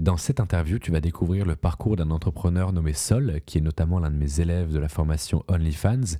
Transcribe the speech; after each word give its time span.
Dans 0.00 0.16
cette 0.16 0.38
interview, 0.38 0.78
tu 0.78 0.92
vas 0.92 1.00
découvrir 1.00 1.44
le 1.44 1.56
parcours 1.56 1.96
d'un 1.96 2.12
entrepreneur 2.12 2.72
nommé 2.72 2.92
Sol, 2.92 3.40
qui 3.46 3.58
est 3.58 3.62
notamment 3.62 3.98
l'un 3.98 4.10
de 4.10 4.16
mes 4.16 4.40
élèves 4.40 4.72
de 4.72 4.78
la 4.78 4.88
formation 4.88 5.42
OnlyFans, 5.48 6.16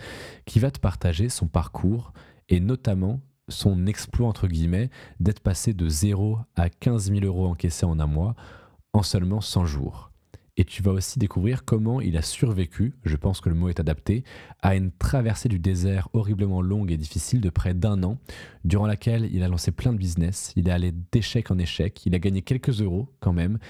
qui 0.47 0.59
va 0.59 0.73
te 0.73 0.81
partager 0.81 1.29
son 1.29 1.47
parcours 1.47 2.13
et 2.49 2.59
notamment 2.59 3.21
son 3.49 3.87
exploit 3.87 4.27
entre 4.27 4.49
guillemets 4.49 4.91
d'être 5.21 5.41
passé 5.41 5.75
de 5.75 5.89
0 5.89 6.39
à 6.57 6.69
15 6.71 7.13
000 7.13 7.25
euros 7.25 7.47
encaissés 7.47 7.87
en 7.87 8.01
un 8.01 8.07
mois 8.07 8.35
en 8.93 9.05
seulement 9.05 9.41
100 9.41 9.67
jours. 9.67 10.08
Et 10.59 10.65
tu 10.65 10.83
vas 10.83 10.91
aussi 10.91 11.21
découvrir 11.21 11.65
comment 11.65 12.01
il 12.01 12.17
a 12.17 12.23
survécu, 12.23 12.93
je 13.05 13.17
pense 13.17 13.41
que 13.41 13.49
le 13.49 13.55
mot 13.55 13.69
est 13.69 13.79
adapté, 13.79 14.25
à 14.61 14.75
une 14.75 14.91
traversée 14.91 15.49
du 15.49 15.61
désert 15.61 16.09
horriblement 16.15 16.61
longue 16.61 16.91
et 16.91 16.97
difficile 16.97 17.41
de 17.41 17.49
près 17.49 17.75
d'un 17.75 18.03
an, 18.03 18.19
durant 18.65 18.89
laquelle 18.89 19.29
il 19.33 19.45
a 19.45 19.49
lancé 19.49 19.71
plein 19.71 19.93
de 19.93 19.99
business, 19.99 20.53
il 20.57 20.69
est 20.69 20.73
allé 20.73 20.93
d'échec 21.13 21.53
en 21.53 21.59
échec, 21.59 22.05
il 22.07 22.15
a 22.17 22.19
gagné 22.19 22.43
quelques 22.43 22.83
euros 22.83 23.09
quand 23.21 23.33
même, 23.33 23.61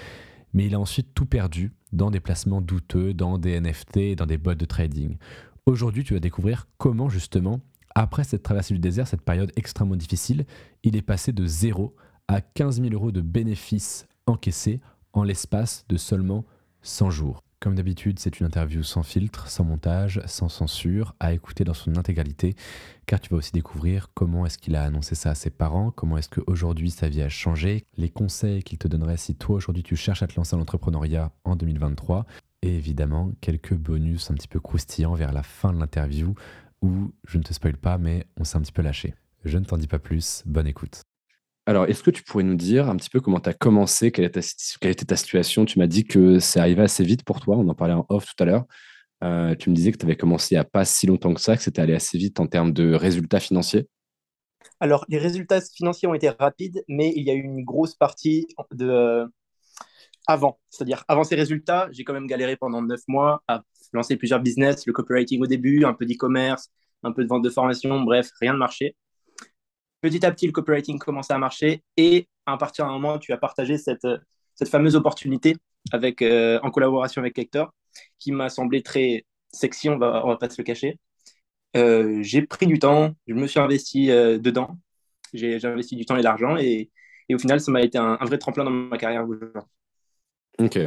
mais 0.55 0.65
il 0.65 0.75
a 0.75 0.81
ensuite 0.81 1.13
tout 1.13 1.27
perdu 1.27 1.73
dans 1.93 2.11
des 2.11 2.21
placements 2.21 2.63
douteux, 2.63 3.13
dans 3.13 3.37
des 3.37 3.61
NFT, 3.61 4.17
dans 4.17 4.25
des 4.25 4.39
bots 4.39 4.55
de 4.55 4.65
trading. 4.65 5.19
Aujourd'hui, 5.67 6.05
tu 6.05 6.15
vas 6.15 6.21
découvrir 6.21 6.69
comment 6.79 7.11
justement, 7.11 7.61
après 7.95 8.25
cette 8.25 8.43
traversée 8.43 8.73
du 8.73 8.81
désert, 8.81 9.07
cette 9.07 9.21
période 9.21 9.53
extrêmement 9.57 9.97
difficile, 9.97 10.47
il 10.85 10.97
est 10.97 11.03
passé 11.03 11.33
de 11.33 11.47
0 11.47 11.95
à 12.29 12.41
15 12.41 12.81
000 12.81 12.95
euros 12.95 13.13
de 13.13 13.21
bénéfices 13.21 14.07
encaissés 14.25 14.81
en 15.13 15.23
l'espace 15.23 15.85
de 15.91 15.99
seulement 15.99 16.47
100 16.83 17.11
jours. 17.11 17.43
Comme 17.61 17.75
d'habitude, 17.75 18.21
c'est 18.21 18.39
une 18.39 18.47
interview 18.47 18.85
sans 18.85 19.03
filtre, 19.03 19.49
sans 19.49 19.65
montage, 19.65 20.23
sans 20.27 20.49
censure, 20.49 21.17
à 21.19 21.33
écouter 21.33 21.65
dans 21.65 21.75
son 21.75 21.97
intégralité, 21.97 22.55
car 23.07 23.19
tu 23.19 23.31
vas 23.31 23.39
aussi 23.39 23.51
découvrir 23.51 24.11
comment 24.15 24.47
est-ce 24.47 24.59
qu'il 24.59 24.77
a 24.77 24.85
annoncé 24.85 25.17
ça 25.17 25.31
à 25.31 25.35
ses 25.35 25.51
parents, 25.51 25.91
comment 25.91 26.19
est-ce 26.19 26.29
qu'aujourd'hui 26.29 26.93
sa 26.93 27.09
vie 27.09 27.21
a 27.21 27.29
changé, 27.29 27.85
les 27.97 28.11
conseils 28.11 28.63
qu'il 28.63 28.79
te 28.79 28.87
donnerait 28.87 29.17
si 29.17 29.35
toi 29.35 29.57
aujourd'hui 29.57 29.83
tu 29.83 29.97
cherches 29.97 30.23
à 30.23 30.29
te 30.29 30.37
lancer 30.37 30.55
en 30.55 30.61
entrepreneuriat 30.61 31.33
en 31.43 31.57
2023, 31.57 32.27
et 32.63 32.77
évidemment 32.77 33.33
quelques 33.41 33.75
bonus 33.75 34.31
un 34.31 34.35
petit 34.35 34.49
peu 34.49 34.61
croustillants 34.61 35.15
vers 35.15 35.33
la 35.33 35.43
fin 35.43 35.73
de 35.73 35.81
l'interview, 35.81 36.35
où 36.81 37.13
je 37.27 37.39
ne 37.39 37.43
te 37.43 37.53
spoil 37.53 37.77
pas, 37.77 37.99
mais 37.99 38.25
on 38.37 38.45
s'est 38.45 38.57
un 38.57 38.61
petit 38.61 38.73
peu 38.73 38.83
lâché. 38.83 39.15
Je 39.45 39.59
ne 39.59 39.65
t'en 39.65 39.79
dis 39.79 39.89
pas 39.89 39.99
plus, 39.99 40.45
bonne 40.47 40.69
écoute. 40.69 41.08
Alors, 41.69 41.85
est-ce 41.85 42.03
que 42.03 42.11
tu 42.11 42.23
pourrais 42.23 42.45
nous 42.45 42.55
dire 42.55 42.89
un 42.89 42.97
petit 42.97 43.11
peu 43.11 43.21
comment 43.21 43.41
tu 43.41 43.51
as 43.51 43.53
commencé, 43.53 44.11
quelle, 44.11 44.25
était 44.25 44.41
ta 45.05 45.17
situation? 45.17 45.67
Tu 45.67 45.79
m'as 45.79 45.87
dit 45.87 46.05
que 46.05 46.39
c'est 46.39 46.59
arrivé 46.61 46.81
assez 46.81 47.05
vite 47.05 47.25
pour 47.25 47.41
toi, 47.41 47.57
on 47.59 47.69
en 47.69 47.75
parlait 47.75 47.93
en 47.93 48.07
off 48.09 48.25
tout 48.25 48.43
à 48.43 48.47
l'heure. 48.47 48.65
Euh, 49.23 49.55
tu 49.55 49.69
me 49.69 49.75
disais 49.75 49.93
que 49.93 49.99
tu 49.99 50.07
avais 50.07 50.17
commencé 50.17 50.55
il 50.55 50.59
n'y 50.59 50.65
pas 50.65 50.87
si 50.87 51.07
longtemps 51.07 51.35
que 51.35 51.43
ça, 51.43 51.59
que 51.59 51.63
c'était 51.63 51.83
allé 51.83 51.93
assez 51.93 52.17
vite 52.17 52.41
en 52.41 52.47
termes 52.47 52.73
de 52.73 52.95
résultats 52.95 53.39
financiers. 53.39 53.87
Alors, 54.81 55.05
les 55.11 55.19
résultats 55.19 55.61
financiers 55.61 56.09
ont 56.09 56.15
été 56.15 56.31
rapides, 56.31 56.83
mais 56.89 57.13
il 57.15 57.25
y 57.25 57.31
a 57.31 57.35
eu 57.35 57.43
une 57.43 57.65
grosse 57.65 57.95
partie 57.95 58.47
de 58.73 58.89
euh, 58.89 59.27
avant. 60.27 60.59
C'est-à-dire, 60.71 61.05
avant 61.07 61.25
ces 61.25 61.35
résultats, 61.35 61.89
j'ai 61.93 62.03
quand 62.03 62.15
même 62.15 62.29
galéré 62.29 62.57
pendant 62.57 62.81
neuf 62.81 63.03
mois 63.09 63.43
à 63.47 63.63
lancer 63.93 64.17
plusieurs 64.17 64.41
business, 64.41 64.87
le 64.87 64.95
copywriting 64.95 65.43
au 65.43 65.47
début, 65.47 65.85
un 65.85 65.93
peu 65.93 66.07
d'e-commerce, 66.07 66.71
un 67.03 67.13
peu 67.13 67.25
de 67.25 67.29
vente 67.29 67.45
de 67.45 67.51
formation, 67.51 68.01
bref, 68.01 68.31
rien 68.41 68.55
ne 68.55 68.59
marchait 68.59 68.97
petit 70.01 70.25
à 70.25 70.31
petit, 70.31 70.47
le 70.47 70.53
copywriting 70.53 70.99
commençait 70.99 71.33
à 71.33 71.39
marcher 71.39 71.83
et 71.97 72.29
à 72.47 72.57
partir 72.57 72.87
d'un 72.87 72.93
moment, 72.93 73.19
tu 73.19 73.33
as 73.33 73.37
partagé 73.37 73.79
cette, 73.79 74.07
fameuse 74.69 74.97
opportunité 74.97 75.57
euh, 75.95 76.59
en 76.63 76.71
collaboration 76.71 77.21
avec 77.21 77.39
Hector 77.39 77.73
qui 78.19 78.33
m'a 78.33 78.49
semblé 78.49 78.83
très 78.83 79.25
sexy, 79.53 79.89
on 79.89 79.99
va, 79.99 80.23
va 80.25 80.37
pas 80.37 80.49
se 80.49 80.61
le 80.61 80.65
cacher. 80.65 80.99
Euh, 81.77 82.23
j'ai 82.23 82.43
pris 82.43 82.67
du 82.67 82.79
temps, 82.79 83.15
je 83.27 83.35
me 83.35 83.47
suis 83.47 83.61
investi 83.61 84.11
euh, 84.11 84.39
dedans, 84.39 84.79
j'ai 85.35 85.65
investi 85.65 85.97
du 85.97 86.07
temps 86.07 86.17
et 86.17 86.21
de 86.21 86.25
l'argent 86.25 86.57
et, 86.57 86.91
et, 87.29 87.35
au 87.35 87.39
final, 87.39 87.61
ça 87.61 87.71
m'a 87.71 87.83
été 87.83 87.99
un, 87.99 88.17
un, 88.21 88.25
vrai 88.25 88.39
tremplin 88.39 88.65
dans 88.65 88.71
ma 88.71 88.97
carrière 88.97 89.27
Ok, 90.59 90.79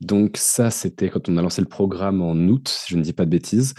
donc 0.00 0.36
ça, 0.36 0.70
c'était 0.70 1.10
quand 1.10 1.28
on 1.28 1.36
a 1.36 1.42
lancé 1.42 1.60
le 1.60 1.68
programme 1.68 2.22
en 2.22 2.34
août, 2.34 2.68
si 2.68 2.92
je 2.92 2.96
ne 2.96 3.02
dis 3.02 3.12
pas 3.12 3.24
de 3.24 3.30
bêtises. 3.30 3.74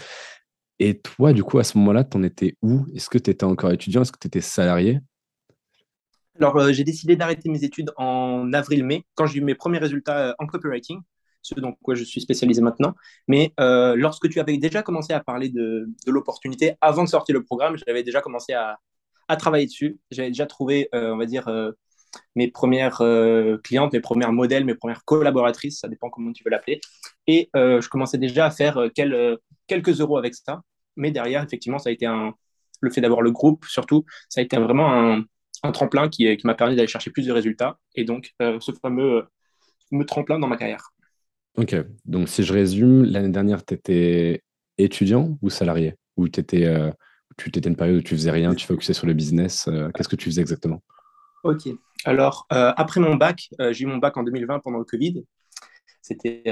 Et 0.78 0.98
toi, 0.98 1.32
du 1.32 1.44
coup, 1.44 1.58
à 1.58 1.64
ce 1.64 1.78
moment-là, 1.78 2.04
tu 2.04 2.16
en 2.16 2.22
étais 2.22 2.56
où? 2.62 2.86
Est-ce 2.94 3.08
que 3.08 3.18
tu 3.18 3.30
étais 3.30 3.44
encore 3.44 3.70
étudiant? 3.70 4.02
Est-ce 4.02 4.12
que 4.12 4.18
tu 4.18 4.26
étais 4.26 4.40
salarié? 4.40 5.00
Alors, 6.40 6.56
euh, 6.56 6.72
j'ai 6.72 6.82
décidé 6.82 7.14
d'arrêter 7.14 7.48
mes 7.48 7.62
études 7.62 7.92
en 7.96 8.52
avril-mai, 8.52 9.04
quand 9.14 9.26
j'ai 9.26 9.38
eu 9.38 9.42
mes 9.42 9.54
premiers 9.54 9.78
résultats 9.78 10.30
euh, 10.30 10.34
en 10.40 10.46
copywriting, 10.46 11.00
ce 11.42 11.54
dans 11.60 11.72
quoi 11.74 11.94
je 11.94 12.02
suis 12.02 12.20
spécialisé 12.20 12.60
maintenant. 12.60 12.94
Mais 13.28 13.52
euh, 13.60 13.94
lorsque 13.94 14.28
tu 14.28 14.40
avais 14.40 14.56
déjà 14.58 14.82
commencé 14.82 15.12
à 15.12 15.20
parler 15.20 15.48
de, 15.48 15.88
l'opportunité, 16.06 16.74
avant 16.80 17.04
de 17.04 17.08
sortir 17.08 17.34
le 17.34 17.44
programme, 17.44 17.76
j'avais 17.86 18.02
déjà 18.02 18.20
commencé 18.20 18.52
à 18.52 18.78
travailler 19.36 19.66
dessus. 19.66 19.98
J'avais 20.10 20.28
déjà 20.28 20.46
trouvé, 20.46 20.88
on 20.92 21.16
va 21.16 21.26
dire, 21.26 21.48
mes 22.34 22.48
premières 22.48 23.02
clientes, 23.62 23.92
mes 23.92 24.00
premiers 24.00 24.26
modèles, 24.28 24.64
mes 24.64 24.74
premières 24.74 25.04
collaboratrices, 25.04 25.80
ça 25.80 25.88
dépend 25.88 26.10
comment 26.10 26.32
tu 26.32 26.44
veux 26.44 26.50
l'appeler. 26.50 26.80
Et 27.26 27.50
je 27.54 27.88
commençais 27.88 28.18
déjà 28.18 28.46
à 28.46 28.50
faire 28.50 28.88
quel, 28.94 29.38
quelques 29.66 30.00
euros 30.00 30.18
avec 30.18 30.34
ça. 30.34 30.62
Mais 30.96 31.10
derrière, 31.10 31.42
effectivement, 31.42 31.78
ça 31.78 31.90
a 31.90 31.92
été 31.92 32.06
le 32.84 32.90
fait 32.90 33.00
d'avoir 33.00 33.22
le 33.22 33.32
groupe, 33.32 33.64
surtout, 33.64 34.04
ça 34.28 34.40
a 34.40 34.44
été 34.44 34.56
vraiment 34.56 35.24
un, 35.62 35.72
tremplin 35.72 36.08
qui, 36.08 36.38
m'a 36.44 36.54
permis 36.54 36.76
d'aller 36.76 36.88
chercher 36.88 37.10
plus 37.10 37.26
de 37.26 37.32
résultats. 37.32 37.78
Et 37.94 38.04
donc, 38.04 38.32
euh, 38.42 38.60
ce 38.60 38.70
fameux, 38.72 39.24
me 39.90 40.04
tremplin 40.04 40.38
dans 40.38 40.46
ma 40.46 40.56
carrière. 40.56 40.90
Ok, 41.56 41.74
donc 42.04 42.28
si 42.28 42.42
je 42.42 42.52
résume, 42.52 43.04
l'année 43.04 43.30
dernière, 43.30 43.64
tu 43.64 43.74
étais 43.74 44.42
étudiant 44.76 45.38
ou 45.40 45.50
salarié? 45.50 45.94
Ou 46.16 46.26
euh, 46.26 46.92
tu 47.38 47.48
étais 47.48 47.68
une 47.68 47.76
période 47.76 47.96
où 47.96 48.02
tu 48.02 48.14
faisais 48.14 48.30
rien, 48.30 48.54
tu 48.54 48.66
focusais 48.66 48.92
sur 48.92 49.06
le 49.06 49.14
business 49.14 49.68
euh, 49.68 49.90
Qu'est-ce 49.94 50.08
que 50.08 50.16
tu 50.16 50.28
faisais 50.28 50.40
exactement? 50.40 50.82
Ok, 51.44 51.68
alors 52.04 52.46
après 52.50 53.00
mon 53.00 53.14
bac, 53.14 53.48
j'ai 53.70 53.84
eu 53.84 53.86
mon 53.86 53.98
bac 53.98 54.16
en 54.16 54.24
2020 54.24 54.58
pendant 54.60 54.78
le 54.78 54.84
Covid. 54.84 55.24
C'était 56.04 56.42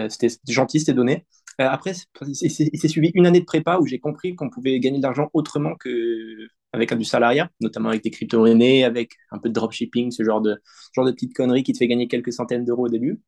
gentil, 0.48 0.80
c'était 0.80 0.94
donné. 0.94 1.26
Euh, 1.60 1.68
après, 1.68 1.92
il 2.26 2.34
s'est 2.34 2.88
suivi 2.88 3.10
une 3.14 3.26
année 3.26 3.40
de 3.40 3.44
prépa 3.44 3.78
où 3.78 3.86
j'ai 3.86 3.98
compris 3.98 4.34
qu'on 4.34 4.48
pouvait 4.48 4.80
gagner 4.80 4.96
de 4.96 5.02
l'argent 5.02 5.28
autrement 5.34 5.74
qu'avec 5.76 6.94
du 6.94 7.04
salariat, 7.04 7.50
notamment 7.60 7.90
avec 7.90 8.02
des 8.02 8.10
crypto-monnaies, 8.10 8.84
avec 8.84 9.12
un 9.30 9.38
peu 9.38 9.50
de 9.50 9.54
dropshipping, 9.54 10.10
ce 10.10 10.24
genre 10.24 10.40
de, 10.40 10.56
genre 10.94 11.04
de 11.04 11.12
petites 11.12 11.34
conneries 11.34 11.62
qui 11.62 11.72
te 11.72 11.78
fait 11.78 11.88
gagner 11.88 12.08
quelques 12.08 12.32
centaines 12.32 12.64
d'euros 12.64 12.86
au 12.86 12.88
début. 12.88 13.20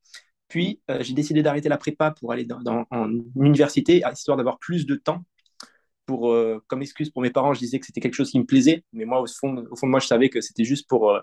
Puis, 0.48 0.81
euh, 0.91 1.02
j'ai 1.02 1.12
décidé 1.12 1.42
d'arrêter 1.42 1.69
la 1.69 1.76
prépa 1.76 2.12
pour 2.12 2.32
aller 2.32 2.46
dans, 2.46 2.86
en 2.91 3.10
université, 3.36 4.02
histoire 4.12 4.38
d'avoir 4.38 4.58
plus 4.58 4.86
de 4.86 4.94
temps. 4.94 5.25
Pour, 6.06 6.32
euh, 6.32 6.62
comme 6.69 6.82
excuse 6.82 7.10
pour 7.10 7.22
mes 7.22 7.31
parents, 7.31 7.54
je 7.54 7.60
disais 7.60 7.78
que 7.78 7.86
c'était 7.86 8.00
quelque 8.00 8.14
chose 8.14 8.31
qui 8.31 8.38
me 8.38 8.46
plaisait, 8.46 8.84
mais 8.94 9.04
moi, 9.04 9.20
au 9.20 9.26
fond, 9.26 9.64
au 9.70 9.76
fond 9.76 9.86
de 9.86 9.91
moi, 9.91 10.00
je 10.00 10.06
savais 10.06 10.31
que 10.31 10.41
c'était 10.41 10.64
juste 10.64 10.88
pour, 10.88 11.19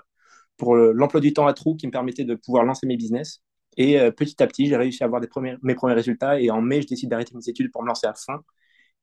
pour 0.57 0.75
l'emploi 0.75 1.21
du 1.21 1.33
temps 1.33 1.47
à 1.47 1.53
trous 1.53 1.75
qui 1.75 1.87
me 1.87 1.91
permettait 1.91 2.23
de 2.23 2.35
pouvoir 2.35 2.63
lancer 2.63 2.87
mes 2.87 2.97
business. 2.97 3.41
Et 3.77 3.99
euh, 3.99 4.11
petit 4.11 4.41
à 4.43 4.47
petit, 4.47 4.67
j'ai 4.67 4.75
réussi 4.75 5.03
à 5.03 5.05
avoir 5.05 5.21
des 5.21 5.27
premiers, 5.27 5.55
mes 5.63 5.75
premiers 5.75 5.93
résultats. 5.93 6.39
Et 6.39 6.51
en 6.51 6.61
mai, 6.61 6.81
je 6.81 6.87
décide 6.87 7.09
d'arrêter 7.09 7.33
mes 7.35 7.49
études 7.49 7.71
pour 7.71 7.81
me 7.83 7.87
lancer 7.87 8.07
à 8.07 8.13
fond. 8.13 8.39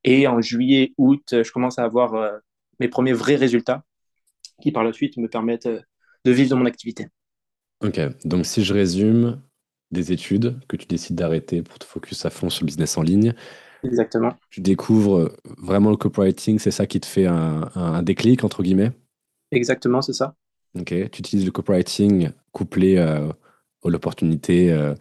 Et 0.05 0.27
en 0.27 0.41
juillet, 0.41 0.93
août, 0.99 1.23
je 1.33 1.51
commence 1.51 1.79
à 1.79 1.85
avoir 1.85 2.15
euh, 2.15 2.39
mes 2.79 2.89
premiers 2.89 3.13
vrais 3.13 3.37
résultats 3.37 3.83
qui, 4.63 4.73
par 4.73 4.85
la 4.85 4.93
suite, 4.93 5.17
me 5.17 5.29
permettent 5.29 5.67
euh, 5.67 5.81
de 6.25 6.33
vivre 6.33 6.51
de 6.51 6.55
mon 6.55 6.67
activité. 6.67 7.09
Ok, 7.85 8.01
donc 8.25 8.45
si 8.45 8.65
je 8.65 8.75
résume, 8.75 9.41
des 9.91 10.13
études 10.13 10.59
que 10.69 10.77
tu 10.77 10.87
décides 10.87 11.17
d'arrêter 11.17 11.63
pour 11.63 11.79
te 11.79 11.85
focus 11.85 12.27
à 12.27 12.31
fond 12.31 12.51
sur 12.51 12.65
le 12.65 12.67
business 12.67 12.99
en 12.99 13.03
ligne. 13.03 13.35
Exactement. 13.85 14.35
Tu 14.51 14.61
découvres 14.61 15.33
vraiment 15.57 15.91
le 15.91 15.97
copywriting, 15.97 16.59
c'est 16.59 16.71
ça 16.71 16.87
qui 16.87 17.01
te 17.01 17.07
fait 17.07 17.27
un, 17.27 17.71
un 17.75 18.03
déclic, 18.03 18.45
entre 18.45 18.63
guillemets? 18.63 18.93
Exactement, 19.51 20.03
c'est 20.03 20.13
ça. 20.13 20.35
Ok, 20.75 20.89
tu 20.89 21.21
utilises 21.21 21.45
le 21.45 21.51
copywriting 21.51 22.31
couplé 22.53 22.97
l'opportunité, 23.89 24.73
euh, 24.73 24.95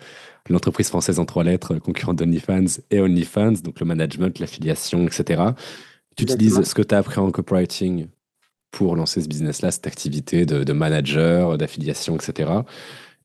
l'entreprise 0.49 0.89
française 0.89 1.19
en 1.19 1.25
trois 1.25 1.43
lettres, 1.43 1.75
concurrente 1.75 2.17
d'OnlyFans 2.17 2.81
et 2.91 2.99
OnlyFans, 2.99 3.53
donc 3.63 3.79
le 3.79 3.85
management, 3.85 4.39
l'affiliation, 4.39 5.05
etc. 5.05 5.43
Tu 6.15 6.23
utilises 6.23 6.61
ce 6.61 6.75
que 6.75 6.81
tu 6.81 6.95
as 6.95 6.99
appris 6.99 7.19
en 7.19 7.31
copywriting 7.31 8.07
pour 8.71 8.95
lancer 8.95 9.21
ce 9.21 9.27
business-là, 9.27 9.71
cette 9.71 9.87
activité 9.87 10.45
de, 10.45 10.73
manager, 10.73 11.57
d'affiliation, 11.57 12.15
etc. 12.15 12.51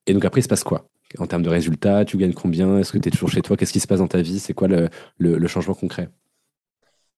Et 0.06 0.14
donc 0.14 0.24
après, 0.24 0.40
il 0.40 0.44
se 0.44 0.48
passe 0.48 0.64
quoi? 0.64 0.88
En 1.18 1.26
termes 1.26 1.42
de 1.42 1.50
résultats, 1.50 2.04
tu 2.04 2.16
gagnes 2.16 2.32
combien? 2.32 2.78
Est-ce 2.78 2.92
que 2.92 2.98
tu 2.98 3.08
es 3.08 3.10
toujours 3.10 3.28
chez 3.28 3.42
toi? 3.42 3.56
Qu'est-ce 3.56 3.72
qui 3.72 3.80
se 3.80 3.86
passe 3.86 3.98
dans 3.98 4.08
ta 4.08 4.22
vie? 4.22 4.38
C'est 4.38 4.54
quoi 4.54 4.68
le, 4.68 4.88
le, 5.18 5.46
changement 5.46 5.74
concret? 5.74 6.08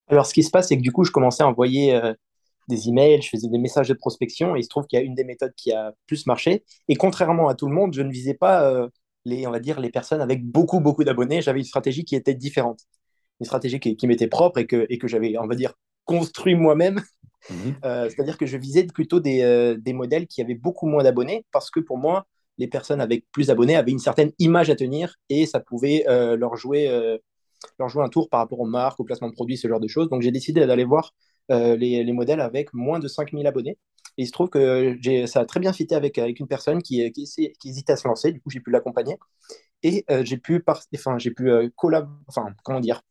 Alors, 0.09 0.27
ce 0.27 0.35
qui 0.35 0.43
se 0.43 0.51
passe, 0.51 0.69
c'est 0.69 0.77
que 0.77 0.83
du 0.83 0.91
coup, 0.91 1.05
je 1.05 1.13
commençais 1.13 1.45
à 1.45 1.47
envoyer 1.47 1.95
euh, 1.95 2.13
des 2.69 2.89
emails, 2.89 3.23
je 3.23 3.29
faisais 3.29 3.49
des 3.49 3.59
messages 3.59 3.89
de 3.89 3.95
prospection 3.95 4.57
et 4.57 4.61
il 4.61 4.65
se 4.65 4.69
trouve 4.69 4.87
qu'il 4.87 4.99
y 4.99 5.03
a 5.03 5.05
une 5.05 5.15
des 5.15 5.25
méthodes 5.25 5.53
qui 5.57 5.73
a 5.73 5.93
plus 6.07 6.27
marché. 6.27 6.65
Et 6.89 6.97
contrairement 6.97 7.49
à 7.49 7.55
tout 7.55 7.69
le 7.69 7.75
monde, 7.75 7.95
je 7.95 8.03
ne 8.03 8.11
visais 8.11 8.35
pas 8.35 8.71
euh, 8.71 8.89
les, 9.25 9.47
on 9.47 9.51
va 9.51 9.61
dire, 9.61 9.81
les 9.81 9.91
personnes 9.91 10.21
avec 10.21 10.45
beaucoup, 10.45 10.81
beaucoup 10.81 11.05
d'abonnés. 11.05 11.43
J'avais 11.43 11.61
une 11.61 11.65
stratégie 11.65 12.05
qui 12.05 12.17
était 12.17 12.35
différente, 12.35 12.81
une 13.41 13.47
stratégie 13.47 13.81
qui, 13.81 13.97
qui 13.97 14.07
m'était 14.07 14.29
propre 14.29 14.59
et 14.59 14.67
que, 14.67 14.87
et 14.89 14.99
que 14.99 15.09
j'avais, 15.09 15.37
on 15.39 15.47
va 15.47 15.55
dire, 15.55 15.75
construit 16.05 16.55
moi-même. 16.55 17.01
Mhm. 17.51 17.75
Euh, 17.85 18.09
c'est-à-dire 18.09 18.39
que 18.39 18.47
je 18.47 18.57
visais 18.57 18.85
plutôt 18.85 19.21
des, 19.21 19.43
euh, 19.43 19.77
des 19.79 19.93
modèles 19.93 20.27
qui 20.27 20.41
avaient 20.41 20.55
beaucoup 20.55 20.87
moins 20.87 21.03
d'abonnés 21.03 21.45
parce 21.53 21.71
que 21.71 21.81
pour 21.81 21.99
moi, 21.99 22.27
les 22.57 22.69
personnes 22.69 23.01
avec 23.01 23.25
plus 23.33 23.49
d'abonnés 23.49 23.77
avaient 23.77 23.91
une 23.91 23.99
certaine 23.99 24.33
image 24.39 24.71
à 24.71 24.77
tenir 24.77 25.17
et 25.29 25.45
ça 25.45 25.59
pouvait 25.59 26.05
leur 26.07 26.55
jouer 26.55 27.19
leur 27.79 27.89
jouer 27.89 28.05
un 28.05 28.09
tour 28.09 28.29
par 28.29 28.41
rapport 28.41 28.61
aux 28.61 28.67
marques, 28.67 29.01
au 29.01 29.05
placement 29.05 29.29
de 29.29 29.35
produits, 29.35 29.57
ce 29.57 29.69
genre 29.69 29.81
de 29.81 29.89
choses. 29.89 30.09
Donc 30.09 30.23
j'ai 30.23 30.31
décidé 30.31 30.65
d'aller 30.65 30.85
voir 30.85 31.13
euh, 31.51 31.77
les, 31.77 32.13
modèles 32.13 32.41
avec 32.41 32.73
moins 32.73 32.99
de 32.99 33.09
5000 33.09 33.47
abonnés. 33.47 33.79
Et 34.17 34.23
il 34.23 34.27
se 34.27 34.33
trouve 34.33 34.49
que 34.49 34.97
ça 35.27 35.41
a 35.41 35.45
très 35.47 35.61
bien 35.61 35.73
fité 35.73 35.95
avec, 35.95 36.19
une 36.19 36.47
personne 36.47 36.83
qui, 36.83 37.11
qui, 37.13 37.25
qui 37.25 37.69
hésitait 37.69 37.95
à 37.95 37.97
se 37.97 38.07
lancer. 38.07 38.33
Du 38.33 38.41
coup, 38.41 38.51
j'ai 38.51 38.61
pu 38.61 38.71
l'accompagner. 38.71 39.17
Et 39.83 40.05
j'ai 40.23 40.39
pu, 40.39 40.63
enfin, 40.95 41.19
j'ai 41.19 41.33
pu 41.33 41.51
enfin, 42.29 42.47
comment 42.63 42.81
dire, 42.81 43.03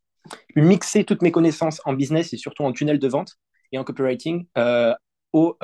mixer 0.56 1.04
toutes 1.04 1.22
mes 1.22 1.32
connaissances 1.32 1.82
en 1.84 1.94
business 1.94 2.34
et 2.34 2.38
surtout 2.38 2.64
en 2.64 2.72
tunnel 2.72 3.00
de 3.00 3.08
vente 3.08 3.34
et 3.74 3.78
en 3.78 3.84
copywriting 3.84 4.46
au, 5.34 5.58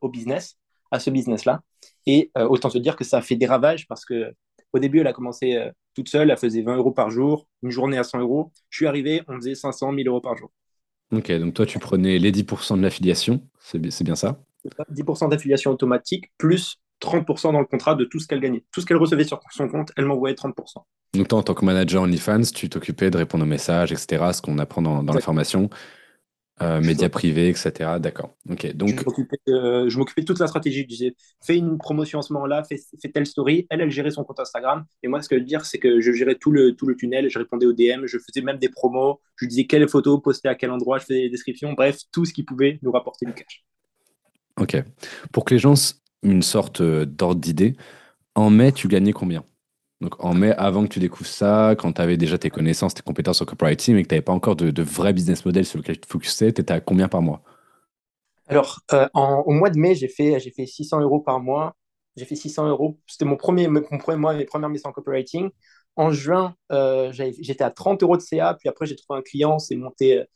au 0.00 0.08
business, 0.08 0.56
à 0.92 1.00
ce 1.00 1.10
business-là. 1.10 1.62
Et 2.06 2.30
autant 2.36 2.70
se 2.70 2.78
dire 2.78 2.94
que 2.94 3.04
ça 3.04 3.18
a 3.18 3.22
fait 3.22 3.36
des 3.36 3.46
ravages 3.46 3.88
parce 3.88 4.04
que 4.04 4.32
au 4.74 4.80
début, 4.80 5.00
elle 5.00 5.06
a 5.06 5.12
commencé 5.12 5.54
euh, 5.54 5.70
toute 5.94 6.08
seule, 6.08 6.30
elle 6.30 6.36
faisait 6.36 6.62
20 6.62 6.76
euros 6.76 6.90
par 6.90 7.08
jour, 7.08 7.46
une 7.62 7.70
journée 7.70 7.96
à 7.96 8.02
100 8.02 8.18
euros. 8.18 8.52
Je 8.70 8.78
suis 8.78 8.86
arrivé, 8.88 9.22
on 9.28 9.36
faisait 9.36 9.54
500, 9.54 9.92
1000 9.92 10.08
euros 10.08 10.20
par 10.20 10.36
jour. 10.36 10.50
Ok, 11.16 11.30
donc 11.32 11.54
toi, 11.54 11.66
tu 11.66 11.78
prenais 11.78 12.18
les 12.18 12.32
10% 12.32 12.76
de 12.76 12.82
l'affiliation, 12.82 13.42
c'est 13.58 13.78
bien 13.78 14.14
ça? 14.14 14.38
10% 14.90 15.28
d'affiliation 15.28 15.70
automatique, 15.70 16.32
plus 16.38 16.78
30% 17.00 17.52
dans 17.52 17.60
le 17.60 17.66
contrat 17.66 17.94
de 17.94 18.04
tout 18.04 18.18
ce 18.18 18.26
qu'elle 18.26 18.40
gagnait. 18.40 18.64
Tout 18.72 18.80
ce 18.80 18.86
qu'elle 18.86 18.96
recevait 18.96 19.24
sur 19.24 19.40
son 19.50 19.68
compte, 19.68 19.92
elle 19.96 20.06
m'envoyait 20.06 20.34
30%. 20.34 20.52
Donc 21.14 21.28
toi, 21.28 21.38
en 21.38 21.42
tant 21.42 21.54
que 21.54 21.64
manager 21.64 22.02
OnlyFans, 22.02 22.42
tu 22.54 22.68
t'occupais 22.68 23.10
de 23.10 23.18
répondre 23.18 23.44
aux 23.44 23.48
messages, 23.48 23.92
etc., 23.92 24.32
ce 24.32 24.42
qu'on 24.42 24.58
apprend 24.58 24.82
dans, 24.82 25.02
dans 25.02 25.12
la 25.12 25.20
formation. 25.20 25.68
Euh, 26.62 26.80
médias 26.80 27.08
privés, 27.08 27.48
etc. 27.48 27.72
D'accord. 27.98 28.36
Ok. 28.48 28.72
Donc. 28.74 28.90
Je 28.90 29.04
m'occupais 29.98 30.22
de 30.22 30.26
toute 30.26 30.38
la 30.38 30.46
stratégie. 30.46 30.82
Je 30.82 30.86
disais, 30.86 31.16
fais 31.44 31.56
une 31.56 31.78
promotion 31.78 32.20
en 32.20 32.22
ce 32.22 32.32
moment-là, 32.34 32.62
fais, 32.62 32.78
telle 33.08 33.26
story. 33.26 33.66
Elle, 33.70 33.80
elle 33.80 33.90
gérait 33.90 34.12
son 34.12 34.22
compte 34.22 34.38
Instagram. 34.38 34.84
Et 35.02 35.08
moi, 35.08 35.20
ce 35.20 35.28
que 35.28 35.34
je 35.34 35.40
veux 35.40 35.46
dire, 35.46 35.64
c'est 35.64 35.78
que 35.78 36.00
je 36.00 36.12
gérais 36.12 36.36
tout 36.36 36.52
le, 36.52 36.76
tout 36.76 36.86
le 36.86 36.94
tunnel. 36.94 37.28
Je 37.28 37.38
répondais 37.40 37.66
aux 37.66 37.72
DM. 37.72 38.06
Je 38.06 38.18
faisais 38.18 38.40
même 38.40 38.58
des 38.58 38.68
promos. 38.68 39.20
Je 39.36 39.46
disais 39.46 39.64
quelle 39.64 39.88
photo 39.88 40.18
poster 40.18 40.48
à 40.48 40.54
quel 40.54 40.70
endroit. 40.70 40.98
Je 40.98 41.06
faisais 41.06 41.22
des 41.22 41.30
descriptions. 41.30 41.72
Bref, 41.72 41.98
tout 42.12 42.24
ce 42.24 42.32
qui 42.32 42.44
pouvait 42.44 42.78
nous 42.82 42.92
rapporter 42.92 43.26
du 43.26 43.32
cash. 43.32 43.64
Ok. 44.60 44.76
Pour 45.32 45.44
que 45.44 45.54
les 45.54 45.58
gens 45.58 45.74
aient 45.74 46.28
une 46.28 46.42
sorte 46.42 46.80
euh, 46.80 47.04
d'ordre 47.04 47.40
d'idée, 47.40 47.74
en 48.36 48.50
mai, 48.50 48.70
tu 48.70 48.86
gagnais 48.86 49.12
combien? 49.12 49.44
Donc 50.00 50.22
en 50.22 50.34
mai, 50.34 50.52
avant 50.52 50.84
que 50.84 50.88
tu 50.88 50.98
découvres 51.00 51.28
ça, 51.28 51.74
quand 51.78 51.92
tu 51.92 52.02
avais 52.02 52.16
déjà 52.16 52.36
tes 52.36 52.50
connaissances, 52.50 52.94
tes 52.94 53.02
compétences 53.02 53.40
en 53.40 53.44
copywriting 53.44 53.96
et 53.96 54.02
que 54.02 54.08
tu 54.08 54.14
n'avais 54.14 54.22
pas 54.22 54.32
encore 54.32 54.56
de, 54.56 54.82
vrai 54.82 55.12
business 55.12 55.44
model 55.44 55.64
sur 55.64 55.78
lequel 55.78 55.96
tu 55.96 56.02
te 56.02 56.12
focusais, 56.12 56.52
tu 56.52 56.60
étais 56.60 56.72
à 56.72 56.80
combien 56.80 57.08
par 57.08 57.22
mois? 57.22 57.42
Alors, 58.46 58.80
euh, 58.92 59.08
au 59.14 59.52
mois 59.52 59.70
de 59.70 59.78
mai, 59.78 59.94
j'ai 59.94 60.08
fait, 60.08 60.38
j'ai 60.40 60.50
fait 60.50 60.66
600 60.66 61.00
euros 61.00 61.20
par 61.20 61.40
mois. 61.40 61.74
J'ai 62.16 62.26
fait 62.26 62.36
600 62.36 62.68
euros. 62.68 63.00
C'était 63.06 63.24
mon 63.24 63.36
premier, 63.36 63.66
mon 63.68 63.98
premier 63.98 64.18
mois, 64.18 64.34
mes 64.34 64.44
premières 64.44 64.68
missions 64.68 64.90
en 64.90 64.92
copywriting. 64.92 65.50
En 65.96 66.10
juin, 66.10 66.54
euh, 66.72 67.12
j'étais 67.12 67.64
à 67.64 67.70
30 67.70 68.02
euros 68.02 68.16
de 68.16 68.22
CA. 68.22 68.54
Puis 68.54 68.68
après, 68.68 68.86
j'ai 68.86 68.96
trouvé 68.96 69.18
un 69.18 69.22
client, 69.22 69.58
c'est 69.58 69.76
monté 69.76 70.26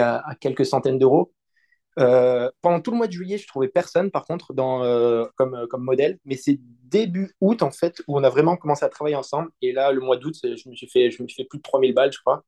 à, 0.00 0.24
quelques 0.40 0.64
centaines 0.64 0.98
d'euros. 0.98 1.32
Euh, 1.98 2.50
pendant 2.60 2.80
tout 2.80 2.90
le 2.90 2.98
mois 2.98 3.06
de 3.06 3.12
juillet, 3.12 3.38
je 3.38 3.46
trouvais 3.46 3.68
personne, 3.68 4.10
par 4.10 4.24
contre, 4.24 4.52
dans, 4.52 4.80
comme, 5.36 5.66
comme 5.68 5.82
modèle. 5.82 6.18
Mais 6.24 6.36
c'est 6.36 6.58
début 6.84 7.32
août, 7.40 7.62
en 7.62 7.70
fait, 7.70 8.02
où 8.06 8.18
on 8.18 8.24
a 8.24 8.28
vraiment 8.28 8.56
commencé 8.56 8.84
à 8.84 8.88
travailler 8.88 9.16
ensemble. 9.16 9.50
Et 9.62 9.72
là, 9.72 9.92
le 9.92 10.00
mois 10.00 10.16
d'août, 10.16 10.34
je 10.42 10.68
me 10.68 10.74
suis 10.74 10.88
fait, 10.88 11.10
je 11.10 11.22
me 11.22 11.28
suis 11.28 11.42
fait 11.42 11.48
plus 11.48 11.58
de 11.58 11.62
3000 11.62 11.94
balles, 11.94 12.12
je 12.12 12.18
crois. 12.20 12.44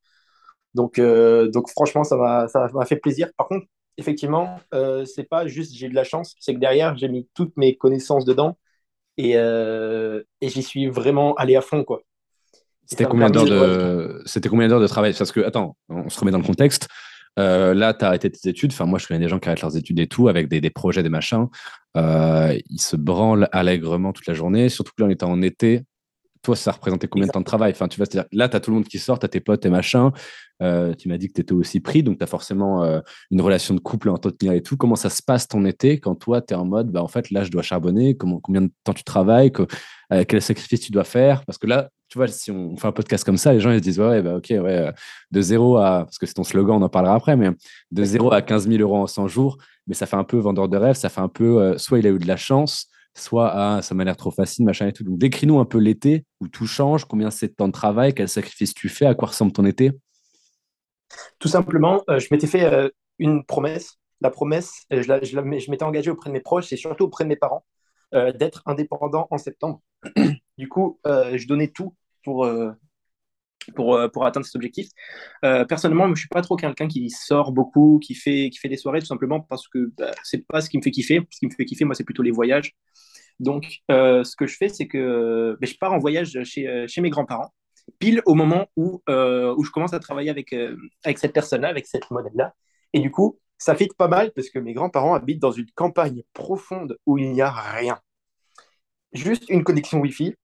Donc, 0.75 0.99
euh, 0.99 1.49
donc 1.49 1.69
franchement, 1.71 2.05
ça 2.05 2.17
m'a 2.17 2.87
fait 2.87 2.97
plaisir. 2.97 3.31
Par 3.37 3.49
contre, 3.49 3.67
effectivement, 3.97 4.61
euh, 4.75 5.05
c'est 5.05 5.25
pas 5.25 5.47
juste 5.47 5.75
j'ai 5.75 5.89
de 5.89 5.95
la 5.95 6.05
chance, 6.05 6.37
c'est 6.39 6.55
que 6.55 6.61
derrière, 6.61 6.97
j'ai 6.97 7.09
mis 7.09 7.29
toutes 7.35 7.57
mes 7.57 7.77
connaissances 7.77 8.25
dedans 8.25 8.59
et, 9.17 9.37
euh, 9.37 10.23
et 10.41 10.49
j'y 10.49 10.63
suis 10.63 10.87
vraiment 10.87 11.35
allé 11.35 11.57
à 11.57 11.63
fond, 11.63 11.85
quoi. 11.85 12.03
C'était 12.87 13.05
combien 13.05 13.29
d'heures 13.29 13.45
de... 13.45 14.23
C'était 14.25 14.49
combien 14.49 14.67
d'heures 14.69 14.81
de 14.81 14.87
travail? 14.87 15.13
Parce 15.13 15.33
que, 15.33 15.41
attends, 15.41 15.77
on 15.91 16.09
se 16.09 16.19
remet 16.21 16.31
dans 16.31 16.39
le 16.39 16.45
contexte. 16.45 16.89
Euh, 17.39 17.75
là, 17.75 17.95
tu 17.95 18.05
as 18.05 18.09
arrêté 18.09 18.31
tes 18.31 18.49
études. 18.49 18.73
Enfin, 18.73 18.87
moi, 18.87 18.99
je 18.99 19.07
connais 19.07 19.21
des 19.21 19.29
gens 19.29 19.39
qui 19.39 19.49
arrêtent 19.49 19.63
leurs 19.63 19.77
études 19.77 19.99
et 20.01 20.07
tout, 20.07 20.29
avec 20.29 20.49
des, 20.49 20.71
projets, 20.71 21.03
des 21.03 21.09
machins. 21.09 21.47
Euh, 21.97 22.59
ils 22.69 22.81
se 22.81 22.97
branlent 22.97 23.49
allègrement 23.53 24.13
toute 24.13 24.27
la 24.27 24.35
journée, 24.35 24.69
surtout 24.69 24.93
que 24.97 25.03
là, 25.03 25.09
on 25.09 25.11
était 25.11 25.25
en 25.25 25.41
été. 25.43 25.85
Toi, 26.43 26.57
ça 26.57 26.73
représentait 26.73 27.09
combien 27.09 27.27
de 27.27 27.33
temps 27.33 27.41
de 27.41 27.45
travail? 27.45 27.73
Enfin, 27.73 27.89
tu 27.89 27.99
vas 27.99 28.07
dire, 28.07 28.25
Là, 28.33 28.49
tu 28.49 28.57
as 28.57 28.61
tout 28.61 28.71
le 28.71 28.77
monde 28.77 28.87
qui 28.87 28.99
sort, 28.99 29.19
tu 29.19 29.27
as 29.27 29.29
tes 29.29 29.41
potes, 29.41 29.61
tes 29.61 29.71
machins. 29.71 30.11
Euh, 30.61 30.93
tu 30.95 31.09
m'as 31.09 31.19
dit 31.19 31.29
que 31.29 31.35
tu 31.35 31.41
étais 31.41 31.53
aussi 31.53 31.81
pris, 31.81 32.03
donc 32.03 32.19
tu 32.19 32.25
as 32.25 32.27
forcément 32.27 32.85
une 33.31 33.41
relation 33.41 33.75
de 33.75 33.81
couple 33.81 34.09
à 34.09 34.13
entretenir 34.13 34.53
et 34.53 34.63
tout. 34.63 34.77
Comment 34.77 34.97
ça 34.97 35.11
se 35.11 35.23
passe 35.23 35.47
ton 35.49 35.65
été 35.65 36.01
quand 36.01 36.15
toi, 36.15 36.41
tu 36.41 36.55
es 36.55 36.57
en 36.57 36.65
mode, 36.65 36.91
bah, 36.91 37.03
en 37.03 37.09
fait, 37.09 37.31
là, 37.31 37.45
je 37.45 37.51
dois 37.51 37.63
charbonner, 37.63 38.17
comment, 38.17 38.41
combien 38.41 38.63
de 38.63 38.71
temps 38.85 38.95
tu 38.95 39.05
travailles, 39.05 39.53
que, 39.53 39.67
quel 40.27 40.43
sacrifice 40.43 40.81
tu 40.81 40.93
dois 40.93 41.05
faire? 41.05 41.45
Parce 41.45 41.59
que 41.59 41.67
là, 41.67 41.91
tu 42.09 42.17
vois, 42.17 42.27
si 42.29 42.51
on 42.51 42.77
fait 42.77 42.89
un 42.89 42.93
podcast 42.93 43.25
comme 43.25 43.37
ça, 43.37 43.53
les 43.53 43.61
gens 43.61 43.71
ils 43.71 43.79
se 43.79 43.83
disent 43.83 44.01
ouais, 44.01 44.23
bah, 44.23 44.37
ok, 44.37 44.47
ouais, 44.51 44.59
euh, 44.61 44.93
de 45.31 45.41
zéro 45.41 45.77
à, 45.77 46.05
parce 46.05 46.19
que 46.19 46.27
c'est 46.27 46.35
ton 46.35 46.45
slogan, 46.45 46.77
on 46.77 46.85
en 46.85 46.89
parlera 46.89 47.15
après, 47.15 47.37
mais 47.37 47.51
de 47.91 48.05
zéro 48.05 48.33
à 48.33 48.41
15 48.41 48.69
000 48.69 48.81
euros 48.81 48.97
en 48.97 49.07
100 49.07 49.29
jours, 49.29 49.59
mais 49.87 49.95
ça 49.95 50.07
fait 50.07 50.17
un 50.17 50.25
peu 50.25 50.39
vendeur 50.39 50.69
de 50.69 50.77
rêve, 50.77 50.97
ça 50.97 51.11
fait 51.11 51.21
un 51.21 51.29
peu, 51.29 51.61
euh, 51.61 51.79
soit 51.79 51.99
il 51.99 52.07
a 52.07 52.11
eu 52.11 52.19
de 52.19 52.27
la 52.27 52.37
chance, 52.37 52.87
soit 53.19 53.51
ah, 53.53 53.83
ça 53.83 53.95
m'a 53.95 54.05
l'air 54.05 54.17
trop 54.17 54.31
facile, 54.31 54.65
machin 54.65 54.87
et 54.87 54.93
tout. 54.93 55.05
Donc 55.05 55.19
décris-nous 55.19 55.59
un 55.59 55.65
peu 55.65 55.79
l'été 55.79 56.25
où 56.41 56.49
tout 56.49 56.67
change, 56.67 57.05
combien 57.05 57.31
c'est 57.31 57.49
de 57.49 57.55
temps 57.55 57.69
de 57.69 57.73
travail, 57.73 58.15
quel 58.15 58.29
sacrifice 58.29 58.75
tu 58.75 58.89
fais, 58.89 59.07
à 59.07 59.15
quoi 59.15 59.29
ressemble 59.29 59.53
ton 59.53 59.65
été? 59.65 59.93
Tout 61.39 61.49
simplement, 61.49 62.03
euh, 62.11 62.19
je 62.19 62.29
m'étais 62.31 62.47
fait 62.47 62.93
une 63.19 63.45
promesse. 63.45 63.99
La 64.21 64.31
promesse, 64.31 64.85
je, 64.91 65.03
je 65.03 65.71
m'étais 65.71 65.85
engagé 65.85 66.11
auprès 66.11 66.31
de 66.31 66.33
mes 66.33 66.41
proches 66.41 66.73
et 66.73 66.77
surtout 66.77 67.05
auprès 67.05 67.25
de 67.25 67.29
mes 67.29 67.37
parents 67.37 67.65
d'être 68.13 68.63
indépendant 68.65 69.29
en 69.31 69.39
septembre. 69.39 69.83
Du 70.59 70.69
coup, 70.69 70.99
euh, 71.07 71.39
je 71.39 71.47
donnais 71.47 71.69
tout 71.69 71.95
pour, 72.25 72.45
euh, 72.45 72.73
pour, 73.77 73.95
euh, 73.95 74.09
pour 74.09 74.27
atteindre 74.27 74.45
cet 74.45 74.57
objectif. 74.57 74.89
personnellement, 75.41 76.07
je 76.07 76.11
ne 76.11 76.17
suis 76.17 76.29
pas 76.29 76.43
trop 76.43 76.57
quelqu'un 76.57 76.89
qui 76.89 77.09
sort 77.11 77.53
beaucoup, 77.53 78.01
qui 78.03 78.15
fait, 78.15 78.51
qui 78.51 78.59
fait 78.59 78.69
des 78.69 78.77
soirées, 78.77 79.01
tout 79.01 79.07
simplement 79.07 79.41
parce 79.41 79.69
que 79.69 79.93
bah, 79.97 80.11
ce 80.25 80.37
n'est 80.37 80.43
pas 80.43 80.61
ce 80.61 80.69
qui 80.69 80.79
me 80.79 80.83
fait 80.83 80.91
kiffer. 80.91 81.21
Ce 81.31 81.39
qui 81.39 81.47
me 81.47 81.53
fait 81.53 81.65
kiffer, 81.65 81.85
moi, 81.85 81.95
c'est 81.95 82.05
plutôt 82.05 82.23
les 82.23 82.33
voyages. 82.33 82.75
Donc, 83.41 83.79
ce 83.89 84.37
que 84.37 84.47
je 84.47 84.57
fais, 84.57 84.69
c'est 84.69 84.87
que 84.87 85.57
bah, 85.61 85.67
je 85.67 85.75
pars 85.79 85.93
en 85.93 85.99
voyage 85.99 86.39
chez, 86.45 86.87
chez 86.89 87.01
mes 87.01 87.11
grands-parents, 87.11 87.53
pile 87.99 88.23
au 88.27 88.35
moment 88.35 88.67
où, 88.77 89.03
je 89.07 89.71
commence 89.71 89.95
à 89.95 90.01
travailler 90.01 90.31
avec, 90.31 90.55
cette 91.17 91.33
personne-là, 91.33 91.69
avec 91.69 91.87
cette 91.87 92.11
modèle-là. 92.11 92.55
Et 92.93 93.01
du 93.01 93.11
coup, 93.11 93.39
ça 93.59 93.75
fait 93.75 93.89
pas 93.97 94.09
mal 94.09 94.33
parce 94.33 94.51
que 94.51 94.59
mes 94.59 94.73
grands-parents 94.73 95.15
habitent 95.15 95.41
dans 95.41 95.51
une 95.51 95.71
campagne 95.75 96.23
profonde 96.33 96.97
où 97.07 97.19
il 97.19 97.33
n'y 97.33 97.43
a 97.43 97.51
rien. 97.51 97.99
Juste 99.13 99.49
une 99.49 99.65
connexion 99.65 100.01
Wi-Fi 100.01 100.35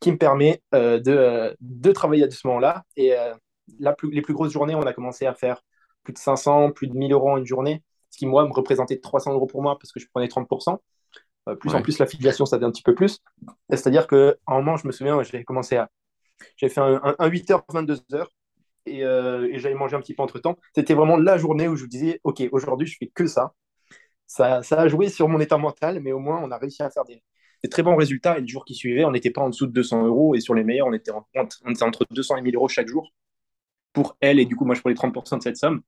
qui 0.00 0.10
me 0.10 0.18
permet 0.18 0.62
euh, 0.74 0.98
de, 0.98 1.12
euh, 1.12 1.92
travailler 1.92 2.24
à 2.24 2.30
ce 2.30 2.46
moment-là. 2.46 2.84
Et 2.96 3.16
euh, 3.16 3.34
les 3.78 4.22
plus 4.22 4.34
grosses 4.34 4.52
journées, 4.52 4.74
on 4.74 4.82
a 4.82 4.92
commencé 4.92 5.26
à 5.26 5.34
faire 5.34 5.62
plus 6.02 6.12
de 6.12 6.18
500, 6.18 6.72
plus 6.72 6.88
de 6.88 6.94
1000 6.94 7.12
euros 7.12 7.30
en 7.30 7.36
une 7.36 7.46
journée, 7.46 7.82
ce 8.10 8.18
qui, 8.18 8.26
moi, 8.26 8.44
me 8.46 8.52
représentait 8.52 8.98
300 8.98 9.32
euros 9.34 9.46
pour 9.46 9.62
moi 9.62 9.78
parce 9.78 9.92
que 9.92 10.00
je 10.00 10.06
prenais 10.12 10.26
30%. 10.26 10.78
Plus 11.60 11.74
en 11.74 11.82
plus, 11.82 11.98
l'affiliation, 11.98 12.46
ça 12.46 12.56
devient 12.56 12.66
un 12.66 12.70
petit 12.70 12.82
peu 12.82 12.94
plus. 12.94 13.18
C'est-à-dire 13.70 14.06
qu'à 14.06 14.34
un 14.46 14.56
moment, 14.56 14.76
je 14.76 14.86
me 14.86 14.92
souviens, 14.92 15.22
j'ai 15.22 15.44
commencé 15.44 15.76
à. 15.76 15.90
J'ai 16.56 16.68
fait 16.68 16.80
un, 16.80 17.28
8h, 17.28 17.62
22h 17.68 18.26
et, 18.86 19.00
et 19.00 19.58
j'allais 19.58 19.74
manger 19.74 19.96
un 19.96 20.00
petit 20.00 20.14
peu 20.14 20.22
entre 20.22 20.38
temps. 20.38 20.56
C'était 20.74 20.94
vraiment 20.94 21.16
la 21.16 21.38
journée 21.38 21.68
où 21.68 21.76
je 21.76 21.82
vous 21.82 21.88
disais 21.88 22.20
Ok, 22.24 22.42
aujourd'hui, 22.52 22.86
je 22.86 22.96
fais 22.98 23.08
que 23.08 23.26
ça. 23.26 23.54
ça. 24.26 24.62
Ça 24.62 24.80
a 24.80 24.88
joué 24.88 25.08
sur 25.08 25.28
mon 25.28 25.40
état 25.40 25.58
mental, 25.58 26.00
mais 26.00 26.12
au 26.12 26.18
moins, 26.18 26.40
on 26.42 26.50
a 26.50 26.58
réussi 26.58 26.82
à 26.82 26.90
faire 26.90 27.04
des, 27.04 27.22
des 27.62 27.68
très 27.68 27.82
bons 27.82 27.96
résultats. 27.96 28.38
Et 28.38 28.40
le 28.40 28.46
jour 28.46 28.64
qui 28.64 28.74
suivait, 28.74 29.04
on 29.04 29.12
n'était 29.12 29.30
pas 29.30 29.42
en 29.42 29.50
dessous 29.50 29.66
de 29.66 29.72
200 29.72 30.06
euros. 30.06 30.34
Et 30.34 30.40
sur 30.40 30.54
les 30.54 30.64
meilleurs, 30.64 30.88
on 30.88 30.92
était, 30.92 31.12
entre 31.12 32.06
200 32.10 32.36
et 32.36 32.42
1000 32.42 32.56
euros 32.56 32.68
chaque 32.68 32.88
jour 32.88 33.12
pour 33.92 34.16
elle. 34.20 34.38
Et 34.40 34.46
du 34.46 34.56
coup, 34.56 34.64
moi, 34.64 34.74
je 34.74 34.80
prenais 34.80 34.94
30% 34.94 35.38
de 35.38 35.42
cette 35.42 35.56
somme. 35.56 35.82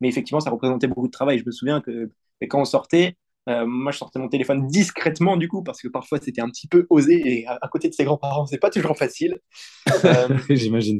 Mais 0.00 0.08
effectivement, 0.08 0.40
ça 0.40 0.50
représentait 0.50 0.88
beaucoup 0.88 1.06
de 1.06 1.12
travail. 1.12 1.38
Je 1.38 1.44
me 1.46 1.52
souviens 1.52 1.80
que 1.80 2.10
quand 2.48 2.60
on 2.60 2.64
sortait, 2.64 3.16
euh, 3.48 3.66
moi, 3.66 3.92
je 3.92 3.98
sortais 3.98 4.18
mon 4.18 4.28
téléphone 4.28 4.66
discrètement, 4.66 5.36
du 5.36 5.48
coup, 5.48 5.62
parce 5.62 5.82
que 5.82 5.88
parfois, 5.88 6.18
c'était 6.20 6.40
un 6.40 6.48
petit 6.48 6.66
peu 6.66 6.86
osé. 6.90 7.22
Et 7.24 7.46
à, 7.46 7.68
côté 7.68 7.88
de 7.88 7.94
ses 7.94 8.04
grands-parents, 8.04 8.46
c'est 8.46 8.58
pas 8.58 8.70
toujours 8.70 8.96
facile. 8.96 9.38
Euh, 10.04 10.38
J'imagine. 10.50 10.98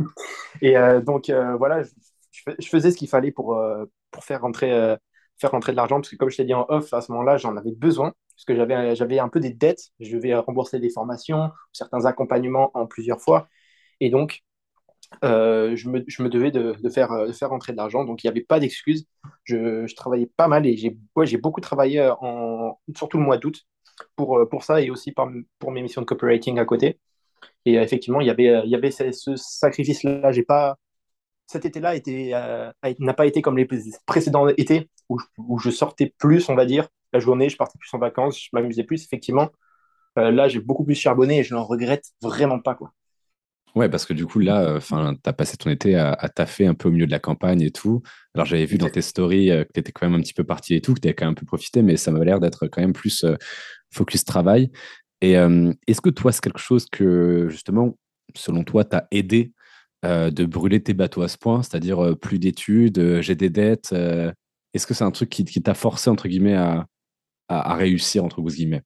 et 0.60 0.76
euh, 0.76 1.00
donc, 1.00 1.30
voilà, 1.58 1.82
je, 2.30 2.68
faisais 2.68 2.90
ce 2.90 2.96
qu'il 2.96 3.08
fallait 3.08 3.32
pour, 3.32 3.58
pour 4.10 4.24
faire 4.24 4.42
rentrer 4.42 4.96
faire 5.38 5.50
rentrer 5.50 5.72
de 5.72 5.76
l'argent, 5.76 5.96
parce 5.96 6.08
que 6.08 6.16
comme 6.16 6.30
je 6.30 6.36
t'ai 6.36 6.44
dit 6.44 6.54
en 6.54 6.64
off, 6.68 6.92
à 6.94 7.00
ce 7.00 7.12
moment-là, 7.12 7.36
j'en 7.36 7.56
avais 7.56 7.72
besoin, 7.72 8.14
parce 8.34 8.44
que 8.46 8.54
j'avais, 8.54 8.94
j'avais 8.94 9.18
un 9.18 9.28
peu 9.28 9.40
des 9.40 9.50
dettes, 9.50 9.90
je 10.00 10.16
devais 10.16 10.34
rembourser 10.34 10.78
des 10.78 10.90
formations, 10.90 11.50
certains 11.72 12.06
accompagnements 12.06 12.70
en 12.74 12.86
plusieurs 12.86 13.20
fois, 13.20 13.48
et 14.00 14.10
donc 14.10 14.42
euh, 15.24 15.76
je, 15.76 15.88
me, 15.88 16.28
devais 16.28 16.50
de, 16.50 16.74
de, 16.82 16.88
faire, 16.90 17.10
rentrer 17.42 17.72
de 17.72 17.76
l'argent, 17.76 18.04
donc 18.04 18.22
il 18.22 18.26
n'y 18.26 18.30
avait 18.30 18.42
pas 18.42 18.60
d'excuses, 18.60 19.06
je, 19.44 19.92
travaillais 19.94 20.30
pas 20.36 20.48
mal, 20.48 20.66
et 20.66 20.76
j'ai, 20.76 21.36
beaucoup 21.38 21.60
travaillé 21.60 22.10
en, 22.20 22.78
surtout 22.94 23.18
le 23.18 23.24
mois 23.24 23.38
d'août 23.38 23.66
pour, 24.16 24.64
ça, 24.64 24.80
et 24.80 24.90
aussi 24.90 25.12
pour 25.12 25.70
mes 25.70 25.82
missions 25.82 26.02
de 26.02 26.06
copywriting 26.06 26.58
à 26.58 26.64
côté. 26.64 26.98
Et 27.64 27.74
effectivement, 27.74 28.20
il 28.20 28.26
y 28.26 28.30
avait, 28.30 28.90
ce, 28.90 29.12
ce 29.12 29.36
sacrifice-là. 29.36 30.32
J'ai 30.32 30.42
pas, 30.42 30.78
cet 31.46 31.64
été-là 31.64 31.94
euh, 32.08 32.72
n'a 32.98 33.14
pas 33.14 33.26
été 33.26 33.42
comme 33.42 33.56
les 33.56 33.68
précédents 34.06 34.48
étés 34.48 34.90
où 35.08 35.58
je, 35.58 35.70
sortais 35.70 36.14
plus, 36.18 36.48
on 36.48 36.54
va 36.54 36.66
dire. 36.66 36.88
La 37.12 37.20
journée, 37.20 37.48
je 37.48 37.56
partais 37.56 37.78
plus 37.78 37.92
en 37.94 37.98
vacances, 37.98 38.40
je 38.40 38.48
m'amusais 38.52 38.84
plus, 38.84 39.04
effectivement. 39.04 39.50
Euh, 40.18 40.30
là, 40.30 40.48
j'ai 40.48 40.60
beaucoup 40.60 40.84
plus 40.84 40.94
charbonné 40.94 41.40
et 41.40 41.44
je 41.44 41.54
n'en 41.54 41.64
regrette 41.64 42.06
vraiment 42.20 42.58
pas. 42.60 42.74
Quoi. 42.74 42.92
Ouais, 43.74 43.90
parce 43.90 44.06
que 44.06 44.14
du 44.14 44.24
coup, 44.24 44.38
là, 44.38 44.78
tu 44.80 44.94
as 44.94 45.32
passé 45.34 45.56
ton 45.58 45.68
été 45.68 45.96
à, 45.96 46.12
à, 46.12 46.28
taffer 46.30 46.66
un 46.66 46.74
peu 46.74 46.88
au 46.88 46.92
milieu 46.92 47.06
de 47.06 47.10
la 47.10 47.18
campagne 47.18 47.60
et 47.60 47.70
tout. 47.70 48.02
Alors, 48.34 48.46
j'avais 48.46 48.64
vu 48.64 48.78
dans 48.78 48.88
tes 48.88 49.02
stories 49.02 49.48
que 49.48 49.68
tu 49.74 49.80
étais 49.80 49.92
quand 49.92 50.08
même 50.08 50.18
un 50.18 50.22
petit 50.22 50.32
peu 50.32 50.44
parti 50.44 50.74
et 50.74 50.80
tout, 50.80 50.94
que 50.94 51.00
tu 51.00 51.08
avais 51.08 51.14
quand 51.14 51.26
même 51.26 51.32
un 51.32 51.34
peu 51.34 51.44
profité, 51.44 51.82
mais 51.82 51.98
ça 51.98 52.10
m'avait 52.10 52.24
l'air 52.24 52.40
d'être 52.40 52.68
quand 52.68 52.80
même 52.80 52.94
plus 52.94 53.26
focus 53.92 54.24
travail. 54.24 54.70
Et 55.20 55.32
est-ce 55.32 56.00
que 56.00 56.08
toi, 56.08 56.32
c'est 56.32 56.40
quelque 56.40 56.58
chose 56.58 56.86
que, 56.86 57.48
justement, 57.50 57.98
selon 58.34 58.64
toi, 58.64 58.84
tu 58.84 58.96
as 58.96 59.06
aidé 59.10 59.52
de 60.04 60.44
brûler 60.46 60.82
tes 60.82 60.94
bateaux 60.94 61.22
à 61.22 61.28
ce 61.28 61.36
point, 61.36 61.62
c'est-à-dire 61.62 62.16
plus 62.18 62.38
d'études, 62.38 63.20
j'ai 63.20 63.34
des 63.34 63.50
dettes 63.50 63.92
Est-ce 63.92 64.86
que 64.86 64.94
c'est 64.94 65.04
un 65.04 65.10
truc 65.10 65.28
qui, 65.28 65.44
t'a 65.62 65.74
forcé, 65.74 66.08
entre 66.08 66.28
guillemets, 66.28 66.54
à, 66.54 66.86
à, 67.48 67.74
réussir, 67.74 68.24
entre 68.24 68.40
guillemets? 68.40 68.82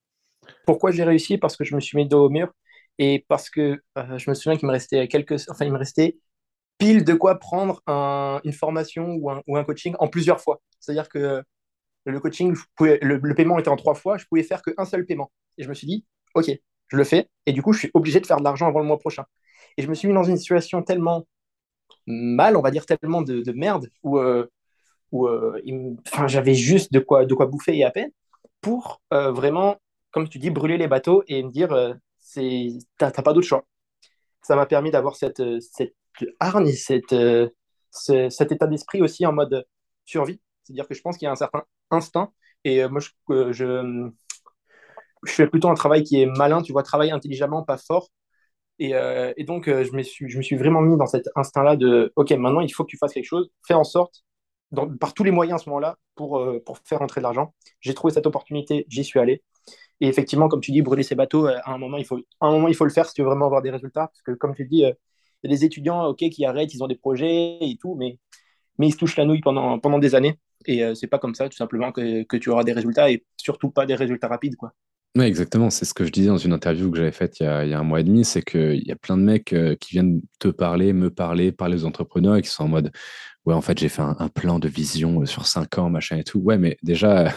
Pourquoi 0.67 0.91
j'ai 0.91 1.05
réussi? 1.05 1.39
Parce 1.39 1.57
que 1.57 1.63
je 1.63 1.77
me 1.77 1.81
suis 1.81 1.97
mis 1.97 2.09
dos 2.09 2.27
au 2.27 2.31
mur 2.31 2.53
et 2.99 3.25
parce 3.29 3.51
que 3.51 3.83
je 3.97 4.31
me 4.31 4.35
souviens 4.35 4.57
qu'il 4.57 4.67
me 4.67 4.73
restait 4.73 5.09
quelques... 5.09 5.49
Enfin, 5.49 5.65
il 5.65 5.73
me 5.73 5.79
restait 5.79 6.19
pile 6.79 7.05
de 7.05 7.15
quoi 7.15 7.39
prendre 7.39 7.83
une 8.45 8.53
formation 8.53 9.15
ou 9.21 9.57
un, 9.57 9.65
coaching 9.65 9.95
en 9.99 10.09
plusieurs 10.09 10.41
fois. 10.41 10.61
C'est-à-dire 10.81 11.09
que 11.09 11.43
le 12.07 12.21
coaching, 12.21 12.57
le, 12.81 13.35
paiement 13.35 13.59
était 13.59 13.69
en 13.69 13.77
trois 13.77 13.95
fois, 13.95 14.17
je 14.17 14.25
pouvais 14.27 14.43
faire 14.43 14.63
qu'un 14.63 14.85
seul 14.85 15.05
paiement. 15.07 15.31
Et 15.59 15.63
je 15.63 15.69
me 15.69 15.75
suis 15.75 15.87
dit, 15.87 16.05
OK, 16.35 16.51
je 16.89 16.97
le 16.97 17.05
fais. 17.05 17.29
Et 17.47 17.53
du 17.53 17.63
coup, 17.63 17.73
je 17.73 17.81
suis 17.81 17.91
obligé 17.95 18.21
de 18.21 18.27
faire 18.27 18.39
de 18.39 18.45
l'argent 18.45 18.67
avant 18.67 18.81
le 18.81 18.87
mois 18.87 18.99
prochain. 18.99 19.25
Et 19.77 19.83
je 19.83 19.89
me 19.89 19.95
suis 19.95 20.09
mis 20.09 20.15
dans 20.15 20.25
une 20.25 20.37
situation 20.37 20.83
tellement 20.83 21.27
mal, 22.07 22.57
on 22.57 22.63
va 22.63 22.71
dire 22.71 22.87
tellement 22.87 23.23
de, 23.23 23.53
merde, 23.53 23.91
où, 24.03 24.19
euh, 24.19 24.47
où 25.13 25.29
euh, 25.29 25.61
j'avais 26.27 26.55
juste 26.55 26.93
de 26.93 27.01
quoi, 27.01 27.27
de 27.27 27.35
quoi 27.35 27.47
bouffer 27.47 27.77
et 27.77 27.85
à 27.85 27.91
peine, 27.91 28.11
pour 28.61 29.03
euh, 29.13 29.31
vraiment, 29.33 29.77
comme 30.11 30.29
tu 30.29 30.39
dis, 30.39 30.51
brûler 30.51 30.79
les 30.79 30.89
bateaux 30.89 31.23
et 31.29 31.43
me 31.43 31.51
dire, 31.51 31.99
c'est 32.33 32.69
t'as 32.99 33.11
pas 33.11 33.33
d'autre 33.33 33.47
choix. 33.47 33.65
Ça 34.43 34.57
m'a 34.57 34.67
permis 34.67 34.91
d'avoir 34.91 35.17
cette, 35.17 35.43
cette 35.61 35.95
hargne, 36.41 36.73
cette, 36.73 37.15
cet 37.91 38.53
état 38.53 38.67
d'esprit 38.67 39.03
aussi 39.03 39.27
en 39.27 39.33
mode 39.33 39.67
survie. 40.05 40.41
C'est-à-dire 40.63 40.89
que 40.89 40.95
je 40.95 41.03
pense 41.03 41.17
qu'il 41.17 41.27
y 41.27 41.29
a 41.29 41.33
un 41.33 41.37
certain 41.37 41.63
instinct. 41.91 42.33
Et 42.65 42.87
moi, 42.89 43.01
je, 43.01 43.53
je, 43.53 44.11
je 45.25 45.33
fais 45.33 45.47
plutôt 45.47 45.69
un 45.69 45.75
travail 45.75 46.03
qui 46.03 46.21
est 46.21 46.27
malin, 46.27 46.63
tu 46.63 46.73
vois, 46.73 46.83
travailler 46.83 47.13
intelligemment, 47.13 47.63
pas 47.63 47.77
fort. 47.77 48.09
Et, 48.79 48.95
euh, 48.95 49.33
et 49.37 49.45
donc, 49.45 49.69
euh, 49.69 49.85
je, 49.85 49.93
me 49.93 50.03
suis, 50.03 50.29
je 50.31 50.39
me 50.39 50.43
suis 50.43 50.57
vraiment 50.57 50.81
mis 50.81 50.97
dans 50.97 51.07
cet 51.07 51.29
instinct-là 51.37 51.77
de, 51.77 52.13
OK, 52.17 52.31
maintenant, 52.33 52.61
il 52.61 52.73
faut 52.73 52.85
que 52.85 52.91
tu 52.91 52.97
fasses 52.97 53.13
quelque 53.13 53.27
chose, 53.27 53.51
fais 53.67 53.75
en 53.75 53.85
sorte, 53.85 54.25
par 55.01 55.15
tous 55.15 55.25
les 55.25 55.31
moyens 55.33 55.61
à 55.61 55.65
ce 55.65 55.69
moment-là, 55.69 55.99
pour, 56.15 56.39
euh, 56.39 56.63
pour 56.65 56.79
faire 56.85 57.03
entrer 57.03 57.21
de 57.21 57.25
l'argent. 57.25 57.55
J'ai 57.81 57.93
trouvé 57.95 58.15
cette 58.15 58.27
opportunité, 58.27 58.87
j'y 58.89 59.05
suis 59.05 59.21
allé. 59.21 59.43
Et 60.01 60.09
effectivement, 60.09 60.49
comme 60.49 60.61
tu 60.61 60.73
dis, 60.73 60.83
brûler 60.83 61.03
ses 61.03 61.15
bateaux, 61.15 61.47
à 61.47 61.63
un 61.67 61.79
moment, 61.79 61.99
il 61.99 62.05
faut, 62.05 62.19
à 62.41 62.47
un 62.47 62.51
moment, 62.51 62.69
il 62.69 62.75
faut 62.75 62.85
le 62.85 62.91
faire 62.91 63.07
si 63.07 63.15
tu 63.15 63.23
veux 63.23 63.29
vraiment 63.29 63.47
avoir 63.47 63.63
des 63.63 63.71
résultats. 63.71 64.09
Parce 64.09 64.23
que, 64.23 64.33
comme 64.33 64.55
tu 64.55 64.65
dis, 64.65 64.79
il 64.79 64.81
y 64.83 65.47
a 65.47 65.49
des 65.49 65.65
étudiants 65.65 66.15
qui 66.15 66.45
arrêtent, 66.45 66.75
ils 66.75 66.83
ont 66.83 66.89
des 66.89 66.97
projets 66.97 67.59
et 67.61 67.77
tout, 67.81 67.95
mais, 67.97 68.19
mais 68.79 68.89
ils 68.89 68.93
se 68.93 68.97
touchent 68.97 69.17
la 69.17 69.25
nouille 69.25 69.41
pendant, 69.41 69.79
pendant 69.79 69.99
des 69.99 70.15
années. 70.15 70.39
Et 70.67 70.83
c'est 70.95 71.07
pas 71.07 71.19
comme 71.19 71.35
ça, 71.35 71.49
tout 71.49 71.57
simplement, 71.57 71.93
que, 71.93 72.23
que 72.25 72.37
tu 72.37 72.51
auras 72.51 72.65
des 72.65 72.73
résultats 72.73 73.11
et 73.11 73.25
surtout 73.37 73.71
pas 73.71 73.87
des 73.87 73.95
résultats 73.95 74.29
rapides. 74.29 74.57
quoi. 74.57 74.73
Oui, 75.17 75.25
exactement. 75.25 75.71
C'est 75.71 75.85
ce 75.85 75.93
que 75.93 76.05
je 76.05 76.13
disais 76.13 76.29
dans 76.29 76.37
une 76.39 76.53
interview 76.53 76.89
que 76.91 76.97
j'avais 76.97 77.11
faite 77.11 77.41
il 77.41 77.45
y 77.45 77.47
a, 77.47 77.79
un 77.79 77.83
mois 77.83 78.01
et 78.01 78.05
demi. 78.05 78.25
C'est 78.25 78.43
qu'il 78.43 78.87
y 78.87 78.93
a 78.93 78.97
plein 78.97 79.17
de 79.17 79.23
mecs 79.23 79.53
euh, 79.53 79.75
qui 79.75 79.93
viennent 79.93 80.21
te 80.39 80.49
parler, 80.49 80.93
me 80.93 81.11
parler, 81.11 81.51
parler 81.51 81.83
aux 81.83 81.85
entrepreneurs 81.85 82.37
et 82.37 82.43
qui 82.43 82.49
sont 82.49 82.65
en 82.65 82.69
mode 82.69 82.93
Ouais, 83.47 83.55
en 83.55 83.63
fait, 83.63 83.79
j'ai 83.79 83.89
fait 83.89 84.03
un, 84.03 84.29
plan 84.29 84.59
de 84.59 84.69
vision 84.69 85.23
euh, 85.23 85.27
sur 85.27 85.47
cinq 85.47 85.79
ans, 85.79 85.89
machin 85.91 86.19
et 86.19 86.25
tout. 86.25 86.39
Ouais, 86.41 86.59
mais 86.59 86.77
déjà, 86.83 87.33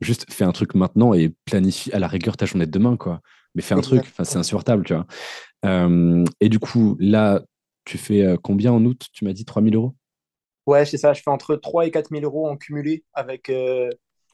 juste 0.00 0.30
fais 0.32 0.44
un 0.44 0.52
truc 0.52 0.74
maintenant 0.74 1.14
et 1.14 1.34
planifie 1.44 1.92
à 1.92 1.98
la 1.98 2.08
rigueur 2.08 2.36
ta 2.36 2.46
journée 2.46 2.66
de 2.66 2.70
demain, 2.70 2.96
quoi. 2.96 3.20
Mais 3.54 3.62
fais 3.62 3.74
un 3.74 3.80
truc, 3.80 4.02
enfin, 4.06 4.24
c'est 4.24 4.38
insupportable, 4.38 4.84
tu 4.84 4.94
vois. 4.94 5.06
et 6.40 6.48
du 6.48 6.58
coup, 6.58 6.96
là, 7.00 7.42
tu 7.84 7.98
fais 7.98 8.22
euh, 8.22 8.36
combien 8.40 8.72
en 8.72 8.84
août? 8.84 9.06
Tu 9.12 9.24
m'as 9.24 9.32
dit 9.32 9.44
3000 9.44 9.74
euros? 9.74 9.94
Ouais, 10.66 10.84
c'est 10.84 10.98
ça. 10.98 11.12
Je 11.12 11.22
fais 11.22 11.30
entre 11.30 11.56
3 11.56 11.86
et 11.86 11.90
4000 11.90 12.24
euros 12.24 12.48
en 12.48 12.56
cumulé 12.56 13.04
avec, 13.12 13.50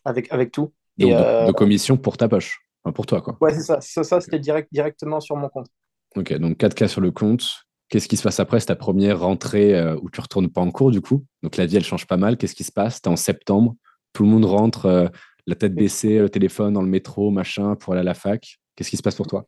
avec, 0.04 0.30
avec 0.32 0.52
tout. 0.52 0.72
Donc, 0.98 1.10
de 1.10 1.52
commission 1.52 1.96
pour 1.96 2.16
ta 2.16 2.28
poche 2.28 2.60
pour 2.92 3.06
toi, 3.06 3.20
quoi. 3.20 3.36
Ouais, 3.40 3.54
c'est 3.54 3.62
ça. 3.62 3.80
Ça, 3.80 4.20
c'était 4.20 4.38
direct, 4.38 4.68
directement 4.72 5.20
sur 5.20 5.36
mon 5.36 5.48
compte. 5.48 5.68
Ok, 6.16 6.32
donc 6.34 6.58
4K 6.58 6.88
sur 6.88 7.00
le 7.00 7.10
compte. 7.10 7.44
Qu'est-ce 7.88 8.08
qui 8.08 8.16
se 8.16 8.22
passe 8.22 8.40
après? 8.40 8.58
C'est 8.60 8.66
ta 8.66 8.76
première 8.76 9.20
rentrée 9.20 9.74
euh, 9.74 9.96
où 10.02 10.10
tu 10.10 10.20
retournes 10.20 10.48
pas 10.48 10.60
en 10.60 10.70
cours, 10.70 10.90
du 10.90 11.00
coup? 11.00 11.24
Donc 11.42 11.56
la 11.56 11.66
vie, 11.66 11.76
elle 11.76 11.84
change 11.84 12.06
pas 12.06 12.16
mal. 12.16 12.36
Qu'est-ce 12.36 12.54
qui 12.54 12.64
se 12.64 12.72
passe? 12.72 13.00
Tu 13.00 13.08
es 13.08 13.12
en 13.12 13.16
septembre. 13.16 13.76
Tout 14.12 14.24
le 14.24 14.28
monde 14.28 14.44
rentre, 14.44 14.86
euh, 14.86 15.08
la 15.46 15.54
tête 15.54 15.74
baissée, 15.74 16.18
le 16.18 16.28
téléphone 16.28 16.72
dans 16.74 16.82
le 16.82 16.88
métro, 16.88 17.30
machin, 17.30 17.76
pour 17.76 17.92
aller 17.92 18.00
à 18.00 18.04
la 18.04 18.14
fac. 18.14 18.58
Qu'est-ce 18.74 18.90
qui 18.90 18.96
se 18.96 19.02
passe 19.02 19.14
pour 19.14 19.26
toi? 19.26 19.46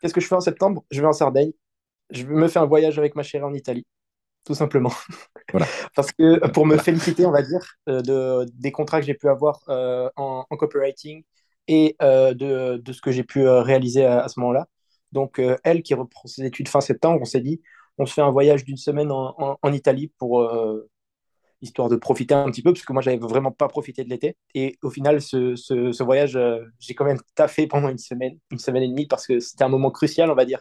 Qu'est-ce 0.00 0.14
que 0.14 0.20
je 0.20 0.26
fais 0.26 0.34
en 0.34 0.40
septembre? 0.40 0.84
Je 0.90 1.00
vais 1.00 1.06
en 1.06 1.12
Sardaigne. 1.12 1.52
Je 2.10 2.24
me 2.24 2.48
fais 2.48 2.58
un 2.58 2.66
voyage 2.66 2.98
avec 2.98 3.14
ma 3.16 3.22
chérie 3.22 3.44
en 3.44 3.54
Italie, 3.54 3.86
tout 4.44 4.54
simplement. 4.54 4.92
Voilà. 5.50 5.66
Parce 5.96 6.12
que 6.12 6.46
pour 6.48 6.66
me 6.66 6.76
féliciter, 6.76 7.24
on 7.24 7.30
va 7.30 7.40
dire, 7.40 7.76
euh, 7.88 8.02
de, 8.02 8.46
des 8.52 8.70
contrats 8.70 9.00
que 9.00 9.06
j'ai 9.06 9.14
pu 9.14 9.30
avoir 9.30 9.62
en, 9.66 10.44
en 10.50 10.56
copywriting, 10.58 11.24
et 11.68 11.96
euh, 12.02 12.34
de, 12.34 12.78
de, 12.78 12.92
ce 12.92 13.00
que 13.00 13.12
j'ai 13.12 13.22
pu 13.22 13.46
euh, 13.46 13.60
réaliser 13.60 14.04
à, 14.04 14.26
ce 14.28 14.40
moment-là. 14.40 14.66
Donc, 15.12 15.38
euh, 15.38 15.56
elle 15.64 15.82
qui 15.82 15.94
reprend 15.94 16.26
ses 16.26 16.44
études 16.44 16.68
fin 16.68 16.80
septembre, 16.80 17.20
on 17.20 17.26
s'est 17.26 17.40
dit, 17.40 17.60
on 17.98 18.06
se 18.06 18.14
fait 18.14 18.22
un 18.22 18.30
voyage 18.30 18.64
d'une 18.64 18.76
semaine 18.76 19.12
en, 19.12 19.58
en, 19.60 19.72
Italie 19.72 20.10
pour 20.18 20.48
histoire 21.60 21.88
de 21.88 21.96
profiter 21.96 22.34
un 22.34 22.50
petit 22.50 22.62
peu, 22.62 22.72
parce 22.72 22.84
que 22.84 22.92
moi, 22.92 23.02
j'avais 23.02 23.18
vraiment 23.18 23.50
pas 23.50 23.68
profité 23.68 24.04
de 24.04 24.08
l'été. 24.08 24.36
Et 24.54 24.76
au 24.82 24.90
final, 24.90 25.20
ce, 25.20 25.56
ce, 25.56 25.92
ce 25.92 26.02
voyage, 26.02 26.38
j'ai 26.78 26.94
quand 26.94 27.04
même 27.04 27.18
taffé 27.34 27.66
pendant 27.66 27.88
une 27.88 27.98
semaine, 27.98 28.38
une 28.50 28.58
semaine 28.58 28.82
et 28.82 28.88
demie, 28.88 29.06
parce 29.06 29.26
que 29.26 29.40
c'était 29.40 29.64
un 29.64 29.68
moment 29.68 29.90
crucial, 29.90 30.30
on 30.30 30.34
va 30.34 30.44
dire. 30.44 30.60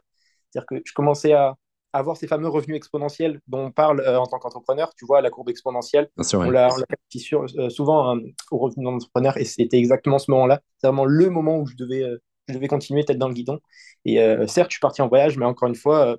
C'est-à-dire 0.49 0.65
que 0.65 0.81
je 0.85 0.93
commençais 0.93 1.33
à, 1.33 1.55
avoir 1.93 2.17
ces 2.17 2.27
fameux 2.27 2.47
revenus 2.47 2.77
exponentiels 2.77 3.41
dont 3.47 3.65
on 3.65 3.71
parle 3.71 4.01
euh, 4.01 4.19
en 4.19 4.25
tant 4.25 4.39
qu'entrepreneur. 4.39 4.93
Tu 4.95 5.05
vois, 5.05 5.21
la 5.21 5.29
courbe 5.29 5.49
exponentielle, 5.49 6.09
on 6.33 6.49
l'a 6.49 6.69
euh, 6.69 7.69
souvent 7.69 8.11
hein, 8.15 8.21
au 8.51 8.57
revenu 8.57 8.83
d'entrepreneur 8.83 9.37
et 9.37 9.45
c'était 9.45 9.77
exactement 9.77 10.19
ce 10.19 10.31
moment-là. 10.31 10.61
C'est 10.77 10.87
vraiment 10.87 11.05
le 11.05 11.29
moment 11.29 11.57
où 11.57 11.65
je 11.65 11.75
devais, 11.75 12.03
euh, 12.03 12.21
je 12.47 12.53
devais 12.53 12.67
continuer 12.67 13.03
tête 13.03 13.17
dans 13.17 13.27
le 13.27 13.33
guidon. 13.33 13.59
Et 14.05 14.15
certes, 14.47 14.69
je 14.69 14.75
suis 14.75 14.79
parti 14.79 15.01
en 15.01 15.09
voyage, 15.09 15.37
mais 15.37 15.45
encore 15.45 15.67
une 15.67 15.75
fois, 15.75 16.17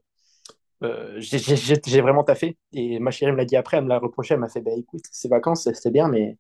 j'ai 1.19 2.01
vraiment 2.01 2.25
taffé. 2.25 2.57
Et 2.73 2.99
ma 2.99 3.11
chérie 3.11 3.33
me 3.33 3.37
l'a 3.37 3.45
dit 3.45 3.57
après, 3.57 3.79
elle 3.79 3.85
me 3.85 3.89
l'a 3.89 3.99
reproché, 3.99 4.35
elle 4.35 4.41
m'a 4.41 4.49
fait 4.49 4.61
bah, 4.61 4.71
écoute, 4.77 5.03
ces 5.11 5.29
vacances, 5.29 5.65
c'était 5.65 5.91
bien, 5.91 6.09
mais, 6.09 6.37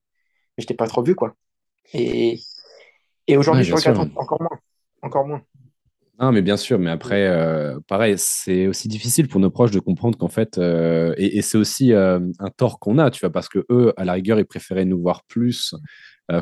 je 0.58 0.66
t'ai 0.66 0.74
pas 0.74 0.86
trop 0.86 1.02
vu. 1.02 1.14
quoi. 1.14 1.34
Et, 1.92 2.38
et 3.26 3.36
aujourd'hui, 3.36 3.64
je 3.64 3.74
regrette 3.74 3.96
encore 4.16 4.40
moins. 4.40 4.58
Encore 5.02 5.26
moins. 5.26 5.42
Non, 6.20 6.32
mais 6.32 6.42
bien 6.42 6.56
sûr, 6.56 6.80
mais 6.80 6.90
après, 6.90 7.28
euh, 7.28 7.78
pareil, 7.86 8.14
c'est 8.16 8.66
aussi 8.66 8.88
difficile 8.88 9.28
pour 9.28 9.40
nos 9.40 9.50
proches 9.50 9.70
de 9.70 9.78
comprendre 9.78 10.18
qu'en 10.18 10.28
fait, 10.28 10.58
euh, 10.58 11.14
et, 11.16 11.42
c'est 11.42 11.56
aussi 11.58 11.92
euh, 11.92 12.18
un 12.40 12.50
tort 12.50 12.80
qu'on 12.80 12.98
a, 12.98 13.10
tu 13.12 13.20
vois, 13.20 13.30
parce 13.30 13.48
que 13.48 13.64
eux, 13.70 13.92
à 13.96 14.04
la 14.04 14.14
rigueur, 14.14 14.40
ils 14.40 14.44
préféraient 14.44 14.84
nous 14.84 15.00
voir 15.00 15.22
plus, 15.28 15.76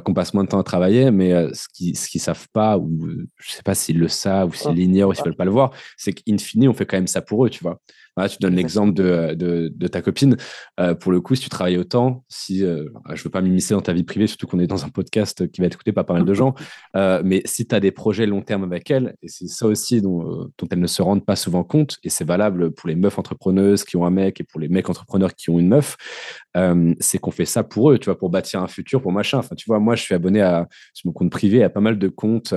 qu'on 0.05 0.15
passe 0.15 0.35
moins 0.35 0.45
de 0.45 0.49
temps 0.49 0.59
à 0.59 0.65
travailler, 0.65 1.11
mais 1.11 1.33
ce 1.55 1.69
qu'ils 1.69 1.93
ne 1.93 2.21
savent 2.21 2.49
pas, 2.53 2.77
ou 2.77 3.09
je 3.37 3.53
sais 3.53 3.63
pas 3.63 3.75
s'ils 3.75 3.99
le 3.99 4.09
savent, 4.09 4.51
ou 4.51 4.53
s'ils 4.53 4.73
l'ignorent, 4.73 5.11
ou 5.11 5.15
s'ils 5.15 5.25
veulent 5.25 5.37
pas 5.37 5.45
le 5.45 5.51
voir, 5.53 5.71
c'est 5.97 6.13
qu'in 6.13 6.39
fine, 6.39 6.69
on 6.69 6.75
fait 6.75 6.87
quand 6.87 6.97
même 6.97 7.07
ça 7.07 7.23
pour 7.23 7.47
eux, 7.47 7.51
tu 7.51 7.63
vois 7.63 7.81
tu 8.29 8.39
donnes 8.41 8.55
l'exemple 8.55 8.95
de, 8.95 9.35
de, 9.35 9.89
ta 9.89 10.01
copine. 10.01 10.37
Euh, 10.81 10.95
pour 10.95 11.13
le 11.13 11.21
coup, 11.21 11.35
si 11.35 11.43
tu 11.43 11.49
travailles 11.49 11.77
autant, 11.77 12.25
si 12.29 12.65
euh, 12.65 12.87
je 13.15 13.23
veux 13.23 13.31
pas 13.31 13.43
m'immiscer 13.43 13.75
dans 13.75 13.83
ta 13.83 13.93
vie 13.93 14.05
privée, 14.05 14.27
surtout 14.27 14.47
qu'on 14.47 14.59
est 14.59 14.67
dans 14.67 14.85
un 14.85 14.89
podcast 14.89 15.51
qui 15.51 15.61
va 15.61 15.67
être 15.67 15.75
écouté 15.75 15.93
par 15.93 16.07
pas 16.07 16.15
mal 16.15 16.25
de 16.25 16.35
gens, 16.35 16.55
euh, 16.97 17.21
mais 17.25 17.43
si 17.45 17.67
tu 17.67 17.75
as 17.75 17.81
des 17.81 17.91
projets 17.91 18.27
long 18.27 18.41
terme 18.41 18.65
avec 18.65 18.91
elle, 18.91 19.17
et 19.23 19.29
c'est 19.29 19.49
ça 19.49 19.67
aussi 19.67 20.01
dont, 20.01 20.51
dont 20.57 20.67
elles 20.71 20.81
ne 20.81 20.87
se 20.87 21.03
rendent 21.03 21.25
pas 21.25 21.37
souvent 21.37 21.63
compte, 21.63 21.99
et 22.03 22.09
c'est 22.09 22.25
valable 22.25 22.73
pour 22.73 22.89
les 22.89 22.97
meufs 22.97 23.19
entrepreneuses 23.19 23.85
qui 23.85 23.97
ont 23.97 24.07
un 24.07 24.11
mec 24.11 24.41
et 24.41 24.45
pour 24.45 24.61
les 24.61 24.69
mecs 24.69 24.89
entrepreneurs 24.89 25.35
qui 25.35 25.51
ont 25.51 25.59
une 25.59 25.69
meuf, 25.69 25.97
c'est 27.01 27.19
qu'on 27.19 27.31
fait 27.31 27.45
ça 27.45 27.65
pour 27.65 27.91
eux, 27.91 27.99
tu 27.99 28.07
vois, 28.07 28.19
pour 28.19 28.31
bâtir 28.31 28.63
un 28.63 28.67
futur, 28.67 29.03
pour 29.03 29.13
machin. 29.13 29.39
Enfin, 29.39 29.55
tu 29.55 29.65
vois, 29.67 29.79
moi, 29.79 29.95
je 29.95 30.03
suis 30.03 30.15
abonné 30.15 30.41
à, 30.41 30.67
sur 30.95 31.09
mon 31.09 31.13
compte 31.13 31.31
privé 31.31 31.63
à 31.63 31.69
pas 31.69 31.81
mal 31.81 31.99
de 31.99 32.09
comptes 32.09 32.55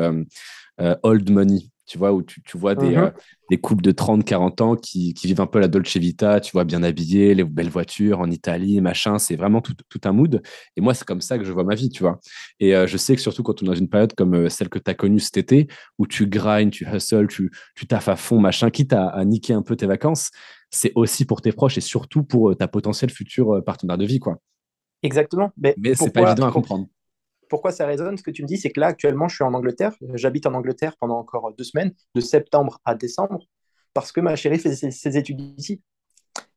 old 1.04 1.30
money 1.30 1.70
tu 1.90 1.98
vois, 1.98 2.14
où 2.14 2.22
tu, 2.22 2.40
vois 2.54 2.76
des, 2.76 2.92
mhm. 2.92 2.98
euh, 2.98 3.10
des, 3.50 3.58
couples 3.58 3.82
de 3.82 3.92
30, 3.92 4.24
40 4.24 4.62
ans 4.62 4.76
qui, 4.76 5.14
vivent 5.24 5.42
un 5.42 5.48
peu 5.48 5.60
la 5.60 5.68
Dolce 5.68 5.98
Vita, 5.98 6.40
tu 6.40 6.52
vois, 6.52 6.64
bien 6.64 6.84
habillés, 6.84 7.34
les 7.34 7.44
belles 7.44 7.70
voitures 7.70 8.20
en 8.20 8.30
Italie, 8.30 8.80
machin, 8.80 9.18
c'est 9.18 9.36
vraiment 9.36 9.60
tout, 9.60 9.74
un 10.04 10.12
mood. 10.12 10.42
Et 10.78 10.82
moi, 10.82 10.94
c'est 10.94 11.06
comme 11.06 11.20
ça 11.20 11.40
que 11.40 11.44
je 11.44 11.52
vois 11.52 11.64
ma 11.64 11.74
vie, 11.74 11.90
tu 11.90 12.04
vois. 12.04 12.20
Et 12.60 12.76
euh, 12.76 12.86
je 12.86 12.96
sais 12.96 13.16
que 13.16 13.22
surtout 13.22 13.42
quand 13.42 13.64
on 13.64 13.66
est 13.66 13.70
dans 13.70 13.74
une 13.74 13.90
période 13.90 14.14
comme 14.14 14.36
euh, 14.36 14.50
celle 14.50 14.70
que 14.70 14.78
tu 14.78 14.90
as 14.92 14.94
connue 14.94 15.20
cet 15.20 15.38
été, 15.38 15.68
où 15.98 16.06
tu 16.06 16.28
grindes, 16.28 16.70
tu 16.70 16.88
hustles, 16.88 17.28
tu, 17.28 17.52
tu 17.76 17.88
taffes 17.88 18.10
à 18.10 18.16
fond, 18.16 18.40
machin, 18.40 18.70
quitte 18.70 18.94
à, 18.94 19.08
à 19.08 19.26
niquer 19.26 19.54
un 19.54 19.64
peu 19.64 19.76
tes 19.76 19.88
vacances, 19.88 20.30
c'est 20.70 20.92
aussi 20.94 21.26
pour 21.26 21.42
tes 21.42 21.52
proches 21.52 21.80
et 21.80 21.82
surtout 21.82 22.24
pour 22.24 22.56
ta 22.56 22.68
potentielle 22.68 23.10
future 23.10 23.64
partenaire 23.66 23.98
de 23.98 24.06
vie, 24.06 24.20
quoi. 24.20 24.38
Exactement. 25.02 25.52
Mais, 25.58 25.74
Mais 25.78 25.96
c'est 25.96 26.14
pas 26.14 26.22
évident 26.22 26.48
à 26.48 26.52
comprendre 26.52 26.88
pourquoi 27.50 27.72
ça 27.72 27.86
résonne 27.86 28.18
Ce 28.18 28.24
que 28.24 28.32
tu 28.32 28.44
me 28.44 28.48
dis, 28.48 28.58
c'est 28.58 28.70
que 28.70 28.80
là, 28.80 28.88
actuellement, 28.88 29.28
je 29.28 29.36
suis 29.36 29.44
en 29.44 29.54
Angleterre. 29.54 29.94
J'habite 30.14 30.46
en 30.46 30.54
Angleterre 30.54 30.96
pendant 30.98 31.18
encore 31.18 31.52
deux 31.54 31.64
semaines, 31.64 31.94
de 32.16 32.22
septembre 32.22 32.80
à 32.86 32.96
décembre, 32.96 33.40
parce 33.94 34.12
que 34.12 34.22
ma 34.22 34.36
chérie 34.36 34.60
fait 34.60 34.74
ses, 34.74 35.18
études 35.18 35.42
ici. 35.58 35.82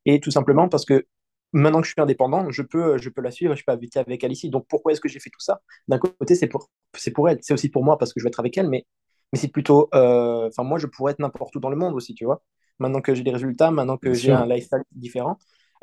Et 0.05 0.21
tout 0.21 0.31
simplement 0.31 0.69
parce 0.69 0.85
que 0.85 1.07
maintenant 1.53 1.81
que 1.81 1.87
je 1.87 1.93
suis 1.93 2.01
indépendant, 2.01 2.51
je 2.51 2.63
peux, 2.63 2.99
je 2.99 3.09
peux 3.09 3.23
la 3.23 3.31
suivre, 3.31 3.55
je 3.55 3.65
peux 3.65 3.73
habiter 3.73 3.99
avec 3.99 4.23
elle 4.23 4.33
ici. 4.33 4.51
Donc 4.51 4.67
pourquoi 4.69 4.93
est-ce 4.93 5.01
que 5.01 5.09
j'ai 5.09 5.21
fait 5.21 5.31
tout 5.31 5.41
ça? 5.41 5.61
D'un 5.89 5.99
côté, 5.99 6.35
c'est 6.35 6.47
pour, 6.47 6.71
c'est 6.95 7.11
pour 7.11 7.29
elle, 7.29 7.39
c'est 7.43 7.55
aussi 7.55 7.69
pour 7.69 7.85
moi 7.85 7.99
parce 7.99 8.13
que 8.13 8.21
je 8.21 8.25
vais 8.25 8.29
être 8.29 8.41
avec 8.41 8.57
elle, 8.59 8.69
mais, 8.69 8.87
mais 9.33 9.39
c'est 9.39 9.49
plutôt. 9.49 9.89
Euh, 9.95 10.49
enfin, 10.49 10.63
moi, 10.63 10.79
je 10.79 10.87
pourrais 10.87 11.13
être 11.13 11.21
n'importe 11.21 11.57
où 11.57 11.61
dans 11.61 11.71
le 11.71 11.77
monde 11.77 11.95
aussi, 11.95 12.15
tu 12.15 12.25
vois. 12.25 12.43
maintenant 12.79 13.01
que 13.01 13.15
j'ai 13.15 13.23
des 13.23 13.31
résultats, 13.33 13.71
maintenant 13.71 13.97
que 13.97 14.13
j'ai 14.13 14.33
un 14.33 14.47
lifestyle 14.47 14.83
différent. 14.93 15.39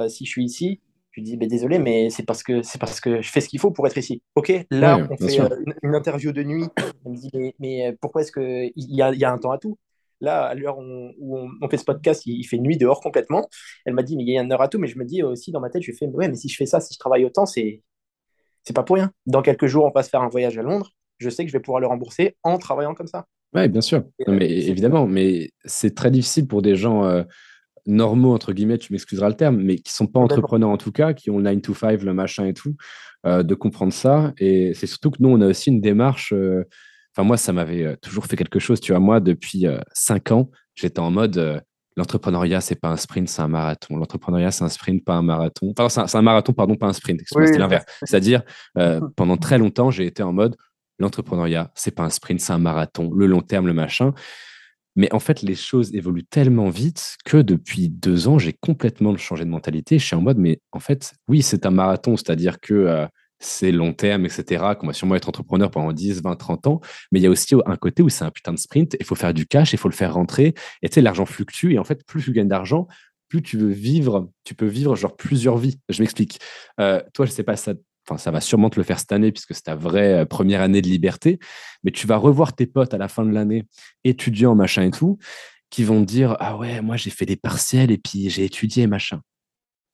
si 0.07 0.25
je 0.25 0.29
suis 0.29 0.45
ici, 0.45 0.81
je 1.19 1.23
dis 1.23 1.37
désolé, 1.37 1.79
mais 1.79 2.09
c'est 2.09 2.23
parce 2.23 2.43
que 2.43 2.61
c'est 2.61 2.79
parce 2.79 2.99
que 2.99 3.21
je 3.21 3.29
fais 3.29 3.41
ce 3.41 3.49
qu'il 3.49 3.59
faut 3.59 3.71
pour 3.71 3.85
être 3.87 3.97
ici. 3.97 4.21
Ok, 4.35 4.51
là 4.71 5.07
on 5.09 5.17
fait 5.17 5.37
une, 5.83 5.95
interview 5.95 6.31
de 6.31 6.43
nuit. 6.43 6.65
Elle 7.05 7.11
me 7.11 7.17
dit 7.17 7.53
mais, 7.59 7.95
pourquoi 8.01 8.21
est-ce 8.21 8.31
que 8.31 8.65
il 8.75 8.95
y 8.95 9.01
a, 9.01 9.13
y 9.13 9.23
a, 9.23 9.31
un 9.31 9.37
temps 9.37 9.51
à 9.51 9.57
tout? 9.57 9.77
Là, 10.21 10.47
à 10.47 10.55
l'heure 10.55 10.77
où, 10.79 11.47
on, 11.61 11.69
fait 11.69 11.77
ce 11.77 11.85
podcast, 11.85 12.23
il, 12.25 12.43
fait 12.43 12.57
nuit 12.57 12.77
dehors 12.77 12.99
complètement. 12.99 13.47
Elle 13.85 13.93
m'a 13.93 14.03
dit, 14.03 14.17
mais 14.17 14.23
il 14.23 14.33
y 14.33 14.37
a 14.37 14.41
une 14.41 14.51
heure 14.51 14.61
à 14.61 14.67
tout. 14.67 14.77
Mais 14.77 14.87
je 14.87 14.97
me 14.97 15.05
dis 15.05 15.23
aussi 15.23 15.51
dans 15.51 15.61
ma 15.61 15.69
tête, 15.69 15.81
je 15.81 15.93
fais, 15.93 16.07
ouais, 16.07 16.27
mais 16.27 16.35
si 16.35 16.49
je 16.49 16.57
fais 16.57 16.65
ça, 16.65 16.81
si 16.81 16.93
je 16.93 16.99
travaille 16.99 17.23
autant, 17.23 17.45
c'est 17.45 17.83
c'est 18.63 18.75
pas 18.75 18.83
pour 18.83 18.97
rien. 18.97 19.11
Dans 19.25 19.41
quelques 19.41 19.67
jours, 19.67 19.85
on 19.85 19.91
va 19.91 20.03
se 20.03 20.09
faire 20.09 20.21
un 20.21 20.27
voyage 20.27 20.57
à 20.57 20.61
Londres. 20.61 20.91
Je 21.17 21.29
sais 21.29 21.43
que 21.43 21.51
je 21.51 21.57
vais 21.57 21.61
pouvoir 21.61 21.79
le 21.79 21.87
rembourser 21.87 22.35
en 22.43 22.57
travaillant 22.57 22.93
comme 22.93 23.07
ça. 23.07 23.25
Oui, 23.53 23.67
bien 23.67 23.81
sûr. 23.81 24.03
mais 24.27 24.49
évidemment, 24.49 25.07
mais 25.07 25.51
c'est 25.65 25.95
très 25.95 26.11
difficile 26.11 26.47
pour 26.47 26.61
des 26.61 26.75
gens 26.75 27.05
euh, 27.05 27.23
normaux, 27.85 28.33
entre 28.33 28.53
guillemets, 28.53 28.77
tu 28.77 28.93
m'excuseras 28.93 29.29
le 29.29 29.35
terme, 29.35 29.57
mais 29.57 29.77
qui 29.77 29.93
sont 29.93 30.07
pas 30.07 30.19
entrepreneurs 30.19 30.69
en 30.69 30.77
tout 30.77 30.91
cas, 30.91 31.13
qui 31.13 31.29
ont 31.29 31.37
le 31.37 31.43
9 31.43 31.61
to 31.61 31.73
5, 31.73 32.01
le 32.01 32.13
machin 32.13 32.45
et 32.45 32.53
tout, 32.53 32.75
euh, 33.25 33.43
de 33.43 33.55
comprendre 33.55 33.93
ça. 33.93 34.33
Et 34.37 34.73
c'est 34.73 34.87
surtout 34.87 35.11
que 35.11 35.17
nous, 35.19 35.29
on 35.29 35.41
a 35.41 35.47
aussi 35.47 35.69
une 35.69 35.81
démarche. 35.81 36.33
Euh, 36.33 36.63
Enfin, 37.15 37.25
moi, 37.25 37.37
ça 37.37 37.51
m'avait 37.51 37.83
euh, 37.83 37.95
toujours 37.99 38.27
fait 38.27 38.37
quelque 38.37 38.59
chose. 38.59 38.79
Tu 38.79 38.91
vois, 38.91 38.99
moi, 38.99 39.19
depuis 39.19 39.65
cinq 39.93 40.31
ans, 40.31 40.51
j'étais 40.75 40.99
en 40.99 41.09
mode 41.09 41.63
l'entrepreneuriat, 41.97 42.61
c'est 42.61 42.79
pas 42.79 42.89
un 42.89 42.97
sprint, 42.97 43.27
c'est 43.27 43.41
un 43.41 43.47
marathon. 43.47 43.97
L'entrepreneuriat, 43.97 44.51
c'est 44.51 44.63
un 44.63 44.69
sprint, 44.69 45.03
pas 45.03 45.15
un 45.15 45.23
marathon. 45.23 45.73
Enfin, 45.77 46.07
c'est 46.07 46.17
un, 46.17 46.21
marathon, 46.21 46.53
pardon, 46.53 46.75
pas 46.75 46.85
un 46.85 46.93
sprint. 46.93 47.19
c'est 47.25 47.57
l'inverse. 47.57 47.83
C'est-à-dire, 48.03 48.43
pendant 49.17 49.37
très 49.37 49.57
longtemps, 49.57 49.89
j'ai 49.89 50.05
été 50.05 50.21
en 50.21 50.31
mode 50.31 50.55
l'entrepreneuriat, 50.99 51.71
c'est 51.75 51.95
pas 51.95 52.03
un 52.03 52.09
sprint, 52.09 52.39
c'est 52.39 52.53
un 52.53 52.59
marathon. 52.59 53.11
Le 53.13 53.25
long 53.25 53.41
terme, 53.41 53.65
le 53.65 53.73
machin. 53.73 54.13
Mais 54.95 55.13
en 55.13 55.19
fait, 55.19 55.41
les 55.41 55.55
choses 55.55 55.93
évoluent 55.93 56.25
tellement 56.25 56.69
vite 56.69 57.17
que 57.25 57.37
depuis 57.37 57.89
deux 57.89 58.27
ans, 58.27 58.37
j'ai 58.39 58.53
complètement 58.53 59.15
changé 59.17 59.45
de 59.45 59.49
mentalité. 59.49 59.99
Je 59.99 60.05
suis 60.05 60.15
en 60.15 60.21
mode, 60.21 60.37
mais 60.37 60.59
en 60.71 60.79
fait, 60.79 61.13
oui, 61.27 61.41
c'est 61.41 61.65
un 61.65 61.71
marathon, 61.71 62.17
c'est-à-dire 62.17 62.59
que 62.59 63.07
c'est 63.39 63.71
long 63.71 63.93
terme, 63.93 64.25
etc., 64.25 64.63
qu'on 64.77 64.87
va 64.87 64.93
sûrement 64.93 65.15
être 65.15 65.29
entrepreneur 65.29 65.71
pendant 65.71 65.93
10, 65.93 66.21
20, 66.21 66.35
30 66.35 66.67
ans. 66.67 66.81
Mais 67.11 67.19
il 67.19 67.23
y 67.23 67.27
a 67.27 67.29
aussi 67.29 67.55
un 67.65 67.75
côté 67.77 68.03
où 68.03 68.09
c'est 68.09 68.25
un 68.25 68.31
putain 68.31 68.53
de 68.53 68.59
sprint, 68.59 68.95
il 68.99 69.05
faut 69.05 69.15
faire 69.15 69.33
du 69.33 69.47
cash, 69.47 69.73
il 69.73 69.79
faut 69.79 69.89
le 69.89 69.95
faire 69.95 70.13
rentrer. 70.13 70.53
Et 70.81 70.89
tu 70.89 70.95
sais, 70.95 71.01
l'argent 71.01 71.25
fluctue. 71.25 71.73
Et 71.73 71.79
en 71.79 71.83
fait, 71.83 72.05
plus 72.05 72.21
tu 72.21 72.33
gagnes 72.33 72.49
d'argent, 72.49 72.87
plus 73.29 73.41
tu 73.41 73.57
veux 73.57 73.69
vivre, 73.69 74.29
tu 74.43 74.55
peux 74.55 74.65
vivre 74.65 74.95
genre 74.95 75.15
plusieurs 75.15 75.57
vies. 75.57 75.79
Je 75.87 76.01
m'explique. 76.01 76.39
Euh, 76.79 77.01
toi, 77.13 77.25
je 77.25 77.31
sais 77.31 77.43
pas, 77.43 77.55
ça, 77.55 77.73
ça 78.17 78.31
va 78.31 78.41
sûrement 78.41 78.69
te 78.69 78.79
le 78.79 78.83
faire 78.83 78.99
cette 78.99 79.11
année 79.11 79.31
puisque 79.31 79.53
c'est 79.53 79.63
ta 79.63 79.75
vraie 79.75 80.21
euh, 80.21 80.25
première 80.25 80.61
année 80.61 80.81
de 80.81 80.87
liberté. 80.87 81.39
Mais 81.83 81.91
tu 81.91 82.07
vas 82.07 82.17
revoir 82.17 82.55
tes 82.55 82.65
potes 82.65 82.93
à 82.93 82.97
la 82.97 83.07
fin 83.07 83.25
de 83.25 83.31
l'année, 83.31 83.65
étudiants, 84.03 84.55
machin 84.55 84.83
et 84.83 84.91
tout, 84.91 85.17
qui 85.69 85.83
vont 85.83 86.01
dire 86.01 86.35
Ah 86.39 86.57
ouais, 86.57 86.81
moi 86.81 86.97
j'ai 86.97 87.09
fait 87.11 87.25
des 87.25 87.35
partiels 87.35 87.91
et 87.91 87.97
puis 87.97 88.29
j'ai 88.29 88.45
étudié, 88.45 88.87
machin. 88.87 89.21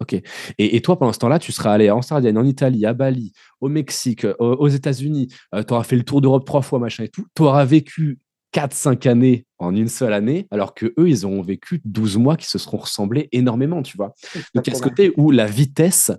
Ok. 0.02 0.22
Et, 0.58 0.82
toi, 0.82 1.00
pendant 1.00 1.14
ce 1.14 1.20
temps-là, 1.20 1.40
tu 1.40 1.54
seras 1.54 1.72
allé 1.72 1.90
en 1.90 2.02
Sardaigne, 2.02 2.38
en 2.38 2.44
Italie, 2.44 2.86
à 2.86 2.94
Bali, 2.94 3.32
au 3.62 3.70
Mexique, 3.70 4.28
aux, 4.40 4.68
États-Unis. 4.68 5.30
Euh, 5.54 5.64
tu 5.64 5.74
auras 5.74 5.84
fait 5.84 5.96
le 5.96 6.04
tour 6.04 6.20
d'Europe 6.20 6.46
trois 6.46 6.62
fois, 6.62 6.80
machin 6.80 7.06
et 7.06 7.08
tout. 7.08 7.26
Tu 7.34 7.44
auras 7.44 7.64
vécu 7.64 8.20
4-5 8.56 9.08
années 9.10 9.46
en 9.58 9.76
une 9.76 9.88
seule 9.88 10.14
année, 10.14 10.48
alors 10.52 10.74
que 10.74 10.94
eux, 10.98 11.10
ils 11.10 11.26
auront 11.26 11.42
vécu 11.42 11.82
12 11.84 12.18
mois 12.18 12.38
qui 12.38 12.48
se 12.48 12.58
seront 12.58 12.78
ressemblés 12.78 13.28
énormément, 13.32 13.82
tu 13.82 13.98
vois. 13.98 14.14
Donc, 14.54 14.68
il 14.68 14.72
y 14.72 14.74
a 14.74 14.78
ce 14.78 14.84
côté 14.84 15.12
où 15.18 15.32
la 15.32 15.46
vitesse, 15.46 16.12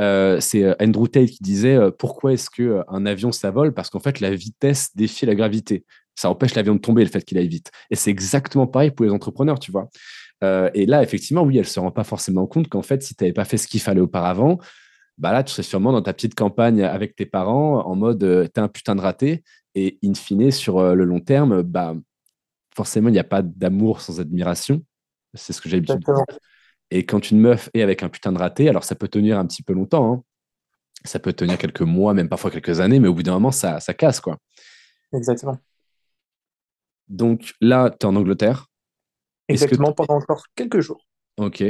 euh, 0.00 0.38
c'est 0.40 0.62
euh, 0.62 0.74
Andrew 0.80 1.08
Tate 1.08 1.30
qui 1.30 1.42
disait 1.42 1.78
pourquoi 1.98 2.32
est-ce 2.32 2.50
qu'un 2.50 3.06
avion, 3.06 3.32
ça 3.32 3.50
vole? 3.50 3.74
Parce 3.74 3.90
qu'en 3.90 4.00
fait, 4.00 4.20
la 4.20 4.34
vitesse 4.34 4.90
défie 4.94 5.26
la 5.26 5.34
gravité. 5.34 5.84
Ça 6.14 6.30
empêche 6.30 6.54
l'avion 6.54 6.74
de 6.74 6.80
tomber, 6.80 7.02
le 7.02 7.10
fait 7.10 7.24
qu'il 7.24 7.38
aille 7.38 7.48
vite. 7.48 7.70
Et 7.90 7.96
c'est 7.96 8.10
exactement 8.10 8.66
pareil 8.66 8.90
pour 8.90 9.06
les 9.06 9.12
entrepreneurs, 9.12 9.58
tu 9.58 9.72
vois. 9.72 9.88
Euh, 10.42 10.70
et 10.74 10.86
là, 10.86 11.02
effectivement, 11.02 11.42
oui, 11.42 11.56
elle 11.56 11.64
ne 11.64 11.68
se 11.68 11.80
rend 11.80 11.90
pas 11.90 12.04
forcément 12.04 12.46
compte 12.46 12.68
qu'en 12.68 12.82
fait, 12.82 13.02
si 13.02 13.14
tu 13.14 13.24
n'avais 13.24 13.32
pas 13.32 13.44
fait 13.44 13.56
ce 13.56 13.66
qu'il 13.66 13.80
fallait 13.80 14.00
auparavant, 14.00 14.58
bah 15.18 15.32
là, 15.32 15.42
tu 15.44 15.52
serais 15.52 15.62
sûrement 15.62 15.92
dans 15.92 16.02
ta 16.02 16.14
petite 16.14 16.34
campagne 16.34 16.82
avec 16.82 17.14
tes 17.14 17.26
parents 17.26 17.86
en 17.86 17.94
mode 17.94 18.22
euh, 18.24 18.46
t'es 18.46 18.60
un 18.60 18.68
putain 18.68 18.94
de 18.94 19.02
raté. 19.02 19.42
Et 19.74 19.98
in 20.04 20.14
fine, 20.14 20.50
sur 20.50 20.78
euh, 20.78 20.94
le 20.94 21.04
long 21.04 21.20
terme, 21.20 21.62
bah, 21.62 21.94
forcément, 22.74 23.08
il 23.08 23.12
n'y 23.12 23.18
a 23.18 23.24
pas 23.24 23.42
d'amour 23.42 24.00
sans 24.00 24.20
admiration. 24.20 24.82
C'est 25.34 25.52
ce 25.52 25.60
que 25.60 25.68
j'ai 25.68 25.76
l'habitude 25.76 26.00
de 26.00 26.14
dire. 26.14 26.24
Et 26.90 27.06
quand 27.06 27.30
une 27.30 27.38
meuf 27.38 27.70
est 27.72 27.82
avec 27.82 28.02
un 28.02 28.08
putain 28.08 28.32
de 28.32 28.38
raté, 28.38 28.68
alors 28.68 28.84
ça 28.84 28.96
peut 28.96 29.08
tenir 29.08 29.38
un 29.38 29.46
petit 29.46 29.62
peu 29.62 29.72
longtemps. 29.72 30.12
Hein. 30.12 30.24
Ça 31.04 31.18
peut 31.18 31.32
tenir 31.32 31.56
quelques 31.56 31.82
mois, 31.82 32.14
même 32.14 32.28
parfois 32.28 32.50
quelques 32.50 32.80
années, 32.80 32.98
mais 32.98 33.08
au 33.08 33.14
bout 33.14 33.22
d'un 33.22 33.34
moment, 33.34 33.52
ça, 33.52 33.78
ça 33.80 33.94
casse. 33.94 34.20
quoi. 34.20 34.38
Exactement. 35.12 35.58
Donc 37.08 37.54
là, 37.60 37.90
tu 37.90 38.06
es 38.06 38.08
en 38.08 38.16
Angleterre. 38.16 38.66
Exactement, 39.48 39.92
pendant 39.92 40.14
encore 40.14 40.44
quelques 40.54 40.80
jours. 40.80 41.06
Ok. 41.36 41.62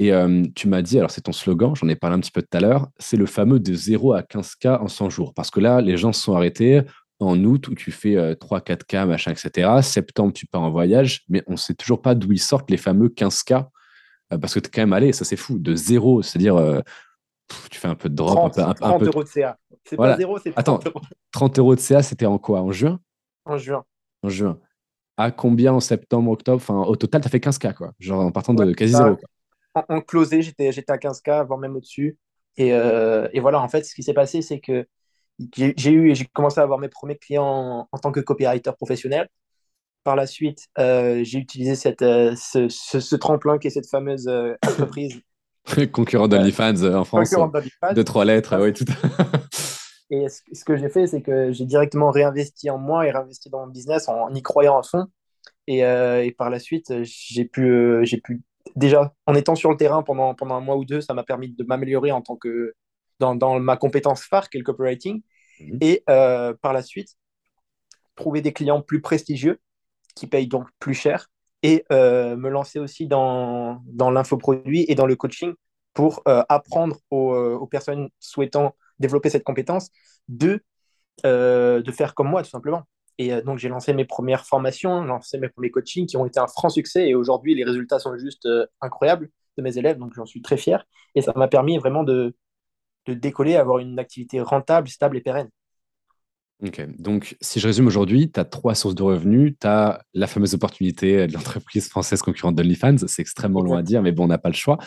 Et 0.00 0.12
euh, 0.12 0.44
tu 0.54 0.68
m'as 0.68 0.82
dit, 0.82 0.98
alors 0.98 1.10
c'est 1.10 1.22
ton 1.22 1.32
slogan, 1.32 1.74
j'en 1.74 1.88
ai 1.88 1.96
parlé 1.96 2.16
un 2.16 2.20
petit 2.20 2.30
peu 2.30 2.42
tout 2.42 2.56
à 2.56 2.60
l'heure, 2.60 2.88
c'est 2.98 3.16
le 3.16 3.26
fameux 3.26 3.58
de 3.58 3.74
0 3.74 4.12
à 4.12 4.22
15K 4.22 4.78
en 4.80 4.88
100 4.88 5.10
jours. 5.10 5.34
Parce 5.34 5.50
que 5.50 5.58
là, 5.58 5.80
les 5.80 5.96
gens 5.96 6.12
se 6.12 6.22
sont 6.22 6.34
arrêtés 6.34 6.82
en 7.20 7.42
août 7.44 7.68
où 7.68 7.74
tu 7.74 7.90
fais 7.90 8.14
3-4K, 8.34 8.96
euh, 8.96 9.06
machin, 9.06 9.32
etc. 9.32 9.70
Septembre, 9.82 10.32
tu 10.32 10.46
pars 10.46 10.62
en 10.62 10.70
voyage, 10.70 11.24
mais 11.28 11.42
on 11.46 11.52
ne 11.52 11.56
sait 11.56 11.74
toujours 11.74 12.00
pas 12.00 12.14
d'où 12.14 12.32
ils 12.32 12.40
sortent 12.40 12.70
les 12.70 12.76
fameux 12.76 13.08
15K. 13.08 13.68
Euh, 14.32 14.38
parce 14.38 14.54
que 14.54 14.60
tu 14.60 14.68
es 14.68 14.70
quand 14.70 14.82
même 14.82 14.92
allé, 14.92 15.12
ça 15.12 15.24
c'est 15.24 15.36
fou, 15.36 15.58
de 15.58 15.74
0, 15.74 16.22
c'est-à-dire 16.22 16.82
tu 17.70 17.78
fais 17.78 17.88
un 17.88 17.94
peu 17.94 18.08
de 18.08 18.14
drop. 18.14 18.52
30, 18.52 18.58
un 18.58 18.74
peu, 18.74 18.80
30 18.80 19.02
euros 19.04 19.22
de 19.24 19.28
CA. 19.28 19.58
C'est 19.84 19.96
pas 19.96 20.16
0, 20.16 20.38
c'est 20.38 20.52
30 20.52 20.58
Attends, 20.58 21.00
30 21.32 21.58
euros 21.58 21.74
de 21.74 21.80
CA, 21.80 22.02
c'était 22.02 22.26
en 22.26 22.38
quoi? 22.38 22.60
En 22.60 22.72
juin? 22.72 23.00
En 23.44 23.56
juin. 23.56 23.84
En 24.22 24.28
juin 24.28 24.58
à 25.18 25.32
combien 25.32 25.72
en 25.74 25.80
septembre, 25.80 26.30
octobre? 26.30 26.56
Enfin, 26.56 26.80
au 26.80 26.96
total, 26.96 27.20
tu 27.20 27.26
as 27.26 27.30
fait 27.30 27.40
15K, 27.40 27.74
quoi. 27.74 27.92
Genre 27.98 28.20
en 28.20 28.30
partant 28.30 28.54
de 28.54 28.72
quasi 28.72 28.92
zéro. 28.92 29.18
En, 29.74 29.84
en, 29.88 30.00
closé, 30.00 30.42
j'étais, 30.42 30.68
à 30.68 30.96
15K, 30.96 31.44
voire 31.44 31.58
même 31.58 31.76
au-dessus. 31.76 32.16
Et, 32.56 32.72
euh, 32.72 33.28
et, 33.32 33.40
voilà, 33.40 33.60
en 33.60 33.68
fait, 33.68 33.84
ce 33.84 33.94
qui 33.94 34.02
s'est 34.02 34.14
passé, 34.14 34.42
c'est 34.42 34.60
que 34.60 34.86
j'ai, 35.56 35.90
eu, 35.90 36.14
j'ai 36.14 36.24
commencé 36.26 36.60
à 36.60 36.62
avoir 36.62 36.78
mes 36.78 36.88
premiers 36.88 37.16
clients 37.16 37.88
en, 37.90 37.98
tant 37.98 38.12
que 38.12 38.20
copywriter 38.20 38.72
professionnel. 38.72 39.28
Par 40.04 40.16
la 40.16 40.26
suite, 40.26 40.66
euh, 40.78 41.22
j'ai 41.22 41.38
utilisé 41.38 41.74
cette, 41.74 42.02
euh, 42.02 42.34
ce, 42.36 42.68
ce, 42.68 43.16
tremplin 43.16 43.58
qui 43.58 43.66
est 43.66 43.70
cette 43.70 43.88
fameuse 43.88 44.28
entreprise. 44.66 45.20
Concurrent 45.92 46.28
d'OnlyFans 46.28 46.82
en 46.94 47.04
France. 47.04 47.30
De 47.30 48.02
trois 48.02 48.24
lettres, 48.24 48.58
oui, 48.58 48.72
tout 48.72 48.84
Et 50.10 50.26
ce, 50.28 50.64
que 50.64 50.76
j'ai 50.76 50.88
fait, 50.88 51.06
c'est 51.06 51.20
que 51.20 51.52
j'ai 51.52 51.66
directement 51.66 52.10
réinvesti 52.10 52.70
en 52.70 52.78
moi 52.78 53.06
et 53.06 53.10
réinvesti 53.10 53.50
dans 53.50 53.66
mon 53.66 53.72
business 53.72 54.08
en, 54.08 54.32
y 54.32 54.42
croyant 54.42 54.78
à 54.78 54.82
fond. 54.82 55.06
Et, 55.66 55.84
euh, 55.84 56.24
et 56.24 56.32
par 56.32 56.48
la 56.48 56.58
suite, 56.58 56.92
j'ai 57.02 57.44
pu, 57.44 57.68
euh, 57.68 58.04
j'ai 58.04 58.18
pu 58.18 58.42
déjà, 58.74 59.14
en 59.26 59.34
étant 59.34 59.54
sur 59.54 59.70
le 59.70 59.76
terrain 59.76 60.02
pendant, 60.02 60.34
pendant 60.34 60.54
un 60.54 60.60
mois 60.60 60.76
ou 60.76 60.86
deux, 60.86 61.02
ça 61.02 61.12
m'a 61.12 61.24
permis 61.24 61.50
de 61.50 61.62
m'améliorer 61.64 62.10
en 62.10 62.22
tant 62.22 62.36
que 62.36 62.74
dans, 63.18 63.34
dans, 63.34 63.58
ma 63.60 63.76
compétence 63.76 64.22
phare, 64.24 64.48
qui 64.48 64.58
est 64.58 64.60
le 64.60 64.64
copywriting. 64.64 65.22
Mhm. 65.60 65.78
Et 65.80 66.02
euh, 66.08 66.54
par 66.60 66.72
la 66.72 66.82
suite, 66.82 67.16
trouver 68.16 68.40
des 68.40 68.52
clients 68.52 68.82
plus 68.82 69.00
prestigieux 69.00 69.60
qui 70.14 70.26
payent 70.26 70.48
donc 70.48 70.68
plus 70.78 70.94
cher 70.94 71.28
et 71.62 71.84
me 71.90 72.48
lancer 72.48 72.78
aussi 72.78 73.08
dans, 73.08 73.82
dans 73.86 74.10
l'infoproduit 74.10 74.84
et 74.88 74.94
dans 74.94 75.06
le 75.06 75.16
coaching 75.16 75.54
pour 75.92 76.22
apprendre 76.24 76.98
aux, 77.10 77.34
aux 77.34 77.66
personnes 77.66 78.10
souhaitant 78.20 78.74
développer 78.98 79.30
cette 79.30 79.44
compétence, 79.44 79.90
de, 80.28 80.62
euh, 81.26 81.82
de 81.82 81.92
faire 81.92 82.14
comme 82.14 82.28
moi, 82.28 82.42
tout 82.42 82.50
simplement. 82.50 82.82
Et 83.18 83.32
euh, 83.32 83.42
donc, 83.42 83.58
j'ai 83.58 83.68
lancé 83.68 83.92
mes 83.92 84.04
premières 84.04 84.44
formations, 84.44 85.02
lancé 85.02 85.38
mes 85.38 85.48
premiers 85.48 85.70
coachings 85.70 86.06
qui 86.06 86.16
ont 86.16 86.26
été 86.26 86.38
un 86.38 86.46
franc 86.46 86.68
succès. 86.68 87.08
Et 87.08 87.14
aujourd'hui, 87.14 87.54
les 87.54 87.64
résultats 87.64 87.98
sont 87.98 88.16
juste 88.16 88.46
euh, 88.46 88.66
incroyables 88.80 89.30
de 89.56 89.62
mes 89.62 89.78
élèves. 89.78 89.98
Donc, 89.98 90.12
j'en 90.14 90.26
suis 90.26 90.42
très 90.42 90.56
fier. 90.56 90.84
Et 91.14 91.22
ça 91.22 91.32
m'a 91.34 91.48
permis 91.48 91.78
vraiment 91.78 92.04
de, 92.04 92.36
de 93.14 93.18
décoller, 93.18 93.56
avoir 93.56 93.78
une 93.78 93.98
activité 93.98 94.40
rentable, 94.40 94.88
stable 94.88 95.16
et 95.16 95.20
pérenne. 95.20 95.48
Ok, 96.64 96.84
donc 96.98 97.36
si 97.40 97.60
je 97.60 97.68
résume 97.68 97.86
aujourd'hui, 97.86 98.32
tu 98.32 98.40
as 98.40 98.44
trois 98.44 98.74
sources 98.74 98.96
de 98.96 99.02
revenus. 99.04 99.54
Tu 99.60 99.66
as 99.66 100.02
la 100.12 100.26
fameuse 100.26 100.54
opportunité 100.54 101.28
de 101.28 101.32
l'entreprise 101.32 101.88
française 101.88 102.20
concurrente 102.20 102.56
d'OnlyFans. 102.56 103.06
C'est 103.06 103.22
extrêmement 103.22 103.60
loin 103.60 103.78
à 103.78 103.82
dire, 103.82 104.02
mais 104.02 104.10
bon, 104.10 104.24
on 104.24 104.28
n'a 104.28 104.38
pas 104.38 104.48
le 104.48 104.56
choix. 104.56 104.78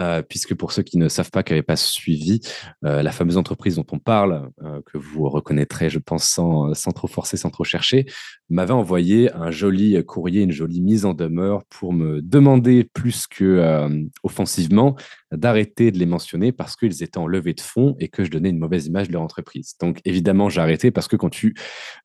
Euh, 0.00 0.22
puisque 0.22 0.54
pour 0.54 0.72
ceux 0.72 0.82
qui 0.82 0.96
ne 0.96 1.08
savent 1.08 1.30
pas, 1.30 1.42
qui 1.42 1.52
n'avaient 1.52 1.62
pas 1.62 1.76
suivi, 1.76 2.40
euh, 2.86 3.02
la 3.02 3.12
fameuse 3.12 3.36
entreprise 3.36 3.76
dont 3.76 3.86
on 3.92 3.98
parle, 3.98 4.50
euh, 4.62 4.80
que 4.86 4.96
vous 4.96 5.28
reconnaîtrez, 5.28 5.90
je 5.90 5.98
pense, 5.98 6.24
sans, 6.24 6.72
sans 6.72 6.92
trop 6.92 7.06
forcer, 7.06 7.36
sans 7.36 7.50
trop 7.50 7.64
chercher, 7.64 8.06
m'avait 8.48 8.72
envoyé 8.72 9.30
un 9.34 9.50
joli 9.50 10.02
courrier, 10.06 10.42
une 10.42 10.52
jolie 10.52 10.80
mise 10.80 11.04
en 11.04 11.12
demeure 11.12 11.64
pour 11.68 11.92
me 11.92 12.22
demander 12.22 12.84
plus 12.84 13.26
que 13.26 14.00
offensivement 14.22 14.96
d'arrêter 15.32 15.90
de 15.90 15.98
les 15.98 16.06
mentionner 16.06 16.50
parce 16.50 16.76
qu'ils 16.76 17.02
étaient 17.02 17.18
en 17.18 17.26
levée 17.26 17.54
de 17.54 17.60
fonds 17.60 17.94
et 18.00 18.08
que 18.08 18.24
je 18.24 18.30
donnais 18.30 18.50
une 18.50 18.58
mauvaise 18.58 18.86
image 18.86 19.08
de 19.08 19.12
leur 19.12 19.22
entreprise. 19.22 19.74
Donc 19.80 20.00
évidemment, 20.04 20.48
j'ai 20.48 20.60
arrêté 20.60 20.90
parce 20.90 21.08
que 21.08 21.16
quand 21.16 21.28
tu 21.28 21.54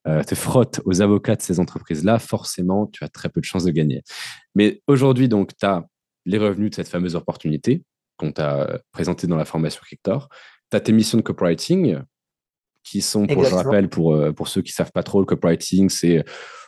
te 0.05 0.35
frottes 0.35 0.81
aux 0.85 1.01
avocats 1.01 1.35
de 1.35 1.41
ces 1.41 1.59
entreprises-là, 1.59 2.19
forcément, 2.19 2.87
tu 2.87 3.03
as 3.03 3.09
très 3.09 3.29
peu 3.29 3.39
de 3.39 3.45
chances 3.45 3.63
de 3.63 3.71
gagner. 3.71 4.03
Mais 4.53 4.81
aujourd'hui, 4.87 5.27
donc, 5.27 5.55
tu 5.57 5.65
as 5.65 5.85
les 6.25 6.37
revenus 6.37 6.71
de 6.71 6.75
cette 6.75 6.87
fameuse 6.87 7.15
opportunité 7.15 7.83
qu'on 8.17 8.31
t'a 8.31 8.79
présenté 8.91 9.27
dans 9.27 9.35
la 9.35 9.45
formation 9.45 9.81
Kictor. 9.87 10.29
Tu 10.71 10.77
as 10.77 10.79
tes 10.79 10.93
missions 10.93 11.17
de 11.17 11.23
copywriting 11.23 11.99
qui 12.83 13.01
sont, 13.01 13.27
pour, 13.27 13.43
je 13.43 13.53
rappelle, 13.53 13.89
pour, 13.89 14.15
euh, 14.15 14.31
pour 14.31 14.47
ceux 14.47 14.61
qui 14.61 14.71
ne 14.71 14.75
savent 14.75 14.91
pas 14.91 15.03
trop, 15.03 15.19
le 15.19 15.25
copywriting, 15.25 15.89
c'est 15.89 16.23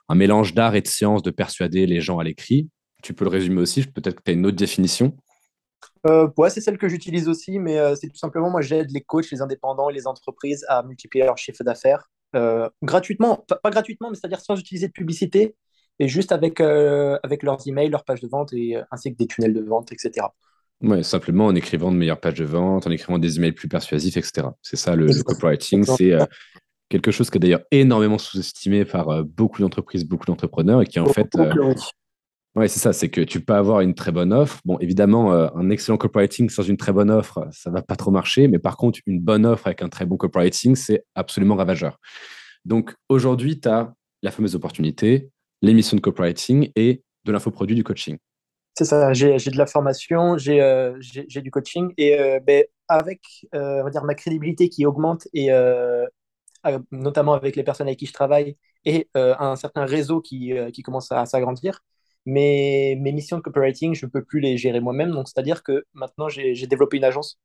un 0.10 0.15
mélange 0.15 0.54
d'art 0.54 0.76
et 0.76 0.82
de 0.82 0.88
science 0.88 1.22
de 1.22 1.32
persuader 1.32 1.86
les 1.86 2.02
gens 2.02 2.20
à 2.20 2.24
l'écrit. 2.24 2.70
tu 3.04 3.13
peux 3.13 3.26
le 3.26 3.30
résumer 3.30 3.62
aussi. 3.62 3.86
Peut-être 3.86 4.15
que 4.15 4.24
tu 4.24 4.32
as 4.32 4.34
une 4.34 4.46
autre 4.46 4.58
définition. 4.58 5.15
Euh, 6.08 6.28
ouais, 6.38 6.50
c'est 6.50 6.62
celle 6.62 6.78
que 6.78 6.88
j'utilise 6.88 7.28
aussi, 7.28 7.60
mais 7.60 7.78
euh, 7.78 7.96
c'est 7.96 8.08
tout 8.08 8.17
simplement, 8.17 8.50
moi, 8.50 8.62
j'aide 8.62 8.91
les 8.91 9.02
coachs, 9.02 9.30
les 9.32 9.41
indépendants 9.41 9.89
et 9.89 9.93
les 9.93 10.08
entreprises 10.08 10.65
à 10.70 10.84
multiplier 10.84 11.26
leur 11.26 11.38
chiffre 11.38 11.63
d'affaires 11.63 12.10
euh, 12.36 12.70
gratuitement, 12.84 13.46
pas, 13.48 13.70
gratuitement, 13.70 14.10
mais 14.10 14.15
c'est-à-dire 14.15 14.41
sans 14.41 14.60
utiliser 14.60 14.88
de 14.88 14.91
publicité 14.91 15.56
et 16.00 16.08
juste 16.08 16.32
avec, 16.32 16.62
avec 16.62 17.44
leurs 17.44 17.68
emails, 17.68 17.90
leurs 17.90 18.04
pages 18.04 18.22
de 18.22 18.28
vente 18.28 18.54
et 18.54 18.78
ainsi 18.92 19.12
que 19.12 19.18
des 19.18 19.28
tunnels 19.28 19.54
de 19.54 19.62
vente, 19.62 19.92
etc. 19.92 20.28
Ouais, 20.82 21.02
simplement 21.02 21.48
en 21.48 21.56
écrivant 21.56 21.92
de 21.92 21.98
meilleures 21.98 22.20
pages 22.20 22.36
de 22.36 22.46
vente, 22.46 22.86
en 22.86 22.92
écrivant 22.92 23.18
des 23.18 23.38
emails 23.38 23.54
plus 23.54 23.68
persuasifs, 23.68 24.16
etc. 24.16 24.48
C'est 24.62 24.76
ça 24.76 24.96
le, 24.96 25.08
le 25.08 25.24
copywriting. 25.24 25.84
C'est 25.86 26.14
quelque 26.90 27.12
chose 27.12 27.30
qui 27.30 27.38
est 27.38 27.40
d'ailleurs 27.40 27.64
énormément 27.72 28.18
sous-estimé 28.18 28.86
par 28.86 29.24
beaucoup 29.26 29.62
d'entreprises, 29.62 30.06
beaucoup 30.06 30.26
d'entrepreneurs 30.26 30.84
et 30.84 30.86
qui 30.86 31.00
en 31.00 31.08
fait 31.08 31.36
oui, 32.58 32.68
c'est 32.68 32.80
ça, 32.80 32.92
c'est 32.92 33.10
que 33.10 33.22
tu 33.22 33.40
peux 33.40 33.54
avoir 33.54 33.82
une 33.82 33.94
très 33.94 34.12
bonne 34.12 34.34
offre. 34.34 34.60
Bon, 34.66 34.80
évidemment, 34.80 35.32
euh, 35.32 35.48
un 35.54 35.70
excellent 35.70 35.98
copywriting 35.98 36.50
sans 36.50 36.64
une 36.64 36.76
très 36.76 36.92
bonne 36.92 37.12
offre, 37.12 37.48
ça 37.52 37.70
va 37.70 37.84
pas 37.84 37.96
trop 37.96 38.10
marcher, 38.10 38.48
mais 38.48 38.58
par 38.58 38.78
contre, 38.78 39.00
une 39.06 39.20
bonne 39.20 39.46
offre 39.46 39.68
avec 39.68 39.84
un 39.84 39.90
très 39.90 40.08
bon 40.08 40.18
copywriting, 40.18 40.76
c'est 40.76 41.06
absolument 41.14 41.54
ravageur. 41.56 42.00
Donc 42.66 42.96
aujourd'hui, 43.10 43.60
tu 43.60 43.70
as 43.70 43.94
la 44.24 44.32
fameuse 44.32 44.56
opportunité, 44.56 45.30
l'émission 45.62 45.96
de 45.96 46.02
copywriting 46.02 46.72
et 46.76 47.04
de 47.26 47.32
l'infoproduit 47.32 47.76
du 47.76 47.84
coaching. 47.84 48.17
C'est 48.76 48.86
ça, 48.86 49.12
j'ai 49.13 49.38
de 49.38 49.58
la 49.58 49.65
formation, 49.65 50.38
j'ai 50.38 50.62
euh, 50.62 51.00
du 51.26 51.50
coaching 51.50 51.93
et 51.98 52.20
euh, 52.20 52.39
ben, 52.39 52.63
avec 52.88 53.22
on 53.54 53.84
va 53.84 53.89
dire, 53.89 54.04
ma 54.04 54.13
crédibilité 54.13 54.70
qui 54.70 54.86
augmente 54.86 55.28
et 55.34 55.50
notamment 56.91 57.34
avec 57.34 57.56
les 57.56 57.63
personnes 57.63 57.88
avec 57.88 58.00
qui 58.00 58.06
je 58.06 58.13
travaille 58.13 58.58
et 58.86 59.10
un 59.15 59.56
certain 59.56 59.86
réseau 59.86 60.22
qui, 60.22 60.54
qui 60.74 60.84
commence 60.84 61.12
à 61.12 61.26
s'agrandir, 61.26 61.82
mais 62.28 62.98
mes 63.00 63.13
missions 63.13 63.38
de 63.38 63.41
copywriting, 63.41 63.96
je 63.96 64.06
ne 64.06 64.12
peux 64.12 64.24
plus 64.24 64.41
les 64.41 64.58
gérer 64.58 64.82
moi-même. 64.82 65.12
Donc, 65.12 65.30
c'est-à-dire 65.30 65.63
que 65.63 65.86
maintenant, 65.93 66.28
j'ai 66.28 66.67
développé 66.67 66.98
une 66.98 67.06
agence 67.06 67.39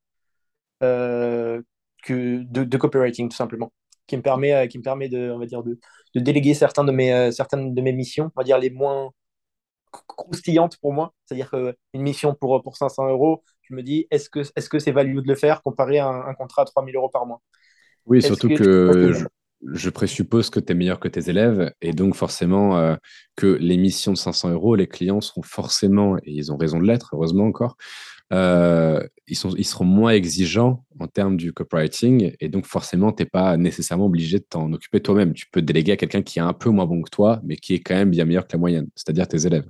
euh, 0.83 1.63
de, 2.09 2.77
copywriting, 2.77 3.29
tout 3.29 3.37
simplement, 3.37 3.73
qui 4.13 4.19
me 4.19 4.23
permet, 4.23 4.53
euh, 4.53 4.67
qui 4.67 4.77
me 4.77 4.83
permet 4.83 5.09
de, 5.09 5.31
on 5.31 5.39
va 5.39 5.47
dire, 5.47 5.63
de, 5.63 5.79
de 6.15 6.21
déléguer 6.21 6.53
certains 6.53 6.85
de 6.85 6.93
mes, 6.93 7.15
euh, 7.15 7.31
certaines 7.31 7.73
de 7.73 7.81
mes 7.81 7.95
missions, 7.95 8.27
on 8.37 8.41
va 8.41 8.45
dire 8.45 8.59
les 8.59 8.69
moins 8.69 9.11
croustillantes 9.91 10.77
pour 10.83 10.93
moi. 10.93 11.15
C'est-à-dire 11.25 11.51
qu'une 11.51 12.03
mission 12.03 12.35
pour, 12.35 12.63
pour 12.63 12.77
500 12.77 13.09
euros, 13.09 13.43
je 13.63 13.75
me 13.75 13.83
dis, 13.83 14.07
est-ce 14.11 14.29
que 14.29 14.43
c'est 14.43 14.59
-ce 14.59 14.79
c'est 14.81 14.93
value 14.93 15.21
de 15.21 15.29
le 15.29 15.35
faire 15.35 15.63
comparé 15.63 15.99
à 15.99 16.09
un, 16.09 16.35
contrat 16.35 16.63
à 16.63 16.65
3000 16.67 16.95
euros 16.95 17.09
par 17.09 17.25
mois? 17.25 17.41
Oui, 18.05 18.21
surtout 18.21 18.49
que, 18.49 19.15
je 19.73 19.91
présuppose 19.91 20.51
que 20.51 20.61
tu 20.61 20.73
es 20.73 20.75
meilleur 20.75 21.01
que 21.01 21.09
tes 21.09 21.31
élèves 21.31 21.73
et 21.81 21.93
donc 21.93 22.15
forcément 22.17 22.77
euh, 22.77 22.97
que 23.37 23.47
les 23.47 23.79
missions 23.79 24.13
de 24.13 24.19
500 24.19 24.51
euros, 24.51 24.75
les 24.75 24.89
clients 24.89 25.23
seront 25.23 25.43
forcément, 25.43 26.19
et 26.19 26.33
ils 26.33 26.53
ont 26.53 26.59
raison 26.59 26.81
de 26.81 26.87
l'être, 26.87 27.11
heureusement 27.15 27.47
encore, 27.47 27.77
euh, 28.33 29.07
ils, 29.27 29.37
sont, 29.37 29.51
ils 29.57 29.65
seront 29.65 29.85
moins 29.85 30.13
exigeants 30.13 30.85
en 30.99 31.07
termes 31.07 31.37
du 31.37 31.53
copywriting 31.53 32.35
et 32.41 32.49
donc 32.49 32.67
forcément, 32.67 33.13
tu 33.13 33.23
n'es 33.23 33.29
pas 33.29 33.57
nécessairement 33.57 34.07
obligé 34.07 34.39
de 34.39 34.45
t'en 34.45 34.73
occuper 34.73 35.01
toi-même. 35.01 35.35
Tu 35.35 35.47
peux 35.51 35.63
déléguer 35.63 35.93
à 35.93 35.97
quelqu'un 35.97 36.23
qui 36.23 36.39
est 36.39 36.43
un 36.43 36.53
peu 36.53 36.71
moins 36.71 36.87
bon 36.87 37.03
que 37.03 37.11
toi, 37.11 37.41
mais 37.45 37.57
qui 37.57 37.75
est 37.75 37.81
quand 37.81 37.95
même 37.95 38.11
bien 38.11 38.25
meilleur 38.25 38.47
que 38.47 38.53
la 38.55 38.59
moyenne, 38.59 38.89
c'est-à-dire 38.95 39.29
tes 39.29 39.47
élèves. 39.47 39.67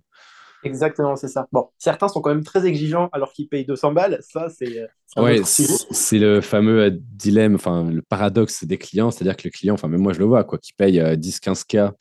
Exactement, 0.65 1.17
c'est 1.17 1.29
ça. 1.29 1.49
Bon, 1.51 1.71
certains 1.77 2.07
sont 2.07 2.21
quand 2.21 2.31
même 2.31 2.45
très 2.45 2.65
exigeants 2.67 3.09
alors 3.13 3.33
qu'ils 3.33 3.49
payent 3.49 3.65
200 3.65 3.93
balles. 3.93 4.21
Ça, 4.21 4.49
c'est. 4.49 4.79
Euh, 4.79 5.23
ouais, 5.23 5.41
c'est 5.45 6.19
le 6.19 6.41
fameux 6.41 6.83
euh, 6.83 6.91
dilemme, 6.93 7.57
enfin, 7.57 7.91
le 7.91 8.01
paradoxe 8.01 8.65
des 8.65 8.79
clients. 8.79 9.11
C'est-à-dire 9.11 9.37
que 9.37 9.43
le 9.45 9.51
client, 9.51 9.75
enfin, 9.75 9.89
même 9.89 10.01
moi, 10.01 10.13
je 10.13 10.21
le 10.21 10.25
vois, 10.25 10.45
quoi, 10.45 10.59
qui 10.59 10.73
paye 10.73 11.01
10-15K, 11.01 11.93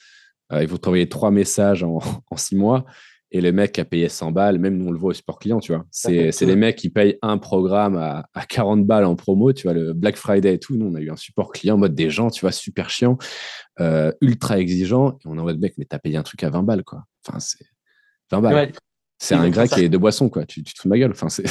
euh, 0.53 0.61
il 0.61 0.67
faut 0.69 0.77
travailler 0.77 1.09
trois 1.09 1.31
messages 1.31 1.83
en, 1.83 1.99
en 2.29 2.37
six 2.37 2.55
mois. 2.55 2.85
Et 3.33 3.39
le 3.39 3.51
mec 3.53 3.71
qui 3.71 3.81
a 3.81 3.85
payé 3.85 4.09
100 4.09 4.31
balles, 4.31 4.59
même 4.59 4.77
nous, 4.77 4.87
on 4.87 4.91
le 4.91 4.97
voit 4.97 5.11
au 5.11 5.13
support 5.13 5.39
client, 5.39 5.59
tu 5.59 5.73
vois. 5.73 5.85
C'est 5.89 6.41
les 6.41 6.55
mecs 6.55 6.75
qui 6.75 6.89
payent 6.89 7.17
un 7.21 7.37
programme 7.37 7.95
à, 7.95 8.27
à, 8.33 8.45
40 8.45 8.85
balles 8.85 9.05
en 9.05 9.15
promo, 9.15 9.53
tu 9.53 9.63
vois, 9.63 9.73
le 9.73 9.93
Black 9.93 10.17
Friday 10.17 10.55
et 10.55 10.59
tout. 10.59 10.75
Nous, 10.75 10.87
on 10.87 10.95
a 10.95 10.99
eu 10.99 11.09
un 11.09 11.15
support 11.15 11.53
client 11.53 11.75
en 11.75 11.77
mode 11.77 11.95
des 11.95 12.09
gens, 12.09 12.29
tu 12.29 12.41
vois, 12.41 12.51
super 12.51 12.89
chiant, 12.89 13.17
ultra 14.19 14.59
exigeant. 14.59 15.11
Et 15.11 15.27
on 15.27 15.37
envoie 15.37 15.53
le 15.53 15.59
mec, 15.59 15.75
mais 15.77 15.85
t'as 15.85 15.99
payé 15.99 16.17
un 16.17 16.23
truc 16.23 16.43
à 16.43 16.49
20 16.49 16.63
balles, 16.63 16.83
quoi. 16.83 17.05
Enfin, 17.25 17.39
c'est 17.39 17.65
c'est 19.19 19.35
un 19.35 19.49
grec 19.49 19.77
et 19.77 19.89
de 19.89 19.97
boisson, 19.97 20.29
quoi. 20.29 20.45
Tu, 20.45 20.63
tu, 20.63 20.73
te 20.73 20.81
fous 20.81 20.87
de 20.87 20.89
ma 20.89 20.97
gueule. 20.97 21.11
Enfin, 21.11 21.29
c'est. 21.29 21.47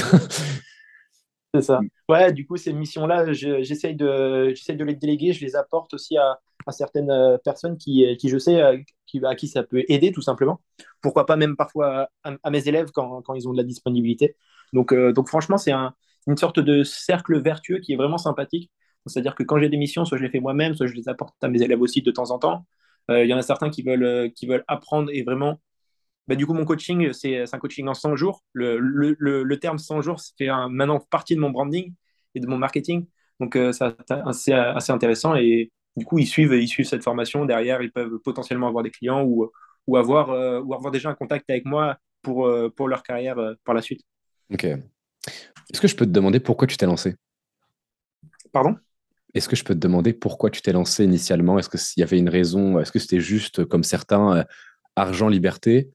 c'est 1.54 1.62
ça. 1.62 1.80
Ouais, 2.10 2.32
du 2.32 2.44
coup, 2.44 2.56
ces 2.56 2.72
missions-là, 2.72 3.32
j'essaye 3.32 3.94
de, 3.94 4.52
de 4.52 4.84
les 4.84 4.94
déléguer. 4.96 5.32
Je 5.32 5.44
les 5.44 5.54
apporte 5.54 5.94
aussi 5.94 6.16
à, 6.16 6.40
certaines 6.70 7.10
euh, 7.10 7.38
personnes 7.38 7.78
qui, 7.78 8.04
qui 8.16 8.28
je 8.28 8.36
sais, 8.36 8.60
euh, 8.60 8.78
qui, 9.06 9.24
à 9.24 9.36
qui 9.36 9.46
ça 9.46 9.62
peut 9.62 9.84
aider, 9.88 10.10
tout 10.10 10.20
simplement. 10.20 10.60
Pourquoi 11.02 11.24
pas 11.24 11.36
même 11.36 11.56
parfois 11.56 12.08
à, 12.24 12.50
mes 12.50 12.66
élèves 12.66 12.90
quand, 12.90 13.22
quand, 13.22 13.34
ils 13.34 13.46
ont 13.48 13.52
de 13.52 13.58
la 13.58 13.62
disponibilité. 13.62 14.34
Donc, 14.72 14.92
euh, 14.92 15.12
donc 15.12 15.28
franchement, 15.28 15.56
c'est 15.56 15.70
un, 15.70 15.94
une 16.26 16.36
sorte 16.36 16.58
de 16.58 16.82
cercle 16.82 17.40
vertueux 17.40 17.78
qui 17.78 17.92
est 17.92 17.96
vraiment 17.96 18.18
sympathique. 18.18 18.72
C'est-à-dire 19.06 19.36
que 19.36 19.44
quand 19.44 19.58
j'ai 19.58 19.68
des 19.68 19.76
missions, 19.76 20.04
soit 20.04 20.18
je 20.18 20.24
les 20.24 20.30
fais 20.30 20.40
moi-même, 20.40 20.74
soit 20.74 20.88
je 20.88 20.94
les 20.94 21.08
apporte 21.08 21.36
à 21.44 21.48
mes 21.48 21.62
élèves 21.62 21.80
aussi 21.80 22.02
de 22.02 22.10
temps 22.10 22.32
en 22.32 22.40
temps. 22.40 22.66
Il 23.08 23.26
y 23.26 23.34
en 23.34 23.38
a 23.38 23.42
certains 23.42 23.70
qui 23.70 23.82
veulent, 23.82 24.32
qui 24.34 24.46
veulent 24.46 24.64
apprendre 24.68 25.10
et 25.12 25.22
vraiment 25.22 25.60
bah, 26.28 26.36
du 26.36 26.46
coup, 26.46 26.54
mon 26.54 26.64
coaching, 26.64 27.12
c'est 27.12 27.42
un 27.52 27.58
coaching 27.58 27.88
en 27.88 27.94
100 27.94 28.14
jours. 28.14 28.44
Le, 28.52 28.78
le, 28.78 29.16
le, 29.18 29.58
terme 29.58 29.78
100 29.78 30.00
jours 30.02 30.20
fait 30.38 30.48
maintenant 30.68 31.00
partie 31.00 31.34
de 31.34 31.40
mon 31.40 31.50
branding 31.50 31.92
et 32.34 32.40
de 32.40 32.46
mon 32.46 32.56
marketing. 32.56 33.06
Donc, 33.40 33.56
euh, 33.56 33.72
c'est 33.72 33.84
assez, 34.10 34.52
assez, 34.52 34.92
intéressant. 34.92 35.34
Et 35.34 35.72
du 35.96 36.04
coup, 36.04 36.18
ils 36.18 36.26
suivent, 36.26 36.52
ils 36.52 36.68
suivent 36.68 36.86
cette 36.86 37.02
formation. 37.02 37.46
Derrière, 37.46 37.82
ils 37.82 37.90
peuvent 37.90 38.18
potentiellement 38.22 38.68
avoir 38.68 38.84
des 38.84 38.90
clients 38.90 39.24
ou, 39.24 39.50
ou, 39.86 39.96
avoir, 39.96 40.30
euh, 40.30 40.60
ou 40.60 40.74
avoir 40.74 40.92
déjà 40.92 41.10
un 41.10 41.14
contact 41.14 41.48
avec 41.50 41.64
moi 41.64 41.98
pour, 42.22 42.46
euh, 42.46 42.68
pour 42.68 42.86
leur 42.86 43.02
carrière 43.02 43.36
par 43.64 43.74
la 43.74 43.82
suite. 43.82 44.02
Ok. 44.52 44.64
Est-ce 44.64 45.80
que 45.80 45.88
je 45.88 45.96
peux 45.96 46.06
te 46.06 46.10
demander 46.10 46.38
pourquoi 46.38 46.68
tu 46.68 46.76
t'es 46.76 46.86
lancé? 46.86 47.16
Pardon? 48.52 48.76
Est-ce 49.34 49.48
que 49.48 49.56
je 49.56 49.64
peux 49.64 49.74
te 49.74 49.80
demander 49.80 50.12
pourquoi 50.12 50.50
tu 50.50 50.60
t'es 50.60 50.72
lancé 50.72 51.04
initialement? 51.04 51.58
Est-ce 51.58 51.70
qu'il 51.70 52.00
y 52.00 52.04
avait 52.04 52.18
une 52.18 52.28
raison? 52.28 52.78
Est-ce 52.78 52.92
que 52.92 52.98
c'était 52.98 53.20
juste 53.20 53.64
comme 53.64 53.84
certains, 53.84 54.44
argent, 54.96 55.28
liberté? 55.28 55.90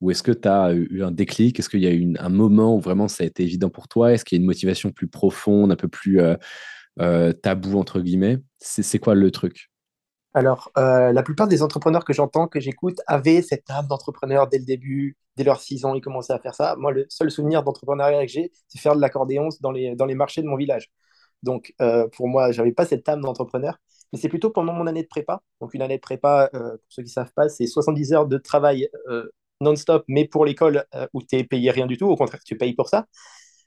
Ou 0.00 0.10
est-ce 0.10 0.22
que 0.22 0.32
tu 0.32 0.48
as 0.48 0.72
eu 0.72 1.02
un 1.02 1.10
déclic? 1.10 1.58
Est-ce 1.58 1.68
qu'il 1.68 1.80
y 1.80 1.86
a 1.86 1.92
eu 1.92 2.14
un 2.18 2.28
moment 2.28 2.74
où 2.74 2.80
vraiment 2.80 3.08
ça 3.08 3.24
a 3.24 3.26
été 3.26 3.42
évident 3.42 3.68
pour 3.68 3.86
toi? 3.86 4.12
Est-ce 4.12 4.24
qu'il 4.24 4.36
y 4.36 4.38
a 4.38 4.40
une 4.40 4.46
motivation 4.46 4.90
plus 4.90 5.08
profonde, 5.08 5.70
un 5.72 5.76
peu 5.76 5.88
plus 5.88 6.20
euh, 6.20 6.36
euh, 7.00 7.32
tabou, 7.32 7.78
entre 7.78 8.00
guillemets? 8.00 8.38
C'est 8.58 8.98
quoi 8.98 9.14
le 9.14 9.30
truc? 9.30 9.70
Alors, 10.32 10.70
euh, 10.78 11.12
la 11.12 11.22
plupart 11.22 11.48
des 11.48 11.62
entrepreneurs 11.62 12.04
que 12.04 12.12
j'entends, 12.12 12.46
que 12.46 12.60
j'écoute, 12.60 12.98
avaient 13.06 13.42
cette 13.42 13.68
âme 13.68 13.88
d'entrepreneur 13.88 14.48
dès 14.48 14.58
le 14.58 14.64
début. 14.64 15.16
Dès 15.36 15.44
leurs 15.44 15.60
6 15.60 15.84
ans, 15.84 15.94
ils 15.94 16.00
commençaient 16.00 16.32
à 16.32 16.38
faire 16.38 16.54
ça. 16.54 16.76
Moi, 16.76 16.92
le 16.92 17.06
seul 17.08 17.30
souvenir 17.30 17.62
d'entrepreneuriat 17.62 18.24
que 18.24 18.32
j'ai, 18.32 18.52
c'est 18.68 18.78
faire 18.78 18.96
de 18.96 19.00
l'accordéon 19.00 19.48
dans 19.60 19.72
les, 19.72 19.96
dans 19.96 20.06
les 20.06 20.14
marchés 20.14 20.42
de 20.42 20.46
mon 20.46 20.56
village. 20.56 20.90
Donc, 21.42 21.74
pour 22.12 22.28
moi, 22.28 22.52
je 22.52 22.58
n'avais 22.60 22.72
pas 22.72 22.84
cette 22.86 23.08
âme 23.08 23.22
d'entrepreneur. 23.22 23.78
Mais 24.12 24.18
c'est 24.18 24.28
plutôt 24.28 24.50
pendant 24.50 24.72
mon 24.72 24.86
année 24.86 25.02
de 25.02 25.08
prépa. 25.08 25.42
Donc, 25.60 25.74
une 25.74 25.82
année 25.82 25.96
de 25.96 26.02
prépa, 26.02 26.50
pour 26.52 26.78
ceux 26.88 27.02
qui 27.02 27.08
ne 27.08 27.12
savent 27.12 27.32
pas, 27.34 27.48
c'est 27.48 27.66
70 27.66 28.12
heures 28.12 28.26
de 28.26 28.38
travail 28.38 28.88
non-stop, 29.60 30.04
mais 30.08 30.26
pour 30.26 30.44
l'école 30.44 30.84
euh, 30.94 31.06
où 31.12 31.22
tu 31.22 31.36
es 31.36 31.44
payé 31.44 31.70
rien 31.70 31.86
du 31.86 31.96
tout, 31.96 32.06
au 32.06 32.16
contraire, 32.16 32.42
tu 32.44 32.56
payes 32.56 32.74
pour 32.74 32.88
ça. 32.88 33.06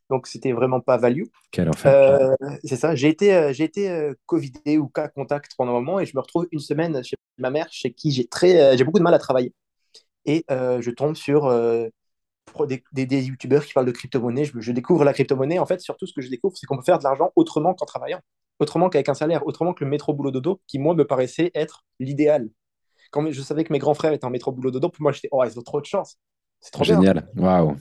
Donc, 0.10 0.28
c'était 0.28 0.52
vraiment 0.52 0.82
pas 0.82 0.98
value. 0.98 1.24
Quel 1.52 1.72
euh, 1.86 2.36
c'est 2.64 2.76
ça. 2.76 2.94
J'ai 2.94 3.08
été, 3.08 3.34
euh, 3.34 3.54
j'ai 3.54 3.64
été 3.64 4.12
Covidé 4.26 4.78
ou 4.78 4.88
cas 4.88 5.08
contact 5.08 5.54
pendant 5.58 5.72
un 5.72 5.76
moment 5.82 6.00
et 6.00 6.06
je 6.06 6.16
me 6.16 6.22
retrouve 6.22 6.48
une 6.52 6.60
semaine 6.60 7.04
chez 7.04 7.16
ma 7.38 7.50
mère, 7.50 7.68
chez 7.72 7.94
qui 7.94 8.12
j'ai 8.12 8.28
très, 8.28 8.78
j'ai 8.78 8.84
beaucoup 8.84 9.00
de 9.00 9.04
mal 9.04 9.14
à 9.14 9.20
travailler. 9.20 9.54
Et 10.26 10.46
je 10.50 10.90
tombe 10.92 11.16
sur 11.16 11.50
des, 12.68 12.84
des, 12.92 13.24
youtubeurs 13.24 13.66
qui 13.66 13.74
parlent 13.74 13.86
de 13.86 13.92
crypto-monnaie. 13.92 14.46
Je, 14.46 14.60
je, 14.60 14.72
découvre 14.72 15.04
la 15.04 15.14
crypto-monnaie. 15.14 15.60
En 15.60 15.66
fait, 15.66 15.80
surtout, 15.80 16.06
ce 16.06 16.14
que 16.14 16.22
je 16.22 16.30
découvre, 16.30 16.56
c'est 16.58 16.68
qu'on 16.68 16.78
peut 16.78 16.84
faire 16.84 17.00
de 17.00 17.04
l'argent 17.04 17.32
autrement 17.36 17.74
qu'en 17.74 17.86
travaillant, 17.86 18.20
autrement 18.60 18.90
qu'avec 18.90 19.10
un 19.10 19.14
salaire, 19.14 19.48
autrement 19.48 19.74
que 19.74 19.84
le 19.84 19.90
métro 19.90 20.14
boulot 20.14 20.32
dodo, 20.32 20.62
qui, 20.68 20.80
moi, 20.80 20.96
me 20.96 21.06
paraissait 21.06 21.52
être 21.56 21.86
l'idéal 22.00 22.50
quand 23.14 23.32
je 23.32 23.42
savais 23.44 23.64
que 23.64 23.72
mes 23.72 23.80
grands 23.80 23.94
frères 23.94 24.12
étaient 24.12 24.26
en 24.26 24.32
métro 24.32 24.52
boulot 24.52 24.72
dodo, 24.72 24.90
pour 24.90 25.04
moi, 25.04 25.12
j'étais, 25.12 25.30
oh, 25.32 25.44
ils 25.46 25.58
ont 25.58 25.62
trop 25.62 25.80
de 25.80 25.86
chance. 25.86 26.18
C'est 26.60 26.72
trop 26.72 26.84
génial. 26.84 27.30
Waouh. 27.38 27.78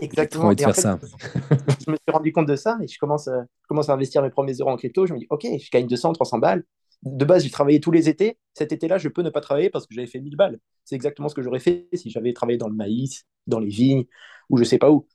Exactement. 0.00 0.44
Trop 0.44 0.54
de 0.54 0.60
faire 0.60 0.74
ça. 0.74 0.98
je 1.40 1.90
me 1.90 1.96
suis 1.96 2.12
rendu 2.12 2.32
compte 2.32 2.48
de 2.48 2.56
ça 2.56 2.76
et 2.82 2.88
je 2.88 2.98
commence, 2.98 3.28
euh, 3.28 3.42
commence 3.68 3.88
à 3.88 3.92
investir 3.92 4.20
mes 4.20 4.30
premiers 4.30 4.54
euros 4.54 4.70
en 4.70 4.76
crypto. 4.76 5.06
Je 5.06 5.14
me 5.14 5.20
dis, 5.20 5.26
OK, 5.30 5.44
je 5.44 5.70
gagne 5.70 5.86
200, 5.86 6.14
300 6.14 6.38
balles. 6.38 6.64
De 7.02 7.24
base, 7.24 7.44
j'ai 7.44 7.50
travaillé 7.50 7.78
tous 7.78 7.92
les 7.92 8.08
étés. 8.08 8.36
Cet 8.52 8.72
été-là, 8.72 8.98
je 8.98 9.08
peux 9.08 9.22
ne 9.22 9.30
pas 9.30 9.40
travailler 9.40 9.70
parce 9.70 9.86
que 9.86 9.94
j'avais 9.94 10.08
fait 10.08 10.20
1000 10.20 10.36
balles. 10.36 10.58
C'est 10.84 10.96
exactement 10.96 11.28
ce 11.28 11.36
que 11.36 11.42
j'aurais 11.42 11.60
fait 11.60 11.86
si 11.92 12.10
j'avais 12.10 12.32
travaillé 12.32 12.58
dans 12.58 12.68
le 12.68 12.74
maïs, 12.74 13.24
dans 13.46 13.60
les 13.60 13.68
vignes 13.68 14.06
ou 14.50 14.58
je 14.58 14.64
sais 14.64 14.78
pas 14.78 14.90
où. 14.90 15.06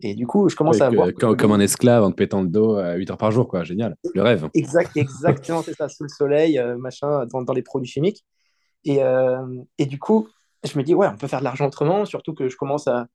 Et 0.00 0.16
du 0.16 0.26
coup, 0.26 0.48
je 0.48 0.56
commence 0.56 0.80
à 0.80 0.90
voir. 0.90 1.08
Comme, 1.14 1.52
un 1.52 1.60
esclave 1.60 2.02
en 2.02 2.10
te 2.10 2.16
pétant 2.16 2.42
le 2.42 2.48
dos 2.48 2.74
à 2.74 2.94
8 2.94 3.12
heures 3.12 3.18
par 3.18 3.30
jour, 3.30 3.46
quoi. 3.46 3.62
Génial. 3.62 3.96
Le 4.12 4.22
rêve. 4.22 4.48
Exact, 4.54 4.96
exactement, 4.96 5.62
c'est 5.62 5.74
ça. 5.74 5.88
Sous 5.88 6.02
le 6.02 6.08
soleil, 6.08 6.58
euh, 6.58 6.76
machin, 6.76 7.26
dans, 7.26 7.42
dans, 7.42 7.52
les 7.52 7.62
produits 7.62 7.88
chimiques. 7.88 8.24
Et, 8.84 9.02
euh, 9.02 9.46
et, 9.78 9.86
du 9.86 9.98
coup, 9.98 10.28
je 10.62 10.76
me 10.78 10.82
dis, 10.82 10.94
ouais, 10.94 11.08
on 11.08 11.16
peut 11.16 11.26
faire 11.26 11.40
de 11.40 11.44
l'argent 11.44 11.66
autrement, 11.66 12.04
surtout 12.04 12.34
que 12.34 12.48
je 12.48 12.56
commence 12.56 12.86
à, 12.88 13.06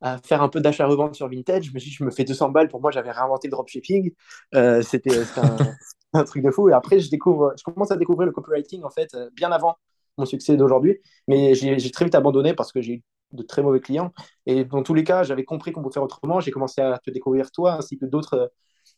à 0.00 0.18
faire 0.18 0.42
un 0.42 0.48
peu 0.48 0.60
d'achat-revente 0.60 1.14
sur 1.14 1.28
Vintage. 1.28 1.64
Je 1.64 1.72
me 1.72 1.78
dis, 1.78 1.90
je 1.90 2.04
me 2.04 2.10
fais 2.10 2.24
200 2.24 2.50
balles. 2.50 2.68
Pour 2.68 2.80
moi, 2.80 2.90
j'avais 2.90 3.10
réinventé 3.10 3.48
le 3.48 3.52
dropshipping. 3.52 4.12
Euh, 4.54 4.82
C'était 4.82 5.18
un, 5.36 5.56
un, 6.12 6.24
truc 6.24 6.42
de 6.42 6.50
fou. 6.50 6.68
Et 6.68 6.72
après, 6.72 7.00
je, 7.00 7.10
découvre, 7.10 7.54
je 7.58 7.62
commence 7.64 7.90
à 7.90 7.96
découvrir 7.96 8.26
le 8.26 8.32
copywriting, 8.32 8.82
en 8.84 8.90
fait, 8.90 9.14
euh, 9.14 9.30
bien 9.34 9.52
avant 9.52 9.76
mon 10.18 10.26
succès 10.26 10.56
d'aujourd'hui. 10.56 10.98
Mais 11.28 11.54
j'ai 11.54 11.90
très 11.90 12.04
vite 12.04 12.14
abandonné 12.14 12.54
parce 12.54 12.72
que 12.72 12.80
j'ai 12.80 12.94
eu 12.94 13.04
de 13.32 13.42
très 13.42 13.62
mauvais 13.62 13.80
clients. 13.80 14.12
Et 14.46 14.64
dans 14.64 14.82
tous 14.82 14.94
les 14.94 15.04
cas, 15.04 15.22
j'avais 15.22 15.44
compris 15.44 15.72
qu'on 15.72 15.82
pouvait 15.82 15.94
faire 15.94 16.02
autrement. 16.02 16.40
J'ai 16.40 16.50
commencé 16.50 16.80
à 16.80 16.98
te 16.98 17.10
découvrir 17.10 17.50
toi 17.50 17.74
ainsi 17.74 17.98
que 17.98 18.06
d'autres 18.06 18.52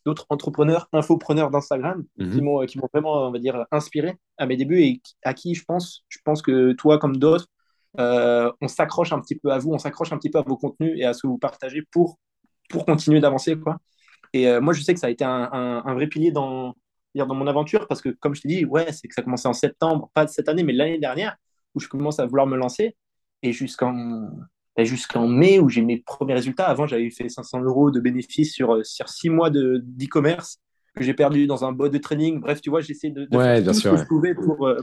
d'autres 0.09 0.25
entrepreneurs, 0.29 0.89
infopreneurs 0.93 1.51
d'Instagram 1.51 2.03
mhm. 2.17 2.31
qui 2.31 2.41
m'ont 2.41 2.65
qui 2.65 2.77
m'ont 2.79 2.89
vraiment, 2.91 3.27
on 3.27 3.31
va 3.31 3.39
dire, 3.39 3.65
inspiré 3.71 4.15
à 4.37 4.45
mes 4.45 4.57
débuts 4.57 4.81
et 4.81 5.01
à 5.23 5.33
qui 5.33 5.55
je 5.55 5.63
pense, 5.65 6.03
je 6.09 6.17
pense 6.23 6.41
que 6.41 6.73
toi 6.73 6.97
comme 6.97 7.17
d'autres, 7.17 7.47
euh, 7.99 8.51
on 8.61 8.67
s'accroche 8.67 9.13
un 9.13 9.19
petit 9.19 9.35
peu 9.35 9.51
à 9.51 9.59
vous, 9.59 9.71
on 9.71 9.77
s'accroche 9.77 10.11
un 10.11 10.17
petit 10.17 10.29
peu 10.29 10.39
à 10.39 10.41
vos 10.41 10.57
contenus 10.57 10.93
et 10.95 11.05
à 11.05 11.13
ce 11.13 11.23
que 11.23 11.27
vous 11.27 11.37
partagez 11.37 11.83
pour 11.91 12.17
pour 12.69 12.85
continuer 12.85 13.19
d'avancer 13.19 13.57
quoi. 13.57 13.77
Et 14.33 14.47
euh, 14.47 14.61
moi, 14.61 14.73
je 14.73 14.83
sais 14.83 14.93
que 14.93 14.99
ça 14.99 15.07
a 15.07 15.09
été 15.09 15.23
un, 15.25 15.49
un, 15.85 15.93
vrai 15.95 16.07
pilier 16.07 16.31
dans 16.31 16.75
dans 17.15 17.35
mon 17.35 17.47
aventure 17.47 17.87
parce 17.87 18.01
que 18.01 18.09
comme 18.09 18.35
je 18.35 18.41
t'ai 18.41 18.47
dit, 18.47 18.65
ouais, 18.65 18.91
c'est 18.91 19.07
que 19.07 19.13
ça 19.13 19.21
a 19.21 19.23
commencé 19.23 19.47
en 19.47 19.53
septembre, 19.53 20.09
pas 20.13 20.27
cette 20.27 20.47
année, 20.49 20.63
mais 20.63 20.73
l'année 20.73 20.99
dernière 20.99 21.35
où 21.75 21.79
je 21.79 21.87
commence 21.87 22.19
à 22.19 22.25
vouloir 22.25 22.47
me 22.47 22.57
lancer 22.57 22.95
et 23.43 23.51
jusqu'en 23.53 24.29
jusqu'en 24.85 25.27
mai 25.27 25.59
où 25.59 25.69
j'ai 25.69 25.81
mes 25.81 25.97
premiers 25.97 26.33
résultats. 26.33 26.67
Avant, 26.67 26.87
j'avais 26.87 27.09
fait 27.09 27.29
500 27.29 27.61
euros 27.61 27.91
de 27.91 27.99
bénéfices 27.99 28.53
sur, 28.53 28.75
euh, 28.75 28.83
sur 28.83 29.09
six 29.09 29.29
mois 29.29 29.49
d'e-commerce 29.49 30.59
que 30.95 31.03
j'ai 31.03 31.13
perdu 31.13 31.47
dans 31.47 31.65
un 31.65 31.71
bot 31.71 31.89
de 31.89 31.97
training. 31.97 32.39
Bref, 32.39 32.61
tu 32.61 32.69
vois, 32.69 32.81
j'essaie 32.81 33.09
de, 33.09 33.25
de 33.25 33.37
faire 33.37 33.63
tout 33.63 33.73
ce 33.73 33.89
que 33.89 33.97
je 33.97 34.03
pouvais 34.05 34.35
pour, 34.35 34.67
euh, 34.67 34.81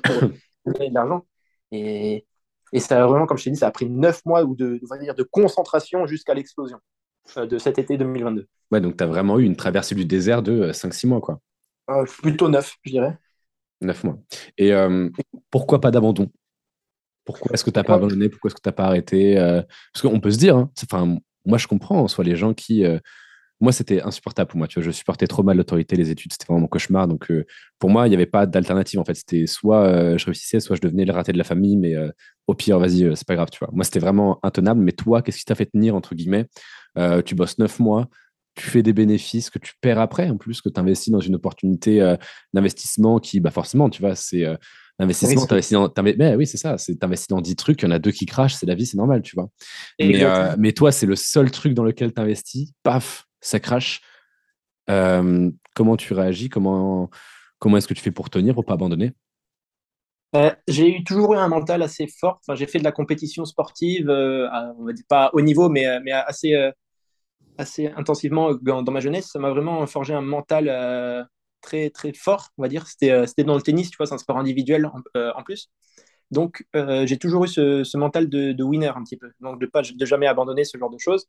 gagner 0.67 0.89
de 0.91 0.95
l'argent. 0.95 1.27
Et, 1.73 2.27
et 2.73 2.81
ça 2.81 3.03
a 3.03 3.07
vraiment, 3.07 3.27
comme 3.27 3.39
je 3.39 3.45
t'ai 3.45 3.51
dit, 3.51 3.57
ça 3.57 3.69
a 3.69 3.71
pris 3.71 3.89
neuf 3.89 4.25
mois 4.25 4.45
ou 4.45 4.55
de, 4.55 4.81
on 4.83 4.87
va 4.87 4.99
dire, 4.99 5.15
de 5.15 5.23
concentration 5.23 6.07
jusqu'à 6.07 6.35
l'explosion 6.35 6.79
euh, 7.37 7.47
de 7.47 7.59
cet 7.59 7.79
été 7.79 7.97
2022. 7.97 8.47
Ouais, 8.71 8.81
donc 8.81 8.97
tu 8.97 9.05
as 9.05 9.07
vraiment 9.07 9.39
eu 9.39 9.45
une 9.45 9.57
traversée 9.57 9.95
du 9.95 10.05
désert 10.05 10.43
de 10.43 10.73
5-6 10.73 11.07
mois, 11.07 11.21
quoi. 11.21 11.41
plutôt 12.23 12.49
neuf, 12.49 12.77
je 12.83 12.91
dirais. 12.91 13.19
Neuf 13.81 14.05
mois. 14.05 14.19
Et 14.57 14.73
pourquoi 15.51 15.81
pas 15.81 15.91
d'abandon? 15.91 16.31
Pourquoi 17.27 17.53
est-ce 17.53 17.65
que 17.65 17.71
tu 17.71 17.79
n'as 17.79 17.85
pas 17.85 17.95
abandonné? 17.95 18.29
Pourquoi 18.31 18.49
est-ce 18.49 18.55
que 18.55 18.63
tu 18.63 18.69
n'as 18.69 18.73
pas 18.73 18.87
arrêté? 18.87 19.37
Euh, 19.37 19.61
Parce 19.93 20.03
qu'on 20.03 20.21
peut 20.21 20.31
se 20.31 20.39
dire, 20.39 20.57
hein, 20.57 20.71
moi 21.45 21.59
je 21.59 21.67
comprends, 21.67 22.09
soit 22.09 22.25
les 22.25 22.37
gens 22.37 22.55
qui. 22.55 22.85
Euh, 22.87 22.99
moi, 23.59 23.73
c'était 23.73 24.03
insupportable 24.03 24.51
pour 24.51 24.59
moi. 24.59 24.69
Tu 24.69 24.79
vois, 24.79 24.85
je 24.85 24.91
supportais 24.91 25.27
trop 25.27 25.43
mal 25.43 25.57
l'autorité, 25.57 25.97
les 25.97 26.11
études, 26.11 26.31
c'était 26.31 26.45
vraiment 26.45 26.61
mon 26.61 26.67
cauchemar. 26.69 27.09
Donc, 27.09 27.31
euh, 27.31 27.47
pour 27.79 27.89
moi, 27.89 28.07
il 28.07 28.11
n'y 28.11 28.15
avait 28.15 28.27
pas 28.27 28.45
d'alternative. 28.45 29.01
En 29.01 29.05
fait, 29.05 29.15
c'était 29.15 29.47
soit 29.47 30.19
je 30.19 30.25
réussissais, 30.27 30.61
soit 30.61 30.77
je 30.77 30.83
devenais 30.83 31.07
le 31.07 31.13
raté 31.15 31.33
de 31.33 31.39
la 31.39 31.45
famille, 31.45 31.75
mais 31.79 31.95
au 32.47 32.55
pire, 32.55 32.79
vas-y, 32.79 33.17
c'est 33.17 33.27
pas 33.27 33.35
grave. 33.35 33.49
Tu 33.51 33.59
vois, 33.59 33.71
moi, 33.73 33.83
c'était 33.83 33.99
vraiment 33.99 34.39
intenable. 34.43 34.83
Mais 34.83 34.93
toi, 34.93 35.23
qu'est-ce 35.23 35.39
qui 35.39 35.47
t'a 35.47 35.55
fait 35.55 35.65
tenir 35.65 35.95
entre 35.95 36.15
guillemets? 36.15 36.47
Tu 37.25 37.35
bosses 37.35 37.57
neuf 37.57 37.81
mois, 37.81 38.09
tu 38.57 38.69
fais 38.69 38.83
des 38.83 38.93
bénéfices 38.93 39.49
que 39.49 39.59
tu 39.59 39.73
perds 39.81 40.01
après, 40.01 40.29
en 40.29 40.37
plus 40.37 40.61
que 40.61 40.69
tu 40.69 40.79
investis 40.79 41.11
dans 41.11 41.21
une 41.21 41.37
opportunité 41.37 42.15
d'investissement 42.53 43.21
qui, 43.21 43.41
bah 43.41 43.51
forcément, 43.51 43.89
tu 43.89 44.03
vois, 44.03 44.17
c'est 44.17 44.45
L'investissement, 44.99 45.47
t'investis 45.47 45.73
dans. 45.73 45.93
Mais 46.03 46.35
oui, 46.37 46.47
c'est 46.47 46.57
ça. 46.57 46.77
T'investis 46.99 47.29
dans 47.29 47.43
10 47.43 47.57
trucs, 47.57 47.83
il 47.83 47.85
y 47.85 47.89
en 47.89 47.91
a 47.91 47.99
deux 47.99 48.13
qui 48.13 48.25
crachent, 48.25 48.55
c'est 48.55 48.67
la 48.67 48.75
vie, 48.75 48.87
c'est 48.87 48.97
normal, 48.97 49.21
tu 49.21 49.37
vois. 49.37 49.49
Mais, 50.01 50.25
euh, 50.25 50.55
mais, 50.59 50.73
toi, 50.73 50.91
c'est 50.91 51.07
le 51.07 51.17
seul 51.17 51.51
truc 51.51 51.75
dans 51.75 51.85
lequel 51.85 52.15
tu 52.15 52.21
investis, 52.21 52.73
paf, 52.83 53.27
ça 53.41 53.61
crache. 53.61 54.01
Euh, 54.89 55.51
comment 55.75 55.97
tu 55.97 56.15
réagis 56.15 56.49
Comment, 56.49 57.11
comment 57.59 57.77
est-ce 57.77 57.89
que 57.89 57.95
tu 57.95 58.01
fais 58.01 58.11
pour 58.11 58.31
tenir, 58.31 58.55
pour 58.55 58.65
pas 58.65 58.75
abandonner? 58.75 59.13
Euh, 60.35 60.51
j'ai 60.67 60.89
eu 60.89 61.05
toujours 61.05 61.35
eu 61.35 61.37
un 61.37 61.49
mental 61.49 61.83
assez 61.83 62.07
fort. 62.07 62.41
Enfin, 62.41 62.55
j'ai 62.55 62.67
fait 62.67 62.79
de 62.79 62.85
la 62.85 62.93
compétition 62.93 63.45
sportive, 63.45 64.09
on 64.09 64.85
va 64.85 64.93
dire 64.95 65.05
pas 65.09 65.31
au 65.35 65.43
niveau, 65.43 65.69
mais, 65.69 65.85
mais 66.01 66.13
assez, 66.13 66.55
assez 67.59 67.89
intensivement 67.97 68.55
dans, 68.55 68.83
dans 68.83 68.93
ma 68.93 69.01
jeunesse. 69.01 69.29
Ça 69.31 69.39
m'a 69.39 69.51
vraiment 69.51 69.87
forgé 69.87 70.15
un 70.15 70.23
mental 70.23 71.29
très, 71.67 71.91
très 71.91 72.13
fort, 72.13 72.51
on 72.59 72.63
va 72.63 72.69
dire. 72.69 72.87
C'était, 72.87 73.11
euh, 73.11 73.27
c'était 73.27 73.45
dans 73.45 73.57
le 73.57 73.63
tennis, 73.63 73.91
tu 73.91 73.97
vois, 73.99 74.07
c'est 74.07 74.15
un 74.15 74.19
sport 74.19 74.39
individuel 74.39 74.87
en, 74.87 75.01
euh, 75.17 75.33
plus. 75.45 75.71
Donc, 76.31 76.67
euh, 76.77 77.07
j'ai 77.07 77.19
toujours 77.19 77.45
eu 77.45 77.49
ce, 77.49 77.97
mental 77.97 78.29
de, 78.29 78.63
winner 78.63 78.89
un 78.89 79.03
petit 79.05 79.17
peu. 79.17 79.31
Donc, 79.41 79.61
de, 79.61 79.67
pas, 79.67 79.83
de 79.83 80.07
jamais 80.07 80.27
abandonner 80.27 80.65
ce 80.65 80.79
genre 80.79 80.91
de 80.91 80.99
choses. 80.99 81.27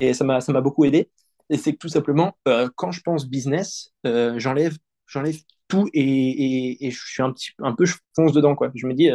Et 0.00 0.14
ça 0.14 0.24
m'a, 0.24 0.40
beaucoup 0.60 0.84
aidé. 0.84 1.10
Et 1.50 1.58
c'est 1.58 1.72
que 1.72 1.78
tout 1.78 1.88
simplement, 1.88 2.38
quand 2.76 2.92
je 2.92 3.00
pense 3.02 3.26
business, 3.26 3.92
j'enlève, 4.04 4.76
j'enlève 5.06 5.36
tout 5.68 5.88
et, 5.92 6.86
et, 6.86 6.90
je 6.90 7.00
suis 7.06 7.22
un, 7.22 7.32
petit, 7.32 7.50
un 7.58 7.74
peu, 7.74 7.84
je 7.86 7.96
fonce 8.14 8.32
dedans. 8.32 8.54
Quoi. 8.54 8.70
Je 8.74 8.86
me 8.86 8.94
dis, 8.94 9.10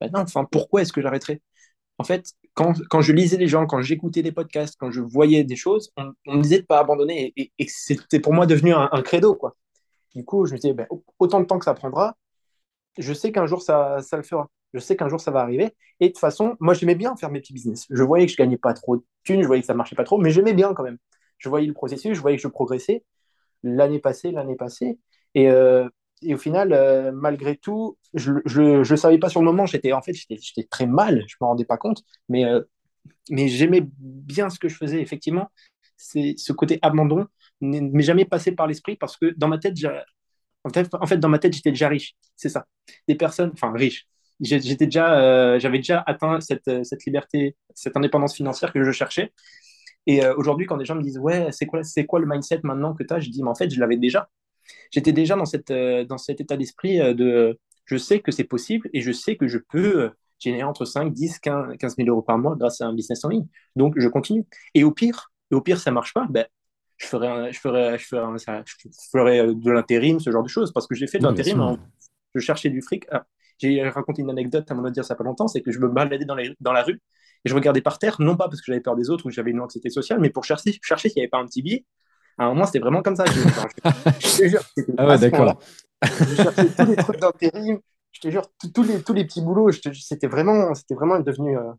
bah 0.00 0.08
non, 0.12 0.20
enfin, 0.20 0.44
pourquoi 0.50 0.82
est-ce 0.82 0.92
que 0.92 1.02
j'arrêterais? 1.02 1.40
En 1.98 2.04
fait, 2.04 2.32
quand, 2.54 2.74
quand, 2.90 3.00
je 3.00 3.12
lisais 3.12 3.36
les 3.36 3.48
gens, 3.48 3.66
quand 3.66 3.80
j'écoutais 3.82 4.22
des 4.22 4.32
podcasts, 4.32 4.76
quand 4.78 4.90
je 4.90 5.00
voyais 5.00 5.44
des 5.44 5.56
choses, 5.56 5.92
on, 5.96 6.36
me 6.36 6.42
disait 6.42 6.60
de 6.60 6.66
pas 6.66 6.80
abandonner. 6.80 7.32
Et, 7.36 7.52
c'était 7.68 8.20
pour 8.20 8.32
moi 8.34 8.46
devenu 8.46 8.72
un, 8.72 8.88
un 8.92 9.02
credo. 9.02 9.34
Quoi. 9.34 9.56
Du 10.14 10.24
coup, 10.24 10.46
je 10.46 10.52
me 10.52 10.58
disais, 10.58 10.74
ben, 10.74 10.86
autant 11.18 11.40
de 11.40 11.46
temps 11.46 11.58
que 11.58 11.64
ça 11.64 11.74
prendra, 11.74 12.16
je 12.98 13.12
sais 13.12 13.32
qu'un 13.32 13.46
jour 13.46 13.62
ça, 13.62 13.98
ça, 14.02 14.16
le 14.16 14.22
fera. 14.22 14.50
Je 14.74 14.78
sais 14.80 14.96
qu'un 14.96 15.08
jour 15.08 15.20
ça 15.20 15.30
va 15.30 15.40
arriver. 15.40 15.74
Et 16.00 16.08
de 16.08 16.12
toute 16.12 16.18
façon, 16.20 16.56
moi 16.60 16.74
j'aimais 16.74 16.94
bien 16.94 17.16
faire 17.16 17.30
mes 17.30 17.40
petits 17.40 17.52
business. 17.52 17.86
Je 17.90 18.02
voyais 18.02 18.26
que 18.26 18.32
je 18.32 18.36
gagnais 18.36 18.58
pas 18.58 18.74
trop 18.74 18.96
de 18.96 19.04
thunes, 19.24 19.42
je 19.42 19.46
voyais 19.46 19.62
que 19.62 19.66
ça 19.66 19.74
marchait 19.74 19.96
pas 19.96 20.04
trop, 20.04 20.18
mais 20.18 20.30
j'aimais 20.30 20.54
bien 20.54 20.74
quand 20.74 20.82
même. 20.82 20.98
Je 21.38 21.48
voyais 21.48 21.66
le 21.66 21.74
processus, 21.74 22.14
je 22.14 22.20
voyais 22.20 22.36
que 22.36 22.42
je 22.42 22.48
progressais. 22.48 23.04
L'année 23.62 24.00
passée, 24.00 24.32
l'année 24.32 24.56
passée. 24.56 24.98
Et, 25.34 25.50
euh, 25.50 25.88
et, 26.22 26.34
au 26.34 26.38
final, 26.38 26.72
euh, 26.72 27.12
malgré 27.12 27.56
tout, 27.56 27.98
je 28.14 28.32
ne 28.80 28.96
savais 28.96 29.18
pas 29.18 29.28
sur 29.28 29.40
le 29.40 29.46
moment. 29.46 29.66
J'étais 29.66 29.92
en 29.92 30.02
fait, 30.02 30.14
j'étais 30.14 30.64
très 30.70 30.86
mal. 30.86 31.24
Je 31.28 31.36
me 31.40 31.46
rendais 31.46 31.64
pas 31.64 31.78
compte, 31.78 32.04
mais 32.28 32.44
euh, 32.44 32.62
mais 33.30 33.48
j'aimais 33.48 33.82
bien 33.98 34.50
ce 34.50 34.58
que 34.58 34.68
je 34.68 34.76
faisais. 34.76 35.00
Effectivement, 35.00 35.50
c'est 35.96 36.34
ce 36.36 36.52
côté 36.52 36.78
abandon 36.82 37.26
m'est 37.62 38.02
jamais 38.02 38.24
passé 38.24 38.52
par 38.52 38.66
l'esprit 38.66 38.96
parce 38.96 39.16
que 39.16 39.34
dans 39.36 39.48
ma 39.48 39.58
tête, 39.58 39.76
en 40.64 41.06
fait, 41.06 41.16
dans 41.16 41.28
ma 41.28 41.38
tête, 41.38 41.52
j'étais 41.52 41.70
déjà 41.70 41.88
riche. 41.88 42.14
C'est 42.36 42.48
ça. 42.48 42.66
Des 43.08 43.14
personnes, 43.14 43.50
enfin, 43.54 43.72
riches. 43.72 44.06
J'étais 44.40 44.86
déjà, 44.86 45.20
euh, 45.20 45.58
j'avais 45.58 45.78
déjà 45.78 46.02
atteint 46.06 46.40
cette, 46.40 46.84
cette, 46.84 47.04
liberté, 47.04 47.56
cette 47.74 47.96
indépendance 47.96 48.34
financière 48.34 48.72
que 48.72 48.82
je 48.82 48.90
cherchais. 48.90 49.32
Et 50.06 50.24
euh, 50.24 50.34
aujourd'hui, 50.36 50.66
quand 50.66 50.76
des 50.76 50.84
gens 50.84 50.96
me 50.96 51.02
disent, 51.02 51.18
ouais, 51.18 51.52
c'est 51.52 51.66
quoi, 51.66 51.84
c'est 51.84 52.06
quoi 52.06 52.18
le 52.18 52.26
mindset 52.26 52.60
maintenant 52.64 52.92
que 52.94 53.04
tu 53.04 53.14
as 53.14 53.20
Je 53.20 53.30
dis, 53.30 53.42
mais 53.42 53.50
en 53.50 53.54
fait, 53.54 53.70
je 53.70 53.78
l'avais 53.78 53.96
déjà. 53.96 54.28
J'étais 54.90 55.12
déjà 55.12 55.36
dans, 55.36 55.44
cette, 55.44 55.70
euh, 55.70 56.04
dans 56.04 56.18
cet 56.18 56.40
état 56.40 56.56
d'esprit 56.56 56.98
de, 57.14 57.58
je 57.84 57.96
sais 57.96 58.20
que 58.20 58.32
c'est 58.32 58.44
possible 58.44 58.88
et 58.92 59.00
je 59.00 59.12
sais 59.12 59.36
que 59.36 59.46
je 59.46 59.58
peux 59.58 60.10
générer 60.40 60.64
entre 60.64 60.84
5, 60.84 61.12
10, 61.12 61.38
15, 61.38 61.96
000 61.96 62.08
euros 62.08 62.22
par 62.22 62.38
mois 62.38 62.56
grâce 62.56 62.80
à 62.80 62.86
un 62.86 62.94
business 62.94 63.24
en 63.24 63.28
ligne. 63.28 63.46
Donc, 63.76 63.94
je 63.96 64.08
continue. 64.08 64.44
Et 64.74 64.82
au 64.82 64.90
pire, 64.90 65.30
et 65.52 65.54
au 65.54 65.60
pire, 65.60 65.78
ça 65.78 65.92
marche 65.92 66.14
pas, 66.14 66.26
ben, 66.28 66.46
je 67.02 67.08
ferais, 67.08 67.52
je 67.52 67.60
ferais, 67.60 67.98
je 67.98 68.06
ferais, 68.06 68.62
je 68.66 68.88
ferais 69.10 69.40
euh, 69.40 69.54
de 69.54 69.70
l'intérim, 69.70 70.20
ce 70.20 70.30
genre 70.30 70.42
de 70.42 70.48
choses, 70.48 70.72
parce 70.72 70.86
que 70.86 70.94
j'ai 70.94 71.06
fait 71.06 71.18
de 71.18 71.24
l'intérim. 71.24 71.78
Je 72.34 72.40
cherchais 72.40 72.70
du 72.70 72.80
fric. 72.80 73.04
Ah, 73.10 73.24
j'ai 73.58 73.82
raconté 73.88 74.22
une 74.22 74.30
anecdote 74.30 74.70
à 74.70 74.74
mon 74.74 74.84
audience 74.84 75.06
ça 75.06 75.14
pas 75.14 75.24
longtemps, 75.24 75.46
c'est 75.46 75.60
que 75.60 75.70
je 75.70 75.78
me 75.78 75.88
baladais 75.88 76.24
dans, 76.24 76.34
les, 76.34 76.54
dans 76.60 76.72
la 76.72 76.82
rue 76.82 77.00
et 77.44 77.48
je 77.48 77.54
regardais 77.54 77.80
par 77.80 77.98
terre, 77.98 78.16
non 78.18 78.36
pas 78.36 78.48
parce 78.48 78.60
que 78.60 78.66
j'avais 78.66 78.80
peur 78.80 78.96
des 78.96 79.10
autres 79.10 79.26
ou 79.26 79.30
j'avais 79.30 79.50
une 79.50 79.60
anxiété 79.60 79.90
sociale, 79.90 80.20
mais 80.20 80.30
pour 80.30 80.44
chercher, 80.44 80.78
chercher 80.82 81.08
s'il 81.08 81.20
n'y 81.20 81.22
avait 81.22 81.30
pas 81.30 81.38
un 81.38 81.46
petit 81.46 81.62
billet. 81.62 81.84
À 82.38 82.44
un 82.44 82.48
moment, 82.48 82.64
c'était 82.64 82.78
vraiment 82.78 83.02
comme 83.02 83.16
ça. 83.16 83.24
Je, 83.26 84.38
te 84.38 84.48
jure, 84.48 84.62
ah 84.96 85.06
ouais, 85.06 85.18
d'accord. 85.18 85.60
Je 86.02 86.34
cherchais 86.34 86.66
tous 86.66 86.86
les 86.86 86.96
trucs 86.96 87.20
d'intérim, 87.20 87.78
je 88.12 88.20
te 88.20 88.30
jure, 88.30 88.42
tous 88.74 88.82
les, 88.82 89.02
tous 89.02 89.12
les 89.12 89.24
petits 89.24 89.42
boulots, 89.42 89.70
c'était 89.72 90.28
vraiment, 90.28 90.72
vraiment 90.90 91.20
devenu 91.20 91.56
euh, 91.58 91.72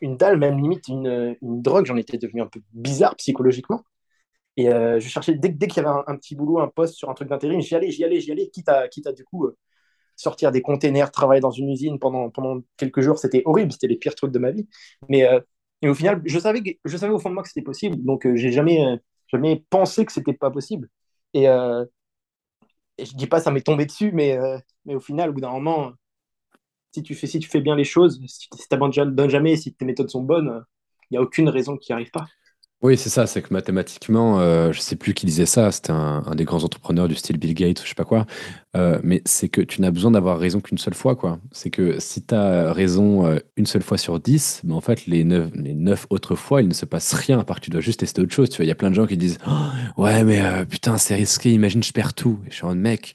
une 0.00 0.16
dalle, 0.16 0.38
même 0.38 0.58
limite 0.58 0.88
une, 0.88 1.36
une 1.42 1.62
drogue. 1.62 1.86
J'en 1.86 1.96
étais 1.96 2.18
devenu 2.18 2.42
un 2.42 2.46
peu 2.46 2.60
bizarre 2.72 3.14
psychologiquement. 3.16 3.84
Et 4.60 4.68
euh, 4.68 5.00
je 5.00 5.08
cherchais, 5.08 5.34
dès, 5.34 5.48
dès 5.48 5.68
qu'il 5.68 5.82
y 5.82 5.86
avait 5.86 6.02
un, 6.06 6.16
petit 6.16 6.34
boulot, 6.34 6.60
un 6.60 6.68
poste 6.68 6.94
sur 6.94 7.08
un 7.08 7.14
truc 7.14 7.28
d'intérim, 7.30 7.62
j'y 7.62 7.74
allais, 7.74 7.90
j'y 7.90 8.04
allais, 8.04 8.20
j'y 8.20 8.30
allais, 8.30 8.50
quitte 8.50 8.68
à, 8.68 8.88
quitte 8.88 9.06
à 9.06 9.12
du 9.12 9.24
coup 9.24 9.46
euh, 9.46 9.56
sortir 10.16 10.52
des 10.52 10.60
containers, 10.60 11.10
travailler 11.10 11.40
dans 11.40 11.50
une 11.50 11.70
usine 11.70 11.98
pendant, 11.98 12.28
pendant 12.28 12.60
quelques 12.76 13.00
jours. 13.00 13.18
C'était 13.18 13.42
horrible, 13.46 13.72
c'était 13.72 13.86
les 13.86 13.96
pires 13.96 14.14
trucs 14.14 14.32
de 14.32 14.38
ma 14.38 14.50
vie. 14.50 14.68
Mais 15.08 15.26
euh, 15.26 15.40
au 15.82 15.94
final, 15.94 16.20
je 16.26 16.38
savais, 16.38 16.78
je 16.84 16.96
savais 16.98 17.12
au 17.14 17.18
fond 17.18 17.30
de 17.30 17.34
moi 17.34 17.42
que 17.42 17.48
c'était 17.48 17.62
possible, 17.62 18.04
donc 18.04 18.28
j'ai 18.34 18.52
jamais, 18.52 18.84
jamais 19.28 19.64
pensé 19.70 20.04
que 20.04 20.12
c'était 20.12 20.34
pas 20.34 20.50
possible. 20.50 20.90
Et, 21.32 21.44
et, 21.44 23.04
je 23.04 23.14
dis 23.14 23.26
pas 23.26 23.40
ça 23.40 23.50
m'est 23.50 23.62
tombé 23.62 23.86
dessus, 23.86 24.12
mais, 24.12 24.38
mais 24.84 24.94
au 24.94 25.00
final, 25.00 25.30
au 25.30 25.32
bout 25.32 25.40
d'un 25.40 25.52
moment, 25.52 25.92
si 26.92 27.02
tu 27.02 27.14
fais, 27.14 27.26
si 27.26 27.38
tu 27.38 27.48
fais 27.48 27.62
bien 27.62 27.76
les 27.76 27.84
choses, 27.84 28.20
si 28.26 28.48
tu 28.50 28.68
t'abandonnes 28.68 29.30
jamais, 29.30 29.56
si 29.56 29.72
tes 29.74 29.86
méthodes 29.86 30.10
sont 30.10 30.22
bonnes, 30.22 30.64
il 31.10 31.14
n'y 31.14 31.18
a 31.18 31.22
aucune 31.22 31.48
raison 31.48 31.78
qu'il 31.78 31.94
n'y 31.94 32.00
arrive 32.00 32.10
pas. 32.10 32.26
Oui, 32.82 32.96
c'est 32.96 33.10
ça, 33.10 33.26
c'est 33.26 33.42
que 33.42 33.52
mathématiquement, 33.52 34.40
euh, 34.40 34.72
je 34.72 34.80
sais 34.80 34.96
plus 34.96 35.12
qui 35.12 35.26
disait 35.26 35.44
ça, 35.44 35.70
c'était 35.70 35.90
un, 35.90 36.22
des 36.34 36.46
grands 36.46 36.64
entrepreneurs 36.64 37.08
du 37.08 37.14
style 37.14 37.36
Bill 37.36 37.52
Gates, 37.52 37.82
je 37.82 37.88
sais 37.88 37.94
pas 37.94 38.06
quoi, 38.06 38.24
euh, 38.74 38.98
mais 39.02 39.20
c'est 39.26 39.50
que 39.50 39.60
tu 39.60 39.82
n'as 39.82 39.90
besoin 39.90 40.12
d'avoir 40.12 40.38
raison 40.38 40.60
qu'une 40.62 40.78
seule 40.78 40.94
fois, 40.94 41.14
quoi. 41.14 41.38
C'est 41.52 41.68
que 41.68 42.00
si 42.00 42.22
tu 42.24 42.34
as 42.34 42.72
raison 42.72 43.26
euh, 43.26 43.38
une 43.58 43.66
seule 43.66 43.82
fois 43.82 43.98
sur 43.98 44.18
dix, 44.18 44.62
mais 44.64 44.72
en 44.72 44.80
fait, 44.80 45.04
les 45.06 45.24
neuf, 45.24 45.50
les 45.54 45.74
neuf 45.74 46.06
autres 46.08 46.36
fois, 46.36 46.62
il 46.62 46.68
ne 46.68 46.72
se 46.74 46.86
passe 46.86 47.12
rien, 47.12 47.38
à 47.38 47.44
part 47.44 47.56
que 47.56 47.66
tu 47.66 47.70
dois 47.70 47.82
juste 47.82 48.00
tester 48.00 48.22
autre 48.22 48.32
chose. 48.32 48.48
Tu 48.48 48.56
vois, 48.56 48.64
il 48.64 48.68
y 48.68 48.72
a 48.72 48.74
plein 48.74 48.88
de 48.88 48.94
gens 48.94 49.06
qui 49.06 49.18
disent 49.18 49.36
«Oh, 49.46 50.02
Ouais, 50.02 50.24
mais 50.24 50.40
putain, 50.64 50.96
c'est 50.96 51.14
risqué, 51.16 51.52
imagine, 51.52 51.82
je 51.82 51.92
perds 51.92 52.14
tout. 52.14 52.38
Et 52.46 52.50
je 52.50 52.54
suis 52.56 52.64
en 52.64 52.74
mec, 52.74 53.14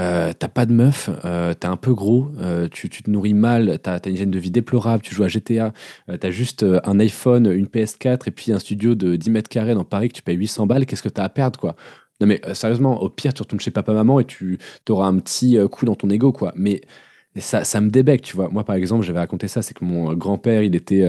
euh, 0.00 0.32
t'as 0.32 0.48
pas 0.48 0.64
de 0.64 0.72
meuf, 0.72 1.10
euh, 1.24 1.52
t'es 1.52 1.66
un 1.66 1.76
peu 1.76 1.92
gros, 1.94 2.30
euh, 2.40 2.66
tu, 2.68 2.88
te 2.88 3.10
nourris 3.10 3.34
mal, 3.34 3.78
t'as 3.82 3.96
as 3.96 4.08
une 4.08 4.14
hygiène 4.14 4.30
de 4.30 4.38
vie 4.38 4.50
déplorable, 4.50 5.02
tu 5.02 5.14
joues 5.14 5.24
à 5.24 5.28
GTA, 5.28 5.72
t'as 6.18 6.30
juste 6.30 6.64
un 6.84 6.98
iPhone, 6.98 7.46
une 7.46 7.66
PS4 7.66 8.22
et 8.26 8.30
puis 8.30 8.52
un 8.52 8.58
studio 8.58 8.94
de 8.94 9.16
10 9.16 9.30
mètres 9.30 9.50
carrés 9.50 9.74
dans 9.74 9.84
Paris 9.84 10.08
que 10.08 10.14
tu 10.14 10.22
payes 10.22 10.36
800 10.36 10.66
balles, 10.66 10.86
qu'est-ce 10.86 11.02
que 11.02 11.10
t'as 11.10 11.24
à 11.24 11.28
perdre 11.28 11.58
quoi? 11.60 11.76
Non 12.20 12.26
mais 12.26 12.40
sérieusement, 12.54 13.02
au 13.02 13.10
pire 13.10 13.34
tu 13.34 13.42
retournes 13.42 13.60
chez 13.60 13.70
papa-maman 13.70 14.20
et 14.20 14.24
tu 14.24 14.58
auras 14.88 15.06
un 15.08 15.18
petit 15.18 15.58
coup 15.70 15.84
dans 15.84 15.94
ton 15.96 16.08
ego 16.08 16.32
quoi. 16.32 16.52
Mais 16.56 16.80
ça, 17.36 17.64
ça 17.64 17.80
me 17.80 17.90
débecte, 17.90 18.24
tu 18.24 18.36
vois. 18.36 18.48
Moi 18.48 18.64
par 18.64 18.76
exemple, 18.76 19.04
j'avais 19.04 19.18
raconté 19.18 19.48
ça, 19.48 19.62
c'est 19.62 19.74
que 19.74 19.84
mon 19.84 20.14
grand-père, 20.14 20.62
il 20.62 20.74
était 20.74 21.06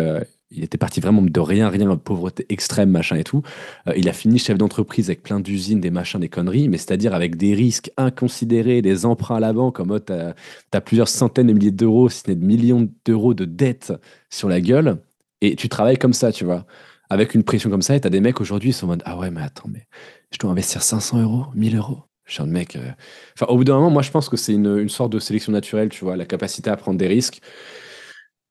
il 0.55 0.63
était 0.63 0.77
parti 0.77 0.99
vraiment 0.99 1.21
de 1.21 1.39
rien, 1.39 1.69
rien, 1.69 1.95
pauvreté 1.97 2.45
extrême, 2.49 2.89
machin 2.89 3.15
et 3.15 3.23
tout. 3.23 3.41
Euh, 3.87 3.93
il 3.95 4.07
a 4.09 4.13
fini 4.13 4.37
chef 4.39 4.57
d'entreprise 4.57 5.09
avec 5.09 5.23
plein 5.23 5.39
d'usines, 5.39 5.81
des 5.81 5.91
machins, 5.91 6.19
des 6.19 6.29
conneries, 6.29 6.69
mais 6.69 6.77
c'est-à-dire 6.77 7.13
avec 7.13 7.35
des 7.35 7.53
risques 7.53 7.91
inconsidérés, 7.97 8.81
des 8.81 9.05
emprunts 9.05 9.37
à 9.37 9.39
la 9.39 9.53
banque, 9.53 9.75
comme 9.75 9.99
tu 9.99 10.13
as, 10.13 10.81
plusieurs 10.81 11.07
centaines 11.07 11.47
de 11.47 11.53
milliers 11.53 11.71
d'euros, 11.71 12.09
si 12.09 12.21
ce 12.21 12.29
n'est 12.29 12.35
de 12.35 12.45
millions 12.45 12.89
d'euros 13.05 13.33
de 13.33 13.45
dettes 13.45 13.93
sur 14.29 14.49
la 14.49 14.61
gueule, 14.61 14.97
et 15.41 15.55
tu 15.55 15.69
travailles 15.69 15.97
comme 15.97 16.13
ça, 16.13 16.31
tu 16.31 16.45
vois, 16.45 16.65
avec 17.09 17.35
une 17.35 17.43
pression 17.43 17.69
comme 17.69 17.81
ça, 17.81 17.95
et 17.95 18.01
tu 18.01 18.07
as 18.07 18.11
des 18.11 18.21
mecs 18.21 18.39
aujourd'hui, 18.41 18.69
ils 18.69 18.73
sont 18.73 18.85
en 18.85 18.89
mode 18.89 19.03
Ah 19.05 19.17
ouais, 19.17 19.31
mais 19.31 19.41
attends, 19.41 19.69
mais 19.71 19.87
je 20.31 20.37
dois 20.39 20.51
investir 20.51 20.81
500 20.81 21.21
euros, 21.21 21.45
1000 21.55 21.75
euros. 21.75 21.99
Je 22.25 22.35
suis 22.35 22.43
un 22.43 22.45
mec. 22.45 22.77
Euh, 22.77 22.89
enfin, 23.35 23.51
au 23.51 23.57
bout 23.57 23.65
d'un 23.65 23.75
moment, 23.75 23.89
moi, 23.89 24.01
je 24.01 24.09
pense 24.09 24.29
que 24.29 24.37
c'est 24.37 24.53
une 24.53 24.87
sorte 24.87 25.11
de 25.11 25.19
sélection 25.19 25.51
naturelle, 25.51 25.89
tu 25.89 26.05
vois, 26.05 26.15
la 26.15 26.25
capacité 26.25 26.69
à 26.69 26.77
prendre 26.77 26.97
des 26.97 27.07
risques 27.07 27.41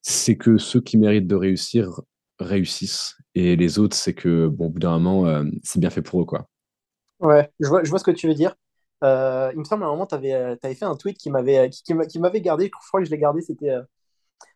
c'est 0.02 0.36
que 0.36 0.58
ceux 0.58 0.80
qui 0.80 0.98
méritent 0.98 1.28
de 1.28 1.36
réussir 1.36 2.00
réussissent. 2.38 3.16
Et 3.34 3.56
les 3.56 3.78
autres, 3.78 3.96
c'est 3.96 4.14
que, 4.14 4.48
bon, 4.48 4.66
au 4.66 4.68
bout 4.68 4.80
d'un 4.80 4.98
moment, 4.98 5.26
euh, 5.26 5.44
c'est 5.62 5.78
bien 5.78 5.90
fait 5.90 6.02
pour 6.02 6.20
eux, 6.20 6.24
quoi. 6.24 6.48
Ouais, 7.20 7.48
je 7.60 7.68
vois, 7.68 7.84
je 7.84 7.88
vois 7.88 8.00
ce 8.00 8.04
que 8.04 8.10
tu 8.10 8.26
veux 8.26 8.34
dire. 8.34 8.54
Euh, 9.04 9.50
il 9.54 9.60
me 9.60 9.64
semble 9.64 9.84
à 9.84 9.86
un 9.86 9.90
moment, 9.90 10.06
tu 10.06 10.14
avais, 10.14 10.34
euh, 10.34 10.56
fait 10.60 10.82
un 10.82 10.96
tweet 10.96 11.16
qui 11.16 11.30
m'avait 11.30 11.70
qui, 11.70 11.82
qui 12.08 12.18
m'avait 12.18 12.40
gardé, 12.40 12.66
je 12.66 12.88
crois 12.88 13.00
que 13.00 13.06
je 13.06 13.10
l'ai 13.10 13.18
gardé, 13.18 13.40
c'était 13.40 13.74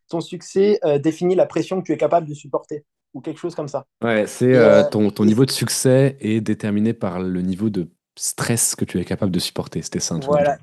ton 0.09 0.20
succès 0.20 0.78
définit 1.02 1.35
la 1.35 1.46
pression 1.46 1.80
que 1.80 1.87
tu 1.87 1.92
es 1.92 1.96
capable 1.96 2.28
de 2.28 2.35
supporter, 2.35 2.85
ou 3.12 3.20
quelque 3.20 3.38
chose 3.38 3.56
comme 3.56 3.66
ça. 3.66 3.87
Ouais, 4.04 4.26
c'est 4.26 4.88
ton, 4.90 5.11
ton 5.11 5.24
niveau 5.24 5.44
de 5.44 5.50
succès 5.50 6.16
est 6.20 6.40
déterminé 6.40 6.92
par 6.92 7.20
le 7.20 7.40
niveau 7.40 7.70
de 7.70 7.90
stress 8.16 8.76
que 8.76 8.85
tu 8.85 9.00
es 9.00 9.04
capable 9.04 9.32
de 9.32 9.40
supporter. 9.40 9.82
C'était 9.82 10.00
ça. 10.00 10.16
Voilà, 10.22 10.59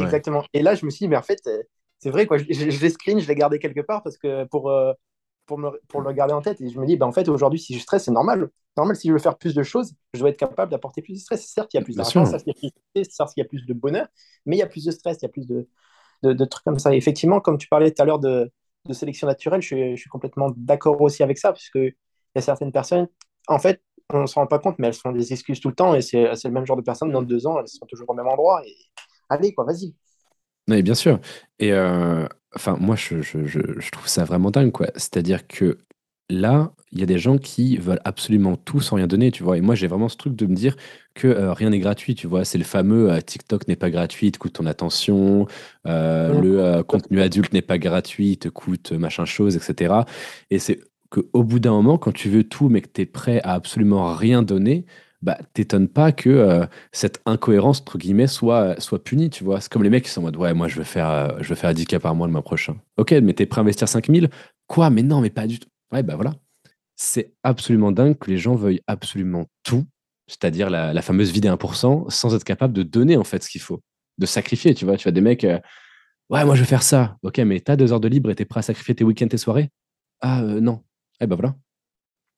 exactement. 0.00 0.44
Et 0.52 0.62
là, 0.62 0.74
je 0.74 0.84
me 0.84 0.90
suis 0.90 1.04
dit, 1.04 1.08
mais 1.08 1.16
en 1.16 1.22
fait, 1.22 1.40
c'est 2.00 2.10
vrai, 2.10 2.26
quoi. 2.26 2.38
Je, 2.38 2.44
je, 2.48 2.88
screen, 2.88 3.20
je 3.20 3.28
l'ai 3.28 3.34
gardé 3.34 3.58
quelque 3.58 3.80
part 3.80 4.02
parce 4.02 4.16
que 4.16 4.44
pour, 4.44 4.70
euh, 4.70 4.92
pour, 5.46 5.58
me, 5.58 5.70
pour 5.88 6.00
le 6.00 6.12
garder 6.12 6.34
en 6.34 6.40
tête. 6.42 6.60
Et 6.60 6.68
je 6.70 6.78
me 6.78 6.86
dis, 6.86 6.96
bah, 6.96 7.06
en 7.06 7.12
fait, 7.12 7.28
aujourd'hui, 7.28 7.60
si 7.60 7.74
je 7.74 7.80
stresse, 7.80 8.04
c'est 8.04 8.10
normal. 8.10 8.50
Normal, 8.76 8.96
si 8.96 9.08
je 9.08 9.12
veux 9.12 9.18
faire 9.18 9.36
plus 9.36 9.54
de 9.54 9.62
choses, 9.62 9.94
je 10.14 10.20
dois 10.20 10.30
être 10.30 10.38
capable 10.38 10.70
d'apporter 10.70 11.02
plus 11.02 11.14
de 11.14 11.18
stress. 11.18 11.46
Certes, 11.46 11.74
il 11.74 11.76
y 11.78 11.80
a 11.80 11.84
plus 11.84 11.96
d'argent, 11.96 12.24
certes, 12.24 12.44
il 12.46 12.50
y 12.50 12.68
a 12.68 12.70
plus 12.94 13.02
de 13.02 13.10
certes, 13.10 13.32
il 13.36 13.40
y 13.40 13.42
a 13.42 13.46
plus 13.46 13.66
de 13.66 13.74
bonheur, 13.74 14.06
mais 14.46 14.56
il 14.56 14.58
y 14.60 14.62
a 14.62 14.66
plus 14.66 14.84
de 14.84 14.90
stress, 14.90 15.18
il 15.20 15.24
y 15.24 15.26
a 15.26 15.28
plus 15.28 15.46
de, 15.46 15.68
de, 16.22 16.32
de 16.32 16.44
trucs 16.44 16.64
comme 16.64 16.78
ça. 16.78 16.94
Et 16.94 16.96
effectivement, 16.96 17.40
comme 17.40 17.58
tu 17.58 17.68
parlais 17.68 17.90
tout 17.90 18.00
à 18.00 18.04
l'heure 18.04 18.20
de, 18.20 18.50
de, 18.86 18.92
sélection 18.94 19.26
naturelle, 19.26 19.60
je 19.60 19.66
suis, 19.66 19.96
je 19.96 20.00
suis 20.00 20.10
complètement 20.10 20.50
d'accord 20.56 21.00
aussi 21.00 21.22
avec 21.22 21.36
ça, 21.36 21.52
parce 21.52 21.68
qu'il 21.68 21.94
y 22.34 22.38
a 22.38 22.40
certaines 22.40 22.72
personnes, 22.72 23.08
en 23.48 23.58
fait, 23.58 23.82
on 24.12 24.22
ne 24.22 24.26
se 24.26 24.34
rend 24.36 24.46
pas 24.46 24.58
compte, 24.60 24.78
mais 24.78 24.88
elles 24.88 24.94
font 24.94 25.12
des 25.12 25.32
excuses 25.32 25.60
tout 25.60 25.68
le 25.68 25.74
temps, 25.74 25.94
et 25.94 26.00
c'est 26.02 26.24
le 26.44 26.50
même 26.50 26.66
genre 26.66 26.76
de 26.76 26.82
personnes, 26.82 27.10
dans 27.12 27.22
deux 27.22 27.46
ans, 27.46 27.58
elles 27.60 27.68
sont 27.68 27.86
toujours 27.86 28.08
au 28.10 28.14
même 28.14 28.28
endroit, 28.28 28.62
et 28.66 28.74
allez, 29.28 29.52
quoi, 29.52 29.64
vas-y. 29.64 29.94
Oui, 30.68 30.82
bien 30.82 30.94
sûr. 30.94 31.20
Et 31.58 31.72
euh, 31.72 32.26
enfin, 32.54 32.76
moi, 32.80 32.96
je, 32.96 33.22
je, 33.22 33.46
je, 33.46 33.90
trouve 33.90 34.08
ça 34.08 34.24
vraiment 34.24 34.50
dingue, 34.50 34.72
quoi. 34.72 34.88
C'est-à-dire 34.94 35.46
que 35.46 35.78
là, 36.28 36.72
il 36.92 37.00
y 37.00 37.02
a 37.02 37.06
des 37.06 37.18
gens 37.18 37.38
qui 37.38 37.76
veulent 37.76 38.00
absolument 38.04 38.56
tout 38.56 38.80
sans 38.80 38.96
rien 38.96 39.06
donner, 39.06 39.30
tu 39.30 39.42
vois. 39.42 39.58
Et 39.58 39.60
moi, 39.60 39.74
j'ai 39.74 39.88
vraiment 39.88 40.08
ce 40.08 40.16
truc 40.16 40.36
de 40.36 40.46
me 40.46 40.54
dire 40.54 40.76
que 41.14 41.26
euh, 41.26 41.52
rien 41.52 41.70
n'est 41.70 41.80
gratuit, 41.80 42.14
tu 42.14 42.26
vois. 42.26 42.44
C'est 42.44 42.58
le 42.58 42.64
fameux 42.64 43.10
euh, 43.10 43.20
TikTok 43.20 43.66
n'est 43.68 43.76
pas 43.76 43.90
gratuit, 43.90 44.30
te 44.32 44.38
coûte 44.38 44.54
ton 44.54 44.66
attention, 44.66 45.46
le 45.84 46.82
contenu 46.82 47.20
adulte 47.20 47.52
n'est 47.52 47.62
pas 47.62 47.78
gratuit, 47.78 48.38
te 48.38 48.48
coûte 48.48 48.92
machin 48.92 49.24
chose, 49.24 49.56
etc. 49.56 49.94
Et 50.50 50.58
c'est 50.58 50.80
qu'au 51.10 51.44
bout 51.44 51.58
d'un 51.58 51.72
moment, 51.72 51.98
quand 51.98 52.12
tu 52.12 52.28
veux 52.30 52.44
tout, 52.44 52.68
mais 52.68 52.80
que 52.80 52.88
tu 52.88 53.02
es 53.02 53.06
prêt 53.06 53.40
à 53.42 53.54
absolument 53.54 54.14
rien 54.14 54.42
donner, 54.42 54.86
bah, 55.22 55.38
t'étonnes 55.52 55.88
pas 55.88 56.12
que 56.12 56.30
euh, 56.30 56.66
cette 56.92 57.20
incohérence, 57.26 57.80
entre 57.80 57.98
guillemets, 57.98 58.26
soit, 58.26 58.80
soit 58.80 59.02
punie, 59.02 59.28
tu 59.28 59.44
vois. 59.44 59.60
C'est 59.60 59.70
comme 59.70 59.82
les 59.82 59.90
mecs 59.90 60.04
qui 60.04 60.10
sont 60.10 60.20
en 60.20 60.24
mode, 60.24 60.36
ouais, 60.36 60.54
moi, 60.54 60.68
je 60.68 60.76
veux 60.76 60.84
faire, 60.84 61.10
euh, 61.10 61.42
faire 61.42 61.74
10K 61.74 61.98
par 61.98 62.14
mois 62.14 62.26
le 62.26 62.32
mois 62.32 62.42
prochain. 62.42 62.76
Ok, 62.96 63.12
mais 63.12 63.34
t'es 63.34 63.46
prêt 63.46 63.60
à 63.60 63.62
investir 63.62 63.88
5000 63.88 64.30
Quoi? 64.66 64.88
Mais 64.90 65.02
non, 65.02 65.20
mais 65.20 65.30
pas 65.30 65.46
du 65.46 65.58
tout. 65.58 65.68
Ouais, 65.92 66.02
bah 66.02 66.14
voilà. 66.14 66.34
C'est 66.96 67.34
absolument 67.42 67.92
dingue 67.92 68.16
que 68.18 68.30
les 68.30 68.38
gens 68.38 68.54
veuillent 68.54 68.82
absolument 68.86 69.46
tout, 69.62 69.84
c'est-à-dire 70.26 70.70
la, 70.70 71.02
fameuse 71.02 71.32
vie 71.32 71.40
des 71.40 71.48
1%, 71.48 72.08
sans 72.10 72.34
être 72.34 72.44
capable 72.44 72.72
de 72.72 72.82
donner, 72.82 73.16
en 73.16 73.24
fait, 73.24 73.42
ce 73.42 73.50
qu'il 73.50 73.60
faut, 73.60 73.80
de 74.18 74.26
sacrifier, 74.26 74.74
tu 74.74 74.84
vois. 74.84 74.96
Tu 74.96 75.08
as 75.08 75.12
des 75.12 75.20
mecs, 75.20 75.44
euh, 75.44 75.58
ouais, 76.30 76.44
moi, 76.44 76.54
je 76.54 76.60
veux 76.60 76.66
faire 76.66 76.82
ça. 76.82 77.18
Ok, 77.22 77.38
mais 77.38 77.60
t'as 77.60 77.76
deux 77.76 77.92
heures 77.92 78.00
de 78.00 78.08
libre 78.08 78.30
et 78.30 78.34
t'es 78.34 78.44
prêt 78.44 78.60
à 78.60 78.62
sacrifier 78.62 78.94
tes 78.94 79.04
week-ends, 79.04 79.28
tes 79.28 79.38
soirées? 79.38 79.70
Ah, 80.20 80.42
non. 80.42 80.82
Eh 81.20 81.26
ben 81.26 81.36
voilà. 81.36 81.54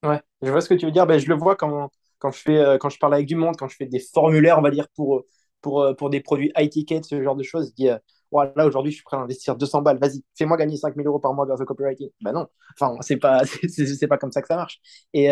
Ouais, 0.03 0.21
je 0.41 0.51
vois 0.51 0.61
ce 0.61 0.67
que 0.67 0.73
tu 0.73 0.85
veux 0.85 0.91
dire. 0.91 1.07
Ben, 1.07 1.17
je 1.17 1.27
le 1.29 1.35
vois 1.35 1.55
quand 1.55 1.89
quand 2.23 2.31
je, 2.31 2.39
fais, 2.39 2.57
euh, 2.57 2.77
quand 2.77 2.89
je 2.89 2.97
parle 2.97 3.13
avec 3.15 3.27
du 3.27 3.35
monde, 3.35 3.57
quand 3.57 3.67
je 3.67 3.75
fais 3.75 3.85
des 3.85 3.99
formulaires, 3.99 4.57
on 4.57 4.61
va 4.61 4.71
dire, 4.71 4.87
pour, 4.95 5.17
euh, 5.17 5.27
pour, 5.61 5.81
euh, 5.81 5.93
pour 5.93 6.09
des 6.09 6.21
produits 6.21 6.53
high 6.57 6.69
ticket, 6.69 7.03
ce 7.03 7.21
genre 7.21 7.35
de 7.35 7.43
choses, 7.43 7.67
je 7.71 7.83
dis, 7.83 7.89
voilà, 8.31 8.65
aujourd'hui, 8.65 8.93
je 8.93 8.97
suis 8.97 9.03
prêt 9.03 9.17
à 9.17 9.19
investir 9.19 9.57
200 9.57 9.81
balles, 9.81 9.99
vas-y, 9.99 10.23
fais-moi 10.37 10.55
gagner 10.55 10.77
5000 10.77 11.05
euros 11.05 11.19
par 11.19 11.33
mois 11.33 11.45
grâce 11.45 11.59
au 11.59 11.65
copywriting. 11.65 12.09
Ben 12.21 12.31
non, 12.31 12.47
enfin, 12.79 12.97
c'est 13.01 13.17
pas, 13.17 13.43
c'est, 13.67 14.07
pas 14.07 14.17
comme 14.17 14.31
ça 14.31 14.41
que 14.41 14.47
ça 14.47 14.55
marche. 14.55 14.79
Et 15.13 15.27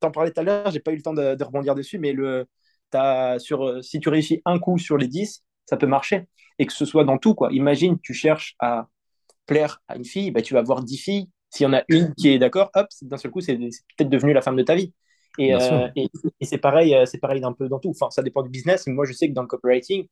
tu 0.00 0.06
en 0.06 0.10
parlais 0.10 0.30
tout 0.30 0.40
à 0.40 0.44
l'heure, 0.44 0.70
j'ai 0.70 0.80
pas 0.80 0.92
eu 0.92 0.96
le 0.96 1.02
temps 1.02 1.14
de, 1.14 1.42
rebondir 1.42 1.74
dessus, 1.74 1.98
mais 1.98 2.12
le, 2.12 2.46
as 2.92 3.38
sur, 3.38 3.82
si 3.82 3.98
tu 3.98 4.10
réussis 4.10 4.42
un 4.44 4.58
coup 4.58 4.78
sur 4.78 4.98
les 4.98 5.08
10, 5.08 5.42
ça 5.64 5.76
peut 5.78 5.86
marcher. 5.86 6.28
Et 6.58 6.66
que 6.66 6.72
ce 6.72 6.84
soit 6.84 7.04
dans 7.04 7.18
tout, 7.18 7.34
quoi. 7.34 7.50
Imagine, 7.52 7.98
tu 8.00 8.14
cherches 8.14 8.54
à 8.60 8.88
plaire 9.46 9.82
à 9.88 9.96
une 9.96 10.04
fille, 10.04 10.30
ben, 10.30 10.42
tu 10.42 10.54
vas 10.54 10.60
avoir 10.60 10.82
10 10.82 10.98
filles. 10.98 11.30
S'il 11.50 11.64
y 11.64 11.66
en 11.66 11.72
a 11.72 11.82
une 11.88 12.14
qui 12.14 12.28
est 12.28 12.38
d'accord, 12.38 12.70
hop, 12.74 12.86
d'un 13.02 13.16
seul 13.16 13.30
coup, 13.30 13.40
c'est 13.40 13.56
peut-être 13.56 14.10
devenu 14.10 14.32
la 14.32 14.42
femme 14.42 14.56
de 14.56 14.62
ta 14.62 14.74
vie. 14.74 14.92
Euh, 15.40 15.88
et, 15.96 16.08
et, 16.40 16.44
c'est 16.44 16.58
pareil, 16.58 16.94
euh, 16.94 17.06
c'est 17.06 17.18
pareil 17.18 17.40
d'un 17.40 17.52
peu 17.52 17.68
dans 17.68 17.78
tout. 17.78 17.90
Enfin, 17.90 18.10
ça 18.10 18.22
dépend 18.22 18.42
du 18.42 18.50
business. 18.50 18.86
Mais 18.86 18.92
moi, 18.92 19.04
je 19.04 19.12
sais 19.12 19.28
que 19.28 19.34
dans 19.34 19.42
le 19.42 19.48
copywriting, 19.48 20.06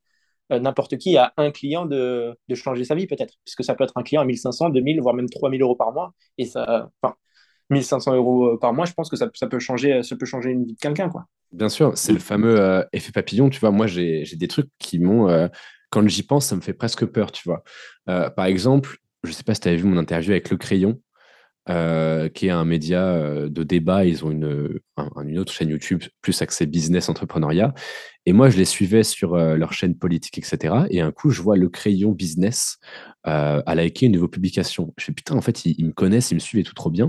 euh, 0.53 0.59
n'importe 0.59 0.97
qui 0.99 1.17
a 1.17 1.33
un 1.37 1.51
client 1.51 1.87
de, 1.87 2.37
de 2.49 2.55
changer 2.55 2.85
sa 2.85 2.95
vie 2.95 3.07
peut-être, 3.07 3.35
puisque 3.45 3.65
ça 3.65 3.75
peut 3.75 3.85
être 3.85 3.97
un 3.97 4.03
client 4.03 4.23
à 4.23 4.25
1500, 4.25 4.71
2000, 4.71 5.01
voire 5.01 5.15
même 5.15 5.29
3000 5.29 5.63
euros 5.63 5.77
par 5.77 5.93
mois. 5.93 6.13
Et 6.39 6.45
ça, 6.45 6.91
enfin, 7.03 7.15
1500 7.71 8.15
euros 8.17 8.59
par 8.59 8.73
mois, 8.73 8.85
je 8.85 8.93
pense 8.93 9.09
que 9.09 9.17
ça, 9.17 9.29
ça, 9.35 9.47
peut 9.47 9.59
changer, 9.59 10.03
ça 10.03 10.17
peut 10.17 10.27
changer 10.27 10.51
une 10.51 10.65
vie 10.65 10.75
de 10.75 10.81
quelqu'un, 10.81 11.09
quoi. 11.09 11.27
Bien 11.53 11.69
sûr, 11.69 11.97
c'est 11.97 12.13
le 12.13 12.19
fameux 12.19 12.85
effet 12.93 13.13
papillon. 13.13 13.51
Tu 13.51 13.61
vois, 13.61 13.71
moi, 13.71 13.87
j'ai 13.87 14.25
des 14.25 14.49
trucs 14.49 14.71
qui 14.79 14.99
m'ont, 14.99 15.49
quand 15.91 16.07
j'y 16.09 16.23
pense, 16.23 16.47
ça 16.47 16.57
me 16.57 16.63
fait 16.63 16.73
presque 16.73 17.05
peur, 17.07 17.31
tu 17.31 17.43
vois. 17.47 17.63
par 18.07 18.47
exemple, 18.47 18.97
je 19.23 19.33
sais 19.33 19.45
pas 19.45 19.55
si 19.55 19.61
tu 19.61 19.69
avais 19.69 19.77
vu 19.77 19.85
mon 19.85 19.99
interview 19.99 20.33
avec 20.33 20.51
Le 20.51 20.57
Crayon. 20.57 20.99
Euh, 21.69 22.29
qui 22.29 22.49
est 22.49 22.51
un 22.51 22.65
média 22.65 23.07
euh, 23.07 23.49
de 23.49 23.63
débat. 23.63 24.05
Ils 24.05 24.25
ont 24.25 24.33
une, 24.33 24.81
une 25.25 25.39
autre 25.39 25.53
chaîne 25.53 25.69
YouTube 25.69 26.03
plus 26.21 26.43
axée 26.43 26.67
business, 26.67 27.09
entrepreneuriat. 27.09 27.73
Et 28.27 28.33
moi, 28.33 28.51
je 28.51 28.59
les 28.59 28.65
suivais 28.65 29.05
sur 29.05 29.35
euh, 29.35 29.57
leur 29.57 29.73
chaîne 29.73 29.97
politique, 29.97 30.39
etc. 30.39 30.75
Et 30.91 31.01
un 31.01 31.13
coup, 31.13 31.31
je 31.31 31.41
vois 31.41 31.57
le 31.57 31.69
crayon 31.69 32.11
business 32.11 32.79
à 33.25 33.75
liker 33.77 34.07
une 34.07 34.13
de 34.13 34.19
vos 34.19 34.27
publications. 34.27 34.93
Je 34.99 35.05
fais 35.05 35.13
putain, 35.13 35.37
en 35.37 35.41
fait, 35.41 35.65
ils, 35.65 35.87
me 35.87 35.93
connaissent, 35.93 36.33
ils 36.33 36.35
me 36.35 36.41
suivent 36.41 36.61
et 36.61 36.65
tout 36.65 36.75
trop 36.75 36.91
bien. 36.91 37.09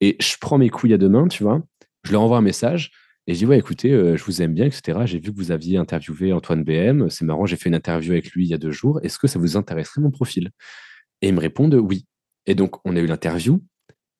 Et 0.00 0.16
je 0.20 0.34
prends 0.40 0.58
mes 0.58 0.68
couilles 0.68 0.94
à 0.94 0.98
deux 0.98 1.08
mains, 1.08 1.28
tu 1.28 1.44
vois. 1.44 1.62
Je 2.02 2.10
leur 2.10 2.22
envoie 2.22 2.38
un 2.38 2.42
message. 2.42 2.90
Et 3.28 3.34
je 3.34 3.38
dis, 3.38 3.46
ouais, 3.46 3.58
écoutez, 3.58 3.90
je 3.90 4.24
vous 4.24 4.42
aime 4.42 4.54
bien, 4.54 4.66
etc. 4.66 4.98
J'ai 5.04 5.20
vu 5.20 5.32
que 5.32 5.36
vous 5.36 5.52
aviez 5.52 5.78
interviewé 5.78 6.32
Antoine 6.32 6.64
BM. 6.64 7.08
C'est 7.10 7.24
marrant, 7.24 7.46
j'ai 7.46 7.54
fait 7.54 7.68
une 7.68 7.76
interview 7.76 8.10
avec 8.10 8.32
lui 8.32 8.44
il 8.44 8.48
y 8.48 8.54
a 8.54 8.58
deux 8.58 8.72
jours. 8.72 8.98
Est-ce 9.04 9.20
que 9.20 9.28
ça 9.28 9.38
vous 9.38 9.56
intéresserait 9.56 10.00
mon 10.00 10.10
profil? 10.10 10.50
Et 11.20 11.28
ils 11.28 11.34
me 11.34 11.40
répondent 11.40 11.76
oui. 11.76 12.04
Et 12.46 12.56
donc, 12.56 12.84
on 12.84 12.96
a 12.96 12.98
eu 12.98 13.06
l'interview. 13.06 13.62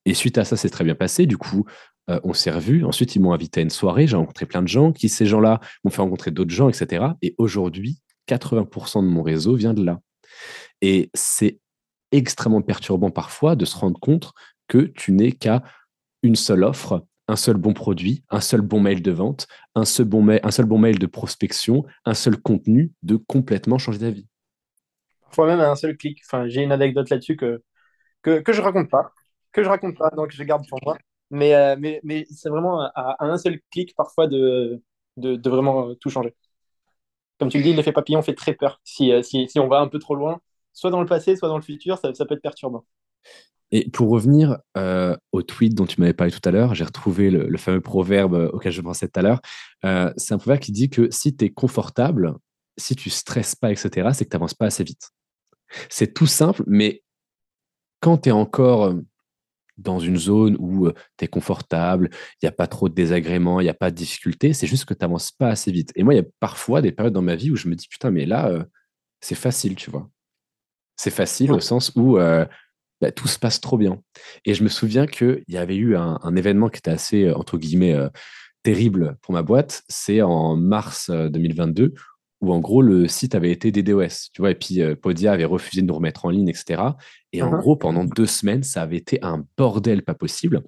Et 0.05 0.15
suite 0.15 0.39
à 0.39 0.45
ça, 0.45 0.57
c'est 0.57 0.71
très 0.71 0.85
bien 0.85 0.95
passé. 0.95 1.27
Du 1.27 1.37
coup, 1.37 1.65
euh, 2.11 2.21
on 2.25 2.35
s'est 2.35 2.51
revus. 2.51 2.85
Ensuite, 2.85 3.15
ils 3.15 3.21
m'ont 3.21 3.33
invité 3.33 3.61
à 3.61 3.63
une 3.63 3.71
soirée. 3.71 4.07
J'ai 4.07 4.17
rencontré 4.17 4.47
plein 4.47 4.63
de 4.63 4.69
gens. 4.69 4.93
Qui, 4.93 5.09
ces 5.09 5.27
gens-là, 5.27 5.61
m'ont 5.85 5.91
fait 5.91 6.03
rencontrer 6.03 6.31
d'autres 6.31 6.51
gens, 6.51 6.69
etc. 6.69 7.07
Et 7.23 7.35
aujourd'hui, 7.39 8.01
80% 8.29 9.03
de 9.03 9.09
mon 9.09 9.23
réseau 9.23 9.55
vient 9.55 9.75
de 9.75 9.85
là. 9.85 10.01
Et 10.81 11.11
c'est 11.15 11.59
extrêmement 12.11 12.63
perturbant 12.63 13.11
parfois 13.11 13.57
de 13.57 13.65
se 13.65 13.77
rendre 13.77 13.99
compte 14.01 14.33
que 14.69 14.79
tu 14.79 15.13
n'es 15.13 15.33
qu'à 15.33 15.63
une 16.23 16.37
seule 16.37 16.65
offre, 16.65 17.07
un 17.29 17.37
seul 17.37 17.57
bon 17.57 17.73
produit, 17.73 18.25
un 18.31 18.41
seul 18.41 18.61
bon 18.61 18.81
mail 18.81 19.03
de 19.03 19.11
vente, 19.11 19.47
un 19.75 19.85
seul 19.85 20.07
bon, 20.07 20.23
mail, 20.23 20.41
un 20.43 20.51
seul 20.51 20.67
bon 20.67 20.79
mail 20.79 20.99
de 20.99 21.07
prospection, 21.07 21.85
un 22.05 22.15
seul 22.15 22.37
contenu 22.37 22.93
de 23.03 23.17
complètement 23.17 23.79
changer 23.79 24.01
ta 24.01 24.11
vie. 24.11 24.27
Parfois 25.23 25.47
même 25.47 25.61
un 25.61 25.77
seul 25.77 25.97
clic. 25.97 26.21
Enfin, 26.27 26.49
j'ai 26.49 26.63
une 26.63 26.73
anecdote 26.73 27.09
là-dessus 27.11 27.37
que, 27.37 27.63
que, 28.23 28.41
que 28.41 28.53
je 28.53 28.61
raconte 28.61 28.91
pas 28.91 29.13
que 29.53 29.63
je 29.63 29.69
raconte 29.69 29.97
pas, 29.97 30.11
donc 30.11 30.31
je 30.31 30.43
garde 30.43 30.67
pour 30.69 30.79
moi. 30.85 30.97
Mais, 31.31 31.55
euh, 31.55 31.77
mais, 31.79 32.01
mais 32.05 32.27
c'est 32.31 32.51
vraiment 32.51 32.83
à, 32.95 33.17
un 33.21 33.39
seul 33.39 33.59
clic 33.71 33.95
parfois 33.97 34.27
de, 34.27 34.83
de, 35.17 35.51
vraiment 35.51 35.95
tout 35.95 36.11
changer. 36.11 36.35
Comme 37.39 37.49
tu 37.49 37.57
le 37.57 37.65
dis, 37.65 37.73
l'effet 37.73 37.93
papillon 37.93 38.21
fait 38.21 38.35
très 38.35 38.55
peur. 38.55 38.81
Si, 38.85 39.11
euh, 39.11 39.23
si, 39.23 39.49
si, 39.49 39.59
on 39.59 39.67
va 39.67 39.81
un 39.81 39.89
peu 39.89 39.99
trop 39.99 40.15
loin, 40.15 40.41
soit 40.75 40.91
dans 40.91 41.01
le 41.01 41.07
passé, 41.07 41.35
soit 41.35 41.49
dans 41.49 41.57
le 41.57 41.63
futur, 41.63 41.99
ça, 41.99 42.13
peut 42.13 42.35
être 42.35 42.43
perturbant. 42.43 42.85
Et 43.71 43.89
pour 43.91 44.11
revenir 44.11 44.59
euh, 44.77 45.17
au 45.33 45.43
tweet 45.43 45.75
dont 45.75 45.87
tu 45.87 45.99
m'avais 46.01 46.13
parlé 46.13 46.31
tout 46.31 46.47
à 46.47 46.51
l'heure, 46.51 46.75
j'ai 46.75 46.85
retrouvé 46.85 47.31
le, 47.31 47.57
fameux 47.57 47.81
proverbe 47.81 48.51
auquel 48.53 48.71
je 48.71 48.83
pensais 48.83 49.09
tout 49.09 49.19
à 49.19 49.23
l'heure. 49.23 49.41
c'est 50.19 50.35
un 50.35 50.39
proverbe 50.39 50.61
qui 50.61 50.73
dit 50.73 50.91
que 50.91 51.11
si 51.11 51.35
tu 51.35 51.47
es 51.47 51.51
confortable, 51.51 52.35
si 52.77 52.95
tu 52.95 53.09
stresses 53.09 53.55
pas, 53.55 53.71
etc., 53.73 54.11
c'est 54.13 54.27
que 54.27 54.31
tu 54.31 54.37
n'avances 54.37 54.55
pas 54.55 54.67
assez 54.67 54.85
vite. 54.85 55.11
C'est 55.89 56.13
tout 56.13 56.27
simple, 56.27 56.63
mais 56.67 57.03
quand 58.01 58.19
tu 58.19 58.29
es 58.29 58.33
encore 58.33 58.93
dans 59.79 59.99
une 59.99 60.17
zone 60.17 60.57
où 60.59 60.91
tu 61.17 61.25
es 61.25 61.29
confortable, 61.29 62.11
il 62.13 62.45
n'y 62.45 62.49
a 62.49 62.53
pas 62.53 62.67
trop 62.67 62.89
de 62.89 62.95
désagréments, 62.95 63.61
il 63.61 63.65
n'y 63.65 63.71
a 63.71 63.75
pas 63.75 63.91
de 63.91 63.97
difficultés, 63.97 64.53
c'est 64.53 64.67
juste 64.67 64.85
que 64.85 64.95
tu 64.95 65.03
n'avances 65.03 65.33
pas 65.33 65.49
assez 65.49 65.73
vite. 65.73 65.93
Et 65.97 66.03
moi, 66.03 66.15
il 66.15 66.19
y 66.19 66.21
a 66.21 66.27
parfois 66.41 66.83
des 66.83 66.93
périodes 66.93 67.15
dans 67.15 67.23
ma 67.23 67.37
vie 67.37 67.51
où 67.51 67.57
je 67.57 67.69
me 67.69 67.75
dis, 67.75 67.89
putain, 67.89 68.11
mais 68.11 68.27
là, 68.27 68.67
c'est 69.21 69.35
facile, 69.35 69.75
tu 69.77 69.91
vois. 69.91 70.09
C'est 70.97 71.11
facile 71.11 71.53
au 71.53 71.61
sens 71.61 71.93
où 71.97 72.17
bah, 72.17 73.13
tout 73.13 73.29
se 73.29 73.39
passe 73.39 73.61
trop 73.61 73.79
bien. 73.79 74.01
Et 74.45 74.55
je 74.55 74.63
me 74.63 74.69
souviens 74.69 75.07
qu'il 75.07 75.43
y 75.49 75.57
avait 75.57 75.77
eu 75.77 75.97
un, 75.97 76.37
événement 76.37 76.69
qui 76.69 76.79
était 76.79 76.91
assez, 76.91 77.31
entre 77.31 77.59
guillemets, 77.59 77.97
terrible 78.63 79.17
pour 79.23 79.33
ma 79.33 79.43
boîte. 79.43 79.83
C'est 79.89 80.23
en 80.23 80.57
mars 80.57 81.11
2022 81.11 81.95
où 82.43 82.53
en 82.53 82.61
gros 82.61 82.83
le 82.83 83.09
site 83.09 83.35
avait 83.35 83.53
été 83.53 83.73
DDoS, 83.73 84.31
tu 84.35 84.43
vois, 84.43 84.51
et 84.51 84.55
puis 84.55 84.81
Podia 84.97 85.33
avait 85.33 85.45
refusé 85.47 85.81
de 85.81 85.87
nous 85.87 85.95
remettre 85.95 86.27
en 86.27 86.31
ligne, 86.31 86.49
etc. 86.49 86.83
Et 87.33 87.41
en 87.41 87.53
uh-huh. 87.53 87.61
gros, 87.61 87.77
pendant 87.77 88.05
deux 88.05 88.27
semaines, 88.27 88.65
ça 88.65 88.83
avait 88.83 88.99
été 88.99 89.19
un 89.23 89.45
bordel 89.57 90.03
pas 90.03 90.15
possible 90.15 90.63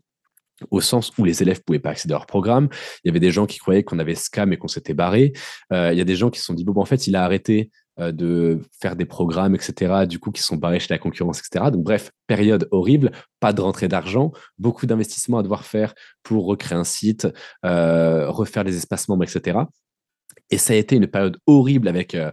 au 0.70 0.80
sens 0.80 1.10
où 1.18 1.24
les 1.24 1.42
élèves 1.42 1.62
pouvaient 1.64 1.80
pas 1.80 1.90
accéder 1.90 2.14
à 2.14 2.18
leur 2.18 2.26
programme. 2.26 2.68
Il 3.02 3.08
y 3.08 3.10
avait 3.10 3.20
des 3.20 3.32
gens 3.32 3.44
qui 3.44 3.58
croyaient 3.58 3.82
qu'on 3.82 3.98
avait 3.98 4.14
scam 4.14 4.52
et 4.52 4.56
qu'on 4.56 4.68
s'était 4.68 4.94
barré. 4.94 5.32
il 5.72 5.94
y 5.94 6.00
a 6.00 6.04
des 6.04 6.16
gens 6.16 6.30
qui 6.30 6.38
se 6.38 6.46
sont 6.46 6.54
dit, 6.54 6.64
bon, 6.64 6.80
en 6.80 6.84
fait, 6.84 7.06
il 7.06 7.16
a 7.16 7.24
arrêté 7.24 7.70
de 7.98 8.60
faire 8.80 8.96
des 8.96 9.04
programmes, 9.04 9.54
etc., 9.54 10.06
du 10.08 10.18
coup, 10.18 10.30
qui 10.30 10.42
sont 10.42 10.56
barrés 10.56 10.80
chez 10.80 10.94
la 10.94 10.98
concurrence, 10.98 11.40
etc. 11.40 11.70
Donc, 11.72 11.82
bref, 11.82 12.12
période 12.26 12.68
horrible, 12.70 13.10
pas 13.40 13.52
de 13.52 13.60
rentrée 13.60 13.88
d'argent, 13.88 14.32
beaucoup 14.58 14.86
d'investissements 14.86 15.38
à 15.38 15.42
devoir 15.42 15.64
faire 15.64 15.94
pour 16.22 16.46
recréer 16.46 16.78
un 16.78 16.84
site, 16.84 17.26
refaire 17.62 18.62
les 18.62 18.76
espaces 18.76 19.08
membres, 19.08 19.24
etc. 19.24 19.58
Et 20.50 20.58
ça 20.58 20.72
a 20.72 20.76
été 20.76 20.96
une 20.96 21.06
période 21.06 21.38
horrible 21.46 21.88
avec, 21.88 22.14
euh, 22.14 22.30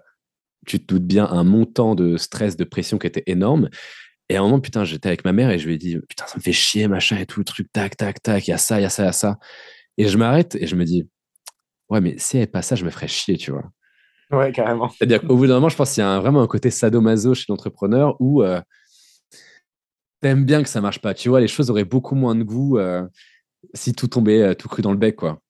tu 0.67 0.79
te 0.79 0.93
doutes 0.93 1.05
bien, 1.05 1.25
un 1.25 1.43
montant 1.43 1.95
de 1.95 2.17
stress, 2.17 2.55
de 2.55 2.63
pression 2.63 2.97
qui 2.97 3.07
était 3.07 3.23
énorme. 3.25 3.69
Et 4.29 4.37
à 4.37 4.39
un 4.39 4.43
moment, 4.43 4.59
putain, 4.59 4.83
j'étais 4.83 5.09
avec 5.09 5.25
ma 5.25 5.33
mère 5.33 5.49
et 5.49 5.59
je 5.59 5.67
lui 5.67 5.75
ai 5.75 5.77
dit, 5.77 5.97
putain, 6.07 6.25
ça 6.25 6.37
me 6.37 6.41
fait 6.41 6.53
chier, 6.53 6.87
machin 6.87 7.17
et 7.17 7.25
tout, 7.25 7.39
le 7.39 7.45
truc, 7.45 7.71
tac, 7.73 7.97
tac, 7.97 8.21
tac, 8.21 8.47
il 8.47 8.51
y 8.51 8.53
a 8.53 8.57
ça, 8.57 8.79
il 8.79 8.83
y 8.83 8.85
a 8.85 8.89
ça, 8.89 9.03
il 9.03 9.05
y 9.07 9.09
a 9.09 9.13
ça. 9.13 9.39
Et 9.97 10.07
je 10.07 10.17
m'arrête 10.17 10.55
et 10.55 10.67
je 10.67 10.75
me 10.75 10.85
dis, 10.85 11.07
ouais, 11.89 11.99
mais 11.99 12.17
si 12.17 12.37
elle 12.37 12.49
pas 12.49 12.61
ça, 12.61 12.75
je 12.75 12.85
me 12.85 12.89
ferais 12.89 13.07
chier, 13.07 13.37
tu 13.37 13.51
vois. 13.51 13.69
Ouais, 14.31 14.51
carrément. 14.53 14.87
C'est-à-dire 14.89 15.21
qu'au 15.21 15.35
bout 15.35 15.47
d'un 15.47 15.55
moment, 15.55 15.67
je 15.67 15.75
pense 15.75 15.93
qu'il 15.93 16.01
y 16.01 16.05
a 16.05 16.19
vraiment 16.19 16.41
un 16.41 16.47
côté 16.47 16.69
sadomaso 16.71 17.33
chez 17.33 17.45
l'entrepreneur 17.49 18.15
où 18.21 18.41
euh, 18.41 18.61
t'aimes 20.21 20.45
bien 20.45 20.63
que 20.63 20.69
ça 20.69 20.79
marche 20.79 20.99
pas. 20.99 21.13
Tu 21.13 21.27
vois, 21.27 21.41
les 21.41 21.49
choses 21.49 21.69
auraient 21.69 21.83
beaucoup 21.83 22.15
moins 22.15 22.35
de 22.35 22.43
goût 22.43 22.77
euh, 22.77 23.05
si 23.73 23.93
tout 23.93 24.07
tombait 24.07 24.55
tout 24.55 24.69
cru 24.69 24.81
dans 24.81 24.91
le 24.91 24.97
bec, 24.97 25.17
quoi. 25.17 25.41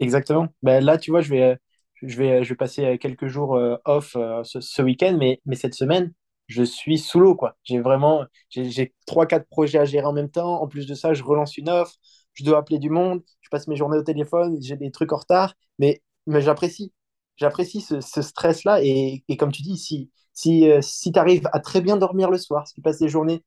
Exactement. 0.00 0.48
Ben 0.62 0.82
là, 0.82 0.96
tu 0.96 1.10
vois, 1.10 1.20
je 1.20 1.28
vais, 1.28 1.58
je 2.02 2.16
vais, 2.16 2.44
je 2.44 2.50
vais 2.50 2.56
passer 2.56 2.98
quelques 2.98 3.26
jours 3.26 3.56
euh, 3.56 3.76
off 3.84 4.16
euh, 4.16 4.42
ce, 4.44 4.82
week-end, 4.82 5.16
mais, 5.18 5.40
mais 5.46 5.56
cette 5.56 5.74
semaine, 5.74 6.12
je 6.46 6.62
suis 6.62 6.98
sous 6.98 7.20
l'eau. 7.20 7.38
J'ai 7.64 7.80
vraiment 7.80 8.24
j'ai 8.50 8.94
trois, 9.06 9.26
quatre 9.26 9.48
projets 9.48 9.78
à 9.78 9.84
gérer 9.84 10.06
en 10.06 10.12
même 10.12 10.30
temps. 10.30 10.62
En 10.62 10.68
plus 10.68 10.86
de 10.86 10.94
ça, 10.94 11.14
je 11.14 11.22
relance 11.22 11.56
une 11.56 11.68
offre, 11.68 11.94
je 12.34 12.44
dois 12.44 12.58
appeler 12.58 12.78
du 12.78 12.90
monde, 12.90 13.22
je 13.40 13.48
passe 13.50 13.68
mes 13.68 13.76
journées 13.76 13.98
au 13.98 14.02
téléphone, 14.02 14.58
j'ai 14.62 14.76
des 14.76 14.90
trucs 14.90 15.12
en 15.12 15.18
retard, 15.18 15.54
mais, 15.78 16.02
mais 16.26 16.40
j'apprécie. 16.40 16.92
J'apprécie 17.36 17.80
ce, 17.80 18.00
stress-là. 18.00 18.82
Et, 18.82 19.24
et, 19.28 19.36
comme 19.36 19.52
tu 19.52 19.62
dis, 19.62 19.76
si, 19.78 20.10
si, 20.32 20.70
euh, 20.70 20.80
si 20.82 21.12
tu 21.12 21.18
arrives 21.18 21.48
à 21.52 21.60
très 21.60 21.80
bien 21.80 21.96
dormir 21.96 22.30
le 22.30 22.38
soir, 22.38 22.66
si 22.66 22.74
tu 22.74 22.82
passes 22.82 22.98
des 22.98 23.08
journées 23.08 23.44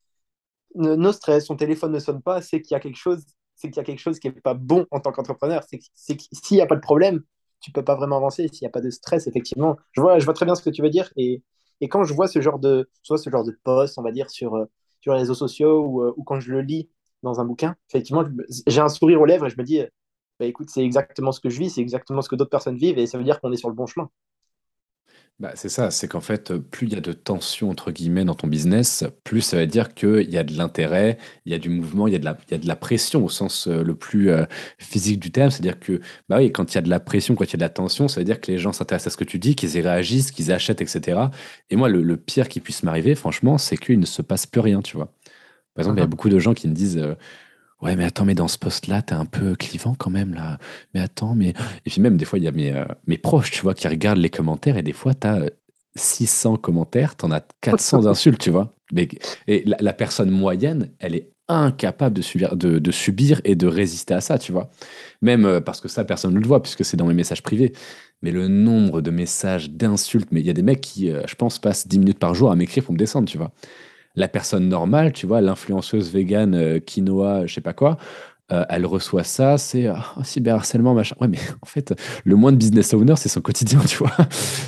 no 0.75 1.11
stress, 1.11 1.45
ton 1.47 1.55
téléphone 1.57 1.91
ne 1.91 1.99
sonne 1.99 2.21
pas, 2.21 2.41
c'est 2.41 2.61
qu'il 2.61 2.73
y 2.73 2.77
a 2.77 2.79
quelque 2.79 2.97
chose 2.97 3.25
c'est 3.61 3.69
qu'il 3.69 3.77
y 3.77 3.79
a 3.81 3.83
quelque 3.83 3.99
chose 3.99 4.19
qui 4.19 4.27
n'est 4.27 4.33
pas 4.33 4.53
bon 4.55 4.87
en 4.91 4.99
tant 4.99 5.11
qu'entrepreneur. 5.11 5.63
C'est 5.69 5.77
que 5.77 6.23
s'il 6.31 6.57
n'y 6.57 6.61
a 6.61 6.65
pas 6.65 6.75
de 6.75 6.81
problème, 6.81 7.21
tu 7.61 7.71
peux 7.71 7.83
pas 7.83 7.95
vraiment 7.95 8.17
avancer 8.17 8.47
s'il 8.47 8.65
n'y 8.65 8.67
a 8.67 8.71
pas 8.71 8.81
de 8.81 8.89
stress, 8.89 9.27
effectivement. 9.27 9.77
Je 9.93 10.01
vois, 10.01 10.19
je 10.19 10.25
vois 10.25 10.33
très 10.33 10.45
bien 10.45 10.55
ce 10.55 10.63
que 10.63 10.69
tu 10.69 10.81
veux 10.81 10.89
dire. 10.89 11.11
Et, 11.17 11.43
quand 11.89 12.03
je 12.03 12.13
vois 12.13 12.27
ce 12.27 12.41
genre 12.41 12.59
de, 12.59 12.89
soit 13.01 13.17
ce 13.17 13.29
genre 13.29 13.43
de 13.43 13.57
post, 13.63 13.97
on 13.97 14.03
va 14.03 14.11
dire, 14.11 14.29
sur, 14.29 14.55
euh, 14.55 14.65
sur 14.99 15.13
les 15.13 15.19
réseaux 15.19 15.33
sociaux 15.33 15.83
ou, 15.83 16.03
euh, 16.03 16.13
ou, 16.17 16.23
quand 16.23 16.39
je 16.39 16.51
le 16.51 16.61
lis 16.61 16.89
dans 17.23 17.39
un 17.39 17.45
bouquin, 17.45 17.75
effectivement, 17.89 18.23
j'ai 18.67 18.81
un 18.81 18.89
sourire 18.89 19.21
aux 19.21 19.25
lèvres 19.25 19.47
et 19.47 19.49
je 19.49 19.57
me 19.57 19.63
dis, 19.63 19.81
bah, 20.39 20.45
écoute, 20.45 20.69
c'est 20.69 20.83
exactement 20.83 21.31
ce 21.31 21.39
que 21.39 21.49
je 21.49 21.59
vis, 21.59 21.71
c'est 21.71 21.81
exactement 21.81 22.21
ce 22.21 22.29
que 22.29 22.35
d'autres 22.35 22.49
personnes 22.51 22.77
vivent 22.77 22.97
et 22.99 23.07
ça 23.07 23.17
veut 23.17 23.23
dire 23.23 23.39
qu'on 23.39 23.51
est 23.51 23.57
sur 23.57 23.69
le 23.69 23.75
bon 23.75 23.85
chemin. 23.87 24.09
Bah, 25.41 25.53
c'est 25.55 25.69
ça, 25.69 25.89
c'est 25.89 26.07
qu'en 26.07 26.21
fait, 26.21 26.53
plus 26.55 26.85
il 26.85 26.93
y 26.93 26.95
a 26.95 27.01
de 27.01 27.13
tension 27.13 27.71
entre 27.71 27.89
guillemets 27.89 28.25
dans 28.25 28.35
ton 28.35 28.45
business, 28.45 29.03
plus 29.23 29.41
ça 29.41 29.57
veut 29.57 29.65
dire 29.65 29.95
qu'il 29.95 30.29
y 30.29 30.37
a 30.37 30.43
de 30.43 30.55
l'intérêt, 30.55 31.17
il 31.47 31.51
y 31.51 31.55
a 31.55 31.57
du 31.57 31.69
mouvement, 31.69 32.05
il 32.05 32.13
y 32.13 32.15
a 32.15 32.19
de 32.19 32.25
la, 32.25 32.37
il 32.47 32.51
y 32.51 32.53
a 32.53 32.59
de 32.59 32.67
la 32.67 32.75
pression 32.75 33.25
au 33.25 33.29
sens 33.29 33.67
euh, 33.67 33.81
le 33.81 33.95
plus 33.95 34.29
euh, 34.29 34.45
physique 34.77 35.19
du 35.19 35.31
terme. 35.31 35.49
C'est-à-dire 35.49 35.79
que 35.79 35.99
bah 36.29 36.37
oui, 36.37 36.51
quand 36.51 36.71
il 36.71 36.75
y 36.75 36.77
a 36.77 36.83
de 36.83 36.91
la 36.91 36.99
pression, 36.99 37.33
quand 37.33 37.45
il 37.45 37.53
y 37.53 37.55
a 37.55 37.57
de 37.57 37.63
la 37.63 37.69
tension, 37.69 38.07
ça 38.07 38.19
veut 38.19 38.23
dire 38.23 38.39
que 38.39 38.51
les 38.51 38.59
gens 38.59 38.71
s'intéressent 38.71 39.07
à 39.07 39.13
ce 39.13 39.17
que 39.17 39.23
tu 39.23 39.39
dis, 39.39 39.55
qu'ils 39.55 39.75
y 39.77 39.81
réagissent, 39.81 40.29
qu'ils 40.29 40.51
achètent, 40.51 40.81
etc. 40.81 41.19
Et 41.71 41.75
moi, 41.75 41.89
le, 41.89 42.17
pire 42.17 42.47
qui 42.47 42.59
puisse 42.59 42.83
m'arriver, 42.83 43.15
franchement, 43.15 43.57
c'est 43.57 43.77
qu'il 43.77 43.99
ne 43.99 44.05
se 44.05 44.21
passe 44.21 44.45
plus 44.45 44.61
rien, 44.61 44.83
tu 44.83 44.95
vois. 44.95 45.11
Par 45.73 45.81
exemple, 45.81 45.97
il 45.97 46.01
y 46.01 46.03
a 46.03 46.07
beaucoup 46.07 46.29
de 46.29 46.37
gens 46.37 46.53
qui 46.53 46.67
me 46.67 46.75
disent 46.75 46.99
euh, 46.99 47.15
Ouais, 47.81 47.95
mais 47.95 48.03
attends, 48.03 48.25
mais 48.25 48.35
dans 48.35 48.47
ce 48.47 48.59
poste-là, 48.59 49.01
t'es 49.01 49.13
un 49.13 49.25
peu 49.25 49.55
clivant 49.55 49.95
quand 49.97 50.11
même, 50.11 50.35
là. 50.35 50.59
Mais 50.93 50.99
attends, 50.99 51.33
mais. 51.33 51.53
Et 51.85 51.89
puis 51.89 51.99
même, 51.99 52.15
des 52.15 52.25
fois, 52.25 52.37
il 52.37 52.45
y 52.45 52.47
a 52.47 52.51
mes, 52.51 52.71
euh, 52.71 52.85
mes 53.07 53.17
proches, 53.17 53.51
tu 53.51 53.61
vois, 53.61 53.73
qui 53.73 53.87
regardent 53.87 54.19
les 54.19 54.29
commentaires 54.29 54.77
et 54.77 54.83
des 54.83 54.93
fois, 54.93 55.15
t'as 55.15 55.39
600 55.95 56.53
euh, 56.53 56.57
commentaires, 56.57 57.15
t'en 57.15 57.31
as 57.31 57.41
400 57.61 58.05
insultes, 58.07 58.39
tu 58.39 58.51
vois. 58.51 58.75
Mais, 58.93 59.07
et 59.47 59.63
la, 59.65 59.93
personne 59.93 60.29
moyenne, 60.29 60.91
elle 60.99 61.15
est 61.15 61.31
incapable 61.47 62.15
de 62.15 62.21
subir, 62.21 62.55
de, 62.55 62.77
de, 62.77 62.91
subir 62.91 63.41
et 63.45 63.55
de 63.55 63.65
résister 63.65 64.13
à 64.13 64.21
ça, 64.21 64.37
tu 64.37 64.51
vois. 64.51 64.69
Même 65.23 65.45
euh, 65.45 65.59
parce 65.59 65.81
que 65.81 65.87
ça, 65.87 66.05
personne 66.05 66.35
ne 66.35 66.39
le 66.39 66.47
voit, 66.47 66.61
puisque 66.61 66.85
c'est 66.85 66.97
dans 66.97 67.07
mes 67.07 67.15
messages 67.15 67.41
privés. 67.41 67.73
Mais 68.21 68.31
le 68.31 68.47
nombre 68.47 69.01
de 69.01 69.09
messages 69.09 69.71
d'insultes, 69.71 70.27
mais 70.31 70.41
il 70.41 70.45
y 70.45 70.51
a 70.51 70.53
des 70.53 70.61
mecs 70.61 70.81
qui, 70.81 71.09
je 71.09 71.35
pense, 71.35 71.57
passent 71.57 71.87
10 71.87 71.97
minutes 71.97 72.19
par 72.19 72.35
jour 72.35 72.51
à 72.51 72.55
m'écrire 72.55 72.83
pour 72.83 72.93
me 72.93 72.99
descendre, 72.99 73.27
tu 73.27 73.39
vois 73.39 73.51
la 74.15 74.27
personne 74.27 74.67
normale, 74.67 75.13
tu 75.13 75.27
vois, 75.27 75.41
l'influenceuse 75.41 76.11
végane, 76.11 76.55
euh, 76.55 76.79
quinoa, 76.79 77.45
je 77.45 77.53
sais 77.53 77.61
pas 77.61 77.73
quoi, 77.73 77.97
euh, 78.51 78.65
elle 78.69 78.85
reçoit 78.85 79.23
ça, 79.23 79.57
c'est 79.57 79.89
oh, 79.89 80.23
cyberharcèlement, 80.23 80.93
machin. 80.93 81.15
Ouais, 81.21 81.27
mais 81.27 81.37
en 81.61 81.65
fait, 81.65 81.93
le 82.25 82.35
moins 82.35 82.51
de 82.51 82.57
business 82.57 82.93
owner, 82.93 83.15
c'est 83.15 83.29
son 83.29 83.41
quotidien, 83.41 83.79
tu 83.87 83.97
vois. 83.97 84.11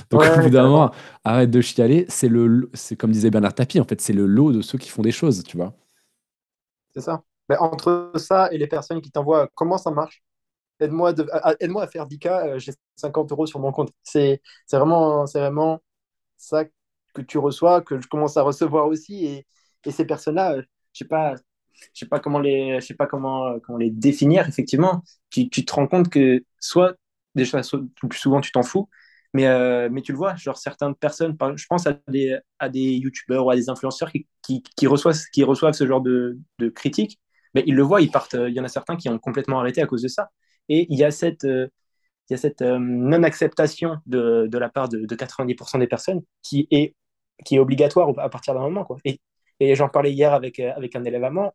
Donc, 0.09 0.23
au 0.23 0.41
bout 0.41 0.49
d'un 0.49 0.63
moment, 0.63 0.91
arrête 1.23 1.51
de 1.51 1.59
chialer. 1.61 2.05
C'est 2.07 2.29
le, 2.29 2.69
c'est 2.73 2.95
comme 2.95 3.11
disait 3.11 3.29
Bernard 3.29 3.55
Tapie, 3.55 3.79
en 3.81 3.85
fait, 3.85 3.99
c'est 3.99 4.13
le 4.13 4.25
lot 4.25 4.53
de 4.53 4.61
ceux 4.61 4.77
qui 4.77 4.89
font 4.89 5.01
des 5.01 5.11
choses, 5.11 5.43
tu 5.43 5.57
vois. 5.57 5.73
C'est 6.93 7.01
ça. 7.01 7.23
Mais 7.49 7.57
entre 7.57 8.13
ça 8.15 8.49
et 8.53 8.57
les 8.57 8.67
personnes 8.67 9.01
qui 9.01 9.11
t'envoient 9.11 9.49
comment 9.53 9.77
ça 9.77 9.91
marche, 9.91 10.23
aide-moi, 10.79 11.13
aide-moi 11.59 11.83
à 11.83 11.87
faire 11.87 12.07
10K, 12.07 12.59
j'ai 12.59 12.71
50 12.95 13.31
euros 13.33 13.45
sur 13.45 13.59
mon 13.59 13.73
compte. 13.73 13.91
C'est, 14.03 14.41
c'est 14.65 14.77
vraiment, 14.77 15.25
c'est 15.27 15.39
vraiment 15.39 15.81
ça 16.37 16.63
que 17.14 17.22
tu 17.22 17.38
reçois, 17.38 17.82
que 17.82 17.99
je 17.99 18.07
commence 18.07 18.38
à 18.38 18.43
recevoir 18.43 18.88
aussi. 18.88 19.26
Et, 19.26 19.47
ces 19.91 20.05
personnes-là, 20.05 20.53
euh, 20.53 20.61
je 20.93 20.99
sais 20.99 21.07
pas, 21.07 21.36
je 21.36 21.88
sais 21.93 22.05
pas 22.05 22.20
comment 22.20 22.39
les, 22.39 22.80
je 22.80 22.86
sais 22.86 22.93
pas 22.93 23.05
comment, 23.07 23.47
euh, 23.47 23.59
comment 23.61 23.78
les 23.78 23.89
définir. 23.89 24.47
Effectivement, 24.47 25.03
tu, 25.30 25.49
te 25.49 25.74
rends 25.74 25.88
compte 25.88 26.09
que 26.09 26.43
soit 26.59 26.95
déjà 27.36 27.59
le 27.59 28.07
plus 28.07 28.20
souvent 28.20 28.39
tu 28.39 28.51
t'en 28.51 28.64
fous, 28.64 28.89
mais, 29.34 29.47
euh, 29.47 29.89
mais 29.91 30.01
tu 30.01 30.14
le 30.14 30.18
vois, 30.18 30.36
genre 30.36 30.57
certaines 30.57 30.95
personnes, 30.95 31.36
je 31.57 31.66
pense 31.68 31.88
à 31.88 31.99
des, 32.07 32.38
à 32.59 32.70
des 32.70 32.93
youtubeurs 32.93 33.45
ou 33.45 33.51
à 33.51 33.55
des 33.55 33.70
influenceurs 33.70 34.11
qui, 34.11 34.28
qui, 34.41 34.64
qui, 34.64 34.88
reçoivent, 34.88 35.20
qui 35.34 35.43
reçoivent 35.43 35.74
ce 35.74 35.86
genre 35.86 36.01
de, 36.01 36.39
de 36.59 36.70
critiques, 36.70 37.20
mais 37.55 37.64
ils 37.68 37.76
le 37.76 37.84
voient, 37.84 38.01
ils 38.01 38.11
partent. 38.11 38.36
Il 38.36 38.53
y 38.53 38.59
en 38.59 38.64
a 38.64 38.70
certains 38.70 38.95
qui 38.95 39.09
ont 39.09 39.20
complètement 39.20 39.59
arrêté 39.59 39.82
à 39.82 39.88
cause 39.88 40.01
de 40.01 40.07
ça. 40.07 40.30
Et 40.70 40.88
il 40.89 40.97
y 40.97 41.03
a 41.03 41.11
cette, 41.11 41.43
il 41.43 41.70
y 42.32 42.34
a 42.36 42.38
cette 42.38 42.61
non-acceptation 42.61 43.97
de, 44.05 44.47
de, 44.49 44.57
la 44.57 44.70
part 44.70 44.89
de 44.89 45.05
90% 45.16 45.80
des 45.80 45.88
personnes 45.88 46.22
qui 46.41 46.68
est 46.72 46.95
qui 47.43 47.55
est 47.55 47.59
obligatoire 47.59 48.09
à 48.17 48.29
partir 48.29 48.53
d'un 48.53 48.61
moment. 48.61 48.83
Quoi. 48.83 48.97
Et, 49.05 49.19
et 49.59 49.75
j'en 49.75 49.89
parlais 49.89 50.11
hier 50.11 50.33
avec, 50.33 50.59
euh, 50.59 50.71
avec 50.75 50.95
un 50.95 51.03
élève 51.03 51.23
amant. 51.23 51.53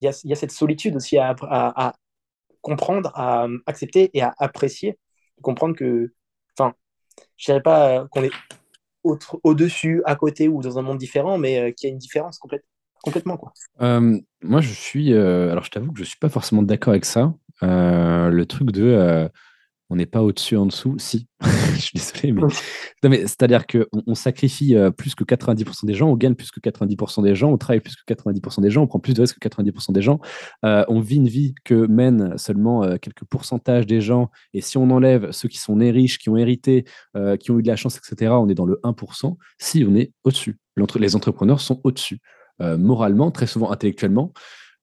Il 0.00 0.06
y 0.06 0.08
a, 0.08 0.20
y 0.24 0.32
a 0.32 0.36
cette 0.36 0.52
solitude 0.52 0.96
aussi 0.96 1.16
à, 1.18 1.34
à, 1.40 1.94
comprendre, 2.60 3.10
à 3.14 3.46
accepter 3.66 4.10
et 4.14 4.22
à 4.22 4.34
apprécier. 4.38 4.98
Comprendre 5.42 5.76
que, 5.76 6.12
enfin, 6.58 6.74
je 7.36 7.46
dirais 7.46 7.62
pas 7.62 7.88
euh, 7.88 8.06
qu'on 8.10 8.22
est 8.22 8.32
au-dessus, 9.04 10.02
à 10.06 10.16
côté 10.16 10.48
ou 10.48 10.62
dans 10.62 10.78
un 10.78 10.82
monde 10.82 10.98
différent, 10.98 11.36
mais 11.38 11.58
euh, 11.58 11.72
qu'il 11.72 11.88
y 11.88 11.90
a 11.90 11.92
une 11.92 11.98
différence 11.98 12.38
complète, 12.38 12.64
complètement. 13.02 13.36
Quoi. 13.36 13.52
moi, 13.78 14.60
je 14.60 14.72
suis. 14.72 15.14
alors, 15.14 15.64
je 15.64 15.70
t'avoue 15.70 15.92
que 15.92 15.98
je 15.98 16.04
suis 16.04 16.18
pas 16.18 16.30
forcément 16.30 16.62
d'accord 16.62 16.92
avec 16.92 17.04
ça. 17.04 17.34
le 17.62 18.44
truc 18.44 18.70
de 18.70 19.30
on 19.94 19.96
n'est 19.96 20.06
pas 20.06 20.22
au-dessus, 20.22 20.56
en 20.56 20.66
dessous. 20.66 20.96
Si, 20.98 21.28
je 21.74 21.80
suis 21.80 21.92
désolé, 21.94 22.32
mais, 22.32 22.42
mais 23.08 23.20
c'est-à-dire 23.20 23.64
qu'on 23.64 23.86
on 24.08 24.16
sacrifie 24.16 24.74
euh, 24.74 24.90
plus 24.90 25.14
que 25.14 25.22
90% 25.22 25.86
des 25.86 25.94
gens, 25.94 26.10
on 26.10 26.16
gagne 26.16 26.34
plus 26.34 26.50
que 26.50 26.58
90% 26.58 27.22
des 27.22 27.36
gens, 27.36 27.52
on 27.52 27.58
travaille 27.58 27.78
plus 27.78 27.94
que 27.94 28.12
90% 28.12 28.60
des 28.60 28.70
gens, 28.70 28.82
on 28.82 28.86
prend 28.88 28.98
plus 28.98 29.14
de 29.14 29.20
risques 29.20 29.38
que 29.38 29.48
90% 29.48 29.92
des 29.92 30.02
gens, 30.02 30.18
euh, 30.64 30.84
on 30.88 30.98
vit 30.98 31.16
une 31.16 31.28
vie 31.28 31.54
que 31.62 31.86
mènent 31.86 32.36
seulement 32.38 32.82
euh, 32.82 32.96
quelques 32.96 33.24
pourcentages 33.24 33.86
des 33.86 34.00
gens, 34.00 34.32
et 34.52 34.60
si 34.60 34.78
on 34.78 34.90
enlève 34.90 35.30
ceux 35.30 35.48
qui 35.48 35.58
sont 35.58 35.76
nés 35.76 35.92
riches, 35.92 36.18
qui 36.18 36.28
ont 36.28 36.36
hérité, 36.36 36.84
qui 37.38 37.50
ont 37.52 37.58
eu 37.60 37.62
de 37.62 37.68
la 37.68 37.76
chance, 37.76 37.96
etc., 37.96 38.32
on 38.32 38.48
est 38.48 38.54
dans 38.54 38.66
le 38.66 38.80
1%. 38.82 39.36
Si, 39.58 39.86
on 39.88 39.94
est 39.94 40.12
au-dessus. 40.24 40.58
Les 40.98 41.14
entrepreneurs 41.14 41.60
sont 41.60 41.80
au-dessus, 41.84 42.18
moralement, 42.60 43.30
très 43.30 43.46
souvent 43.46 43.70
intellectuellement. 43.70 44.32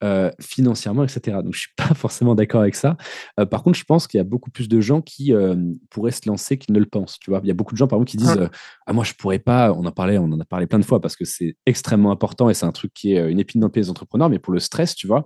Euh, 0.04 0.32
financièrement, 0.40 1.04
etc. 1.04 1.38
Donc, 1.44 1.54
je 1.54 1.60
suis 1.60 1.74
pas 1.78 1.94
forcément 1.94 2.34
d'accord 2.34 2.62
avec 2.62 2.74
ça. 2.74 2.98
Euh, 3.40 3.46
par 3.46 3.62
contre, 3.62 3.78
je 3.78 3.84
pense 3.84 4.08
qu'il 4.08 4.18
y 4.18 4.22
a 4.22 4.24
beaucoup 4.24 4.50
plus 4.50 4.68
de 4.68 4.82
gens 4.82 5.00
qui 5.00 5.32
euh, 5.32 5.56
pourraient 5.92 6.10
se 6.10 6.28
lancer 6.28 6.58
qu'ils 6.58 6.74
ne 6.74 6.80
le 6.80 6.88
pensent. 6.88 7.20
Tu 7.20 7.30
vois, 7.30 7.40
il 7.44 7.48
y 7.48 7.52
a 7.52 7.54
beaucoup 7.54 7.74
de 7.74 7.78
gens, 7.78 7.88
par 7.88 7.98
exemple, 7.98 8.10
qui 8.10 8.18
disent 8.18 8.50
ah. 8.88 8.94
moi, 8.94 9.04
je 9.04 9.14
pourrais 9.14 9.38
pas. 9.38 9.72
On 9.74 9.86
en 9.86 9.92
parlait, 9.92 10.18
on 10.18 10.26
en 10.26 10.40
a 10.40 10.46
parlé 10.46 10.66
plein 10.66 10.80
de 10.80 10.86
fois 10.86 11.00
parce 11.02 11.16
que 11.16 11.24
c'est 11.24 11.56
extrêmement 11.68 12.10
important 12.10 12.50
et 12.50 12.56
c'est 12.56 12.66
un 12.66 12.72
truc 12.72 12.92
qui 12.96 13.14
est 13.14 13.32
une 13.32 13.40
épine 13.40 13.62
dans 13.62 13.68
le 13.68 13.72
pied 13.72 13.84
des 13.84 13.92
entrepreneurs. 13.92 14.30
Mais 14.30 14.40
pour 14.40 14.54
le 14.54 14.60
stress, 14.60 14.96
tu 14.96 15.06
vois, 15.06 15.24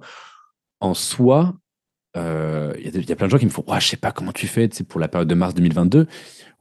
en 0.81 0.93
soi, 0.93 1.53
euh, 2.15 2.73
il 2.77 3.09
y, 3.09 3.11
a 3.11 3.15
plein 3.15 3.27
de 3.27 3.31
gens 3.31 3.37
qui 3.37 3.45
me 3.45 3.51
font 3.51 3.63
ouais, 3.67 3.79
Je 3.79 3.87
sais 3.87 3.97
pas 3.97 4.11
comment 4.11 4.31
tu 4.31 4.47
fais 4.47 4.69
pour 4.87 4.99
la 4.99 5.07
période 5.07 5.27
de 5.27 5.35
mars 5.35 5.53
2022. 5.53 6.07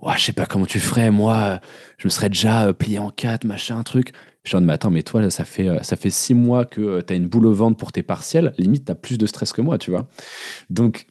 Ouais, 0.00 0.14
je 0.16 0.24
sais 0.24 0.32
pas 0.32 0.46
comment 0.46 0.66
tu 0.66 0.80
ferais. 0.80 1.10
Moi, 1.10 1.60
je 1.98 2.06
me 2.06 2.10
serais 2.10 2.28
déjà 2.28 2.72
plié 2.72 2.98
en 2.98 3.10
quatre, 3.10 3.44
machin, 3.44 3.82
truc. 3.82 4.12
Je 4.42 4.50
suis 4.50 4.56
en 4.56 4.60
mais 4.60 4.72
attends, 4.74 4.90
mais 4.90 5.02
toi, 5.02 5.30
ça 5.30 5.44
fait, 5.44 5.82
ça 5.82 5.96
fait 5.96 6.10
six 6.10 6.34
mois 6.34 6.64
que 6.64 7.00
tu 7.00 7.12
as 7.12 7.16
une 7.16 7.28
boule 7.28 7.46
au 7.46 7.54
ventre 7.54 7.76
pour 7.76 7.92
tes 7.92 8.02
partiels. 8.02 8.52
Limite, 8.58 8.84
tu 8.84 8.92
as 8.92 8.94
plus 8.94 9.16
de 9.16 9.26
stress 9.26 9.52
que 9.52 9.62
moi, 9.62 9.78
tu 9.78 9.90
vois. 9.90 10.06
Donc, 10.68 11.06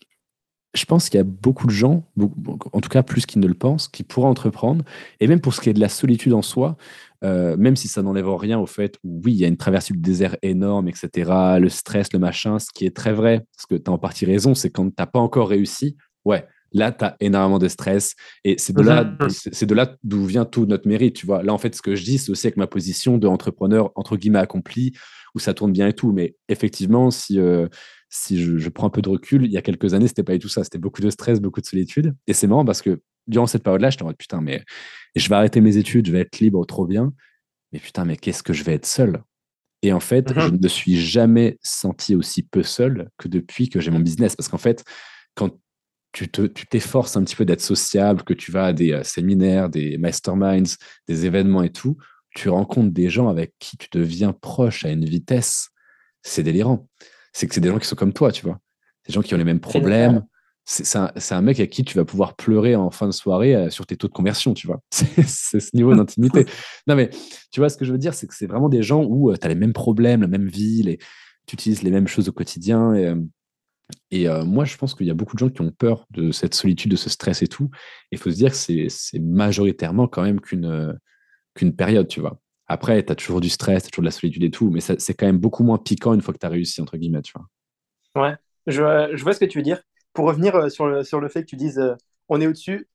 je 0.74 0.86
pense 0.86 1.10
qu'il 1.10 1.18
y 1.18 1.22
a 1.22 1.24
beaucoup 1.24 1.68
de 1.68 1.72
gens, 1.72 2.04
en 2.18 2.82
tout 2.82 2.90
cas 2.90 3.04
plus 3.04 3.26
qu'ils 3.26 3.42
ne 3.42 3.48
le 3.48 3.54
pensent, 3.54 3.88
qui 3.88 4.04
pourraient 4.04 4.28
entreprendre. 4.28 4.84
Et 5.20 5.28
même 5.28 5.40
pour 5.40 5.54
ce 5.54 5.62
qui 5.62 5.70
est 5.70 5.74
de 5.74 5.80
la 5.80 5.90
solitude 5.90 6.34
en 6.34 6.42
soi, 6.42 6.78
euh, 7.24 7.56
même 7.58 7.76
si 7.76 7.88
ça 7.88 8.02
n'enlève 8.02 8.30
rien 8.30 8.60
au 8.60 8.66
fait 8.66 8.98
où, 9.04 9.22
oui, 9.24 9.34
il 9.34 9.38
y 9.38 9.46
a 9.46 9.48
une 9.48 9.58
traversée 9.58 9.94
du 9.94 10.00
désert 10.00 10.36
énorme, 10.42 10.88
etc., 10.88 11.32
le 11.60 11.70
stress, 11.70 12.12
le 12.14 12.20
machin, 12.20 12.60
ce 12.60 12.68
qui 12.74 12.86
est 12.86 12.96
très 12.96 13.14
vrai, 13.14 13.46
parce 13.56 13.66
que 13.66 13.76
tu 13.76 13.90
as 13.90 13.94
en 13.94 13.98
partie 13.98 14.26
raison, 14.26 14.56
c'est 14.56 14.70
quand 14.70 14.88
tu 14.88 14.96
n'as 14.98 15.06
pas 15.06 15.20
encore 15.20 15.50
réussi, 15.50 15.96
ouais, 16.26 16.46
là, 16.74 16.92
tu 16.92 17.06
as 17.06 17.16
énormément 17.20 17.60
de 17.60 17.68
stress. 17.68 18.16
Et 18.44 18.56
c'est 18.58 18.74
de, 18.74 18.82
là, 18.82 19.04
mhm. 19.04 19.30
c'est 19.30 19.66
de 19.66 19.74
là 19.74 19.96
d'où 20.04 20.26
vient 20.26 20.46
tout 20.46 20.66
notre 20.66 20.88
mérite, 20.88 21.16
tu 21.16 21.26
vois. 21.26 21.44
Là, 21.44 21.54
en 21.54 21.58
fait, 21.58 21.76
ce 21.76 21.82
que 21.82 21.96
je 21.96 22.04
dis, 22.04 22.18
c'est 22.18 22.32
aussi 22.32 22.48
avec 22.48 22.58
ma 22.58 22.68
position 22.68 23.18
d'entrepreneur, 23.18 23.92
entre 23.96 24.18
guillemets, 24.18 24.40
accompli, 24.40 24.94
où 25.36 25.40
ça 25.40 25.54
tourne 25.54 25.72
bien 25.72 25.88
et 25.88 25.94
tout. 25.94 26.12
Mais 26.12 26.36
effectivement, 26.50 27.12
si, 27.12 27.40
euh, 27.40 27.68
si 28.10 28.42
je, 28.42 28.70
prends 28.70 28.88
un 28.88 28.92
peu 28.92 29.02
de 29.02 29.10
recul, 29.10 29.46
il 29.46 29.52
y 29.52 29.58
a 29.58 29.62
quelques 29.62 29.94
années, 29.94 30.08
c'était 30.08 30.24
pas 30.24 30.34
du 30.34 30.40
tout 30.40 30.50
ça. 30.50 30.64
C'était 30.64 30.78
beaucoup 30.78 31.02
de 31.02 31.10
stress, 31.10 31.40
beaucoup 31.40 31.62
de 31.62 31.66
solitude. 31.66 32.14
Et 32.28 32.34
c'est 32.34 32.48
marrant 32.48 32.66
parce 32.66 32.82
que 32.82 33.02
durant 33.28 33.48
cette 33.48 33.64
période-là, 33.64 33.90
j'étais 33.90 34.04
en 34.04 34.08
mode 34.08 34.18
putain, 34.18 34.42
mais 34.42 34.64
je 35.16 35.28
vais 35.30 35.36
arrêter 35.36 35.62
mes 35.62 35.78
études, 35.78 36.08
je 36.08 36.12
vais 36.12 36.22
être 36.22 36.40
libre, 36.40 36.66
trop 36.66 36.86
bien. 36.86 37.14
Mais 37.72 37.80
putain, 37.80 38.06
mais 38.06 38.18
qu'est-ce 38.18 38.44
que 38.44 38.54
je 38.54 38.64
vais 38.64 38.74
être 38.74 38.86
seul? 38.86 39.24
Et 39.82 39.92
en 39.92 40.00
fait, 40.00 40.34
je 40.34 40.40
mhm. 40.48 40.58
ne 40.58 40.64
me 40.64 40.68
suis 40.68 41.00
jamais 41.00 41.58
senti 41.62 42.16
aussi 42.16 42.44
peu 42.44 42.64
seul 42.64 43.10
que 43.18 43.28
depuis 43.28 43.70
que 43.70 43.80
j'ai 43.80 43.92
mon 43.92 44.00
business. 44.00 44.36
Parce 44.36 44.48
qu'en 44.48 44.58
fait, 44.58 44.84
quand 45.36 45.52
tu 46.12 46.30
t'efforces 46.30 47.18
un 47.18 47.24
petit 47.24 47.36
peu 47.36 47.44
d'être 47.44 47.62
sociable, 47.62 48.24
que 48.24 48.34
tu 48.34 48.52
vas 48.52 48.68
à 48.68 48.74
des 48.74 48.94
euh, 48.94 49.04
séminaires, 49.04 49.70
des 49.70 49.98
masterminds, 49.98 50.78
des 51.08 51.26
événements 51.26 51.64
et 51.64 51.72
tout, 51.72 51.98
tu 52.36 52.50
rencontres 52.50 52.94
des 52.94 53.10
gens 53.10 53.30
avec 53.30 53.54
qui 53.60 53.78
tu 53.78 53.88
deviens 53.92 54.32
proche 54.32 54.86
à 54.86 54.90
une 54.90 55.06
vitesse. 55.06 55.70
C'est 56.22 56.44
délirant 56.44 56.88
c'est 57.34 57.48
que 57.48 57.56
c'est 57.56 57.62
des 57.62 57.70
gens 57.70 57.80
qui 57.80 57.88
sont 57.88 57.96
comme 57.96 58.14
toi, 58.14 58.32
tu 58.32 58.44
vois. 58.46 58.60
Des 59.08 59.14
gens 59.14 59.22
qui 59.22 59.34
ont 59.34 59.38
les 59.38 59.44
mêmes 59.44 59.60
problèmes. 59.60 60.24
C'est 60.66 61.34
un, 61.34 61.42
mec 61.42 61.60
à 61.60 61.68
qui 61.68 61.84
tu 61.84 61.98
vas 61.98 62.06
pouvoir 62.06 62.36
pleurer 62.36 62.76
en 62.76 62.90
fin 62.90 63.06
de 63.06 63.12
soirée 63.12 63.54
euh, 63.54 63.70
sur 63.70 63.86
tes 63.86 63.98
taux 63.98 64.08
de 64.08 64.14
conversion, 64.14 64.54
tu 64.54 64.68
vois. 64.68 64.80
C'est 64.92 65.60
ce 65.60 65.76
niveau 65.76 65.94
d'intimité. 65.94 66.46
non, 66.88 66.96
mais 66.96 67.10
tu 67.52 67.60
vois, 67.60 67.68
ce 67.68 67.76
que 67.76 67.84
je 67.84 67.92
veux 67.92 67.98
dire, 67.98 68.14
c'est 68.14 68.28
que 68.28 68.34
c'est 68.34 68.48
vraiment 68.48 68.70
des 68.70 68.82
gens 68.82 69.04
où 69.04 69.30
euh, 69.30 69.36
tu 69.36 69.46
as 69.46 69.50
les 69.50 69.56
mêmes 69.56 69.74
problèmes, 69.74 70.22
la 70.22 70.28
même 70.28 70.48
vie, 70.48 70.98
tu 71.46 71.56
utilises 71.56 71.84
les 71.84 71.92
mêmes 71.92 72.08
choses 72.08 72.30
au 72.30 72.32
quotidien. 72.32 72.94
Et, 74.10 74.30
euh, 74.30 74.46
moi, 74.46 74.64
je 74.64 74.78
pense 74.78 74.96
qu'il 74.96 75.06
y 75.06 75.12
a 75.12 75.14
beaucoup 75.14 75.36
de 75.36 75.40
gens 75.40 75.50
qui 75.50 75.62
ont 75.62 75.72
peur 75.72 76.06
de 76.12 76.32
cette 76.32 76.56
solitude, 76.56 76.92
de 76.92 76.96
ce 76.96 77.10
stress 77.10 77.42
et 77.42 77.48
tout. 77.48 77.70
Il 78.12 78.18
faut 78.18 78.32
se 78.32 78.36
dire 78.36 78.52
que 78.52 78.58
c'est 78.90 79.20
majoritairement 79.20 80.08
quand 80.08 80.24
même 80.24 80.40
qu'une 80.40 80.98
qu'une 81.56 81.76
période, 81.76 82.08
tu 82.08 82.20
vois. 82.20 82.40
Après, 82.68 83.04
tu 83.04 83.12
as 83.12 83.16
toujours 83.16 83.42
du 83.42 83.50
stress, 83.50 83.84
tu 83.84 83.88
as 83.88 83.90
toujours 83.92 84.04
de 84.04 84.08
la 84.08 84.12
solitude 84.12 84.44
et 84.44 84.52
tout, 84.52 84.70
mais 84.70 84.80
c'est 84.80 85.14
quand 85.14 85.26
même 85.26 85.38
beaucoup 85.38 85.64
moins 85.64 85.78
piquant 85.78 86.14
une 86.14 86.22
fois 86.22 86.34
que 86.34 86.40
tu 86.40 86.46
as 86.46 86.50
réussi, 86.50 86.82
entre 86.82 86.98
guillemets, 86.98 87.22
tu 87.22 87.34
vois. 87.36 87.46
Ouais, 88.24 88.36
je, 88.68 89.22
vois 89.22 89.34
ce 89.34 89.40
que 89.40 89.46
tu 89.46 89.58
veux 89.58 89.64
dire. 89.64 89.82
Pour 90.14 90.26
revenir 90.26 90.56
euh, 90.56 90.70
sur 90.70 90.88
le, 90.88 91.04
sur 91.04 91.20
le 91.20 91.30
fait 91.30 91.42
que 91.42 91.50
tu 91.50 91.56
dises 91.56 91.80
euh, 91.80 91.96
on 92.30 92.40
est 92.42 92.48
au-dessus, 92.48 92.88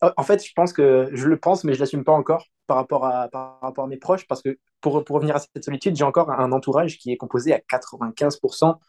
en 0.00 0.24
fait, 0.24 0.44
je 0.44 0.52
pense 0.54 0.72
que 0.72 1.08
je 1.12 1.28
le 1.28 1.38
pense, 1.38 1.62
mais 1.62 1.74
je 1.74 1.78
ne 1.78 1.82
l'assume 1.84 2.02
pas 2.02 2.12
encore 2.12 2.46
par 2.66 2.76
rapport, 2.76 3.04
à, 3.06 3.28
par 3.28 3.60
rapport 3.60 3.84
à 3.84 3.86
mes 3.86 3.96
proches, 3.98 4.26
parce 4.26 4.42
que 4.42 4.58
pour, 4.80 5.04
pour 5.04 5.16
revenir 5.16 5.36
à 5.36 5.38
cette 5.38 5.64
solitude, 5.64 5.94
j'ai 5.94 6.04
encore 6.04 6.30
un 6.30 6.50
entourage 6.50 6.98
qui 6.98 7.12
est 7.12 7.16
composé 7.16 7.54
à 7.54 7.60
95% 7.60 8.80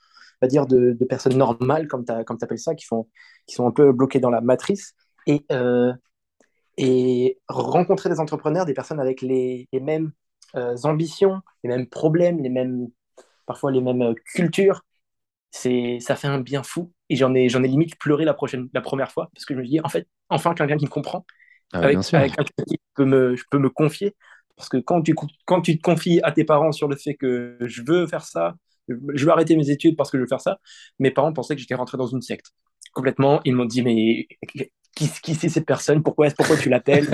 va 0.41 0.47
dire, 0.47 0.65
de, 0.65 0.93
de, 0.99 1.05
personnes 1.05 1.37
normales, 1.37 1.87
comme 1.87 2.03
tu 2.03 2.11
appelles 2.11 2.59
ça, 2.59 2.73
qui, 2.73 2.85
font, 2.85 3.07
qui 3.45 3.55
sont 3.55 3.67
un 3.67 3.71
peu 3.71 3.91
bloquées 3.91 4.19
dans 4.19 4.31
la 4.31 4.41
matrice. 4.41 4.93
Et 5.27 5.45
euh, 5.51 5.93
et 6.77 7.39
rencontrer 7.47 8.09
des 8.09 8.19
entrepreneurs, 8.19 8.65
des 8.65 8.73
personnes 8.73 8.99
avec 8.99 9.21
les, 9.21 9.67
les 9.71 9.79
mêmes 9.79 10.11
ambitions, 10.55 11.41
les 11.63 11.69
mêmes 11.69 11.87
problèmes, 11.87 12.39
les 12.39 12.49
mêmes, 12.49 12.87
parfois 13.45 13.71
les 13.71 13.81
mêmes 13.81 14.15
cultures, 14.33 14.83
ça 15.51 16.15
fait 16.15 16.27
un 16.27 16.39
bien 16.39 16.63
fou. 16.63 16.91
Et 17.13 17.15
j'en 17.15 17.35
ai, 17.35 17.47
j'en 17.47 17.61
ai 17.61 17.67
limite 17.67 17.95
pleuré 17.99 18.25
la, 18.25 18.33
prochaine, 18.33 18.69
la 18.73 18.81
première 18.81 19.11
fois, 19.11 19.29
parce 19.35 19.45
que 19.45 19.53
je 19.53 19.59
me 19.59 19.65
dis, 19.67 19.79
en 19.83 19.87
fait, 19.87 20.07
enfin 20.29 20.55
quelqu'un 20.55 20.77
qui 20.77 20.85
me 20.85 20.89
comprend, 20.89 21.27
ah 21.71 21.81
avec, 21.81 21.99
quelqu'un 21.99 22.43
qui 22.67 22.79
peut 22.95 23.05
me, 23.05 23.35
je 23.35 23.43
peux 23.51 23.59
me 23.59 23.69
confier. 23.69 24.15
Parce 24.55 24.67
que 24.67 24.77
quand 24.77 25.03
tu, 25.03 25.13
quand 25.45 25.61
tu 25.61 25.77
te 25.77 25.81
confies 25.83 26.19
à 26.23 26.31
tes 26.31 26.43
parents 26.43 26.71
sur 26.71 26.87
le 26.87 26.95
fait 26.95 27.13
que 27.13 27.55
je 27.61 27.83
veux 27.85 28.07
faire 28.07 28.23
ça, 28.23 28.55
je 28.87 29.25
veux 29.25 29.31
arrêter 29.31 29.55
mes 29.55 29.69
études 29.69 29.95
parce 29.95 30.09
que 30.09 30.17
je 30.17 30.23
veux 30.23 30.27
faire 30.27 30.41
ça, 30.41 30.57
mes 30.97 31.11
parents 31.11 31.31
pensaient 31.33 31.53
que 31.53 31.61
j'étais 31.61 31.75
rentré 31.75 31.99
dans 31.99 32.07
une 32.07 32.21
secte. 32.21 32.47
Complètement, 32.93 33.41
ils 33.45 33.53
m'ont 33.53 33.65
dit, 33.65 33.83
mais 33.83 34.27
qui, 34.95 35.07
qui 35.21 35.35
c'est 35.35 35.49
cette 35.49 35.67
personne? 35.67 36.01
Pourquoi, 36.01 36.29
pourquoi 36.31 36.57
tu 36.57 36.69
l'appelles? 36.69 37.07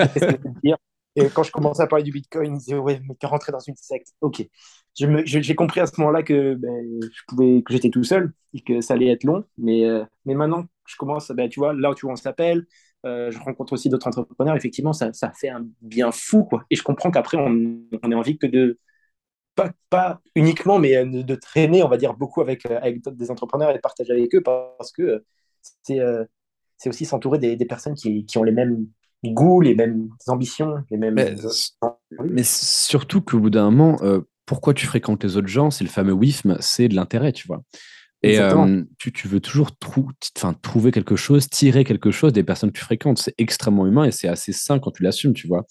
Et 1.16 1.28
quand 1.30 1.44
je 1.44 1.52
commençais 1.52 1.82
à 1.82 1.88
parler 1.88 2.04
du 2.04 2.12
Bitcoin, 2.12 2.56
ils 2.56 2.58
disaient 2.60 2.78
ouais, 2.78 3.02
mais 3.08 3.16
tu 3.20 3.26
es 3.26 3.30
rentré 3.30 3.52
dans 3.52 3.60
une 3.60 3.76
secte. 3.76 4.14
Ok. 4.22 4.48
J'ai 4.96 5.56
compris 5.56 5.80
à 5.80 5.88
ce 5.88 6.00
moment-là 6.00 6.24
que 6.24 6.56
ben, 6.56 7.62
j'étais 7.70 7.90
tout 7.90 8.04
seul 8.04 8.34
et 8.54 8.62
que 8.62 8.82
ça 8.82 8.94
allait 8.94 9.08
être 9.08 9.24
long. 9.24 9.44
Mais, 9.58 9.86
euh, 9.86 10.04
mais 10.26 10.34
maintenant, 10.36 10.66
je 10.86 10.96
commence, 10.98 11.32
ben, 11.32 11.50
tu 11.50 11.60
vois, 11.60 11.74
là 11.74 11.92
où 11.92 11.96
tu 11.96 12.06
vois, 12.06 12.14
on 12.14 12.18
s'appelle, 12.18 12.66
euh, 13.06 13.32
je 13.32 13.40
rencontre 13.40 13.74
aussi 13.74 13.90
d'autres 13.90 14.08
entrepreneurs. 14.08 14.56
Effectivement, 14.56 14.94
ça, 14.94 15.14
ça, 15.14 15.32
fait 15.32 15.50
un 15.50 15.68
bien 15.82 16.12
fou, 16.12 16.44
quoi. 16.44 16.64
Et 16.70 16.76
je 16.76 16.84
comprends 16.84 17.12
qu'après, 17.12 17.38
on, 17.38 17.80
on 18.04 18.12
ait 18.12 18.16
envie 18.16 18.38
que 18.38 18.48
de 18.48 18.80
pas, 19.56 19.72
pas, 19.90 20.22
uniquement, 20.36 20.80
mais 20.80 20.96
euh, 20.98 21.24
de, 21.24 21.36
traîner, 21.36 21.84
on 21.84 21.90
va 21.90 21.98
dire, 21.98 22.14
beaucoup 22.16 22.42
avec, 22.42 22.66
avec 22.66 23.02
des 23.04 23.32
entrepreneurs 23.32 23.72
et 23.72 23.76
de 23.76 23.80
partager 23.80 24.14
avec 24.14 24.34
eux 24.36 24.42
parce 24.44 24.92
que 24.92 25.24
c'est 25.84 26.00
c'est 26.80 26.90
aussi 26.90 27.06
s'entourer 27.06 27.38
des, 27.40 27.66
personnes 27.66 27.94
qui, 27.94 28.26
ont 28.38 28.44
les 28.44 28.54
mêmes 28.54 28.88
goûts, 29.26 29.62
les 29.62 29.76
mêmes 29.76 30.10
ambitions, 30.28 30.76
les 30.90 30.98
mêmes. 30.98 31.16
Mais, 32.26 32.44
surtout 32.44 33.22
qu'au 33.22 33.40
bout 33.40 33.50
d'un 33.50 33.70
moment, 33.70 33.98
euh, 34.02 34.22
pourquoi 34.46 34.74
tu 34.74 34.86
fréquentes 34.86 35.24
les 35.24 35.38
autres 35.38 35.48
gens 35.48 35.72
C'est 35.72 35.84
le 35.84 35.90
fameux 35.90 36.14
WIFM, 36.14 36.58
c'est 36.60 36.88
de 36.88 36.96
l'intérêt, 36.96 37.32
tu 37.32 37.48
vois. 37.48 37.62
Et 38.22 38.40
euh, 38.40 38.84
tu, 38.98 39.28
veux 39.28 39.40
toujours 39.40 39.70
trouver 40.62 40.92
quelque 40.92 41.16
chose, 41.16 41.50
tirer 41.50 41.86
quelque 41.86 42.12
chose 42.12 42.34
des 42.34 42.44
personnes 42.44 42.72
que 42.72 42.78
tu 42.78 42.84
fréquentes. 42.84 43.18
C'est 43.18 43.36
extrêmement 43.38 43.88
humain 43.88 44.04
et 44.04 44.12
c'est 44.12 44.28
assez 44.28 44.52
sain 44.52 44.80
quand 44.80 44.92
tu 44.92 45.04
l'assumes, 45.04 45.34
tu 45.34 45.48
vois. 45.48 45.66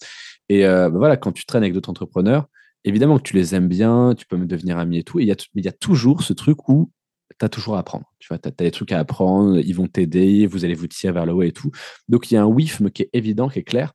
Et 0.49 0.65
euh, 0.65 0.89
bah 0.89 0.97
voilà, 0.97 1.15
quand 1.15 1.31
tu 1.31 1.45
traînes 1.45 1.61
avec 1.61 1.73
d'autres 1.73 1.91
entrepreneurs, 1.91 2.47
évidemment 2.85 3.17
que 3.17 3.23
tu 3.23 3.35
les 3.35 3.53
aimes 3.53 3.67
bien, 3.67 4.15
tu 4.17 4.25
peux 4.25 4.37
me 4.37 4.47
devenir 4.47 4.79
ami 4.79 4.97
et 4.97 5.03
tout. 5.03 5.19
Et 5.19 5.23
il 5.23 5.63
y 5.63 5.67
a 5.67 5.71
toujours 5.71 6.23
ce 6.23 6.33
truc 6.33 6.67
où 6.69 6.91
tu 7.39 7.45
as 7.45 7.49
toujours 7.49 7.75
à 7.75 7.79
apprendre. 7.79 8.05
Tu 8.19 8.27
vois, 8.27 8.37
tu 8.37 8.49
as, 8.49 8.51
des 8.51 8.71
trucs 8.71 8.91
à 8.91 8.99
apprendre, 8.99 9.57
ils 9.59 9.73
vont 9.73 9.87
t'aider, 9.87 10.45
vous 10.45 10.65
allez 10.65 10.73
vous 10.73 10.87
tirer 10.87 11.13
vers 11.13 11.25
le 11.25 11.33
haut 11.33 11.43
et 11.43 11.51
tout. 11.51 11.71
Donc, 12.07 12.31
il 12.31 12.35
y 12.35 12.37
a 12.37 12.43
un 12.43 12.47
WIFM 12.47 12.91
qui 12.91 13.03
est 13.03 13.09
évident, 13.13 13.49
qui 13.49 13.59
est 13.59 13.63
clair. 13.63 13.93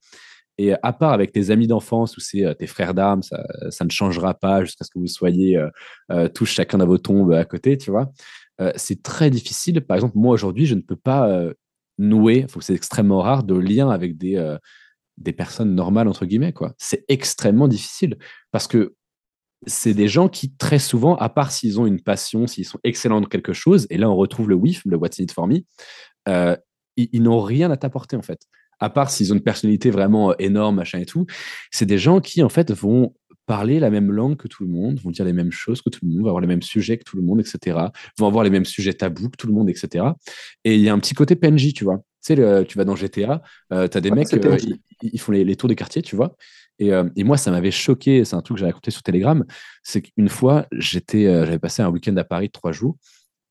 Et 0.56 0.72
à 0.82 0.92
part 0.92 1.12
avec 1.12 1.32
tes 1.32 1.50
amis 1.50 1.66
d'enfance 1.66 2.16
ou 2.16 2.20
c'est 2.20 2.44
euh, 2.44 2.54
tes 2.54 2.66
frères 2.66 2.94
d'armes, 2.94 3.22
ça, 3.22 3.84
ne 3.84 3.90
changera 3.90 4.34
pas 4.34 4.64
jusqu'à 4.64 4.84
ce 4.84 4.90
que 4.90 4.98
vous 4.98 5.08
soyez 5.08 5.56
euh, 5.56 5.68
euh, 6.12 6.28
tous 6.28 6.46
chacun 6.46 6.78
dans 6.78 6.86
vos 6.86 6.98
tombes 6.98 7.32
à 7.32 7.44
côté, 7.44 7.76
tu 7.76 7.90
vois. 7.90 8.12
c'est 8.76 9.02
très 9.02 9.30
difficile. 9.30 9.80
Par 9.80 9.96
exemple, 9.96 10.16
moi 10.16 10.32
aujourd'hui, 10.32 10.66
je 10.66 10.76
ne 10.76 10.80
peux 10.80 10.96
pas 10.96 11.28
nouer, 11.98 12.46
c'est 12.60 12.74
extrêmement 12.74 13.20
rare, 13.20 13.42
de 13.42 13.54
lien 13.54 13.90
avec 13.90 14.16
des, 14.16 14.56
des 15.18 15.32
personnes 15.32 15.74
normales, 15.74 16.06
entre 16.06 16.24
guillemets. 16.24 16.52
quoi. 16.52 16.72
C'est 16.78 17.04
extrêmement 17.08 17.66
difficile 17.66 18.16
parce 18.52 18.68
que 18.68 18.94
c'est 19.66 19.94
des 19.94 20.08
gens 20.08 20.28
qui, 20.28 20.54
très 20.54 20.78
souvent, 20.78 21.16
à 21.16 21.28
part 21.28 21.50
s'ils 21.50 21.80
ont 21.80 21.86
une 21.86 22.00
passion, 22.00 22.46
s'ils 22.46 22.64
sont 22.64 22.78
excellents 22.84 23.20
dans 23.20 23.28
quelque 23.28 23.52
chose, 23.52 23.86
et 23.90 23.96
là 23.96 24.10
on 24.10 24.16
retrouve 24.16 24.48
le 24.48 24.54
WIF, 24.54 24.82
le 24.84 24.96
What's 24.96 25.20
in 25.20 25.24
it 25.24 25.32
for 25.32 25.46
me, 25.46 25.60
euh, 26.28 26.56
ils, 26.96 27.22
n'ont 27.22 27.40
rien 27.40 27.70
à 27.70 27.76
t'apporter 27.76 28.16
en 28.16 28.22
fait. 28.22 28.40
À 28.80 28.90
part 28.90 29.10
s'ils 29.10 29.32
ont 29.32 29.36
une 29.36 29.42
personnalité 29.42 29.90
vraiment 29.90 30.30
euh, 30.30 30.34
énorme, 30.38 30.76
machin 30.76 31.00
et 31.00 31.06
tout, 31.06 31.26
c'est 31.70 31.86
des 31.86 31.98
gens 31.98 32.20
qui 32.20 32.42
en 32.42 32.48
fait 32.48 32.72
vont 32.72 33.14
parler 33.46 33.78
la 33.78 33.90
même 33.90 34.10
langue 34.10 34.36
que 34.36 34.48
tout 34.48 34.64
le 34.64 34.70
monde, 34.70 34.98
vont 35.00 35.10
dire 35.10 35.24
les 35.24 35.32
mêmes 35.32 35.52
choses 35.52 35.82
que 35.82 35.90
tout 35.90 36.00
le 36.02 36.10
monde, 36.10 36.22
vont 36.22 36.28
avoir 36.28 36.40
les 36.40 36.46
mêmes 36.46 36.62
sujets 36.62 36.96
que 36.96 37.04
tout 37.04 37.16
le 37.16 37.22
monde, 37.22 37.40
etc. 37.40 37.78
Vont 38.18 38.26
avoir 38.26 38.42
les 38.42 38.50
mêmes 38.50 38.64
sujets 38.64 38.94
tabous 38.94 39.28
que 39.28 39.36
tout 39.36 39.46
le 39.46 39.52
monde, 39.52 39.68
etc. 39.68 40.06
Et 40.64 40.76
il 40.76 40.80
y 40.80 40.88
a 40.88 40.94
un 40.94 40.98
petit 40.98 41.14
côté 41.14 41.36
PNJ, 41.36 41.74
tu 41.74 41.84
vois. 41.84 41.98
Tu 42.24 42.34
sais, 42.34 42.64
tu 42.64 42.78
vas 42.78 42.84
dans 42.84 42.96
GTA, 42.96 43.42
euh, 43.72 43.86
tu 43.86 43.98
as 43.98 44.00
des 44.00 44.10
mecs, 44.10 44.28
ils, 45.02 45.20
font 45.20 45.32
les, 45.32 45.44
les, 45.44 45.56
tours 45.56 45.68
des 45.68 45.76
quartiers, 45.76 46.00
tu 46.00 46.16
vois. 46.16 46.36
Euh, 46.82 47.08
et, 47.16 47.24
moi, 47.24 47.36
ça 47.36 47.50
m'avait 47.50 47.70
choqué. 47.70 48.24
C'est 48.24 48.36
un 48.36 48.42
truc 48.42 48.56
que 48.56 48.60
j'ai 48.60 48.66
raconté 48.66 48.90
sur 48.90 49.02
Telegram. 49.02 49.44
C'est 49.82 50.02
qu'une 50.02 50.28
fois, 50.28 50.66
j'étais, 50.72 51.26
euh, 51.26 51.44
j'avais 51.44 51.58
passé 51.58 51.82
un 51.82 51.88
week-end 51.88 52.16
à 52.16 52.24
Paris 52.24 52.48
de 52.48 52.52
trois 52.52 52.72
jours. 52.72 52.96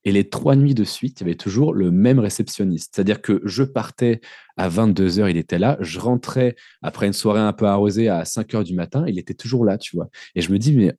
Et 0.06 0.12
les 0.12 0.30
trois 0.30 0.56
nuits 0.56 0.74
de 0.74 0.84
suite, 0.84 1.22
il 1.22 1.24
y 1.24 1.28
avait 1.28 1.36
toujours 1.36 1.74
le 1.74 1.90
même 1.90 2.20
réceptionniste. 2.20 2.94
C'est-à-dire 2.94 3.22
que 3.22 3.42
je 3.46 3.64
partais 3.64 4.20
à 4.58 4.68
22h, 4.68 5.30
il 5.30 5.38
était 5.38 5.60
là. 5.60 5.78
Je 5.80 6.00
rentrais 6.00 6.56
après 6.82 7.08
une 7.08 7.14
soirée 7.14 7.40
un 7.40 7.54
peu 7.54 7.66
arrosée 7.66 8.10
à 8.10 8.24
5h 8.24 8.66
du 8.66 8.74
matin, 8.74 9.06
il 9.08 9.18
était 9.18 9.34
toujours 9.34 9.64
là, 9.64 9.78
tu 9.78 9.96
vois. 9.96 10.10
Et 10.36 10.42
je 10.42 10.52
me 10.52 10.60
dis, 10.60 10.76
mais 10.76 10.94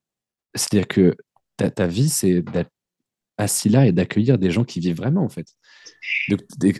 c'est-à-dire 0.54 0.88
que 0.88 1.14
ta, 1.56 1.86
vie, 1.86 2.08
c'est 2.08 2.40
d'être 2.40 2.70
assis 3.36 3.68
là 3.68 3.86
et 3.86 3.92
d'accueillir 3.92 4.38
des 4.38 4.50
gens 4.50 4.64
qui 4.64 4.80
vivent 4.80 4.96
vraiment, 4.96 5.22
en 5.22 5.28
fait. 5.28 5.48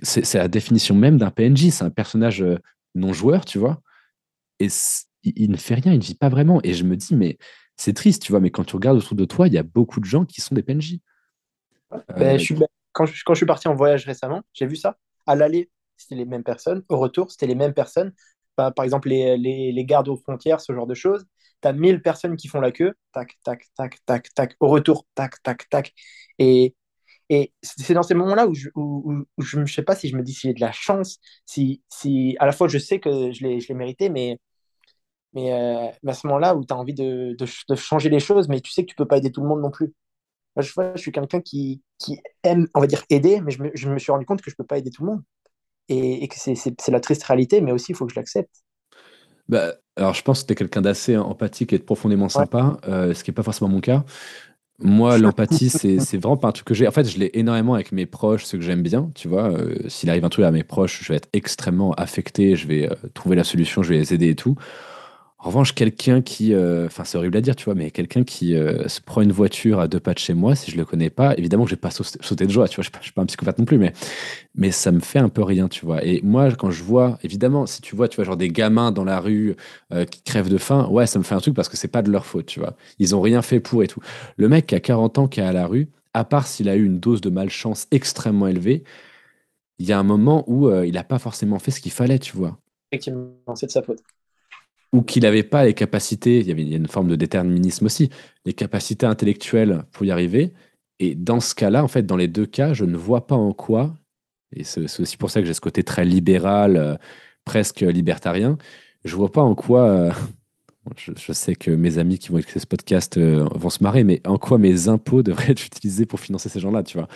C'est 0.03 0.39
la 0.39 0.49
définition 0.49 0.95
même 0.95 1.19
d'un 1.19 1.31
PNJ. 1.31 1.71
C'est 1.71 1.85
un 1.85 1.91
personnage 1.91 2.43
euh, 2.43 2.57
non 2.95 3.13
joueur, 3.13 3.45
tu 3.45 3.59
vois. 3.59 3.83
Et 4.61 4.69
il, 5.25 5.51
ne 5.51 5.57
fait 5.57 5.75
rien, 5.75 5.93
il 5.93 5.99
ne 5.99 6.05
vit 6.05 6.15
pas 6.15 6.29
vraiment. 6.29 6.61
Et 6.63 6.75
je 6.75 6.85
me 6.85 6.97
dis, 6.97 7.15
mais 7.15 7.39
c'est 7.77 7.95
triste, 7.95 8.23
tu 8.23 8.33
vois, 8.33 8.41
mais 8.41 8.51
quand 8.51 8.65
tu 8.65 8.77
regardes 8.77 8.99
autour 8.99 9.17
de 9.17 9.25
toi, 9.25 9.49
il 9.49 9.55
y 9.55 9.59
a 9.59 9.63
beaucoup 9.63 10.01
de 10.01 10.05
gens 10.05 10.25
qui 10.25 10.41
sont 10.41 10.55
des 10.55 10.63
PNJ. 10.63 10.99
Ben, 12.17 12.39
je, 12.39 12.45
suis, 12.45 12.57
quand 12.93 13.07
je, 13.07 13.23
quand 13.25 13.35
je 13.35 13.39
suis 13.39 13.47
parti 13.47 13.69
en 13.69 13.75
voyage 13.75 14.05
récemment, 14.05 14.43
j'ai 14.53 14.67
vu 14.67 14.77
ça. 14.77 14.99
À 15.27 15.35
l'aller, 15.35 15.71
c'était 15.97 16.17
les 16.17 16.25
mêmes 16.25 16.45
personnes. 16.45 16.83
Au 16.89 16.99
retour, 16.99 17.31
c'était 17.31 17.47
les 17.47 17.55
mêmes 17.55 17.75
personnes. 17.75 18.13
Par, 18.57 18.73
par 18.75 18.85
exemple, 18.85 19.09
les, 19.09 19.37
les, 19.37 19.73
les, 19.73 19.85
gardes 19.85 20.09
aux 20.09 20.17
frontières, 20.17 20.61
ce 20.61 20.73
genre 20.73 20.87
de 20.87 20.95
choses. 20.95 21.25
Tu 21.63 21.69
as 21.69 21.73
1000 21.73 22.03
personnes 22.03 22.37
qui 22.37 22.49
font 22.49 22.61
la 22.61 22.73
queue. 22.73 22.95
Tac, 23.13 23.39
tac, 23.45 23.67
tac, 23.77 23.99
tac, 24.07 24.35
tac. 24.35 24.57
Au 24.61 24.69
retour, 24.69 25.07
tac, 25.15 25.43
tac, 25.43 25.69
tac. 25.69 25.93
Et, 26.39 26.75
et 27.31 27.53
c'est 27.63 27.95
dans 27.95 28.03
ces 28.03 28.15
moments-là 28.15 28.47
où 28.47 28.55
je 28.55 28.69
ne 28.69 28.73
où, 28.77 29.25
où 29.39 29.43
je, 29.43 29.65
sais 29.67 29.83
pas 29.83 29.97
si 29.97 30.09
je 30.09 30.17
me 30.17 30.23
dis 30.23 30.35
si 30.35 30.49
j'ai 30.49 30.55
de 30.55 30.61
la 30.61 30.73
chance, 30.73 31.19
si, 31.47 31.83
si 31.89 32.37
à 32.39 32.47
la 32.47 32.53
fois 32.53 32.69
je 32.69 32.79
sais 32.79 33.01
que 33.01 33.33
je 33.33 33.43
l'ai 33.47 33.75
mérité, 33.75 34.11
mais, 34.11 34.39
mais, 35.35 35.53
euh, 35.53 35.89
mais, 36.03 36.13
à 36.13 36.15
ce 36.15 36.27
moment-là 36.27 36.55
où 36.55 36.65
tu 36.65 36.73
as 36.73 36.77
envie 36.77 36.95
de, 36.95 37.35
de, 37.39 37.47
de, 37.69 37.75
changer 37.75 38.09
les 38.09 38.21
choses, 38.21 38.49
mais 38.49 38.61
tu 38.61 38.73
sais 38.73 38.83
que 38.85 38.89
tu 38.89 38.95
peux 38.97 39.07
pas 39.07 39.19
aider 39.19 39.31
tout 39.31 39.41
le 39.41 39.49
monde 39.49 39.61
non 39.61 39.71
plus. 39.71 39.93
Moi, 40.57 40.63
je, 40.63 40.73
je 40.95 41.01
suis 41.01 41.13
quelqu'un 41.13 41.41
qui, 41.41 41.83
qui 41.99 42.21
aime, 42.43 42.69
on 42.75 42.81
va 42.81 42.87
dire, 42.87 43.05
aider, 43.11 43.41
mais 43.41 43.51
je 43.51 43.63
me, 43.63 43.71
je 43.75 43.89
me 43.89 43.99
suis 43.99 44.13
rendu 44.13 44.25
compte 44.25 44.41
que 44.41 44.51
je 44.51 44.57
peux 44.57 44.65
pas 44.65 44.79
aider 44.79 44.91
tout 44.91 45.05
le 45.05 45.11
monde 45.11 45.23
et, 45.89 46.25
et 46.25 46.29
que 46.29 46.37
c'est 46.37 46.89
la 46.89 47.01
triste 47.01 47.25
réalité, 47.25 47.61
mais 47.61 47.73
aussi 47.73 47.93
il 47.93 47.95
faut 47.95 48.07
que 48.07 48.13
je 48.13 48.19
l'accepte. 48.19 48.65
Bah, 49.49 49.75
alors, 49.97 50.15
je 50.15 50.23
pense 50.23 50.43
que 50.43 50.47
tu 50.49 50.53
es 50.53 50.57
quelqu'un 50.57 50.81
d'assez 50.81 51.17
empathique 51.17 51.73
et 51.73 51.79
de 51.79 51.85
profondément 51.85 52.29
sympa, 52.29 52.79
euh, 52.89 53.15
ce 53.15 53.23
qui 53.23 53.31
n'est 53.31 53.35
pas 53.35 53.43
forcément 53.43 53.71
mon 53.71 53.81
cas. 53.81 54.05
Moi, 54.81 55.19
l'empathie, 55.19 55.71
c'est 55.71 56.17
vraiment 56.17 56.37
pas 56.37 56.49
un 56.49 56.53
truc 56.53 56.67
que 56.67 56.75
j'ai. 56.75 56.89
En 56.89 56.93
fait, 56.93 57.05
je 57.05 57.19
l'ai 57.19 57.31
énormément 57.35 57.75
avec 57.75 57.93
mes 57.93 58.07
proches, 58.07 58.45
ceux 58.45 58.59
que 58.59 58.65
j'aime 58.65 58.83
bien, 58.83 59.11
tu 59.15 59.29
vois. 59.29 59.51
Euh, 59.51 59.89
s'il 59.89 60.11
arrive 60.11 60.25
un 60.25 60.31
truc 60.31 60.45
à 60.45 60.51
mes 60.51 60.65
proches, 60.65 61.03
je 61.03 61.13
vais 61.13 61.17
être 61.17 61.29
extrêmement 61.33 61.93
affecté, 61.93 62.57
je 62.57 62.67
vais 62.67 62.91
euh, 62.91 62.95
trouver 63.13 63.37
la 63.37 63.45
solution, 63.45 63.83
je 63.83 63.91
vais 63.91 63.99
les 63.99 64.15
aider 64.15 64.31
et 64.31 64.35
tout. 64.35 64.57
En 65.45 65.49
revanche, 65.49 65.75
quelqu'un 65.75 66.23
qui, 66.23 66.55
euh, 66.55 66.87
enfin 66.87 67.05
c'est 67.05 67.19
horrible 67.19 67.37
à 67.37 67.43
dire, 67.43 67.55
tu 67.55 67.67
vois, 67.67 67.75
mais 67.75 67.91
quelqu'un 67.91 68.25
qui 68.25 68.57
euh, 68.57 68.89
se 68.89 69.03
prend 69.03 69.21
une 69.21 69.31
voiture 69.31 69.79
à 69.79 69.89
deux 69.89 70.01
pas 70.01 70.15
de 70.15 70.19
chez 70.19 70.33
moi, 70.33 70.55
si 70.55 70.71
je 70.71 70.77
le 70.79 70.87
connais 70.87 71.11
pas, 71.11 71.37
évidemment 71.37 71.65
que 71.65 71.71
je 71.71 71.75
vais 71.75 71.81
pas 71.81 71.91
sauter 71.91 72.47
de 72.47 72.51
joie, 72.51 72.67
tu 72.67 72.77
vois, 72.77 72.83
je 72.83 72.89
ne 72.99 73.03
suis 73.03 73.13
pas 73.13 73.21
un 73.21 73.27
psychopathe 73.27 73.59
non 73.59 73.67
plus, 73.67 73.77
mais, 73.77 73.93
mais 74.55 74.71
ça 74.71 74.91
me 74.91 75.01
fait 75.01 75.19
un 75.19 75.29
peu 75.29 75.43
rien, 75.43 75.69
tu 75.69 75.85
vois. 75.85 76.03
Et 76.03 76.23
moi, 76.23 76.51
quand 76.53 76.71
je 76.71 76.83
vois, 76.83 77.19
évidemment, 77.23 77.67
si 77.67 77.83
tu 77.83 77.95
vois, 77.95 78.09
tu 78.09 78.17
vois, 78.17 78.25
genre 78.25 78.39
des 78.39 78.49
gamins 78.49 78.91
dans 78.91 79.05
la 79.05 79.21
rue 79.21 79.55
euh, 79.93 80.07
qui 80.07 80.23
crèvent 80.23 80.49
de 80.49 80.57
faim, 80.57 80.89
ouais, 80.91 81.07
ça 81.07 81.19
me 81.19 81.25
fait 81.25 81.35
un 81.35 81.41
truc 81.41 81.55
parce 81.55 81.69
que 81.69 81.77
c'est 81.77 81.89
pas 81.89 82.01
de 82.01 82.11
leur 82.11 82.25
faute, 82.25 82.47
tu 82.47 82.59
vois. 82.59 82.75
Ils 82.99 83.15
ont 83.15 83.21
rien 83.21 83.43
fait 83.43 83.61
pour 83.61 83.83
et 83.83 83.87
tout. 83.87 84.01
Le 84.39 84.49
mec 84.49 84.67
qui 84.69 84.75
a 84.75 84.81
40 84.81 85.19
ans, 85.19 85.29
qui 85.29 85.41
est 85.41 85.45
à 85.45 85.53
la 85.53 85.67
rue, 85.67 85.91
à 86.15 86.25
part 86.25 86.47
s'il 86.47 86.71
a 86.71 86.77
eu 86.77 86.87
une 86.87 87.01
dose 87.01 87.21
de 87.21 87.29
malchance 87.29 87.87
extrêmement 87.91 88.47
élevée, 88.47 88.83
il 89.79 89.85
y 89.85 89.93
a 89.93 89.99
un 89.99 90.05
moment 90.05 90.43
où 90.47 90.71
il 90.71 90.95
n'a 90.95 91.05
pas 91.05 91.19
forcément 91.19 91.59
fait 91.59 91.71
ce 91.71 91.83
qu'il 91.83 91.93
fallait, 91.93 92.19
tu 92.19 92.35
vois. 92.35 92.57
Effectivement, 92.91 93.55
c'est 93.57 93.67
de 93.67 93.73
sa 93.73 93.83
faute 93.83 94.01
ou 94.95 95.03
qu'il 95.03 95.25
n'avait 95.25 95.43
pas 95.43 95.65
les 95.65 95.75
capacités, 95.75 96.39
il 96.39 96.47
y 96.47 96.53
avait 96.53 96.63
une 96.63 96.87
forme 96.87 97.09
de 97.09 97.17
déterminisme 97.17 97.87
aussi, 97.87 98.11
les 98.45 98.53
capacités 98.53 99.07
intellectuelles 99.07 99.83
pour 99.91 100.07
y 100.07 100.13
arriver. 100.13 100.53
Et 101.01 101.17
dans 101.17 101.41
ce 101.41 101.53
cas-là, 101.57 101.83
en 101.83 101.89
fait, 101.89 102.05
dans 102.07 102.17
les 102.17 102.29
deux 102.29 102.47
cas, 102.47 102.75
je 102.75 102.85
ne 102.85 102.97
vois 102.97 103.27
pas 103.27 103.35
en 103.35 103.53
quoi, 103.53 103.93
et 104.55 104.63
c'est 104.63 104.85
aussi 105.01 105.17
pour 105.17 105.33
ça 105.33 105.41
que 105.41 105.49
j'ai 105.49 105.53
ce 105.53 105.61
côté 105.61 105.83
très 105.83 106.05
libéral, 106.05 106.77
euh, 106.77 106.95
presque 107.45 107.81
libertarien, 107.81 108.57
je 109.05 109.17
vois 109.17 109.33
pas 109.33 109.43
en 109.43 109.57
quoi, 109.57 109.89
euh, 109.89 110.13
je, 110.97 111.33
sais 111.33 111.57
que 111.57 111.73
mes 111.73 111.99
amis 111.99 112.21
qui 112.21 112.29
vont 112.29 112.39
écouter 112.39 112.61
ce 112.61 112.67
podcast 112.67 113.19
euh, 113.19 113.49
vont 113.57 113.71
se 113.71 113.83
marrer, 113.83 114.05
mais 114.05 114.21
en 114.25 114.39
quoi 114.39 114.59
mes 114.59 114.87
impôts 114.87 115.23
devraient 115.25 115.51
être 115.51 115.67
utilisés 115.67 116.07
pour 116.07 116.21
financer 116.21 116.49
ces 116.49 116.61
gens-là, 116.61 116.85
tu 116.85 116.99
vois. 116.99 117.09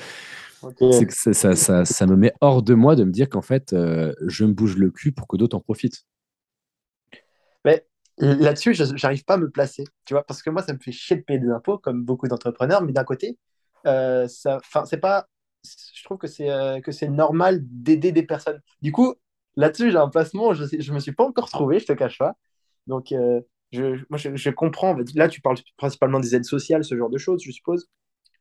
ça, 1.11 1.55
ça, 1.55 1.85
ça, 1.85 2.07
me 2.07 2.17
met 2.17 2.33
hors 2.41 2.65
de 2.65 2.75
moi 2.75 2.97
de 2.97 3.05
me 3.05 3.13
dire 3.13 3.29
qu'en 3.29 3.43
fait, 3.43 3.73
je 3.73 4.45
me 4.45 4.53
bouge 4.53 4.77
le 4.77 4.91
cul 4.91 5.13
pour 5.13 5.29
que 5.29 5.37
d'autres 5.37 5.57
en 5.57 5.61
profitent. 5.61 6.05
Là-dessus, 8.21 8.75
je 8.75 8.85
n'arrive 9.03 9.25
pas 9.25 9.35
à 9.35 9.37
me 9.39 9.49
placer, 9.49 9.85
tu 10.05 10.15
vois, 10.15 10.25
parce 10.25 10.43
que 10.43 10.51
moi, 10.51 10.63
ça 10.63 10.73
me 10.73 10.79
fait 10.79 10.93
chier 10.93 11.17
de 11.17 11.23
payer 11.23 11.39
des 11.39 11.51
impôts, 11.51 11.79
comme 11.79 12.05
beaucoup 12.05 12.27
d'entrepreneurs, 12.27 12.83
mais 12.83 12.93
d'un 12.93 13.05
côté, 13.05 13.39
euh, 13.87 14.27
ça, 14.27 14.59
c'est 14.87 14.99
pas, 14.99 15.29
je 15.65 16.05
trouve 16.05 16.19
que 16.19 16.27
c'est 16.27 16.51
euh, 16.51 16.81
que 16.81 16.91
c'est 16.91 17.09
normal 17.09 17.61
d'aider 17.63 18.11
des 18.11 18.25
personnes. 18.25 18.61
Du 18.83 18.91
coup, 18.91 19.15
là-dessus, 19.57 19.93
j'ai 19.93 19.99
un 19.99 20.09
placement, 20.09 20.53
je 20.53 20.65
ne 20.65 20.95
me 20.95 21.01
suis 21.01 21.13
pas 21.13 21.25
encore 21.25 21.49
trouvé, 21.49 21.79
je 21.79 21.87
te 21.87 21.93
cache 21.93 22.19
pas. 22.19 22.35
Donc, 22.89 23.13
euh, 23.13 23.41
je, 23.71 24.05
moi, 24.11 24.19
je, 24.19 24.51
comprends. 24.51 24.97
Là, 25.15 25.29
tu 25.29 25.41
parles 25.41 25.59
principalement 25.77 26.19
des 26.19 26.35
aides 26.35 26.45
sociales, 26.45 26.85
ce 26.85 26.97
genre 26.97 27.11
de 27.11 27.19
choses, 27.19 27.43
je 27.45 27.53
suppose. 27.53 27.89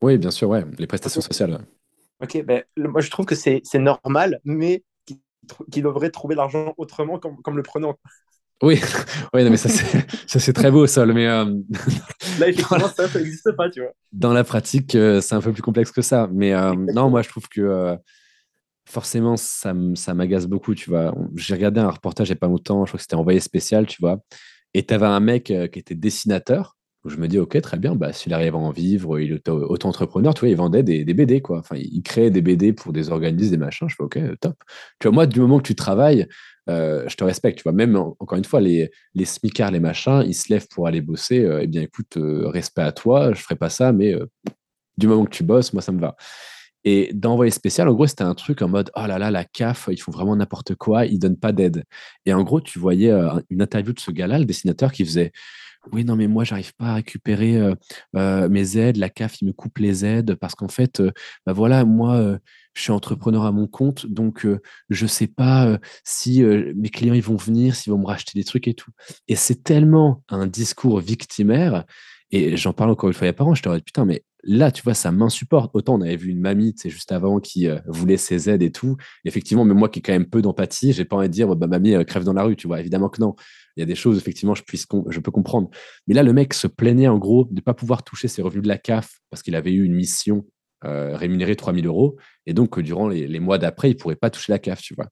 Oui, 0.01 0.17
bien 0.17 0.31
sûr, 0.31 0.49
ouais, 0.49 0.65
les 0.79 0.87
prestations 0.87 1.21
sociales. 1.21 1.59
Ok, 2.21 2.43
ben, 2.43 2.63
moi, 2.77 3.01
je 3.01 3.11
trouve 3.11 3.25
que 3.25 3.35
c'est 3.35 3.61
normal, 3.75 4.39
mais 4.43 4.83
qui 5.71 5.81
devrait 5.81 6.09
trouver 6.09 6.35
l'argent 6.35 6.73
autrement 6.77 7.19
comme, 7.19 7.41
comme 7.41 7.57
le 7.57 7.63
prenant. 7.63 7.97
Oui, 8.63 8.79
oui 9.33 9.43
non, 9.43 9.51
mais 9.51 9.57
ça 9.57 9.69
c'est 9.69 10.53
très 10.53 10.71
beau 10.71 10.87
ça, 10.87 11.05
mais 11.05 11.27
euh, 11.27 11.45
là 12.39 12.47
effectivement 12.47 12.87
ça 12.87 13.07
ça 13.07 13.19
n'existe 13.19 13.51
pas, 13.51 13.69
tu 13.69 13.81
vois. 13.81 13.91
Dans 14.11 14.33
la 14.33 14.43
pratique, 14.43 14.95
euh, 14.95 15.21
c'est 15.21 15.35
un 15.35 15.41
peu 15.41 15.51
plus 15.51 15.61
complexe 15.61 15.91
que 15.91 16.01
ça, 16.01 16.27
mais 16.31 16.53
euh, 16.53 16.73
non, 16.73 17.09
moi 17.09 17.21
je 17.21 17.29
trouve 17.29 17.47
que 17.49 17.95
forcément 18.87 19.35
ça 19.37 19.73
m'agace 19.73 20.47
beaucoup, 20.47 20.73
tu 20.73 20.89
vois. 20.89 21.13
J'ai 21.35 21.53
regardé 21.53 21.79
un 21.79 21.89
reportage 21.89 22.29
il 22.29 22.31
n'y 22.31 22.37
a 22.37 22.39
pas 22.39 22.47
longtemps, 22.47 22.85
je 22.85 22.91
crois 22.91 22.97
que 22.97 23.03
c'était 23.03 23.15
envoyé 23.15 23.39
spécial, 23.39 23.85
tu 23.85 23.97
vois, 23.99 24.19
et 24.73 24.85
tu 24.85 24.93
avais 24.93 25.05
un 25.05 25.19
mec 25.19 25.45
qui 25.45 25.79
était 25.79 25.95
dessinateur. 25.95 26.73
Où 27.05 27.09
je 27.09 27.17
me 27.17 27.27
dis, 27.27 27.37
ok, 27.37 27.61
très 27.61 27.77
bien, 27.77 27.95
bah, 27.95 28.11
s'il 28.11 28.33
arrive 28.33 28.55
à 28.55 28.57
en 28.57 28.71
vivre, 28.71 29.19
il 29.19 29.31
est 29.31 29.49
auto-entrepreneur, 29.49 30.33
tu 30.33 30.41
vois, 30.41 30.49
il 30.49 30.57
vendait 30.57 30.81
des, 30.81 31.05
des, 31.05 31.13
BD, 31.13 31.41
quoi. 31.41 31.59
Enfin, 31.59 31.75
il 31.77 32.01
créait 32.01 32.31
des 32.31 32.41
BD 32.41 32.73
pour 32.73 32.91
des 32.91 33.11
organismes, 33.11 33.51
des 33.51 33.57
machins. 33.57 33.87
Je 33.87 33.95
fais, 33.95 34.03
ok, 34.03 34.19
top. 34.41 34.55
Tu 34.99 35.07
vois, 35.07 35.13
moi, 35.13 35.27
du 35.27 35.39
moment 35.39 35.59
que 35.59 35.67
tu 35.67 35.75
travailles, 35.75 36.27
euh, 36.69 37.03
je 37.07 37.15
te 37.15 37.23
respecte. 37.23 37.57
Tu 37.57 37.63
vois, 37.63 37.71
même 37.71 37.95
encore 37.95 38.37
une 38.37 38.45
fois, 38.45 38.61
les, 38.61 38.91
les 39.13 39.25
smicards, 39.25 39.71
les 39.71 39.79
machins, 39.79 40.23
ils 40.25 40.33
se 40.33 40.51
lèvent 40.51 40.67
pour 40.67 40.87
aller 40.87 41.01
bosser. 41.01 41.43
Euh, 41.43 41.61
eh 41.63 41.67
bien, 41.67 41.81
écoute, 41.81 42.17
euh, 42.17 42.47
respect 42.47 42.81
à 42.81 42.91
toi, 42.91 43.33
je 43.33 43.41
ferai 43.41 43.55
pas 43.55 43.69
ça, 43.69 43.91
mais 43.91 44.15
du 44.97 45.07
moment 45.07 45.25
que 45.25 45.31
tu 45.31 45.43
bosses, 45.43 45.73
moi, 45.73 45.81
ça 45.81 45.91
me 45.91 45.99
va. 45.99 46.15
Et 46.83 47.11
d'envoyer 47.13 47.51
spécial, 47.51 47.89
en 47.89 47.93
gros, 47.93 48.07
c'était 48.07 48.23
un 48.23 48.35
truc 48.35 48.61
en 48.61 48.69
mode 48.69 48.91
oh 48.95 49.05
là 49.07 49.19
là, 49.19 49.31
la 49.31 49.43
CAF, 49.43 49.89
ils 49.91 50.01
font 50.01 50.11
vraiment 50.11 50.35
n'importe 50.35 50.75
quoi, 50.75 51.05
ils 51.05 51.19
donnent 51.19 51.37
pas 51.37 51.51
d'aide. 51.51 51.83
Et 52.25 52.33
en 52.33 52.43
gros, 52.43 52.61
tu 52.61 52.79
voyais 52.79 53.11
une 53.49 53.61
interview 53.61 53.93
de 53.93 53.99
ce 53.99 54.11
gars-là, 54.11 54.39
le 54.39 54.45
dessinateur, 54.45 54.91
qui 54.91 55.03
faisait 55.05 55.31
oui, 55.93 56.03
non, 56.03 56.17
mais 56.17 56.27
moi, 56.27 56.43
j'arrive 56.43 56.73
pas 56.75 56.87
à 56.87 56.93
récupérer 56.95 57.61
mes 58.13 58.77
aides. 58.77 58.97
La 58.97 59.09
CAF, 59.09 59.41
il 59.41 59.47
me 59.47 59.53
coupe 59.53 59.77
les 59.77 60.03
aides 60.05 60.35
parce 60.35 60.53
qu'en 60.53 60.67
fait, 60.67 61.01
bah 61.45 61.53
voilà, 61.53 61.85
moi, 61.85 62.39
je 62.77 62.83
suis 62.83 62.91
entrepreneur 62.91 63.43
à 63.43 63.51
mon 63.51 63.67
compte, 63.67 64.05
donc 64.05 64.47
je 64.89 65.03
ne 65.03 65.07
sais 65.07 65.27
pas 65.27 65.79
si 66.03 66.43
mes 66.43 66.89
clients 66.89 67.15
ils 67.15 67.23
vont 67.23 67.35
venir, 67.35 67.75
s'ils 67.75 67.91
vont 67.91 67.99
me 67.99 68.05
racheter 68.05 68.33
des 68.35 68.43
trucs 68.43 68.67
et 68.67 68.75
tout. 68.75 68.91
Et 69.27 69.35
c'est 69.35 69.63
tellement 69.63 70.23
un 70.29 70.45
discours 70.45 70.99
victimaire, 70.99 71.85
et 72.31 72.57
j'en 72.57 72.73
parle 72.73 72.91
encore 72.91 73.09
une 73.09 73.13
fois 73.13 73.27
il 73.27 73.31
y 73.31 73.33
a 73.33 73.53
je 73.55 73.61
te 73.61 73.75
dis, 73.75 73.81
putain, 73.81 74.05
mais 74.05 74.23
là, 74.43 74.71
tu 74.71 74.83
vois, 74.83 74.93
ça 74.93 75.11
m'insupporte. 75.11 75.71
Autant 75.73 75.95
on 75.95 76.01
avait 76.01 76.15
vu 76.15 76.29
une 76.29 76.39
mamie, 76.39 76.73
c'est 76.77 76.89
juste 76.89 77.11
avant, 77.11 77.39
qui 77.39 77.67
voulait 77.87 78.17
ses 78.17 78.49
aides 78.49 78.61
et 78.61 78.71
tout. 78.71 78.97
effectivement, 79.25 79.65
mais 79.65 79.73
moi 79.73 79.89
qui 79.89 79.99
ai 79.99 80.01
quand 80.01 80.13
même 80.13 80.29
peu 80.29 80.41
d'empathie, 80.41 80.93
j'ai 80.93 81.05
pas 81.05 81.15
envie 81.17 81.27
de 81.27 81.33
dire, 81.33 81.53
bah, 81.55 81.67
mamie 81.67 81.93
crève 82.05 82.23
dans 82.23 82.33
la 82.33 82.43
rue, 82.43 82.55
tu 82.55 82.67
vois. 82.67 82.79
Évidemment 82.79 83.09
que 83.09 83.21
non. 83.21 83.35
Il 83.75 83.81
y 83.81 83.83
a 83.83 83.85
des 83.85 83.95
choses, 83.95 84.17
effectivement, 84.17 84.55
je, 84.55 84.63
puisse, 84.63 84.87
je 85.09 85.19
peux 85.19 85.31
comprendre. 85.31 85.69
Mais 86.07 86.15
là, 86.15 86.23
le 86.23 86.33
mec 86.33 86.53
se 86.53 86.67
plaignait 86.67 87.07
en 87.07 87.17
gros 87.17 87.45
de 87.45 87.55
ne 87.55 87.61
pas 87.61 87.73
pouvoir 87.73 88.03
toucher 88.03 88.27
ses 88.27 88.41
revenus 88.41 88.63
de 88.63 88.67
la 88.67 88.77
CAF 88.77 89.19
parce 89.29 89.43
qu'il 89.43 89.55
avait 89.55 89.71
eu 89.71 89.83
une 89.83 89.93
mission 89.93 90.45
euh, 90.85 91.15
rémunéré 91.15 91.55
3000 91.55 91.87
euros. 91.87 92.17
Et 92.45 92.53
donc, 92.53 92.79
durant 92.79 93.07
les, 93.07 93.39
mois 93.39 93.57
d'après, 93.57 93.89
il 93.89 93.95
ne 93.95 93.99
pourrait 93.99 94.15
pas 94.15 94.29
toucher 94.29 94.51
la 94.51 94.59
CAF, 94.59 94.81
tu 94.81 94.93
vois. 94.95 95.07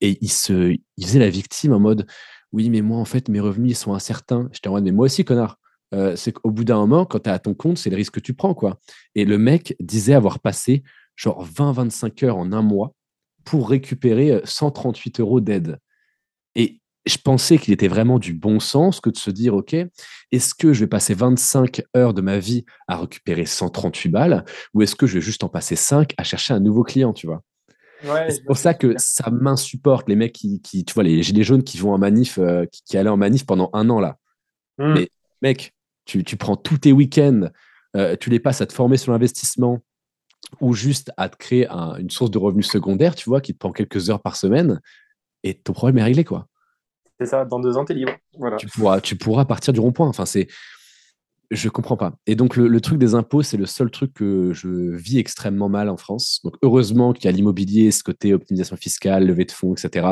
Et 0.00 0.18
il, 0.20 0.30
se, 0.30 0.76
il 0.96 1.06
faisait 1.06 1.18
la 1.18 1.30
victime 1.30 1.72
en 1.72 1.80
mode 1.80 2.06
Oui, 2.52 2.70
mais 2.70 2.82
moi, 2.82 2.98
en 2.98 3.04
fait, 3.04 3.28
mes 3.28 3.40
revenus, 3.40 3.72
ils 3.72 3.76
sont 3.76 3.94
incertains. 3.94 4.48
J'étais 4.52 4.68
en 4.68 4.72
mode 4.72 4.84
Mais 4.84 4.92
moi 4.92 5.06
aussi, 5.06 5.24
connard. 5.24 5.58
Euh, 5.94 6.16
c'est 6.16 6.32
qu'au 6.32 6.50
bout 6.50 6.64
d'un 6.64 6.76
moment, 6.76 7.06
quand 7.06 7.20
tu 7.20 7.30
es 7.30 7.32
à 7.32 7.38
ton 7.38 7.54
compte, 7.54 7.78
c'est 7.78 7.90
le 7.90 7.96
risque 7.96 8.14
que 8.14 8.20
tu 8.20 8.34
prends, 8.34 8.54
quoi. 8.54 8.78
Et 9.14 9.24
le 9.24 9.38
mec 9.38 9.74
disait 9.80 10.14
avoir 10.14 10.38
passé 10.40 10.82
genre 11.16 11.44
20-25 11.44 12.24
heures 12.26 12.36
en 12.36 12.52
un 12.52 12.62
mois 12.62 12.94
pour 13.44 13.70
récupérer 13.70 14.40
138 14.44 15.18
euh, 15.18 15.22
euros 15.22 15.40
d'aide. 15.40 15.78
Et 16.54 16.80
je 17.08 17.18
pensais 17.18 17.58
qu'il 17.58 17.72
était 17.72 17.88
vraiment 17.88 18.18
du 18.18 18.32
bon 18.32 18.60
sens 18.60 19.00
que 19.00 19.10
de 19.10 19.16
se 19.16 19.30
dire, 19.30 19.54
OK, 19.54 19.74
est-ce 20.32 20.54
que 20.54 20.72
je 20.72 20.80
vais 20.80 20.86
passer 20.86 21.14
25 21.14 21.82
heures 21.96 22.14
de 22.14 22.20
ma 22.20 22.38
vie 22.38 22.64
à 22.86 22.98
récupérer 22.98 23.46
138 23.46 24.08
balles 24.08 24.44
ou 24.74 24.82
est-ce 24.82 24.96
que 24.96 25.06
je 25.06 25.14
vais 25.14 25.20
juste 25.20 25.44
en 25.44 25.48
passer 25.48 25.76
5 25.76 26.12
à 26.16 26.24
chercher 26.24 26.54
un 26.54 26.60
nouveau 26.60 26.82
client, 26.82 27.12
tu 27.12 27.26
vois? 27.26 27.42
C'est 28.28 28.44
pour 28.44 28.56
ça 28.56 28.74
que 28.74 28.94
ça 28.96 29.28
m'insupporte, 29.30 30.08
les 30.08 30.14
mecs 30.14 30.32
qui, 30.32 30.60
tu 30.62 30.94
vois, 30.94 31.02
les 31.02 31.22
gilets 31.22 31.42
jaunes 31.42 31.64
qui 31.64 31.78
vont 31.78 31.92
en 31.92 31.98
manif, 31.98 32.38
euh, 32.38 32.64
qui, 32.70 32.96
allaient 32.96 33.10
en 33.10 33.16
manif 33.16 33.44
pendant 33.44 33.70
un 33.72 33.90
an 33.90 33.98
là. 33.98 34.18
Hmm. 34.78 34.94
Mais 34.94 35.08
mec, 35.42 35.74
tu, 36.04 36.22
prends 36.36 36.56
tous 36.56 36.78
tes 36.78 36.92
week-ends, 36.92 37.48
euh, 37.96 38.14
tu 38.18 38.30
les 38.30 38.38
passes 38.38 38.60
à 38.60 38.66
te 38.66 38.72
former 38.72 38.96
sur 38.96 39.12
l'investissement 39.12 39.80
ou 40.60 40.74
juste 40.74 41.10
à 41.16 41.28
te 41.28 41.36
créer 41.36 41.68
une 41.68 42.10
source 42.10 42.30
de 42.30 42.38
revenus 42.38 42.70
secondaire, 42.70 43.16
tu 43.16 43.28
vois, 43.28 43.40
qui 43.40 43.52
te 43.52 43.58
prend 43.58 43.72
quelques 43.72 44.10
heures 44.10 44.22
par 44.22 44.36
semaine 44.36 44.80
et 45.42 45.54
ton 45.54 45.72
problème 45.72 45.98
est 45.98 46.04
réglé, 46.04 46.24
quoi. 46.24 46.46
C'est 47.20 47.26
ça, 47.26 47.44
dans 47.44 47.58
deux 47.58 47.76
ans, 47.76 47.84
tu 47.84 47.92
es 47.92 47.96
libre. 47.96 48.12
Tu, 48.58 48.66
pourras, 48.68 49.00
tu 49.00 49.16
pourras 49.16 49.44
partir 49.44 49.72
du 49.72 49.80
rond-point. 49.80 50.08
Enfin, 50.08 50.26
c'est. 50.26 50.46
Je 51.50 51.70
comprends 51.70 51.96
pas. 51.96 52.12
Et 52.26 52.36
donc, 52.36 52.56
le, 52.56 52.80
truc 52.82 52.98
des 52.98 53.14
impôts, 53.14 53.42
c'est 53.42 53.56
le 53.56 53.64
seul 53.64 53.90
truc 53.90 54.12
que 54.12 54.52
je 54.52 54.68
vis 54.68 55.18
extrêmement 55.18 55.70
mal 55.70 55.88
en 55.88 55.96
France. 55.96 56.40
Donc, 56.44 56.56
heureusement 56.60 57.14
qu'il 57.14 57.24
y 57.24 57.28
a 57.28 57.32
l'immobilier, 57.32 57.90
ce 57.90 58.02
côté 58.02 58.34
optimisation 58.34 58.76
fiscale, 58.76 59.26
levée 59.26 59.46
de 59.46 59.50
fonds, 59.50 59.72
etc., 59.72 60.06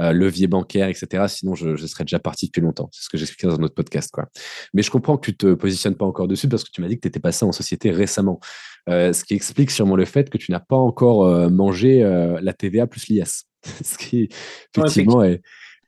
euh, 0.00 0.12
levier 0.12 0.48
bancaire, 0.48 0.88
etc. 0.88 1.26
Sinon, 1.28 1.54
je, 1.54 1.76
serais 1.86 2.02
déjà 2.02 2.18
parti 2.18 2.46
depuis 2.46 2.62
longtemps. 2.62 2.88
C'est 2.90 3.04
ce 3.04 3.08
que 3.08 3.16
j'expliquais 3.16 3.46
dans 3.46 3.60
un 3.60 3.62
autre 3.62 3.76
podcast. 3.76 4.10
Quoi. 4.12 4.26
Mais 4.74 4.82
je 4.82 4.90
comprends 4.90 5.16
que 5.16 5.24
tu 5.24 5.36
te 5.36 5.54
positionnes 5.54 5.94
pas 5.94 6.04
encore 6.04 6.26
dessus 6.26 6.48
parce 6.48 6.64
que 6.64 6.70
tu 6.72 6.80
m'as 6.80 6.88
dit 6.88 6.96
que 6.96 7.02
tu 7.02 7.08
étais 7.08 7.20
passé 7.20 7.44
en 7.44 7.52
société 7.52 7.92
récemment. 7.92 8.40
Euh, 8.88 9.12
ce 9.12 9.24
qui 9.24 9.34
explique 9.34 9.70
sûrement 9.70 9.94
le 9.94 10.04
fait 10.04 10.30
que 10.30 10.38
tu 10.38 10.50
n'as 10.50 10.58
pas 10.58 10.74
encore 10.74 11.26
euh, 11.26 11.48
mangé 11.48 12.02
la 12.02 12.52
TVA 12.52 12.88
plus 12.88 13.06
l'IS. 13.06 13.44
ce 13.84 13.96
qui, 13.96 14.28
effectivement, 14.76 15.22
est, 15.22 15.42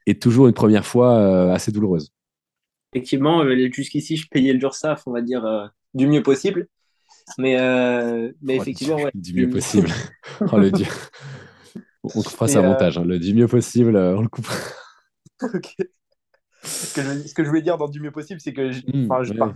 est, 0.06 0.20
toujours 0.20 0.46
une 0.48 0.54
première 0.54 0.86
fois 0.86 1.52
assez 1.52 1.72
douloureuse 1.72 2.14
effectivement, 2.94 3.42
euh, 3.42 3.68
jusqu'ici, 3.72 4.16
je 4.16 4.28
payais 4.28 4.52
le 4.52 4.60
JURSAF, 4.60 5.02
on 5.06 5.12
va 5.12 5.20
dire, 5.20 5.44
euh, 5.44 5.66
du 5.94 6.06
mieux 6.06 6.22
possible. 6.22 6.68
Mais, 7.38 7.58
euh, 7.58 8.30
mais 8.40 8.58
oh, 8.58 8.62
effectivement, 8.62 8.96
du, 8.96 9.04
ouais. 9.04 9.10
Du 9.14 9.34
mieux 9.34 9.50
possible. 9.50 9.88
oh, 10.52 10.58
le 10.58 10.70
dieu. 10.70 10.86
On 12.04 12.22
fera 12.22 12.48
ça 12.48 12.62
montage. 12.62 12.98
Hein. 12.98 13.04
Le 13.04 13.18
du 13.18 13.34
mieux 13.34 13.48
possible, 13.48 13.96
on 13.96 14.20
le 14.20 14.28
coupera. 14.28 14.56
ok. 15.42 15.74
Ce 16.62 16.94
que, 16.94 17.02
je, 17.02 17.28
ce 17.28 17.34
que, 17.34 17.44
je, 17.44 17.48
voulais 17.48 17.62
dire 17.62 17.76
dans 17.76 17.88
du 17.88 18.00
mieux 18.00 18.10
possible, 18.10 18.40
c'est 18.40 18.52
que, 18.52 18.70
mmh, 18.70 19.08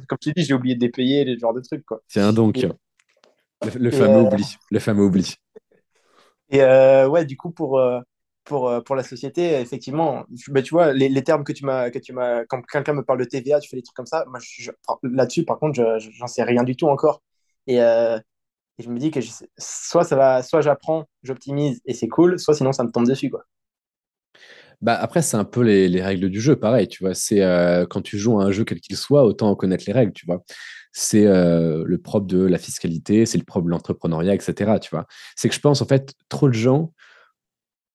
comme 0.06 0.18
tu 0.20 0.32
dis, 0.32 0.44
j'ai 0.44 0.54
oublié 0.54 0.74
de 0.74 0.80
dépayer 0.80 1.24
les 1.24 1.38
genres 1.38 1.54
de 1.54 1.60
trucs. 1.60 1.84
C'est 2.06 2.20
un 2.20 2.32
donc. 2.32 2.66
Le, 3.62 3.90
fameux 3.90 4.22
oubli. 4.22 4.56
Le 4.70 4.78
fameux 4.78 5.04
oubli. 5.04 5.34
Et 6.50 6.60
ouais, 6.60 7.24
du 7.24 7.36
coup, 7.36 7.50
pour, 7.50 7.80
pour, 8.48 8.68
euh, 8.68 8.80
pour 8.80 8.96
la 8.96 9.04
société, 9.04 9.60
effectivement, 9.60 10.24
bah, 10.48 10.62
tu 10.62 10.70
vois, 10.74 10.92
les, 10.92 11.08
les 11.08 11.22
termes 11.22 11.44
que 11.44 11.52
tu 11.52 11.64
m'as, 11.64 11.90
quand 11.90 12.62
quelqu'un 12.62 12.94
me 12.94 13.04
parle 13.04 13.20
de 13.20 13.24
TVA, 13.24 13.60
tu 13.60 13.68
fais 13.68 13.76
des 13.76 13.82
trucs 13.82 13.94
comme 13.94 14.06
ça. 14.06 14.24
Moi, 14.28 14.40
là-dessus, 15.02 15.44
par 15.44 15.58
contre, 15.58 15.98
j'en 15.98 16.26
sais 16.26 16.42
rien 16.42 16.64
du 16.64 16.74
tout 16.74 16.88
encore. 16.88 17.22
Et, 17.66 17.80
euh, 17.82 18.18
je 18.78 18.88
me 18.88 18.98
dis 18.98 19.10
que 19.10 19.20
soit 19.58 20.04
ça 20.04 20.16
va, 20.16 20.42
soit 20.42 20.60
j'apprends, 20.60 21.08
j'optimise 21.22 21.80
et 21.84 21.94
c'est 21.94 22.08
cool, 22.08 22.38
soit 22.38 22.54
sinon 22.54 22.72
ça 22.72 22.84
me 22.84 22.90
tombe 22.90 23.06
dessus, 23.06 23.28
quoi. 23.28 23.44
Bah 24.80 24.94
après, 24.94 25.22
c'est 25.22 25.36
un 25.36 25.44
peu 25.44 25.62
les, 25.62 25.88
les, 25.88 26.00
règles 26.00 26.30
du 26.30 26.40
jeu, 26.40 26.54
pareil, 26.54 26.86
tu 26.86 27.02
vois. 27.02 27.12
C'est 27.12 27.42
euh, 27.42 27.84
quand 27.90 28.00
tu 28.00 28.16
joues 28.16 28.40
à 28.40 28.44
un 28.44 28.52
jeu 28.52 28.64
quel 28.64 28.80
qu'il 28.80 28.96
soit, 28.96 29.24
autant 29.24 29.50
en 29.50 29.56
connaître 29.56 29.82
les 29.88 29.92
règles, 29.92 30.12
tu 30.12 30.24
vois. 30.26 30.44
C'est 30.92 31.24
le 31.24 31.96
propre 31.96 32.26
de 32.26 32.44
la 32.44 32.58
fiscalité, 32.58 33.26
c'est 33.26 33.38
le 33.38 33.44
propre 33.44 33.66
de 33.66 33.70
l'entrepreneuriat, 33.70 34.34
etc. 34.34 34.78
Tu 34.80 34.90
vois. 34.90 35.06
C'est 35.36 35.48
que 35.48 35.54
je 35.54 35.60
pense, 35.60 35.82
en 35.82 35.86
fait, 35.86 36.14
trop 36.28 36.48
de 36.48 36.54
gens 36.54 36.92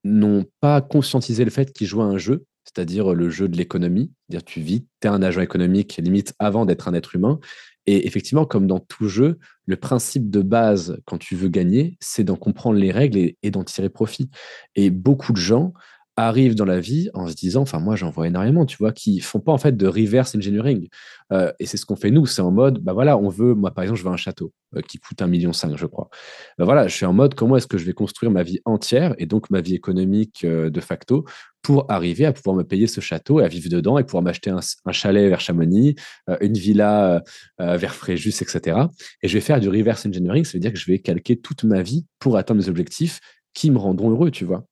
n'ont 0.04 0.46
pas 0.60 0.82
conscientisé 0.82 1.46
le 1.46 1.52
fait 1.52 1.72
qu'ils 1.72 1.88
jouent 1.88 2.02
à 2.02 2.06
un 2.06 2.18
jeu, 2.18 2.46
c'est-à-dire 2.66 3.14
le 3.14 3.30
jeu 3.30 3.48
de 3.48 3.58
l'économie. 3.58 4.12
Dire 4.30 4.44
tu 4.44 4.62
vis, 4.62 4.86
tu 5.02 5.08
es 5.08 5.12
un 5.12 5.22
agent 5.22 5.42
économique 5.42 6.00
limite 6.02 6.34
avant 6.40 6.66
d'être 6.66 6.88
un 6.88 6.94
être 6.94 7.16
humain. 7.16 7.40
Et 7.86 8.08
effectivement, 8.08 8.46
comme 8.46 8.68
dans 8.68 8.80
tout 8.80 9.10
jeu, 9.10 9.40
le 9.66 9.76
principe 9.76 10.30
de 10.30 10.42
base 10.42 10.98
quand 11.06 11.18
tu 11.18 11.36
veux 11.36 11.50
gagner, 11.50 11.98
c'est 12.00 12.24
d'en 12.24 12.38
comprendre 12.38 12.80
les 12.80 12.92
règles 12.92 13.34
et 13.42 13.52
d'en 13.52 13.64
tirer 13.64 13.90
profit. 13.90 14.30
Et 14.76 14.90
beaucoup 14.90 15.34
de 15.34 15.38
gens 15.38 15.74
arrivent 16.16 16.56
dans 16.56 16.66
la 16.66 16.80
vie 16.80 17.10
en 17.14 17.28
se 17.28 17.34
disant, 17.34 17.62
enfin 17.62 17.80
moi 17.80 17.96
j'en 17.96 18.10
vois 18.10 18.28
énormément, 18.28 18.66
tu 18.66 18.78
vois, 18.78 18.92
qui 18.92 19.20
font 19.20 19.40
pas 19.40 19.52
en 19.52 19.58
fait 19.58 19.76
de 19.76 19.88
reverse 19.88 20.36
engineering. 20.36 20.88
Euh, 21.32 21.52
et 21.60 21.66
c'est 21.66 21.78
ce 21.78 21.86
qu'on 21.86 21.96
fait 21.96 22.12
nous, 22.12 22.26
c'est 22.26 22.42
en 22.42 22.52
mode, 22.52 22.80
bah 22.80 22.94
voilà, 22.94 23.18
on 23.18 23.30
veut, 23.30 23.56
moi 23.56 23.72
par 23.72 23.84
exemple, 23.84 24.00
je 24.00 24.06
veux 24.06 24.12
un 24.12 24.18
château 24.18 24.54
euh, 24.76 24.82
qui 24.82 25.00
coûte 25.00 25.22
un 25.22 25.28
million 25.28 25.54
cinq, 25.54 25.76
je 25.76 25.86
crois. 25.86 26.10
Bah 26.58 26.66
voilà, 26.66 26.88
je 26.88 26.96
suis 26.96 27.06
en 27.06 27.14
mode, 27.14 27.34
comment 27.34 27.58
est-ce 27.58 27.68
que 27.68 27.78
je 27.78 27.86
vais 27.86 27.94
construire 27.94 28.32
ma 28.32 28.44
vie 28.44 28.60
entière 28.66 29.16
et 29.18 29.26
donc 29.26 29.50
ma 29.50 29.62
vie 29.62 29.74
économique 29.74 30.44
euh, 30.44 30.70
de 30.70 30.80
facto 30.80 31.26
pour 31.64 31.90
arriver 31.90 32.26
à 32.26 32.34
pouvoir 32.34 32.58
me 32.58 32.64
payer 32.64 32.88
ce 32.88 33.00
château 33.00 33.40
et 33.40 33.46
à 33.46 33.48
vivre 33.48 33.70
dedans 33.70 33.98
et 33.98 34.04
pouvoir 34.04 34.22
m'acheter 34.22 34.50
un, 34.50 34.60
chalet 34.92 35.30
vers 35.30 35.40
Chamonix, 35.40 35.96
une 36.42 36.56
villa 36.58 37.24
vers 37.58 37.96
Fréjus, 37.96 38.42
etc. 38.42 38.80
Et 39.22 39.30
je 39.30 39.34
vais 39.34 39.40
faire 39.40 39.62
du 39.62 39.70
reverse 39.70 40.06
engineering, 40.06 40.44
ça 40.44 40.52
veut 40.56 40.60
dire 40.60 40.74
que 40.74 40.78
je 40.78 40.92
vais 40.92 41.00
calquer 41.00 41.40
toute 41.40 41.64
ma 41.64 41.82
vie 41.82 42.06
pour 42.20 42.36
atteindre 42.36 42.62
mes 42.62 42.68
objectifs 42.68 43.22
qui 43.54 43.72
me 43.72 43.78
rendront 43.78 44.12
heureux, 44.12 44.30
tu 44.30 44.44
vois 44.44 44.66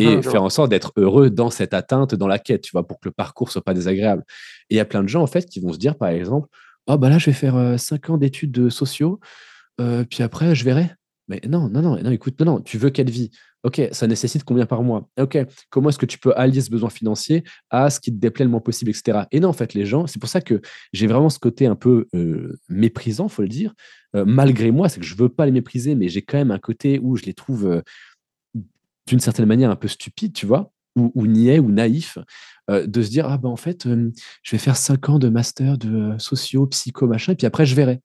et 0.00 0.22
faire 0.22 0.42
en 0.42 0.50
sorte 0.50 0.70
d'être 0.70 0.92
heureux 0.96 1.30
dans 1.30 1.50
cette 1.50 1.74
atteinte, 1.74 2.14
dans 2.14 2.26
la 2.28 2.38
quête, 2.38 2.62
tu 2.62 2.72
vois, 2.72 2.86
pour 2.86 2.98
que 2.98 3.08
le 3.08 3.12
parcours 3.12 3.50
soit 3.50 3.62
pas 3.62 3.74
désagréable. 3.74 4.24
Et 4.68 4.74
il 4.74 4.76
y 4.76 4.80
a 4.80 4.84
plein 4.84 5.02
de 5.02 5.08
gens, 5.08 5.22
en 5.22 5.26
fait, 5.26 5.46
qui 5.46 5.60
vont 5.60 5.72
se 5.72 5.78
dire, 5.78 5.96
par 5.96 6.08
exemple, 6.08 6.48
oh, 6.86 6.98
bah 6.98 7.08
là, 7.08 7.18
je 7.18 7.26
vais 7.26 7.32
faire 7.32 7.78
5 7.78 8.10
ans 8.10 8.18
d'études 8.18 8.52
de 8.52 8.68
sociaux, 8.68 9.20
puis 9.78 10.22
après, 10.22 10.54
je 10.54 10.64
verrai. 10.64 10.90
Mais 11.28 11.40
non, 11.48 11.68
non, 11.68 11.82
non, 11.82 12.00
non, 12.00 12.10
écoute, 12.12 12.40
non, 12.40 12.60
tu 12.60 12.78
veux 12.78 12.90
quelle 12.90 13.10
vie? 13.10 13.30
Ok, 13.64 13.82
ça 13.90 14.06
nécessite 14.06 14.44
combien 14.44 14.64
par 14.64 14.84
mois? 14.84 15.08
Ok, 15.18 15.36
comment 15.70 15.88
est-ce 15.88 15.98
que 15.98 16.06
tu 16.06 16.20
peux 16.20 16.32
allier 16.36 16.60
ce 16.60 16.70
besoin 16.70 16.88
financier 16.88 17.42
à 17.68 17.90
ce 17.90 17.98
qui 17.98 18.12
te 18.12 18.16
déplaît 18.16 18.44
le 18.44 18.50
moins 18.52 18.60
possible, 18.60 18.92
etc. 18.92 19.24
Et 19.32 19.40
non, 19.40 19.48
en 19.48 19.52
fait, 19.52 19.74
les 19.74 19.84
gens, 19.84 20.06
c'est 20.06 20.20
pour 20.20 20.28
ça 20.28 20.40
que 20.40 20.60
j'ai 20.92 21.08
vraiment 21.08 21.28
ce 21.28 21.40
côté 21.40 21.66
un 21.66 21.74
peu 21.74 22.06
méprisant, 22.68 23.28
faut 23.28 23.42
le 23.42 23.48
dire, 23.48 23.74
malgré 24.14 24.70
moi, 24.70 24.88
c'est 24.88 25.00
que 25.00 25.06
je 25.06 25.16
veux 25.16 25.28
pas 25.28 25.46
les 25.46 25.52
mépriser, 25.52 25.96
mais 25.96 26.08
j'ai 26.08 26.22
quand 26.22 26.38
même 26.38 26.52
un 26.52 26.60
côté 26.60 27.00
où 27.02 27.16
je 27.16 27.24
les 27.24 27.34
trouve 27.34 27.82
d'une 29.06 29.20
certaine 29.20 29.46
manière 29.46 29.70
un 29.70 29.76
peu 29.76 29.88
stupide, 29.88 30.32
tu 30.32 30.46
vois, 30.46 30.72
ou, 30.96 31.12
ou 31.14 31.26
niais 31.26 31.58
ou 31.58 31.70
naïf, 31.70 32.18
euh, 32.70 32.86
de 32.86 33.02
se 33.02 33.10
dire 33.10 33.26
ah 33.28 33.38
ben 33.38 33.48
en 33.48 33.56
fait, 33.56 33.86
euh, 33.86 34.10
je 34.42 34.50
vais 34.52 34.58
faire 34.58 34.76
cinq 34.76 35.08
ans 35.08 35.18
de 35.18 35.28
master 35.28 35.78
de 35.78 36.14
euh, 36.14 36.18
socio, 36.18 36.66
psycho, 36.66 37.06
machin, 37.06 37.32
et 37.32 37.36
puis 37.36 37.46
après 37.46 37.66
je 37.66 37.74
verrai. 37.74 38.00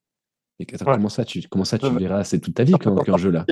Et 0.58 0.66
comment 0.66 1.08
ça, 1.08 1.24
tu 1.24 1.42
comment 1.50 1.64
ça, 1.64 1.78
tu 1.78 1.90
verras 1.98 2.22
C'est 2.24 2.38
toute 2.38 2.54
ta 2.54 2.64
vie 2.64 2.72
quand 2.72 3.08
un 3.08 3.16
jeu 3.16 3.30
là. 3.30 3.44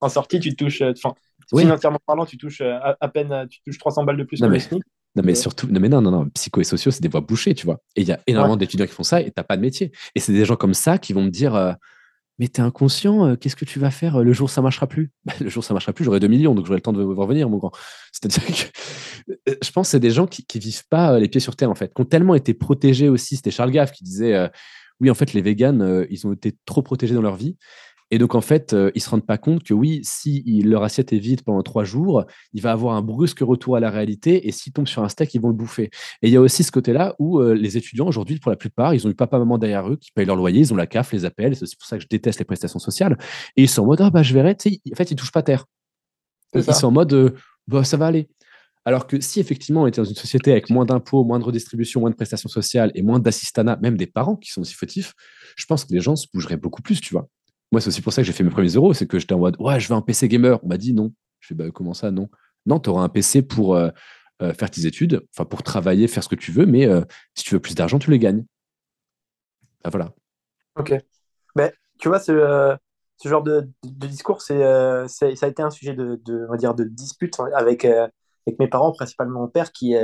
En 0.00 0.08
sortie, 0.08 0.40
tu 0.40 0.56
touches, 0.56 0.80
enfin, 0.80 1.12
financièrement 1.54 1.98
parlant, 2.06 2.24
tu 2.24 2.38
touches 2.38 2.62
à, 2.62 3.08
peine, 3.08 3.46
tu 3.50 3.60
touches 3.66 3.78
300 3.78 4.04
balles 4.04 4.16
de 4.16 4.24
plus 4.24 4.40
non, 4.40 4.48
mais, 4.48 4.60
Non 4.72 5.22
mais 5.22 5.34
surtout, 5.34 5.66
non 5.66 5.78
mais 5.78 5.90
non, 5.90 6.00
non, 6.00 6.10
non, 6.10 6.30
psycho 6.30 6.62
et 6.62 6.64
sociaux, 6.64 6.90
c'est 6.90 7.02
des 7.02 7.08
voies 7.08 7.20
bouchées, 7.20 7.52
tu 7.52 7.66
vois. 7.66 7.82
Et 7.96 8.00
il 8.00 8.08
y 8.08 8.12
a 8.12 8.18
énormément 8.26 8.56
d'étudiants 8.56 8.86
qui 8.86 8.94
font 8.94 9.02
ça 9.02 9.20
et 9.20 9.30
t'as 9.30 9.42
pas 9.42 9.58
de 9.58 9.62
métier. 9.62 9.92
Et 10.14 10.20
c'est 10.20 10.32
des 10.32 10.46
gens 10.46 10.56
comme 10.56 10.72
ça 10.72 10.96
qui 10.96 11.12
vont 11.12 11.24
me 11.24 11.28
dire 11.28 11.76
mais 12.40 12.48
tu 12.48 12.62
es 12.62 12.64
inconscient, 12.64 13.26
euh, 13.26 13.36
qu'est-ce 13.36 13.54
que 13.54 13.66
tu 13.66 13.78
vas 13.78 13.90
faire 13.90 14.16
euh, 14.16 14.24
le 14.24 14.32
jour 14.32 14.46
où 14.46 14.48
ça 14.48 14.62
marchera 14.62 14.86
plus? 14.86 15.12
Bah, 15.26 15.34
Le 15.42 15.50
jour 15.50 15.62
où 15.62 15.62
ça 15.62 15.74
marchera 15.74 15.92
plus, 15.92 16.06
j'aurai 16.06 16.20
2 16.20 16.26
millions, 16.26 16.54
donc 16.54 16.64
j'aurai 16.64 16.78
le 16.78 16.82
temps 16.82 16.94
de 16.94 17.02
revenir, 17.02 17.50
mon 17.50 17.58
grand. 17.58 17.70
C'est-à-dire 18.12 18.42
que 18.46 19.32
euh, 19.50 19.56
je 19.62 19.70
pense 19.70 19.88
que 19.88 19.90
c'est 19.90 20.00
des 20.00 20.10
gens 20.10 20.26
qui 20.26 20.46
ne 20.54 20.60
vivent 20.60 20.88
pas 20.88 21.18
les 21.18 21.28
pieds 21.28 21.40
sur 21.40 21.54
terre, 21.54 21.70
en 21.70 21.74
fait, 21.74 21.92
qui 21.94 22.00
ont 22.00 22.06
tellement 22.06 22.34
été 22.34 22.54
protégés 22.54 23.10
aussi. 23.10 23.36
C'était 23.36 23.50
Charles 23.50 23.72
Gaff 23.72 23.92
qui 23.92 24.04
disait 24.04 24.50
Oui, 25.00 25.10
en 25.10 25.14
fait, 25.14 25.34
les 25.34 25.42
véganes, 25.42 26.06
ils 26.08 26.26
ont 26.26 26.32
été 26.32 26.56
trop 26.64 26.80
protégés 26.80 27.14
dans 27.14 27.20
leur 27.20 27.36
vie. 27.36 27.58
Et 28.10 28.18
donc, 28.18 28.34
en 28.34 28.40
fait, 28.40 28.72
euh, 28.72 28.90
ils 28.94 28.98
ne 28.98 29.02
se 29.02 29.10
rendent 29.10 29.26
pas 29.26 29.38
compte 29.38 29.62
que 29.62 29.72
oui, 29.72 30.00
si 30.02 30.62
leur 30.62 30.82
assiette 30.82 31.12
est 31.12 31.18
vide 31.18 31.42
pendant 31.42 31.62
trois 31.62 31.84
jours, 31.84 32.24
il 32.52 32.60
va 32.60 32.72
avoir 32.72 32.94
un 32.96 33.02
brusque 33.02 33.40
retour 33.40 33.76
à 33.76 33.80
la 33.80 33.90
réalité. 33.90 34.48
Et 34.48 34.52
s'ils 34.52 34.72
tombent 34.72 34.88
sur 34.88 35.02
un 35.02 35.08
steak, 35.08 35.32
ils 35.34 35.40
vont 35.40 35.48
le 35.48 35.54
bouffer. 35.54 35.90
Et 36.22 36.28
il 36.28 36.30
y 36.30 36.36
a 36.36 36.40
aussi 36.40 36.64
ce 36.64 36.72
côté-là 36.72 37.14
où 37.18 37.40
euh, 37.40 37.54
les 37.54 37.76
étudiants, 37.76 38.06
aujourd'hui, 38.06 38.38
pour 38.38 38.50
la 38.50 38.56
plupart, 38.56 38.94
ils 38.94 39.06
ont 39.06 39.10
eu 39.10 39.14
papa-maman 39.14 39.58
derrière 39.58 39.88
eux 39.88 39.96
qui 39.96 40.10
payent 40.12 40.26
leur 40.26 40.36
loyer, 40.36 40.60
ils 40.60 40.72
ont 40.72 40.76
la 40.76 40.86
CAF, 40.86 41.12
les 41.12 41.24
appels. 41.24 41.54
C'est 41.54 41.78
pour 41.78 41.86
ça 41.86 41.96
que 41.96 42.02
je 42.02 42.08
déteste 42.08 42.38
les 42.38 42.44
prestations 42.44 42.80
sociales. 42.80 43.16
Et 43.56 43.62
ils 43.62 43.68
sont 43.68 43.82
en 43.82 43.86
mode, 43.86 44.00
ah 44.00 44.10
bah, 44.10 44.22
je 44.22 44.34
verrai. 44.34 44.56
Tu 44.56 44.70
sais, 44.70 44.80
en 44.92 44.96
fait, 44.96 45.10
ils 45.10 45.14
ne 45.14 45.18
touchent 45.18 45.32
pas 45.32 45.42
terre. 45.42 45.66
Ils 46.54 46.64
sont 46.64 46.88
en 46.88 46.90
mode, 46.90 47.12
euh, 47.12 47.30
bah, 47.68 47.84
ça 47.84 47.96
va 47.96 48.06
aller. 48.06 48.28
Alors 48.86 49.06
que 49.06 49.20
si 49.20 49.40
effectivement 49.40 49.82
on 49.82 49.86
était 49.86 50.00
dans 50.00 50.08
une 50.08 50.16
société 50.16 50.52
avec 50.52 50.70
moins 50.70 50.86
d'impôts, 50.86 51.22
moins 51.22 51.38
de 51.38 51.44
redistribution, 51.44 52.00
moins 52.00 52.10
de 52.10 52.14
prestations 52.14 52.48
sociales 52.48 52.90
et 52.94 53.02
moins 53.02 53.18
d'assistanat, 53.18 53.76
même 53.82 53.96
des 53.96 54.06
parents 54.06 54.36
qui 54.36 54.50
sont 54.50 54.62
aussi 54.62 54.74
fautifs, 54.74 55.12
je 55.54 55.66
pense 55.66 55.84
que 55.84 55.92
les 55.92 56.00
gens 56.00 56.16
se 56.16 56.26
bougeraient 56.32 56.56
beaucoup 56.56 56.80
plus, 56.80 57.00
tu 57.00 57.12
vois. 57.12 57.28
Moi, 57.72 57.80
c'est 57.80 57.88
aussi 57.88 58.02
pour 58.02 58.12
ça 58.12 58.22
que 58.22 58.26
j'ai 58.26 58.32
fait 58.32 58.44
mes 58.44 58.50
premiers 58.50 58.70
euros, 58.70 58.94
c'est 58.94 59.06
que 59.06 59.18
j'étais 59.18 59.34
en 59.34 59.38
mode, 59.38 59.56
ouais, 59.60 59.78
je 59.78 59.88
veux 59.88 59.94
un 59.94 60.02
PC 60.02 60.28
gamer. 60.28 60.58
On 60.64 60.68
m'a 60.68 60.76
dit 60.76 60.92
non. 60.92 61.12
Je 61.38 61.48
fais, 61.48 61.54
bah, 61.54 61.70
comment 61.72 61.94
ça, 61.94 62.10
non? 62.10 62.28
Non, 62.66 62.80
tu 62.80 62.90
auras 62.90 63.02
un 63.02 63.08
PC 63.08 63.42
pour 63.42 63.76
euh, 63.76 63.90
euh, 64.42 64.52
faire 64.52 64.70
tes 64.70 64.86
études, 64.86 65.26
enfin, 65.32 65.44
pour 65.44 65.62
travailler, 65.62 66.08
faire 66.08 66.24
ce 66.24 66.28
que 66.28 66.34
tu 66.34 66.52
veux, 66.52 66.66
mais 66.66 66.86
euh, 66.86 67.02
si 67.34 67.44
tu 67.44 67.54
veux 67.54 67.60
plus 67.60 67.74
d'argent, 67.74 67.98
tu 67.98 68.10
les 68.10 68.18
gagnes. 68.18 68.44
Bah, 69.84 69.90
voilà. 69.90 70.12
Ok. 70.76 70.94
Ben, 71.54 71.72
tu 71.98 72.08
vois, 72.08 72.20
ce, 72.20 72.76
genre 73.24 73.42
de, 73.42 73.68
discours, 73.82 74.42
c'est, 74.42 74.58
ça 75.08 75.26
a 75.26 75.48
été 75.48 75.62
un 75.62 75.70
sujet 75.70 75.94
de, 75.94 76.20
on 76.48 76.50
va 76.50 76.56
dire, 76.56 76.74
de 76.74 76.84
dispute 76.84 77.38
avec, 77.54 77.84
avec 77.84 78.58
mes 78.58 78.68
parents, 78.68 78.92
principalement 78.92 79.40
mon 79.40 79.48
père, 79.48 79.72
qui 79.72 79.94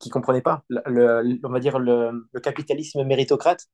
qui 0.00 0.08
comprenait 0.08 0.40
pas, 0.40 0.64
le, 0.70 1.38
on 1.44 1.50
va 1.50 1.60
dire, 1.60 1.78
le, 1.78 2.26
le 2.32 2.40
capitalisme 2.40 3.04
méritocrate 3.04 3.66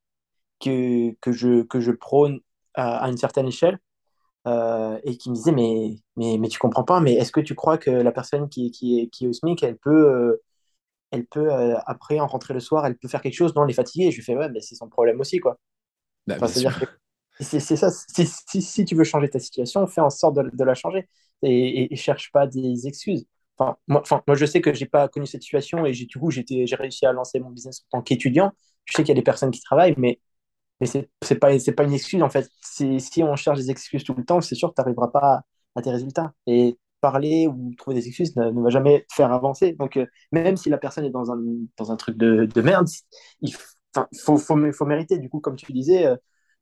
que, 0.60 1.14
que, 1.20 1.32
je, 1.32 1.62
que 1.62 1.80
je 1.80 1.92
prône 1.92 2.40
à, 2.76 3.08
une 3.08 3.16
certaine 3.16 3.48
échelle 3.48 3.78
euh, 4.46 4.98
et 5.04 5.16
qui 5.16 5.30
me 5.30 5.34
disait 5.34 5.52
mais, 5.52 5.96
mais, 6.16 6.38
mais 6.38 6.48
tu 6.48 6.58
comprends 6.58 6.84
pas, 6.84 7.00
mais 7.00 7.14
est-ce 7.14 7.32
que 7.32 7.40
tu 7.40 7.54
crois 7.54 7.78
que 7.78 7.90
la 7.90 8.12
personne 8.12 8.48
qui, 8.48 8.70
qui, 8.70 9.00
est, 9.00 9.08
qui 9.08 9.24
est 9.24 9.28
au 9.28 9.32
SMIC, 9.32 9.62
elle 9.62 9.76
peut, 9.76 10.08
euh, 10.08 10.42
elle 11.10 11.26
peut 11.26 11.52
euh, 11.52 11.76
après 11.86 12.20
en 12.20 12.26
rentrer 12.26 12.54
le 12.54 12.60
soir, 12.60 12.86
elle 12.86 12.96
peut 12.96 13.08
faire 13.08 13.22
quelque 13.22 13.34
chose, 13.34 13.54
non, 13.54 13.64
elle 13.64 13.70
est 13.70 13.74
fatiguée. 13.74 14.10
je 14.10 14.16
lui 14.16 14.24
fais 14.24 14.36
ouais, 14.36 14.48
mais 14.50 14.60
c'est 14.60 14.74
son 14.74 14.88
problème 14.88 15.20
aussi, 15.20 15.38
quoi. 15.38 15.58
Bah, 16.26 16.38
c'est 17.38 17.60
ça, 17.60 17.90
si, 17.90 18.26
si, 18.26 18.62
si, 18.62 18.84
tu 18.84 18.94
veux 18.94 19.04
changer 19.04 19.28
ta 19.28 19.38
situation, 19.38 19.86
fais 19.86 20.00
en 20.00 20.10
sorte 20.10 20.36
de, 20.36 20.50
de 20.52 20.64
la 20.64 20.74
changer 20.74 21.08
et, 21.42 21.92
et, 21.92 21.96
cherche 21.96 22.32
pas 22.32 22.46
des 22.46 22.86
excuses. 22.86 23.26
Enfin, 23.58 23.76
moi, 23.86 24.00
enfin, 24.00 24.22
moi, 24.26 24.36
je 24.36 24.46
sais 24.46 24.60
que 24.60 24.72
j'ai 24.72 24.86
pas 24.86 25.08
connu 25.08 25.26
cette 25.26 25.42
situation 25.42 25.84
et 25.84 25.92
du 25.92 26.18
coup, 26.18 26.30
j'ai 26.30 26.44
réussi 26.76 27.06
à 27.06 27.12
lancer 27.12 27.38
mon 27.40 27.50
business 27.50 27.82
en 27.90 27.98
tant 27.98 28.02
qu'étudiant. 28.02 28.52
Je 28.86 28.96
sais 28.96 29.02
qu'il 29.02 29.10
y 29.10 29.12
a 29.12 29.20
des 29.20 29.22
personnes 29.22 29.50
qui 29.50 29.60
travaillent, 29.60 29.94
mais 29.98 30.20
mais 30.80 30.86
c'est 30.86 31.10
n'est 31.30 31.36
pas, 31.38 31.50
pas 31.76 31.84
une 31.84 31.92
excuse, 31.92 32.22
en 32.22 32.28
fait. 32.30 32.50
Si 32.60 33.22
on 33.22 33.36
cherche 33.36 33.58
des 33.58 33.70
excuses 33.70 34.04
tout 34.04 34.14
le 34.14 34.24
temps, 34.24 34.40
c'est 34.40 34.54
sûr 34.54 34.70
que 34.70 34.74
tu 34.74 34.80
n'arriveras 34.80 35.08
pas 35.08 35.42
à, 35.74 35.82
tes 35.82 35.90
résultats. 35.90 36.32
Et 36.46 36.78
parler 37.00 37.46
ou 37.46 37.74
trouver 37.76 37.96
des 37.96 38.06
excuses 38.08 38.34
ne, 38.36 38.62
va 38.62 38.70
jamais 38.70 39.06
faire 39.12 39.32
avancer. 39.32 39.72
Donc, 39.72 39.96
euh, 39.96 40.06
même 40.32 40.56
si 40.56 40.70
la 40.70 40.78
personne 40.78 41.04
est 41.04 41.10
dans 41.10 41.30
un, 41.32 41.38
dans 41.76 41.92
un 41.92 41.96
truc 41.96 42.16
de, 42.16 42.46
de 42.46 42.60
merde, 42.62 42.88
il 43.40 43.54
faut, 43.54 44.38
faut, 44.38 44.72
faut, 44.72 44.86
mériter. 44.86 45.18
Du 45.18 45.28
coup, 45.30 45.40
comme 45.40 45.56
tu 45.56 45.72
disais, 45.72 46.06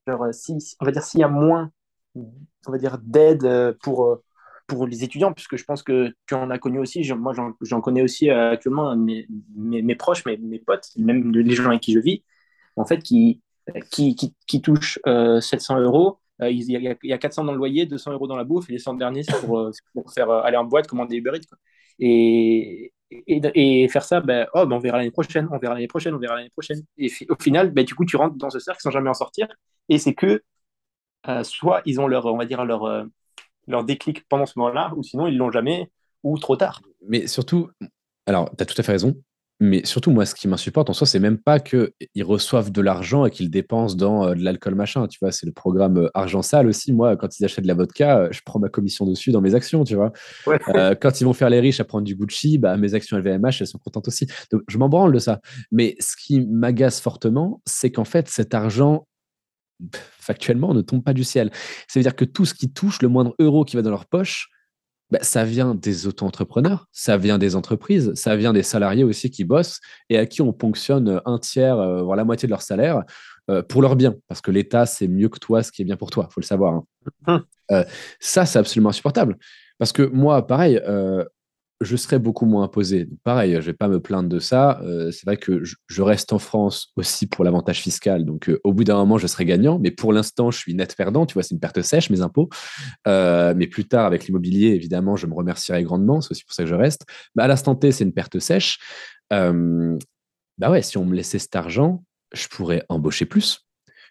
genre, 0.07 0.27
si, 0.33 0.57
on 0.81 0.85
va 0.85 0.93
dire 0.93 1.03
s'il 1.03 1.21
y 1.21 1.25
a 1.25 1.29
moins, 1.29 1.71
on 2.15 2.73
va 2.73 2.79
dire, 2.79 2.99
d'aide 3.03 3.77
pour 3.83 4.21
pour 4.67 4.87
les 4.87 5.05
étudiants, 5.05 5.33
puisque 5.33 5.57
je 5.57 5.65
pense 5.65 5.83
que 5.83 6.15
tu 6.27 6.35
en 6.35 6.51
as 6.51 6.59
connu 6.59 6.79
aussi. 6.79 7.11
Moi, 7.13 7.35
j'en 7.61 7.81
connais 7.81 8.03
aussi 8.03 8.31
actuellement 8.31 8.97
mes, 8.97 9.27
mes, 9.57 9.83
mes, 9.83 9.95
proches, 9.95 10.25
mes, 10.25 10.37
mes 10.39 10.59
potes, 10.59 10.89
même 10.97 11.33
les 11.33 11.55
gens 11.55 11.67
avec 11.67 11.83
qui 11.83 11.93
je 11.93 11.99
vis, 11.99 12.25
en 12.77 12.87
fait, 12.87 13.03
qui, 13.03 13.43
qui, 13.91 14.15
qui, 14.15 14.35
qui 14.47 14.61
touchent 14.61 14.99
700 15.05 15.81
euros 15.81 16.19
euh, 16.43 16.51
il, 16.51 16.71
y 16.71 16.77
a, 16.77 16.97
il, 17.03 17.09
y 17.09 17.13
a, 17.13 17.19
400 17.19 17.45
dans 17.45 17.53
le 17.53 17.59
loyer, 17.59 17.87
200 17.87 18.13
euros 18.13 18.27
dans 18.27 18.37
la 18.37 18.45
bouffe, 18.45 18.69
et 18.69 18.73
les 18.73 18.79
100 18.79 18.95
derniers, 18.95 19.23
c'est 19.23 19.39
pour, 19.41 19.59
euh, 19.59 19.71
faire 20.13 20.31
euh, 20.31 20.43
aller 20.43 20.57
en 20.57 20.65
boîte, 20.65 20.87
commander 20.87 21.17
Uber 21.17 21.33
Eats. 21.35 21.57
Et, 22.01 22.93
faire 23.89 24.03
ça, 24.03 24.21
ben, 24.21 24.47
oh, 24.55 24.67
ben 24.67 24.77
on 24.77 24.79
verra 24.81 24.99
l'année 24.99 25.13
prochaine, 25.13 25.49
on 25.53 25.59
verra 25.59 25.75
l'année 25.75 25.87
prochaine, 25.87 26.15
on 26.15 26.19
verra 26.19 26.35
l'année 26.37 26.51
prochaine. 26.51 26.83
Et 26.99 27.11
au 27.29 27.37
final, 27.41 27.71
ben, 27.71 27.85
du 27.85 27.95
coup, 27.95 28.05
tu 28.05 28.17
rentres 28.17 28.37
dans 28.37 28.51
ce 28.51 28.59
cercle 28.59 28.81
sans 28.83 28.91
jamais 28.91 29.11
en 29.11 29.15
sortir. 29.15 29.47
Et 29.89 29.99
c'est 29.99 30.15
que 30.15 30.43
soit 31.43 31.83
ils 31.87 32.01
ont 32.01 32.09
leur, 32.09 32.27
on 32.27 32.37
va 32.37 32.45
dire, 32.45 32.65
leur, 32.65 33.07
leur 33.69 33.85
déclic 33.85 34.27
pendant 34.29 34.47
ce 34.47 34.59
moment-là, 34.59 34.93
ou 34.97 35.05
sinon 35.05 35.29
ils 35.29 35.37
l'ont 35.37 35.53
jamais, 35.53 35.91
ou 36.25 36.37
trop 36.39 36.57
tard. 36.57 36.83
Mais 37.07 37.29
surtout, 37.29 37.71
alors, 38.27 38.51
tu 38.57 38.63
as 38.63 38.67
tout 38.67 38.75
à 38.77 38.83
fait 38.83 38.93
raison. 38.93 39.15
Mais 39.61 39.85
surtout, 39.85 40.11
moi, 40.11 40.27
ce 40.27 40.35
qui 40.35 40.49
m'insupporte 40.49 40.91
en 40.91 40.93
soi, 40.93 41.07
c'est 41.07 41.21
même 41.21 41.39
pas 41.39 41.61
qu'ils 41.61 41.93
reçoivent 42.23 42.73
de 42.73 42.81
l'argent 42.81 43.25
et 43.25 43.31
qu'ils 43.31 43.51
dépensent 43.51 43.97
dans 43.97 44.27
euh, 44.27 44.35
de 44.35 44.43
l'alcool 44.43 44.75
machin. 44.75 45.07
Tu 45.07 45.19
vois, 45.21 45.31
c'est 45.31 45.47
le 45.47 45.53
programme 45.53 45.99
euh, 45.99 46.09
argent 46.15 46.43
sale 46.43 46.67
aussi. 46.67 46.93
Moi, 46.93 47.17
quand 47.17 47.39
ils 47.39 47.45
achètent 47.45 47.63
de 47.63 47.69
la 47.69 47.75
vodka, 47.75 48.19
euh, 48.19 48.29
je 48.33 48.41
prends 48.45 48.59
ma 48.59 48.69
commission 48.69 49.07
dessus 49.07 49.31
dans 49.31 49.41
mes 49.41 49.55
actions. 49.55 49.85
Tu 49.85 49.95
vois, 49.95 50.13
quand 51.01 51.21
ils 51.21 51.25
vont 51.25 51.33
faire 51.33 51.51
les 51.51 51.61
riches 51.61 51.79
à 51.79 51.85
prendre 51.85 52.05
du 52.05 52.17
Gucci, 52.17 52.59
bah, 52.59 52.77
mes 52.77 52.95
actions 52.95 53.17
LVMH, 53.17 53.61
elles 53.61 53.67
sont 53.69 53.79
contentes 53.79 54.09
aussi. 54.09 54.27
Donc, 54.51 54.63
je 54.67 54.77
m'en 54.77 54.89
branle 54.89 55.13
de 55.13 55.21
ça. 55.21 55.41
Mais 55.71 55.95
ce 56.01 56.17
qui 56.17 56.41
m'agace 56.41 57.01
fortement, 57.01 57.63
c'est 57.65 57.93
qu'en 57.93 58.05
fait, 58.05 58.29
cet 58.29 58.55
argent 58.55 59.07
factuellement 59.93 60.75
ne 60.75 60.81
tombe 60.81 61.03
pas 61.03 61.13
du 61.13 61.25
ciel. 61.25 61.51
C'est-à-dire 61.89 62.17
que 62.17 62.25
tout 62.25 62.45
ce 62.45 62.55
qui 62.55 62.73
touche, 62.73 63.03
le 63.03 63.09
moindre 63.09 63.35
euro 63.39 63.65
qui 63.65 63.77
va 63.77 63.83
dans 63.83 63.91
leur 63.91 64.07
poche, 64.07 64.49
bah, 65.11 65.19
ça 65.23 65.45
vient 65.45 65.75
des 65.75 66.07
auto-entrepreneurs, 66.07 66.87
ça 66.93 67.17
vient 67.17 67.39
des 67.39 67.57
entreprises, 67.57 68.13
ça 68.15 68.37
vient 68.37 68.53
des 68.53 68.63
salariés 68.63 69.05
aussi 69.05 69.31
qui 69.31 69.45
bossent 69.45 69.81
et 70.09 70.19
à 70.19 70.27
qui 70.27 70.43
on 70.43 70.53
ponctionne 70.53 71.21
un 71.25 71.39
tiers, 71.39 71.79
euh, 71.79 72.03
voire 72.03 72.17
la 72.17 72.25
moitié 72.25 72.47
de 72.47 72.51
leur 72.51 72.63
salaire 72.63 73.03
euh, 73.51 73.63
pour 73.63 73.83
leur 73.83 73.97
bien. 73.97 74.15
Parce 74.29 74.41
que 74.41 74.51
l'État, 74.51 74.87
c'est 74.87 75.09
mieux 75.09 75.29
que 75.29 75.39
toi 75.39 75.63
ce 75.63 75.73
qui 75.73 75.83
est 75.83 75.85
bien 75.85 75.97
pour 75.97 76.11
toi, 76.11 76.27
il 76.31 76.33
faut 76.33 76.41
le 76.41 76.47
savoir. 76.47 76.75
Hein. 76.75 76.85
Mmh. 77.27 77.37
Euh, 77.73 77.85
ça, 78.19 78.47
c'est 78.47 78.59
absolument 78.59 78.91
insupportable. 78.91 79.37
Parce 79.79 79.93
que 79.93 80.03
moi, 80.03 80.47
pareil, 80.47 80.81
je 81.81 81.97
serais 81.97 82.19
beaucoup 82.19 82.47
moins 82.47 82.65
imposé. 82.65 83.09
pareil, 83.25 83.53
je 83.53 83.57
ne 83.57 83.63
vais 83.63 83.73
pas 83.73 83.89
me 83.89 84.01
plaindre 84.01 84.29
de 84.29 84.39
ça. 84.39 84.81
Euh, 84.83 85.11
c'est 85.11 85.27
vrai 85.27 85.37
que 85.37 85.63
je, 85.65 86.03
reste 86.03 86.33
en 86.33 86.39
France 86.39 86.93
aussi 86.97 87.27
pour 87.27 87.45
l'avantage 87.45 87.81
fiscal. 87.81 88.25
Donc, 88.25 88.49
euh, 88.49 88.61
au 88.65 88.73
bout 88.73 88.85
d'un 88.85 88.97
moment, 88.97 89.19
je 89.19 89.27
serai 89.27 89.45
gagnant. 89.45 89.79
Mais 89.79 89.91
pour 89.91 90.13
l'instant, 90.13 90.51
je 90.51 90.59
suis 90.59 90.75
net 90.75 90.95
perdant. 90.97 91.27
Tu 91.27 91.35
vois, 91.35 91.43
c'est 91.43 91.55
une 91.55 91.61
perte 91.61 91.83
sèche, 91.83 92.11
mes 92.11 92.21
impôts. 92.21 92.49
Euh, 93.07 93.55
mais 93.57 93.67
plus 93.67 93.87
tard, 93.87 94.07
avec 94.07 94.27
l'immobilier, 94.27 94.69
évidemment, 94.69 95.17
je 95.17 95.27
me 95.27 95.35
remercierai 95.35 95.83
grandement. 95.83 96.21
C'est 96.21 96.33
aussi 96.33 96.45
pour 96.45 96.55
ça 96.55 96.63
que 96.63 96.69
je 96.69 96.75
reste. 96.75 97.05
à 97.39 97.49
l'instant 97.49 97.75
T, 97.75 97.93
c'est 97.93 98.05
une 98.05 98.13
perte 98.13 98.39
sèche. 98.39 98.79
bah 99.31 100.71
ouais, 100.71 100.83
si 100.83 100.99
on 100.99 101.05
me 101.05 101.15
laissait 101.15 101.39
cet 101.39 101.57
argent, 101.57 102.05
je 102.33 102.47
pourrais 102.49 102.85
embaucher 102.89 103.27
plus. 103.27 103.61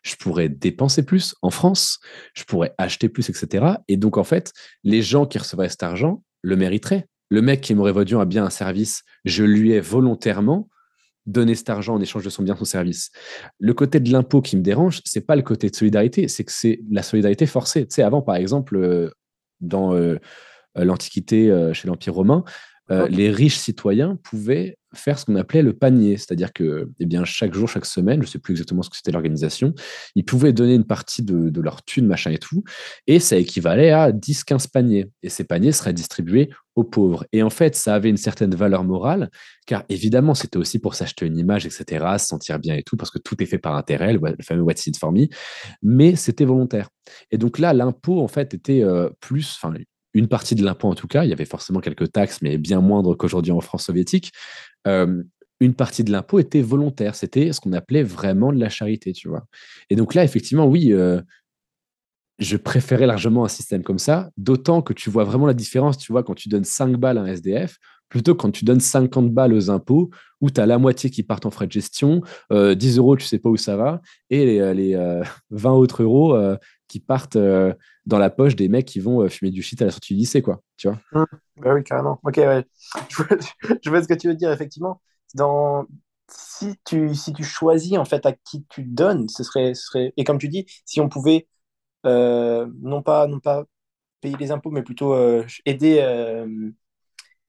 Je 0.03 0.15
pourrais 0.15 0.49
dépenser 0.49 1.03
plus 1.03 1.33
en 1.41 1.49
France. 1.49 1.99
Je 2.33 2.43
pourrais 2.43 2.73
acheter 2.77 3.07
plus, 3.07 3.29
etc. 3.29 3.77
Et 3.87 3.95
donc, 3.95 4.17
en 4.17 4.25
fait, 4.25 4.51
les 4.83 5.01
gens 5.01 5.25
qui 5.25 5.37
recevraient 5.37 5.69
cet 5.69 5.83
argent 5.83 6.23
le 6.41 6.57
mériteraient 6.57 7.07
le 7.33 7.41
mec 7.41 7.61
qui 7.61 7.73
m'aurait 7.73 7.91
vendu 7.91 8.15
un 8.15 8.25
bien, 8.25 8.45
un 8.45 8.51
service, 8.51 9.03
je 9.25 9.43
lui 9.43 9.71
ai 9.71 9.79
volontairement 9.79 10.69
donné 11.25 11.55
cet 11.55 11.71
argent 11.71 11.95
en 11.95 11.99
échange 11.99 12.23
de 12.23 12.29
son 12.29 12.43
bien, 12.43 12.55
son 12.55 12.63
service. 12.63 13.09
Le 13.57 13.73
côté 13.73 13.99
de 13.99 14.11
l'impôt 14.11 14.39
qui 14.39 14.55
me 14.55 14.61
dérange, 14.61 15.01
c'est 15.03 15.25
pas 15.25 15.35
le 15.35 15.41
côté 15.41 15.71
de 15.71 15.75
solidarité, 15.75 16.27
c'est 16.27 16.43
que 16.43 16.51
c'est 16.51 16.81
la 16.91 17.01
solidarité 17.01 17.47
forcée. 17.47 17.87
Tu 17.87 17.95
sais, 17.95 18.03
avant, 18.03 18.21
par 18.21 18.35
exemple, 18.35 18.75
euh, 18.75 19.09
dans 19.61 19.95
euh, 19.95 20.19
l'Antiquité, 20.75 21.49
euh, 21.49 21.73
chez 21.73 21.87
l'Empire 21.87 22.13
romain, 22.13 22.43
les 23.09 23.31
riches 23.31 23.57
citoyens 23.57 24.17
pouvaient 24.23 24.77
faire 24.93 25.17
ce 25.17 25.25
qu'on 25.25 25.35
appelait 25.35 25.61
le 25.61 25.73
panier, 25.73 26.17
c'est-à-dire 26.17 26.53
que 26.53 26.89
eh 26.99 27.05
bien, 27.05 27.25
chaque 27.25 27.53
jour, 27.53 27.67
chaque 27.67 27.85
semaine, 27.85 28.21
je 28.21 28.27
ne 28.27 28.31
sais 28.31 28.39
plus 28.39 28.53
exactement 28.53 28.83
ce 28.83 28.89
que 28.89 28.95
c'était 28.95 29.11
l'organisation, 29.11 29.73
ils 30.15 30.25
pouvaient 30.25 30.53
donner 30.53 30.75
une 30.75 30.85
partie 30.85 31.23
de, 31.23 31.61
leur 31.61 31.83
thune, 31.83 32.05
machin 32.05 32.31
et 32.31 32.37
tout, 32.37 32.63
et 33.07 33.19
ça 33.19 33.37
équivalait 33.37 33.91
à 33.91 34.11
10-15 34.11 34.69
paniers. 34.71 35.09
Et 35.21 35.29
ces 35.29 35.43
paniers 35.43 35.71
seraient 35.71 35.93
distribués 35.93 36.49
aux 36.75 36.83
pauvres. 36.83 37.25
Et 37.31 37.43
en 37.43 37.49
fait, 37.49 37.75
ça 37.75 37.95
avait 37.95 38.09
une 38.09 38.17
certaine 38.17 38.53
valeur 38.55 38.83
morale, 38.83 39.29
car 39.65 39.83
évidemment, 39.89 40.33
c'était 40.33 40.57
aussi 40.57 40.79
pour 40.79 40.95
s'acheter 40.95 41.25
une 41.25 41.37
image, 41.37 41.65
etc., 41.65 42.05
se 42.17 42.27
sentir 42.27 42.59
bien 42.59 42.75
et 42.75 42.83
tout, 42.83 42.97
parce 42.97 43.11
que 43.11 43.19
tout 43.19 43.41
est 43.41 43.45
fait 43.45 43.59
par 43.59 43.75
intérêt, 43.75 44.13
le, 44.13 44.19
fameux 44.41 44.61
What's 44.61 44.87
in 44.87 44.91
for 44.99 45.11
me, 45.11 45.27
mais 45.81 46.15
c'était 46.15 46.45
volontaire. 46.45 46.89
Et 47.31 47.37
donc 47.37 47.59
là, 47.59 47.73
l'impôt, 47.73 48.21
en 48.21 48.27
fait, 48.27 48.53
était 48.53 48.83
euh, 48.83 49.09
plus, 49.19 49.57
enfin, 49.61 49.73
une 50.13 50.27
partie 50.27 50.55
de 50.55 50.63
l'impôt 50.63 50.87
en 50.87 50.95
tout 50.95 51.07
cas, 51.07 51.23
il 51.23 51.29
y 51.29 51.33
avait 51.33 51.45
forcément 51.45 51.79
quelques 51.79 52.11
taxes, 52.11 52.41
mais 52.41 52.57
bien 52.57 52.81
moindres 52.81 53.17
qu'aujourd'hui 53.17 53.51
en 53.51 53.61
France 53.61 53.85
soviétique, 53.85 54.31
euh, 54.87 55.23
une 55.59 55.73
partie 55.73 56.03
de 56.03 56.11
l'impôt 56.11 56.39
était 56.39 56.61
volontaire. 56.61 57.15
C'était 57.15 57.51
ce 57.53 57.61
qu'on 57.61 57.73
appelait 57.73 58.03
vraiment 58.03 58.51
de 58.51 58.59
la 58.59 58.69
charité, 58.69 59.13
tu 59.13 59.27
vois. 59.27 59.45
Et 59.89 59.95
donc 59.95 60.13
là, 60.13 60.23
effectivement, 60.23 60.65
oui, 60.65 60.91
euh, 60.91 61.21
je 62.39 62.57
préférais 62.57 63.07
largement 63.07 63.45
un 63.45 63.49
système 63.49 63.83
comme 63.83 63.99
ça, 63.99 64.29
d'autant 64.37 64.81
que 64.81 64.93
tu 64.93 65.09
vois 65.09 65.23
vraiment 65.23 65.45
la 65.45 65.53
différence, 65.53 65.97
tu 65.97 66.11
vois, 66.11 66.23
quand 66.23 66.35
tu 66.35 66.49
donnes 66.49 66.63
5 66.63 66.97
balles 66.97 67.17
à 67.17 67.21
un 67.21 67.27
SDF, 67.27 67.77
plutôt 68.13 68.35
quand 68.35 68.51
tu 68.51 68.63
donnes 68.63 68.79
50 68.79 69.33
balles 69.33 69.53
aux 69.53 69.71
impôts, 69.71 70.11
où 70.39 70.51
tu 70.51 70.61
as 70.61 70.67
la 70.67 70.77
moitié 70.77 71.09
qui 71.09 71.23
partent 71.23 71.47
en 71.47 71.49
frais 71.49 71.65
de 71.65 71.71
gestion, 71.71 72.21
10 72.51 72.53
euh, 72.53 72.99
euros, 72.99 73.17
tu 73.17 73.25
sais 73.25 73.39
pas 73.39 73.49
où 73.49 73.57
ça 73.57 73.75
va, 73.75 74.01
et 74.29 74.45
les, 74.45 74.73
les 74.75 75.23
20 75.49 75.71
autres 75.71 76.03
euros 76.03 76.37
qui 76.87 76.99
partent 76.99 77.39
dans 78.05 78.19
la 78.19 78.29
poche 78.29 78.55
des 78.55 78.69
mecs 78.69 78.85
qui 78.85 78.99
vont 78.99 79.27
fumer 79.29 79.49
du 79.49 79.63
shit 79.63 79.81
à 79.81 79.85
la 79.85 79.91
sortie 79.91 80.13
du 80.13 80.19
lycée, 80.19 80.43
quoi. 80.43 80.61
Tu 80.77 80.87
vois 80.87 80.99
mmh. 81.11 81.25
bah 81.61 81.73
oui, 81.73 81.83
carrément. 81.83 82.19
Ok, 82.23 82.37
ouais. 82.37 82.63
je, 83.09 83.89
vois, 83.89 84.03
ce 84.03 84.07
que 84.07 84.13
tu 84.13 84.27
veux 84.27 84.35
dire, 84.35 84.51
effectivement. 84.51 85.01
Dans... 85.33 85.87
Si, 86.29 86.75
tu, 86.85 87.15
si 87.15 87.33
tu 87.33 87.43
choisis, 87.43 87.97
en 87.97 88.05
fait, 88.05 88.27
à 88.27 88.33
qui 88.33 88.63
tu 88.69 88.83
donnes, 88.83 89.27
ce 89.27 89.43
serait, 89.43 89.73
serait... 89.73 90.13
Et 90.17 90.23
comme 90.23 90.37
tu 90.37 90.49
dis, 90.49 90.65
si 90.85 91.01
on 91.01 91.09
pouvait 91.09 91.47
euh, 92.05 92.67
non, 92.81 93.01
pas, 93.01 93.27
non 93.27 93.39
pas 93.39 93.65
payer 94.21 94.35
les 94.39 94.51
impôts, 94.51 94.71
mais 94.71 94.83
plutôt 94.83 95.13
euh, 95.13 95.45
aider, 95.65 95.99
euh, 96.01 96.71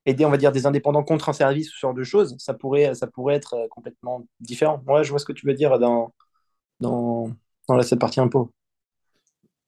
aider, 0.06 0.24
on 0.24 0.30
va 0.30 0.36
dire, 0.36 0.52
des 0.52 0.66
indépendants 0.66 1.02
contre 1.02 1.28
un 1.28 1.32
service 1.32 1.70
ou 1.70 1.74
ce 1.74 1.80
genre 1.80 1.94
de 1.94 2.04
choses, 2.04 2.36
ça 2.38 2.54
pourrait, 2.54 2.94
ça 2.94 3.06
pourrait 3.06 3.34
être 3.36 3.66
complètement 3.70 4.26
différent. 4.40 4.82
Moi, 4.86 5.02
je 5.02 5.10
vois 5.10 5.18
ce 5.18 5.24
que 5.24 5.32
tu 5.32 5.46
veux 5.46 5.54
dire 5.54 5.78
dans, 5.78 6.12
dans, 6.80 7.30
dans 7.68 7.82
cette 7.82 7.98
partie 7.98 8.20
impôt. 8.20 8.50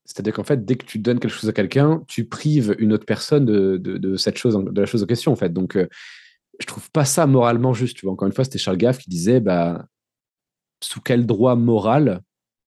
C'est-à-dire 0.07 0.33
qu'en 0.33 0.45
fait, 0.45 0.65
dès 0.65 0.77
que 0.77 0.87
tu 0.87 0.99
donnes 0.99 1.19
quelque 1.19 1.33
chose 1.33 1.51
à 1.51 1.53
quelqu'un, 1.53 2.03
tu 2.07 2.27
prives 2.27 2.77
une 2.79 2.93
autre 2.93 3.05
personne 3.05 3.45
de, 3.45 4.17
cette 4.17 4.39
chose, 4.39 4.57
de 4.57 4.81
la 4.81 4.87
chose 4.87 5.03
en 5.03 5.07
question, 5.07 5.33
en 5.33 5.37
fait. 5.37 5.53
Donc, 5.53 5.77
euh, 5.77 5.89
je 6.61 6.67
trouve 6.67 6.91
pas 6.93 7.05
ça 7.05 7.27
moralement 7.27 7.75
juste. 7.75 7.97
Tu 7.97 8.07
vois, 8.07 8.13
encore 8.13 8.27
une 8.27 8.33
fois, 8.33 8.45
c'était 8.45 8.59
Charles 8.59 8.77
Gaff 8.77 8.99
qui 8.99 9.11
disait, 9.11 9.41
bah, 9.41 9.87
sous 10.81 11.01
quel 11.01 11.27
droit 11.27 11.57
moral 11.57 12.21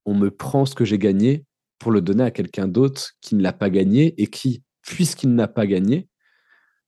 on 0.05 0.15
me 0.15 0.29
prend 0.29 0.65
ce 0.65 0.75
que 0.75 0.83
j'ai 0.83 0.97
gagné 0.97 1.45
pour 1.77 1.91
le 1.91 2.01
donner 2.01 2.23
à 2.23 2.31
quelqu'un 2.31 2.67
d'autre 2.67 3.13
qui 3.21 3.35
ne 3.35 3.41
l'a 3.41 3.53
pas 3.53 3.69
gagné 3.69 4.21
et 4.21 4.27
qui, 4.27 4.63
puisqu'il 4.81 5.33
n'a 5.33 5.47
pas 5.47 5.65
gagné, 5.65 6.09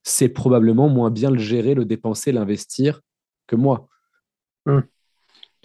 sait 0.03 0.29
probablement 0.29 0.89
moins 0.89 1.11
bien 1.11 1.29
le 1.29 1.39
gérer, 1.39 1.73
le 1.73 1.85
dépenser, 1.85 2.31
l'investir 2.31 3.01
que 3.47 3.55
moi. 3.55 3.87
Mmh. 4.65 4.79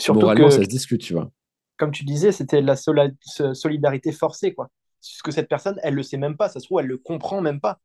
Moralement, 0.09 0.51
ça 0.51 0.63
se 0.63 0.69
discute, 0.69 1.01
tu 1.01 1.15
vois 1.15 1.31
comme 1.77 1.91
tu 1.91 2.05
disais, 2.05 2.33
c'était 2.33 2.61
la 2.61 2.77
solidarité 2.77 4.13
forcée, 4.13 4.55
quoi. 4.55 4.69
Parce 5.01 5.23
que 5.23 5.31
cette 5.31 5.49
personne, 5.49 5.79
elle 5.83 5.95
le 5.95 6.03
sait 6.03 6.17
même 6.17 6.37
pas, 6.37 6.49
ça 6.49 6.59
se 6.59 6.67
trouve, 6.67 6.81
elle 6.81 6.87
le 6.87 6.99
comprend 6.99 7.41
même 7.41 7.61
pas. 7.61 7.81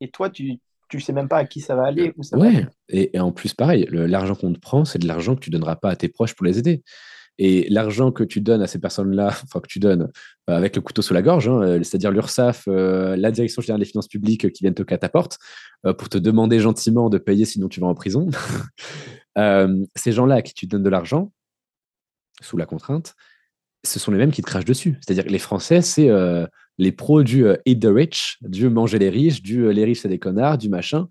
Et 0.00 0.10
toi, 0.10 0.30
tu 0.30 0.58
tu 0.88 1.00
sais 1.00 1.12
même 1.12 1.28
pas 1.28 1.38
à 1.38 1.44
qui 1.44 1.60
ça 1.60 1.74
va 1.74 1.84
aller. 1.84 2.12
Où 2.16 2.22
ça 2.22 2.38
ouais, 2.38 2.64
Et, 2.88 3.18
en 3.18 3.32
plus, 3.32 3.54
pareil, 3.54 3.88
l'argent 3.90 4.36
qu'on 4.36 4.52
te 4.52 4.60
prend, 4.60 4.84
c'est 4.84 5.00
de 5.00 5.08
l'argent 5.08 5.34
que 5.34 5.40
tu 5.40 5.50
donneras 5.50 5.74
pas 5.74 5.90
à 5.90 5.96
tes 5.96 6.08
proches 6.08 6.34
pour 6.34 6.46
les 6.46 6.60
aider. 6.60 6.84
Et 7.38 7.66
l'argent 7.68 8.12
que 8.12 8.24
tu 8.24 8.40
donnes 8.40 8.62
à 8.62 8.66
ces 8.66 8.78
personnes-là, 8.78 9.28
enfin 9.44 9.60
que 9.60 9.68
tu 9.68 9.78
donnes 9.78 10.10
euh, 10.48 10.56
avec 10.56 10.76
le 10.76 10.82
couteau 10.82 11.02
sous 11.02 11.14
la 11.14 11.22
gorge, 11.22 11.48
hein, 11.48 11.62
euh, 11.62 11.82
c'est-à-dire 11.82 12.10
l'URSSAF, 12.10 12.64
euh, 12.68 13.16
la 13.16 13.30
Direction 13.30 13.62
générale 13.62 13.80
des 13.80 13.86
finances 13.86 14.08
publiques 14.08 14.50
qui 14.52 14.64
viennent 14.64 14.74
te 14.74 14.82
cataporte 14.82 15.38
pour 15.98 16.08
te 16.08 16.18
demander 16.18 16.58
gentiment 16.58 17.10
de 17.10 17.18
payer 17.18 17.44
sinon 17.44 17.68
tu 17.68 17.80
vas 17.80 17.86
en 17.86 17.94
prison. 17.94 18.28
ces 19.94 20.12
gens-là 20.12 20.36
à 20.36 20.42
qui 20.42 20.54
tu 20.54 20.66
donnes 20.66 20.82
de 20.82 20.88
l'argent, 20.88 21.32
sous 22.40 22.56
la 22.56 22.66
contrainte, 22.66 23.14
ce 23.84 24.00
sont 24.00 24.10
les 24.10 24.18
mêmes 24.18 24.32
qui 24.32 24.42
te 24.42 24.46
crachent 24.46 24.64
dessus. 24.64 24.98
C'est-à-dire 25.00 25.24
que 25.24 25.30
les 25.30 25.38
Français, 25.38 25.82
c'est 25.82 26.10
les 26.78 26.92
pros 26.92 27.22
du 27.22 27.46
eat 27.66 27.80
the 27.80 27.86
rich, 27.86 28.38
du 28.42 28.68
manger 28.68 28.98
les 28.98 29.10
riches, 29.10 29.42
du 29.42 29.72
les 29.72 29.84
riches, 29.84 30.00
c'est 30.00 30.08
des 30.08 30.18
connards, 30.18 30.58
du 30.58 30.68
machin. 30.68 31.08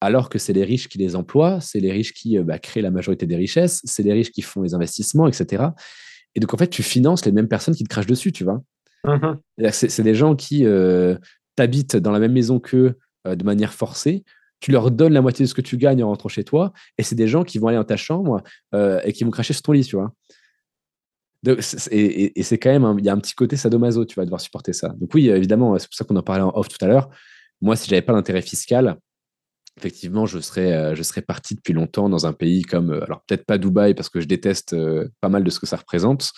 Alors 0.00 0.28
que 0.28 0.38
c'est 0.38 0.52
les 0.52 0.64
riches 0.64 0.88
qui 0.88 0.98
les 0.98 1.16
emploient, 1.16 1.60
c'est 1.60 1.80
les 1.80 1.92
riches 1.92 2.12
qui 2.12 2.38
bah, 2.38 2.58
créent 2.58 2.82
la 2.82 2.90
majorité 2.90 3.26
des 3.26 3.36
richesses, 3.36 3.80
c'est 3.84 4.02
les 4.02 4.12
riches 4.12 4.30
qui 4.30 4.42
font 4.42 4.62
les 4.62 4.74
investissements, 4.74 5.26
etc. 5.26 5.64
Et 6.34 6.40
donc, 6.40 6.52
en 6.52 6.56
fait, 6.56 6.68
tu 6.68 6.82
finances 6.82 7.24
les 7.24 7.32
mêmes 7.32 7.48
personnes 7.48 7.74
qui 7.74 7.84
te 7.84 7.88
crachent 7.88 8.06
dessus, 8.06 8.32
tu 8.32 8.44
vois. 8.44 8.62
Mm-hmm. 9.04 9.70
C'est 9.70 10.02
des 10.02 10.14
gens 10.14 10.34
qui 10.36 10.66
t'habitent 11.56 11.96
dans 11.96 12.10
la 12.10 12.18
même 12.18 12.32
maison 12.32 12.58
qu'eux 12.60 12.98
de 13.24 13.44
manière 13.44 13.72
forcée 13.72 14.24
tu 14.64 14.72
leur 14.72 14.90
donnes 14.90 15.12
la 15.12 15.20
moitié 15.20 15.44
de 15.44 15.48
ce 15.48 15.52
que 15.52 15.60
tu 15.60 15.76
gagnes 15.76 16.02
en 16.02 16.08
rentrant 16.08 16.30
chez 16.30 16.42
toi, 16.42 16.72
et 16.96 17.02
c'est 17.02 17.14
des 17.14 17.28
gens 17.28 17.44
qui 17.44 17.58
vont 17.58 17.68
aller 17.68 17.76
dans 17.76 17.84
ta 17.84 17.98
chambre 17.98 18.42
et 18.72 19.12
qui 19.12 19.22
vont 19.24 19.30
cracher 19.30 19.52
sur 19.52 19.60
ton 19.60 19.72
lit, 19.72 19.84
tu 19.84 19.94
vois. 19.94 20.14
et, 21.90 22.42
c'est 22.42 22.56
quand 22.56 22.70
même, 22.70 22.98
il 22.98 23.04
y 23.04 23.10
a 23.10 23.12
un 23.12 23.18
petit 23.18 23.34
côté 23.34 23.56
sadomaso, 23.56 24.06
tu 24.06 24.14
vas 24.14 24.24
devoir 24.24 24.40
supporter 24.40 24.72
ça. 24.72 24.88
Donc 24.98 25.12
oui, 25.12 25.28
évidemment, 25.28 25.78
c'est 25.78 25.86
pour 25.86 25.94
ça 25.94 26.06
qu'on 26.06 26.16
en 26.16 26.22
parlait 26.22 26.42
en 26.42 26.52
off 26.54 26.68
tout 26.68 26.82
à 26.82 26.88
l'heure. 26.88 27.10
Moi, 27.60 27.76
si 27.76 27.90
j'avais 27.90 28.00
pas 28.00 28.14
l'intérêt 28.14 28.40
fiscal, 28.40 28.96
effectivement, 29.76 30.26
je 30.26 30.38
serais, 30.38 30.72
euh, 30.72 30.94
je 30.94 31.02
serais 31.02 31.22
parti 31.22 31.54
depuis 31.54 31.72
longtemps 31.72 32.08
dans 32.08 32.26
un 32.26 32.32
pays 32.32 32.62
comme, 32.62 32.92
euh, 32.92 33.04
alors 33.04 33.22
peut-être 33.26 33.44
pas 33.44 33.58
Dubaï 33.58 33.94
parce 33.94 34.08
que 34.08 34.20
je 34.20 34.26
déteste 34.26 34.72
euh, 34.72 35.08
pas 35.20 35.28
mal 35.28 35.44
de 35.44 35.50
ce 35.50 35.58
que 35.58 35.66
ça 35.66 35.76
représente, 35.76 36.30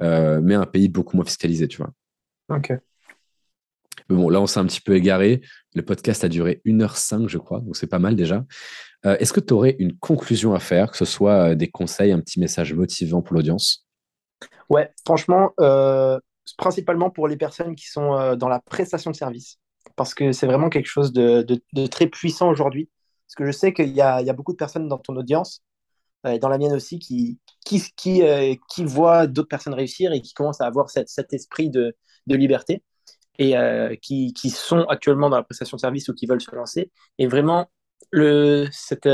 mais 0.00 0.54
un 0.54 0.66
pays 0.66 0.88
beaucoup 0.88 1.16
moins 1.16 1.24
fiscalisé, 1.24 1.68
tu 1.68 1.78
vois. 1.78 1.90
Ok. 2.48 2.72
bon, 4.08 4.28
là, 4.28 4.40
on 4.40 4.46
s'est 4.46 4.58
un 4.58 4.66
petit 4.66 4.80
peu 4.80 4.96
égaré. 4.96 5.42
Le 5.74 5.82
podcast 5.82 6.24
a 6.24 6.28
duré 6.28 6.60
1h05, 6.64 7.28
je 7.28 7.38
crois, 7.38 7.60
donc 7.60 7.76
c'est 7.76 7.86
pas 7.86 7.98
mal 7.98 8.16
déjà. 8.16 8.44
Est-ce 9.04 9.32
que 9.32 9.40
tu 9.40 9.54
aurais 9.54 9.76
une 9.78 9.96
conclusion 9.96 10.54
à 10.54 10.58
faire, 10.58 10.90
que 10.90 10.96
ce 10.96 11.04
soit 11.04 11.54
des 11.54 11.70
conseils, 11.70 12.12
un 12.12 12.20
petit 12.20 12.40
message 12.40 12.74
motivant 12.74 13.22
pour 13.22 13.34
l'audience? 13.34 13.86
Ouais, 14.68 14.90
franchement, 15.06 15.52
principalement 16.56 17.10
pour 17.10 17.28
les 17.28 17.36
personnes 17.36 17.74
qui 17.74 17.88
sont 17.88 18.36
dans 18.36 18.48
la 18.48 18.60
prestation 18.60 19.10
de 19.10 19.16
service 19.16 19.58
parce 19.96 20.14
que 20.14 20.32
c'est 20.32 20.46
vraiment 20.46 20.68
quelque 20.68 20.86
chose 20.86 21.12
de, 21.12 21.86
très 21.86 22.06
puissant 22.06 22.48
aujourd'hui. 22.50 22.88
Parce 23.26 23.36
que 23.36 23.46
je 23.46 23.52
sais 23.52 23.72
qu'il 23.72 23.90
y, 23.90 24.00
a, 24.00 24.32
beaucoup 24.32 24.52
de 24.52 24.56
personnes 24.56 24.88
dans 24.88 24.98
ton 24.98 25.16
audience, 25.16 25.62
euh, 26.26 26.38
dans 26.38 26.48
la 26.48 26.58
mienne 26.58 26.72
aussi, 26.72 26.98
qui, 26.98 27.38
qui, 27.64 28.22
euh, 28.22 28.54
voient 28.80 29.26
d'autres 29.26 29.48
personnes 29.48 29.74
réussir 29.74 30.12
et 30.12 30.20
qui 30.20 30.34
commencent 30.34 30.60
à 30.60 30.66
avoir 30.66 30.90
cet 30.90 31.32
esprit 31.32 31.70
de, 31.70 31.94
liberté 32.26 32.82
et 33.38 33.56
euh, 33.56 33.94
qui, 34.02 34.32
sont 34.50 34.84
actuellement 34.88 35.30
dans 35.30 35.36
la 35.36 35.42
prestation 35.42 35.76
de 35.76 35.80
service 35.80 36.08
ou 36.08 36.14
qui 36.14 36.26
veulent 36.26 36.40
se 36.40 36.54
lancer. 36.54 36.90
Et 37.18 37.26
vraiment, 37.26 37.70
c'est, 38.12 39.06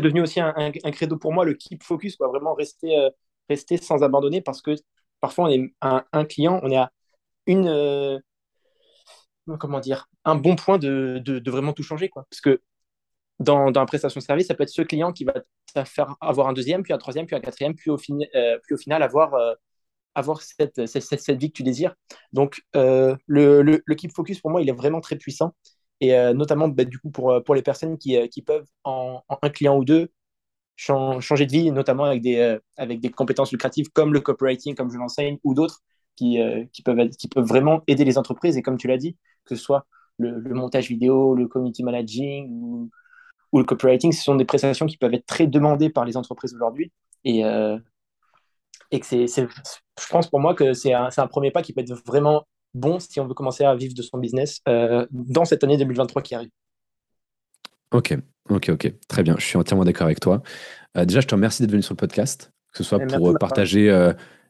devenu 0.00 0.22
aussi 0.22 0.40
un, 0.40 0.72
credo 0.92 1.16
pour 1.16 1.32
moi, 1.32 1.44
le 1.44 1.54
keep 1.54 1.82
focus, 1.82 2.16
quoi, 2.16 2.28
vraiment 2.28 2.54
rester, 2.54 3.08
rester 3.48 3.78
sans 3.78 4.02
abandonner 4.02 4.42
parce 4.42 4.60
que 4.60 4.72
parfois 5.20 5.46
on 5.46 5.48
est 5.48 5.74
un, 5.80 6.04
un 6.12 6.24
client, 6.24 6.60
on 6.62 6.70
est 6.70 6.76
à 6.76 6.92
une 7.46 8.20
comment 9.58 9.80
dire, 9.80 10.08
un 10.24 10.36
bon 10.36 10.56
point 10.56 10.78
de, 10.78 11.20
de, 11.24 11.50
vraiment 11.50 11.72
tout 11.72 11.82
changer. 11.82 12.08
Quoi. 12.08 12.26
Parce 12.30 12.40
que 12.40 12.60
dans, 13.40 13.70
la 13.70 13.86
prestation 13.86 14.20
de 14.20 14.24
service, 14.24 14.46
ça 14.46 14.54
peut 14.54 14.62
être 14.62 14.70
ce 14.70 14.82
client 14.82 15.12
qui 15.12 15.24
va 15.24 15.34
faire 15.84 16.16
avoir 16.20 16.48
un 16.48 16.52
deuxième, 16.52 16.82
puis 16.82 16.92
un 16.92 16.98
troisième, 16.98 17.26
puis 17.26 17.36
un 17.36 17.40
quatrième, 17.40 17.74
puis 17.74 17.90
au, 17.90 17.96
euh, 17.96 18.58
puis 18.62 18.74
au 18.74 18.76
final 18.76 19.02
avoir, 19.02 19.34
euh, 19.34 19.54
avoir 20.14 20.42
cette, 20.42 20.86
cette, 20.86 21.02
cette, 21.02 21.38
vie 21.38 21.48
que 21.50 21.56
tu 21.56 21.62
désires. 21.62 21.94
Donc, 22.32 22.62
euh, 22.76 23.16
le, 23.26 23.62
le, 23.62 23.82
le, 23.84 23.94
Keep 23.94 24.12
Focus, 24.12 24.40
pour 24.40 24.50
moi, 24.50 24.62
il 24.62 24.68
est 24.68 24.72
vraiment 24.72 25.00
très 25.00 25.16
puissant. 25.16 25.54
Et 26.00 26.12
notamment, 26.34 26.68
bah, 26.68 26.84
du 26.84 26.98
coup, 26.98 27.10
pour, 27.10 27.42
pour 27.44 27.54
les 27.54 27.62
personnes 27.62 27.96
qui, 27.98 28.28
qui 28.28 28.42
peuvent, 28.42 28.66
en, 28.84 29.22
un 29.42 29.48
client 29.48 29.76
ou 29.76 29.84
deux, 29.84 30.10
changer 30.76 31.46
de 31.46 31.52
vie, 31.52 31.70
notamment 31.70 32.04
avec 32.04 32.20
des, 32.20 32.58
avec 32.76 33.00
des 33.00 33.10
compétences 33.10 33.52
lucratives 33.52 33.90
comme 33.92 34.12
le 34.12 34.20
copywriting, 34.20 34.74
comme 34.74 34.90
je 34.90 34.98
l'enseigne, 34.98 35.38
ou 35.44 35.54
d'autres, 35.54 35.82
qui, 36.16 36.38
qui, 36.72 36.82
peuvent, 36.82 37.08
vraiment 37.36 37.82
aider 37.86 38.04
les 38.04 38.18
entreprises. 38.18 38.56
Et 38.56 38.62
comme 38.62 38.76
tu 38.76 38.88
l'as 38.88 38.98
dit, 38.98 39.16
que 39.44 39.54
ce 39.54 39.62
soit 39.62 39.86
le, 40.18 40.54
montage 40.54 40.88
vidéo, 40.88 41.34
le 41.34 41.48
community 41.48 41.82
managing 41.82 42.48
ou, 42.50 42.90
le 43.52 43.62
copywriting, 43.62 44.10
ce 44.10 44.22
sont 44.22 44.34
des 44.34 44.44
prestations 44.44 44.86
qui 44.86 44.96
peuvent 44.96 45.14
être 45.14 45.26
très 45.26 45.46
demandées 45.46 45.88
par 45.88 46.04
les 46.04 46.16
entreprises 46.16 46.52
aujourd'hui. 46.54 46.90
Et, 47.22 47.44
euh, 47.44 47.78
et 48.90 49.00
c'est, 49.02 49.26
je 49.28 50.08
pense 50.10 50.28
pour 50.28 50.40
moi 50.40 50.54
que 50.54 50.72
c'est 50.72 50.92
un, 50.92 51.08
premier 51.28 51.52
pas 51.52 51.62
qui 51.62 51.72
peut 51.72 51.80
être 51.80 51.94
vraiment 52.04 52.46
bon 52.74 52.98
si 52.98 53.20
on 53.20 53.28
veut 53.28 53.34
commencer 53.34 53.64
à 53.64 53.74
vivre 53.76 53.94
de 53.94 54.02
son 54.02 54.18
business 54.18 54.60
euh, 54.68 55.06
dans 55.12 55.44
cette 55.44 55.62
année 55.62 55.76
2023 55.76 56.22
qui 56.22 56.34
arrive. 56.34 56.50
Ok, 57.92 58.16
ok, 58.50 58.70
ok. 58.70 58.92
Très 59.06 59.22
bien. 59.22 59.36
Je 59.38 59.44
suis 59.44 59.56
entièrement 59.56 59.84
d'accord 59.84 60.06
avec 60.06 60.18
toi. 60.18 60.42
Euh, 60.96 61.04
déjà, 61.04 61.20
je 61.20 61.28
te 61.28 61.34
remercie 61.36 61.62
d'être 61.62 61.70
venu 61.70 61.82
sur 61.82 61.92
le 61.92 61.98
podcast, 61.98 62.50
que 62.74 62.82
ce 62.82 62.84
soit 62.84 62.98
pour 62.98 63.38
partager 63.38 63.90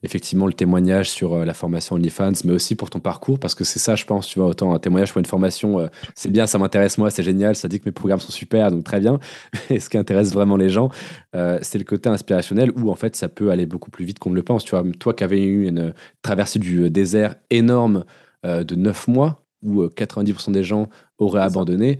effectivement 0.04 0.46
le 0.46 0.52
témoignage 0.52 1.10
sur 1.10 1.32
euh, 1.32 1.44
la 1.44 1.54
formation 1.54 1.96
OnlyFans, 1.96 2.32
mais 2.44 2.52
aussi 2.52 2.76
pour 2.76 2.90
ton 2.90 3.00
parcours, 3.00 3.38
parce 3.38 3.54
que 3.54 3.64
c'est 3.64 3.78
ça, 3.78 3.96
je 3.96 4.04
pense, 4.04 4.28
tu 4.28 4.38
vois, 4.38 4.48
autant 4.48 4.74
un 4.74 4.78
témoignage 4.78 5.12
pour 5.12 5.18
une 5.18 5.24
formation, 5.24 5.80
euh, 5.80 5.86
c'est 6.14 6.30
bien, 6.30 6.46
ça 6.46 6.58
m'intéresse 6.58 6.98
moi, 6.98 7.10
c'est 7.10 7.22
génial, 7.22 7.56
ça 7.56 7.68
dit 7.68 7.80
que 7.80 7.86
mes 7.86 7.92
programmes 7.92 8.20
sont 8.20 8.30
super, 8.30 8.70
donc 8.70 8.84
très 8.84 9.00
bien. 9.00 9.18
Et 9.70 9.80
ce 9.80 9.88
qui 9.88 9.96
intéresse 9.96 10.32
vraiment 10.32 10.56
les 10.56 10.68
gens, 10.68 10.90
euh, 11.34 11.58
c'est 11.62 11.78
le 11.78 11.84
côté 11.84 12.08
inspirationnel 12.10 12.70
où 12.76 12.90
en 12.90 12.94
fait 12.94 13.16
ça 13.16 13.28
peut 13.28 13.50
aller 13.50 13.66
beaucoup 13.66 13.90
plus 13.90 14.04
vite 14.04 14.18
qu'on 14.18 14.30
ne 14.30 14.36
le 14.36 14.42
pense. 14.42 14.64
Tu 14.64 14.70
vois, 14.76 14.84
toi 14.98 15.14
qui 15.14 15.24
avais 15.24 15.42
eu 15.42 15.66
une 15.66 15.94
traversée 16.22 16.58
du 16.58 16.90
désert 16.90 17.34
énorme 17.50 18.04
de 18.44 18.74
9 18.74 19.08
mois, 19.08 19.42
où 19.62 19.84
90% 19.86 20.52
des 20.52 20.64
gens 20.64 20.90
auraient 21.16 21.40
abandonné, 21.40 21.98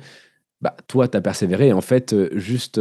bah, 0.61 0.77
toi, 0.89 1.09
tu 1.09 1.17
as 1.17 1.23
persévéré. 1.23 1.69
Et 1.69 1.73
en 1.73 1.81
fait, 1.81 2.15
juste 2.37 2.79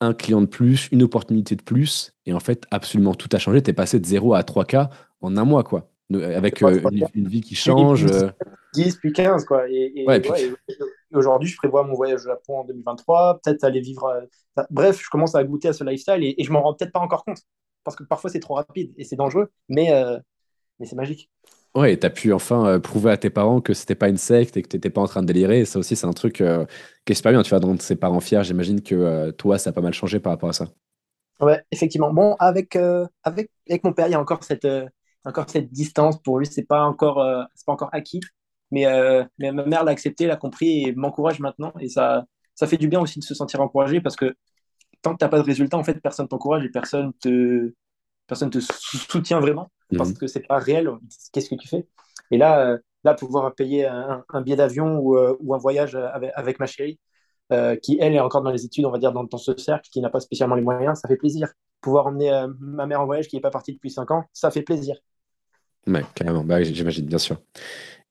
un 0.00 0.14
client 0.14 0.40
de 0.40 0.46
plus, 0.46 0.88
une 0.92 1.02
opportunité 1.02 1.56
de 1.56 1.62
plus, 1.62 2.12
et 2.26 2.32
en 2.32 2.40
fait, 2.40 2.64
absolument 2.70 3.14
tout 3.14 3.28
a 3.32 3.38
changé. 3.38 3.62
Tu 3.62 3.70
es 3.70 3.72
passé 3.72 3.98
de 3.98 4.06
0 4.06 4.34
à 4.34 4.42
3K 4.42 4.88
en 5.20 5.36
un 5.36 5.44
mois, 5.44 5.64
quoi. 5.64 5.90
Avec 6.12 6.62
euh, 6.62 6.80
une, 7.14 7.26
vie 7.26 7.40
qui 7.40 7.56
change. 7.56 8.04
10 8.04 8.12
euh. 8.14 8.98
puis 9.00 9.12
15, 9.12 9.44
quoi. 9.44 9.68
Et, 9.68 10.06
aujourd'hui, 11.12 11.48
je 11.48 11.56
prévois 11.56 11.82
mon 11.82 11.94
voyage 11.94 12.20
au 12.20 12.28
Japon 12.28 12.60
en 12.60 12.64
2023, 12.64 13.40
peut-être 13.42 13.64
aller 13.64 13.80
vivre. 13.80 14.04
Euh, 14.04 14.64
bref, 14.70 15.00
je 15.02 15.08
commence 15.08 15.34
à 15.34 15.42
goûter 15.42 15.68
à 15.68 15.72
ce 15.72 15.82
lifestyle 15.82 16.22
et, 16.22 16.36
je 16.38 16.52
m'en 16.52 16.62
rends 16.62 16.74
peut-être 16.74 16.92
pas 16.92 17.00
encore 17.00 17.24
compte. 17.24 17.40
Parce 17.82 17.96
que 17.96 18.04
parfois, 18.04 18.30
c'est 18.30 18.40
trop 18.40 18.54
rapide 18.54 18.92
et 18.96 19.04
c'est 19.04 19.16
dangereux, 19.16 19.50
mais, 19.68 19.90
mais 20.78 20.86
c'est 20.86 20.96
magique. 20.96 21.30
Ouais, 21.76 21.98
tu 21.98 22.06
as 22.06 22.10
pu 22.10 22.32
enfin 22.32 22.66
euh, 22.66 22.78
prouver 22.78 23.10
à 23.10 23.18
tes 23.18 23.28
parents 23.28 23.60
que 23.60 23.74
c'était 23.74 23.94
pas 23.94 24.08
une 24.08 24.16
secte 24.16 24.56
et 24.56 24.62
que 24.62 24.68
tu 24.68 24.76
n'étais 24.76 24.88
pas 24.88 25.02
en 25.02 25.06
train 25.06 25.20
de 25.20 25.26
délirer. 25.26 25.60
Et 25.60 25.64
ça 25.66 25.78
aussi, 25.78 25.94
c'est 25.94 26.06
un 26.06 26.14
truc 26.14 26.40
euh, 26.40 26.64
qui 27.04 27.12
est 27.12 27.14
super 27.14 27.32
bien. 27.32 27.42
Tu 27.42 27.50
vas 27.50 27.58
rendre 27.58 27.82
ses 27.82 27.96
parents 27.96 28.20
fiers. 28.20 28.42
J'imagine 28.44 28.80
que 28.80 28.94
euh, 28.94 29.30
toi, 29.30 29.58
ça 29.58 29.70
a 29.70 29.72
pas 29.74 29.82
mal 29.82 29.92
changé 29.92 30.18
par 30.18 30.32
rapport 30.32 30.48
à 30.48 30.54
ça. 30.54 30.68
Ouais, 31.38 31.62
effectivement. 31.70 32.10
Bon, 32.14 32.34
avec, 32.38 32.76
avec, 33.24 33.50
avec 33.68 33.84
mon 33.84 33.92
père, 33.92 34.06
il 34.06 34.12
y 34.12 34.14
a 34.14 34.20
encore 34.20 34.42
cette, 34.42 34.66
encore 35.26 35.50
cette 35.50 35.70
distance. 35.70 36.16
Pour 36.22 36.38
lui, 36.38 36.46
c'est 36.46 36.66
pas 36.66 36.82
encore, 36.82 37.16
pas 37.16 37.72
encore 37.72 37.90
acquis. 37.92 38.20
Mais, 38.70 38.86
mais 39.38 39.52
ma 39.52 39.66
mère 39.66 39.84
l'a 39.84 39.92
accepté, 39.92 40.26
l'a 40.26 40.36
compris 40.36 40.84
et 40.84 40.94
m'encourage 40.94 41.40
maintenant. 41.40 41.74
Et 41.78 41.90
ça, 41.90 42.24
ça 42.54 42.66
fait 42.66 42.78
du 42.78 42.88
bien 42.88 43.00
aussi 43.00 43.18
de 43.18 43.24
se 43.24 43.34
sentir 43.34 43.60
encouragé 43.60 44.00
parce 44.00 44.16
que 44.16 44.34
tant 45.02 45.12
que 45.12 45.18
tu 45.18 45.24
n'as 45.26 45.28
pas 45.28 45.38
de 45.38 45.44
résultat, 45.44 45.76
en 45.76 45.84
fait, 45.84 46.00
personne 46.00 46.26
t'encourage 46.26 46.64
et 46.64 46.70
personne 46.70 47.12
te, 47.20 47.74
personne 48.26 48.50
te 48.50 48.58
soutient 48.60 49.40
vraiment 49.40 49.70
parce 49.96 50.10
mhm. 50.10 50.16
que 50.16 50.26
c'est 50.26 50.46
pas 50.46 50.58
réel. 50.58 50.90
Qu'est-ce 51.32 51.48
que 51.48 51.54
tu 51.54 51.68
fais? 51.68 51.86
Et 52.30 52.38
là, 52.38 52.66
euh, 52.66 52.78
là, 53.04 53.14
pouvoir 53.14 53.54
payer 53.54 53.86
un, 53.86 54.40
billet 54.42 54.56
d'avion 54.56 54.98
ou, 54.98 55.16
euh, 55.16 55.36
ou, 55.40 55.54
un 55.54 55.58
voyage 55.58 55.94
avec, 56.34 56.58
ma 56.58 56.66
chérie, 56.66 56.98
euh, 57.52 57.76
qui 57.76 57.98
elle 58.00 58.14
est 58.14 58.20
encore 58.20 58.42
dans 58.42 58.50
les 58.50 58.64
études, 58.64 58.84
on 58.84 58.90
va 58.90 58.98
dire 58.98 59.12
dans, 59.12 59.24
dans 59.24 59.38
ce 59.38 59.56
cercle, 59.56 59.88
qui 59.90 60.00
n'a 60.00 60.10
pas 60.10 60.20
spécialement 60.20 60.56
les 60.56 60.62
moyens, 60.62 61.00
ça 61.00 61.08
fait 61.08 61.16
plaisir. 61.16 61.52
Pouvoir 61.80 62.06
emmener 62.06 62.46
ma 62.58 62.86
mère 62.86 63.00
en 63.00 63.06
voyage 63.06 63.28
qui 63.28 63.36
n'est 63.36 63.42
pas 63.42 63.50
partie 63.50 63.72
depuis 63.72 63.90
5 63.90 64.10
ans, 64.10 64.24
ça 64.32 64.50
fait 64.50 64.62
plaisir. 64.62 64.96
Ouais, 65.86 66.04
carrément. 66.14 66.42
Bah, 66.42 66.62
j'imagine, 66.62 67.06
bien 67.06 67.18
sûr. 67.18 67.40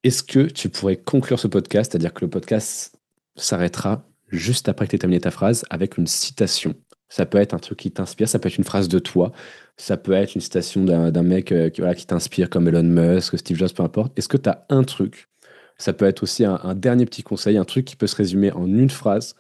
Est-ce 0.04 0.24
que 0.24 0.48
tu 0.48 0.70
pourrais 0.70 0.96
conclure 0.96 1.40
ce 1.40 1.48
podcast, 1.48 1.92
c'est-à-dire 1.92 2.14
que 2.14 2.24
le 2.24 2.30
podcast 2.30 2.98
s'arrêtera 3.36 4.04
juste 4.30 4.70
après 4.70 4.86
que 4.86 4.92
tu 4.92 4.96
aies 4.96 5.00
terminé 5.00 5.20
ta 5.20 5.32
phrase 5.32 5.66
avec 5.70 5.98
une 5.98 6.08
citation? 6.08 6.74
Ça 7.16 7.26
peut 7.26 7.38
être 7.38 7.54
un 7.54 7.60
truc 7.60 7.80
qui 7.80 7.92
t'inspire, 7.92 8.28
ça 8.28 8.40
peut 8.40 8.50
être 8.50 8.58
une 8.58 8.66
phrase 8.66 8.90
de 8.90 9.00
toi, 9.00 9.32
ça 9.78 9.96
peut 9.96 10.12
être 10.12 10.36
une 10.36 10.42
citation 10.42 10.84
d'un 10.84 11.24
mec 11.24 11.54
euh, 11.54 11.70
qui, 11.70 11.82
qui 11.96 12.06
t'inspire 12.06 12.50
comme 12.50 12.68
Elon 12.68 12.84
Musk, 12.84 13.38
Steve 13.38 13.56
Jobs, 13.56 13.72
peu 13.74 13.84
importe. 13.84 14.20
Est-ce 14.20 14.28
que 14.28 14.36
tu 14.36 14.50
as 14.50 14.66
un 14.68 14.84
truc? 14.84 15.30
Ça 15.78 15.94
peut 15.94 16.04
être 16.04 16.24
aussi 16.24 16.44
un, 16.44 16.76
dernier 16.76 17.06
petit 17.06 17.24
conseil, 17.24 17.56
un 17.56 17.64
truc 17.64 17.86
qui 17.86 17.96
peut 17.96 18.08
se 18.08 18.18
résumer 18.18 18.52
en 18.52 18.66
une 18.66 18.90
phrase 18.90 19.36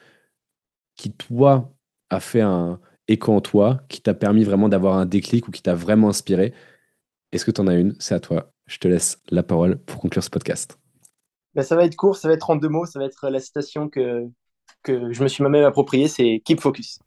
qui, 0.95 1.11
toi, 1.11 1.69
a 2.09 2.21
fait 2.21 2.39
un 2.39 2.79
écho 3.09 3.33
en 3.33 3.41
toi, 3.41 3.81
qui 3.89 3.99
t'a 3.99 4.13
permis 4.13 4.45
vraiment 4.45 4.69
d'avoir 4.69 4.95
un 4.95 5.05
déclic 5.05 5.49
ou 5.49 5.51
qui 5.51 5.61
t'a 5.61 5.75
vraiment 5.75 6.07
inspiré. 6.07 6.53
Est-ce 7.33 7.43
que 7.43 7.51
tu 7.51 7.59
en 7.59 7.67
as 7.67 7.75
une? 7.75 7.93
C'est 7.99 8.15
à 8.15 8.21
toi. 8.21 8.53
Je 8.67 8.77
te 8.77 8.87
laisse 8.87 9.21
la 9.31 9.43
parole 9.43 9.79
pour 9.79 9.99
conclure 9.99 10.23
ce 10.23 10.29
podcast. 10.29 10.79
Ben, 11.53 11.61
ça 11.61 11.75
va 11.75 11.83
être 11.83 11.97
court, 11.97 12.15
ça 12.15 12.29
va 12.29 12.35
être 12.35 12.49
en 12.49 12.55
deux 12.55 12.69
mots, 12.69 12.85
ça 12.85 12.99
va 12.99 13.05
être 13.05 13.27
la 13.27 13.41
citation 13.41 13.89
que, 13.89 14.29
que 14.81 15.11
je 15.11 15.21
me 15.21 15.27
suis 15.27 15.43
moi-même 15.43 15.65
appropriée, 15.65 16.07
c'est 16.07 16.41
Keep 16.45 16.61
Focus. 16.61 16.99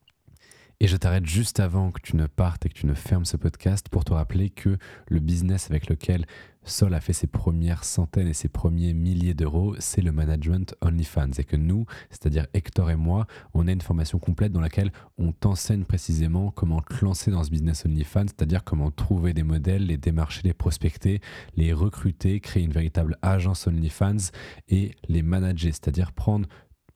Et 0.81 0.87
je 0.87 0.97
t'arrête 0.97 1.27
juste 1.27 1.59
avant 1.59 1.91
que 1.91 2.01
tu 2.01 2.15
ne 2.15 2.29
partes 2.29 2.65
et 2.65 2.69
que 2.69 2.75
tu 2.75 2.87
ne 2.87 2.95
fermes 2.95 3.25
ce 3.25 3.37
podcast 3.37 3.89
pour 3.89 4.05
te 4.05 4.13
rappeler 4.13 4.49
que 4.49 4.79
le 5.09 5.19
business 5.19 5.69
avec 5.71 5.89
lequel 5.89 6.25
Sol 6.63 6.95
a 6.95 7.01
fait 7.01 7.13
ses 7.13 7.27
premières 7.27 7.83
centaines 7.83 8.29
et 8.29 8.33
ses 8.35 8.49
premiers 8.49 8.95
milliers 8.95 9.35
d'euros, 9.35 9.75
c'est 9.81 10.03
le 10.03 10.13
management 10.13 10.77
OnlyFans. 10.81 11.33
Et 11.39 11.43
que 11.43 11.57
nous, 11.57 11.87
c'est-à-dire 12.11 12.47
Hector 12.55 12.93
et 12.93 12.97
moi, 12.97 13.27
on 13.55 13.67
a 13.67 13.73
une 13.73 13.81
formation 13.81 14.21
complète 14.21 14.53
dans 14.53 14.61
laquelle 14.61 14.93
on 15.17 15.33
t'enseigne 15.33 15.85
précisément 15.85 16.53
comment 16.53 16.81
te 16.81 17.05
lancer 17.05 17.33
dans 17.33 17.43
ce 17.43 17.51
business 17.51 17.85
OnlyFans, 17.85 18.27
c'est-à-dire 18.29 18.63
comment 18.63 18.93
trouver 18.93 19.35
des 19.35 19.43
modèles, 19.43 19.87
les 19.87 19.97
démarcher, 19.97 20.43
les 20.45 20.55
prospecter, 20.55 21.21
les 21.57 21.73
recruter, 21.73 22.39
créer 22.39 22.63
une 22.63 22.73
véritable 22.73 23.17
agence 23.23 23.67
OnlyFans 23.67 24.31
et 24.69 24.95
les 25.09 25.23
manager, 25.23 25.73
c'est-à-dire 25.73 26.13
prendre 26.13 26.49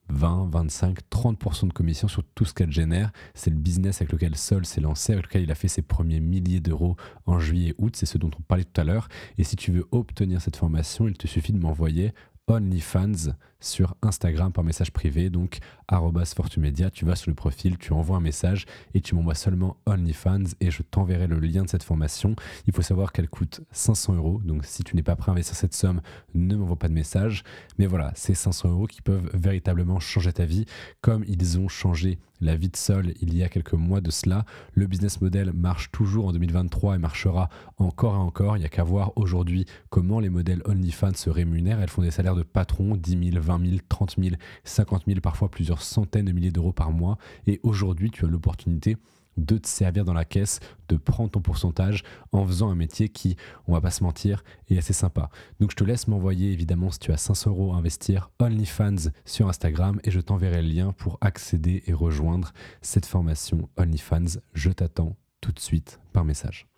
20, 0.08 0.50
25, 0.50 0.98
30% 1.10 1.68
de 1.68 1.72
commission 1.72 2.08
sur 2.08 2.22
tout 2.34 2.44
ce 2.44 2.52
qu'elle 2.52 2.72
génère. 2.72 3.12
C'est 3.34 3.50
le 3.50 3.56
business 3.56 4.00
avec 4.00 4.12
lequel 4.12 4.36
Sol 4.36 4.66
s'est 4.66 4.80
lancé, 4.80 5.12
avec 5.12 5.26
lequel 5.26 5.42
il 5.42 5.50
a 5.50 5.54
fait 5.54 5.68
ses 5.68 5.82
premiers 5.82 6.20
milliers 6.20 6.60
d'euros 6.60 6.96
en 7.26 7.38
juillet-août. 7.38 7.94
C'est 7.96 8.06
ce 8.06 8.18
dont 8.18 8.30
on 8.38 8.42
parlait 8.42 8.64
tout 8.64 8.80
à 8.80 8.84
l'heure. 8.84 9.08
Et 9.38 9.44
si 9.44 9.56
tu 9.56 9.72
veux 9.72 9.86
obtenir 9.90 10.40
cette 10.40 10.56
formation, 10.56 11.08
il 11.08 11.16
te 11.16 11.26
suffit 11.26 11.52
de 11.52 11.58
m'envoyer 11.58 12.12
OnlyFans 12.48 13.32
sur 13.62 13.96
Instagram 14.02 14.52
par 14.52 14.64
message 14.64 14.92
privé, 14.92 15.30
donc 15.30 15.60
fortumedia. 16.34 16.90
Tu 16.90 17.04
vas 17.04 17.16
sur 17.16 17.30
le 17.30 17.34
profil, 17.34 17.78
tu 17.78 17.92
envoies 17.92 18.16
un 18.16 18.20
message 18.20 18.66
et 18.94 19.00
tu 19.00 19.14
m'envoies 19.14 19.34
seulement 19.34 19.76
OnlyFans 19.86 20.54
et 20.60 20.70
je 20.70 20.82
t'enverrai 20.82 21.26
le 21.26 21.38
lien 21.38 21.62
de 21.62 21.68
cette 21.68 21.82
formation. 21.82 22.34
Il 22.66 22.72
faut 22.72 22.82
savoir 22.82 23.12
qu'elle 23.12 23.28
coûte 23.28 23.60
500 23.72 24.14
euros, 24.14 24.40
donc 24.44 24.64
si 24.64 24.82
tu 24.84 24.96
n'es 24.96 25.02
pas 25.02 25.16
prêt 25.16 25.30
à 25.30 25.32
investir 25.32 25.56
cette 25.56 25.74
somme, 25.74 26.00
ne 26.34 26.56
m'envoie 26.56 26.76
pas 26.76 26.88
de 26.88 26.94
message. 26.94 27.44
Mais 27.78 27.86
voilà, 27.86 28.12
c'est 28.14 28.34
500 28.34 28.70
euros 28.70 28.86
qui 28.86 29.02
peuvent 29.02 29.30
véritablement 29.34 30.00
changer 30.00 30.32
ta 30.32 30.44
vie, 30.44 30.66
comme 31.00 31.24
ils 31.26 31.58
ont 31.58 31.68
changé 31.68 32.18
la 32.40 32.56
vie 32.56 32.68
de 32.68 32.76
Sol 32.76 33.14
il 33.20 33.36
y 33.36 33.44
a 33.44 33.48
quelques 33.48 33.74
mois 33.74 34.00
de 34.00 34.10
cela. 34.10 34.44
Le 34.74 34.86
business 34.86 35.20
model 35.20 35.52
marche 35.52 35.92
toujours 35.92 36.26
en 36.26 36.32
2023 36.32 36.96
et 36.96 36.98
marchera 36.98 37.48
encore 37.78 38.14
et 38.14 38.18
encore. 38.18 38.56
Il 38.56 38.60
n'y 38.60 38.66
a 38.66 38.68
qu'à 38.68 38.82
voir 38.82 39.12
aujourd'hui 39.16 39.64
comment 39.90 40.18
les 40.18 40.28
modèles 40.28 40.62
OnlyFans 40.64 41.14
se 41.14 41.30
rémunèrent. 41.30 41.80
Elles 41.80 41.88
font 41.88 42.02
des 42.02 42.10
salaires 42.10 42.34
de 42.34 42.42
patron, 42.42 42.96
10 42.96 43.30
000, 43.30 43.42
20 43.58 43.66
000, 43.66 43.80
30 43.88 44.16
000, 44.18 44.36
50 44.64 45.04
000, 45.06 45.20
parfois 45.20 45.50
plusieurs 45.50 45.82
centaines 45.82 46.26
de 46.26 46.32
milliers 46.32 46.50
d'euros 46.50 46.72
par 46.72 46.92
mois. 46.92 47.18
Et 47.46 47.60
aujourd'hui, 47.62 48.10
tu 48.10 48.24
as 48.24 48.28
l'opportunité 48.28 48.96
de 49.36 49.56
te 49.56 49.66
servir 49.66 50.04
dans 50.04 50.12
la 50.12 50.24
caisse, 50.24 50.60
de 50.88 50.96
prendre 50.96 51.30
ton 51.30 51.40
pourcentage 51.40 52.02
en 52.32 52.46
faisant 52.46 52.70
un 52.70 52.74
métier 52.74 53.08
qui, 53.08 53.36
on 53.66 53.72
va 53.72 53.80
pas 53.80 53.90
se 53.90 54.04
mentir, 54.04 54.44
est 54.68 54.78
assez 54.78 54.92
sympa. 54.92 55.30
Donc 55.60 55.70
je 55.70 55.76
te 55.76 55.84
laisse 55.84 56.08
m'envoyer 56.08 56.52
évidemment 56.52 56.90
si 56.90 56.98
tu 56.98 57.12
as 57.12 57.16
500 57.16 57.50
euros 57.50 57.72
à 57.72 57.76
investir 57.76 58.30
OnlyFans 58.40 59.10
sur 59.24 59.48
Instagram 59.48 60.00
et 60.04 60.10
je 60.10 60.20
t'enverrai 60.20 60.62
le 60.62 60.68
lien 60.68 60.92
pour 60.92 61.18
accéder 61.20 61.82
et 61.86 61.92
rejoindre 61.92 62.52
cette 62.82 63.06
formation 63.06 63.68
OnlyFans. 63.76 64.38
Je 64.52 64.70
t'attends 64.70 65.16
tout 65.40 65.52
de 65.52 65.60
suite 65.60 65.98
par 66.12 66.24
message. 66.24 66.71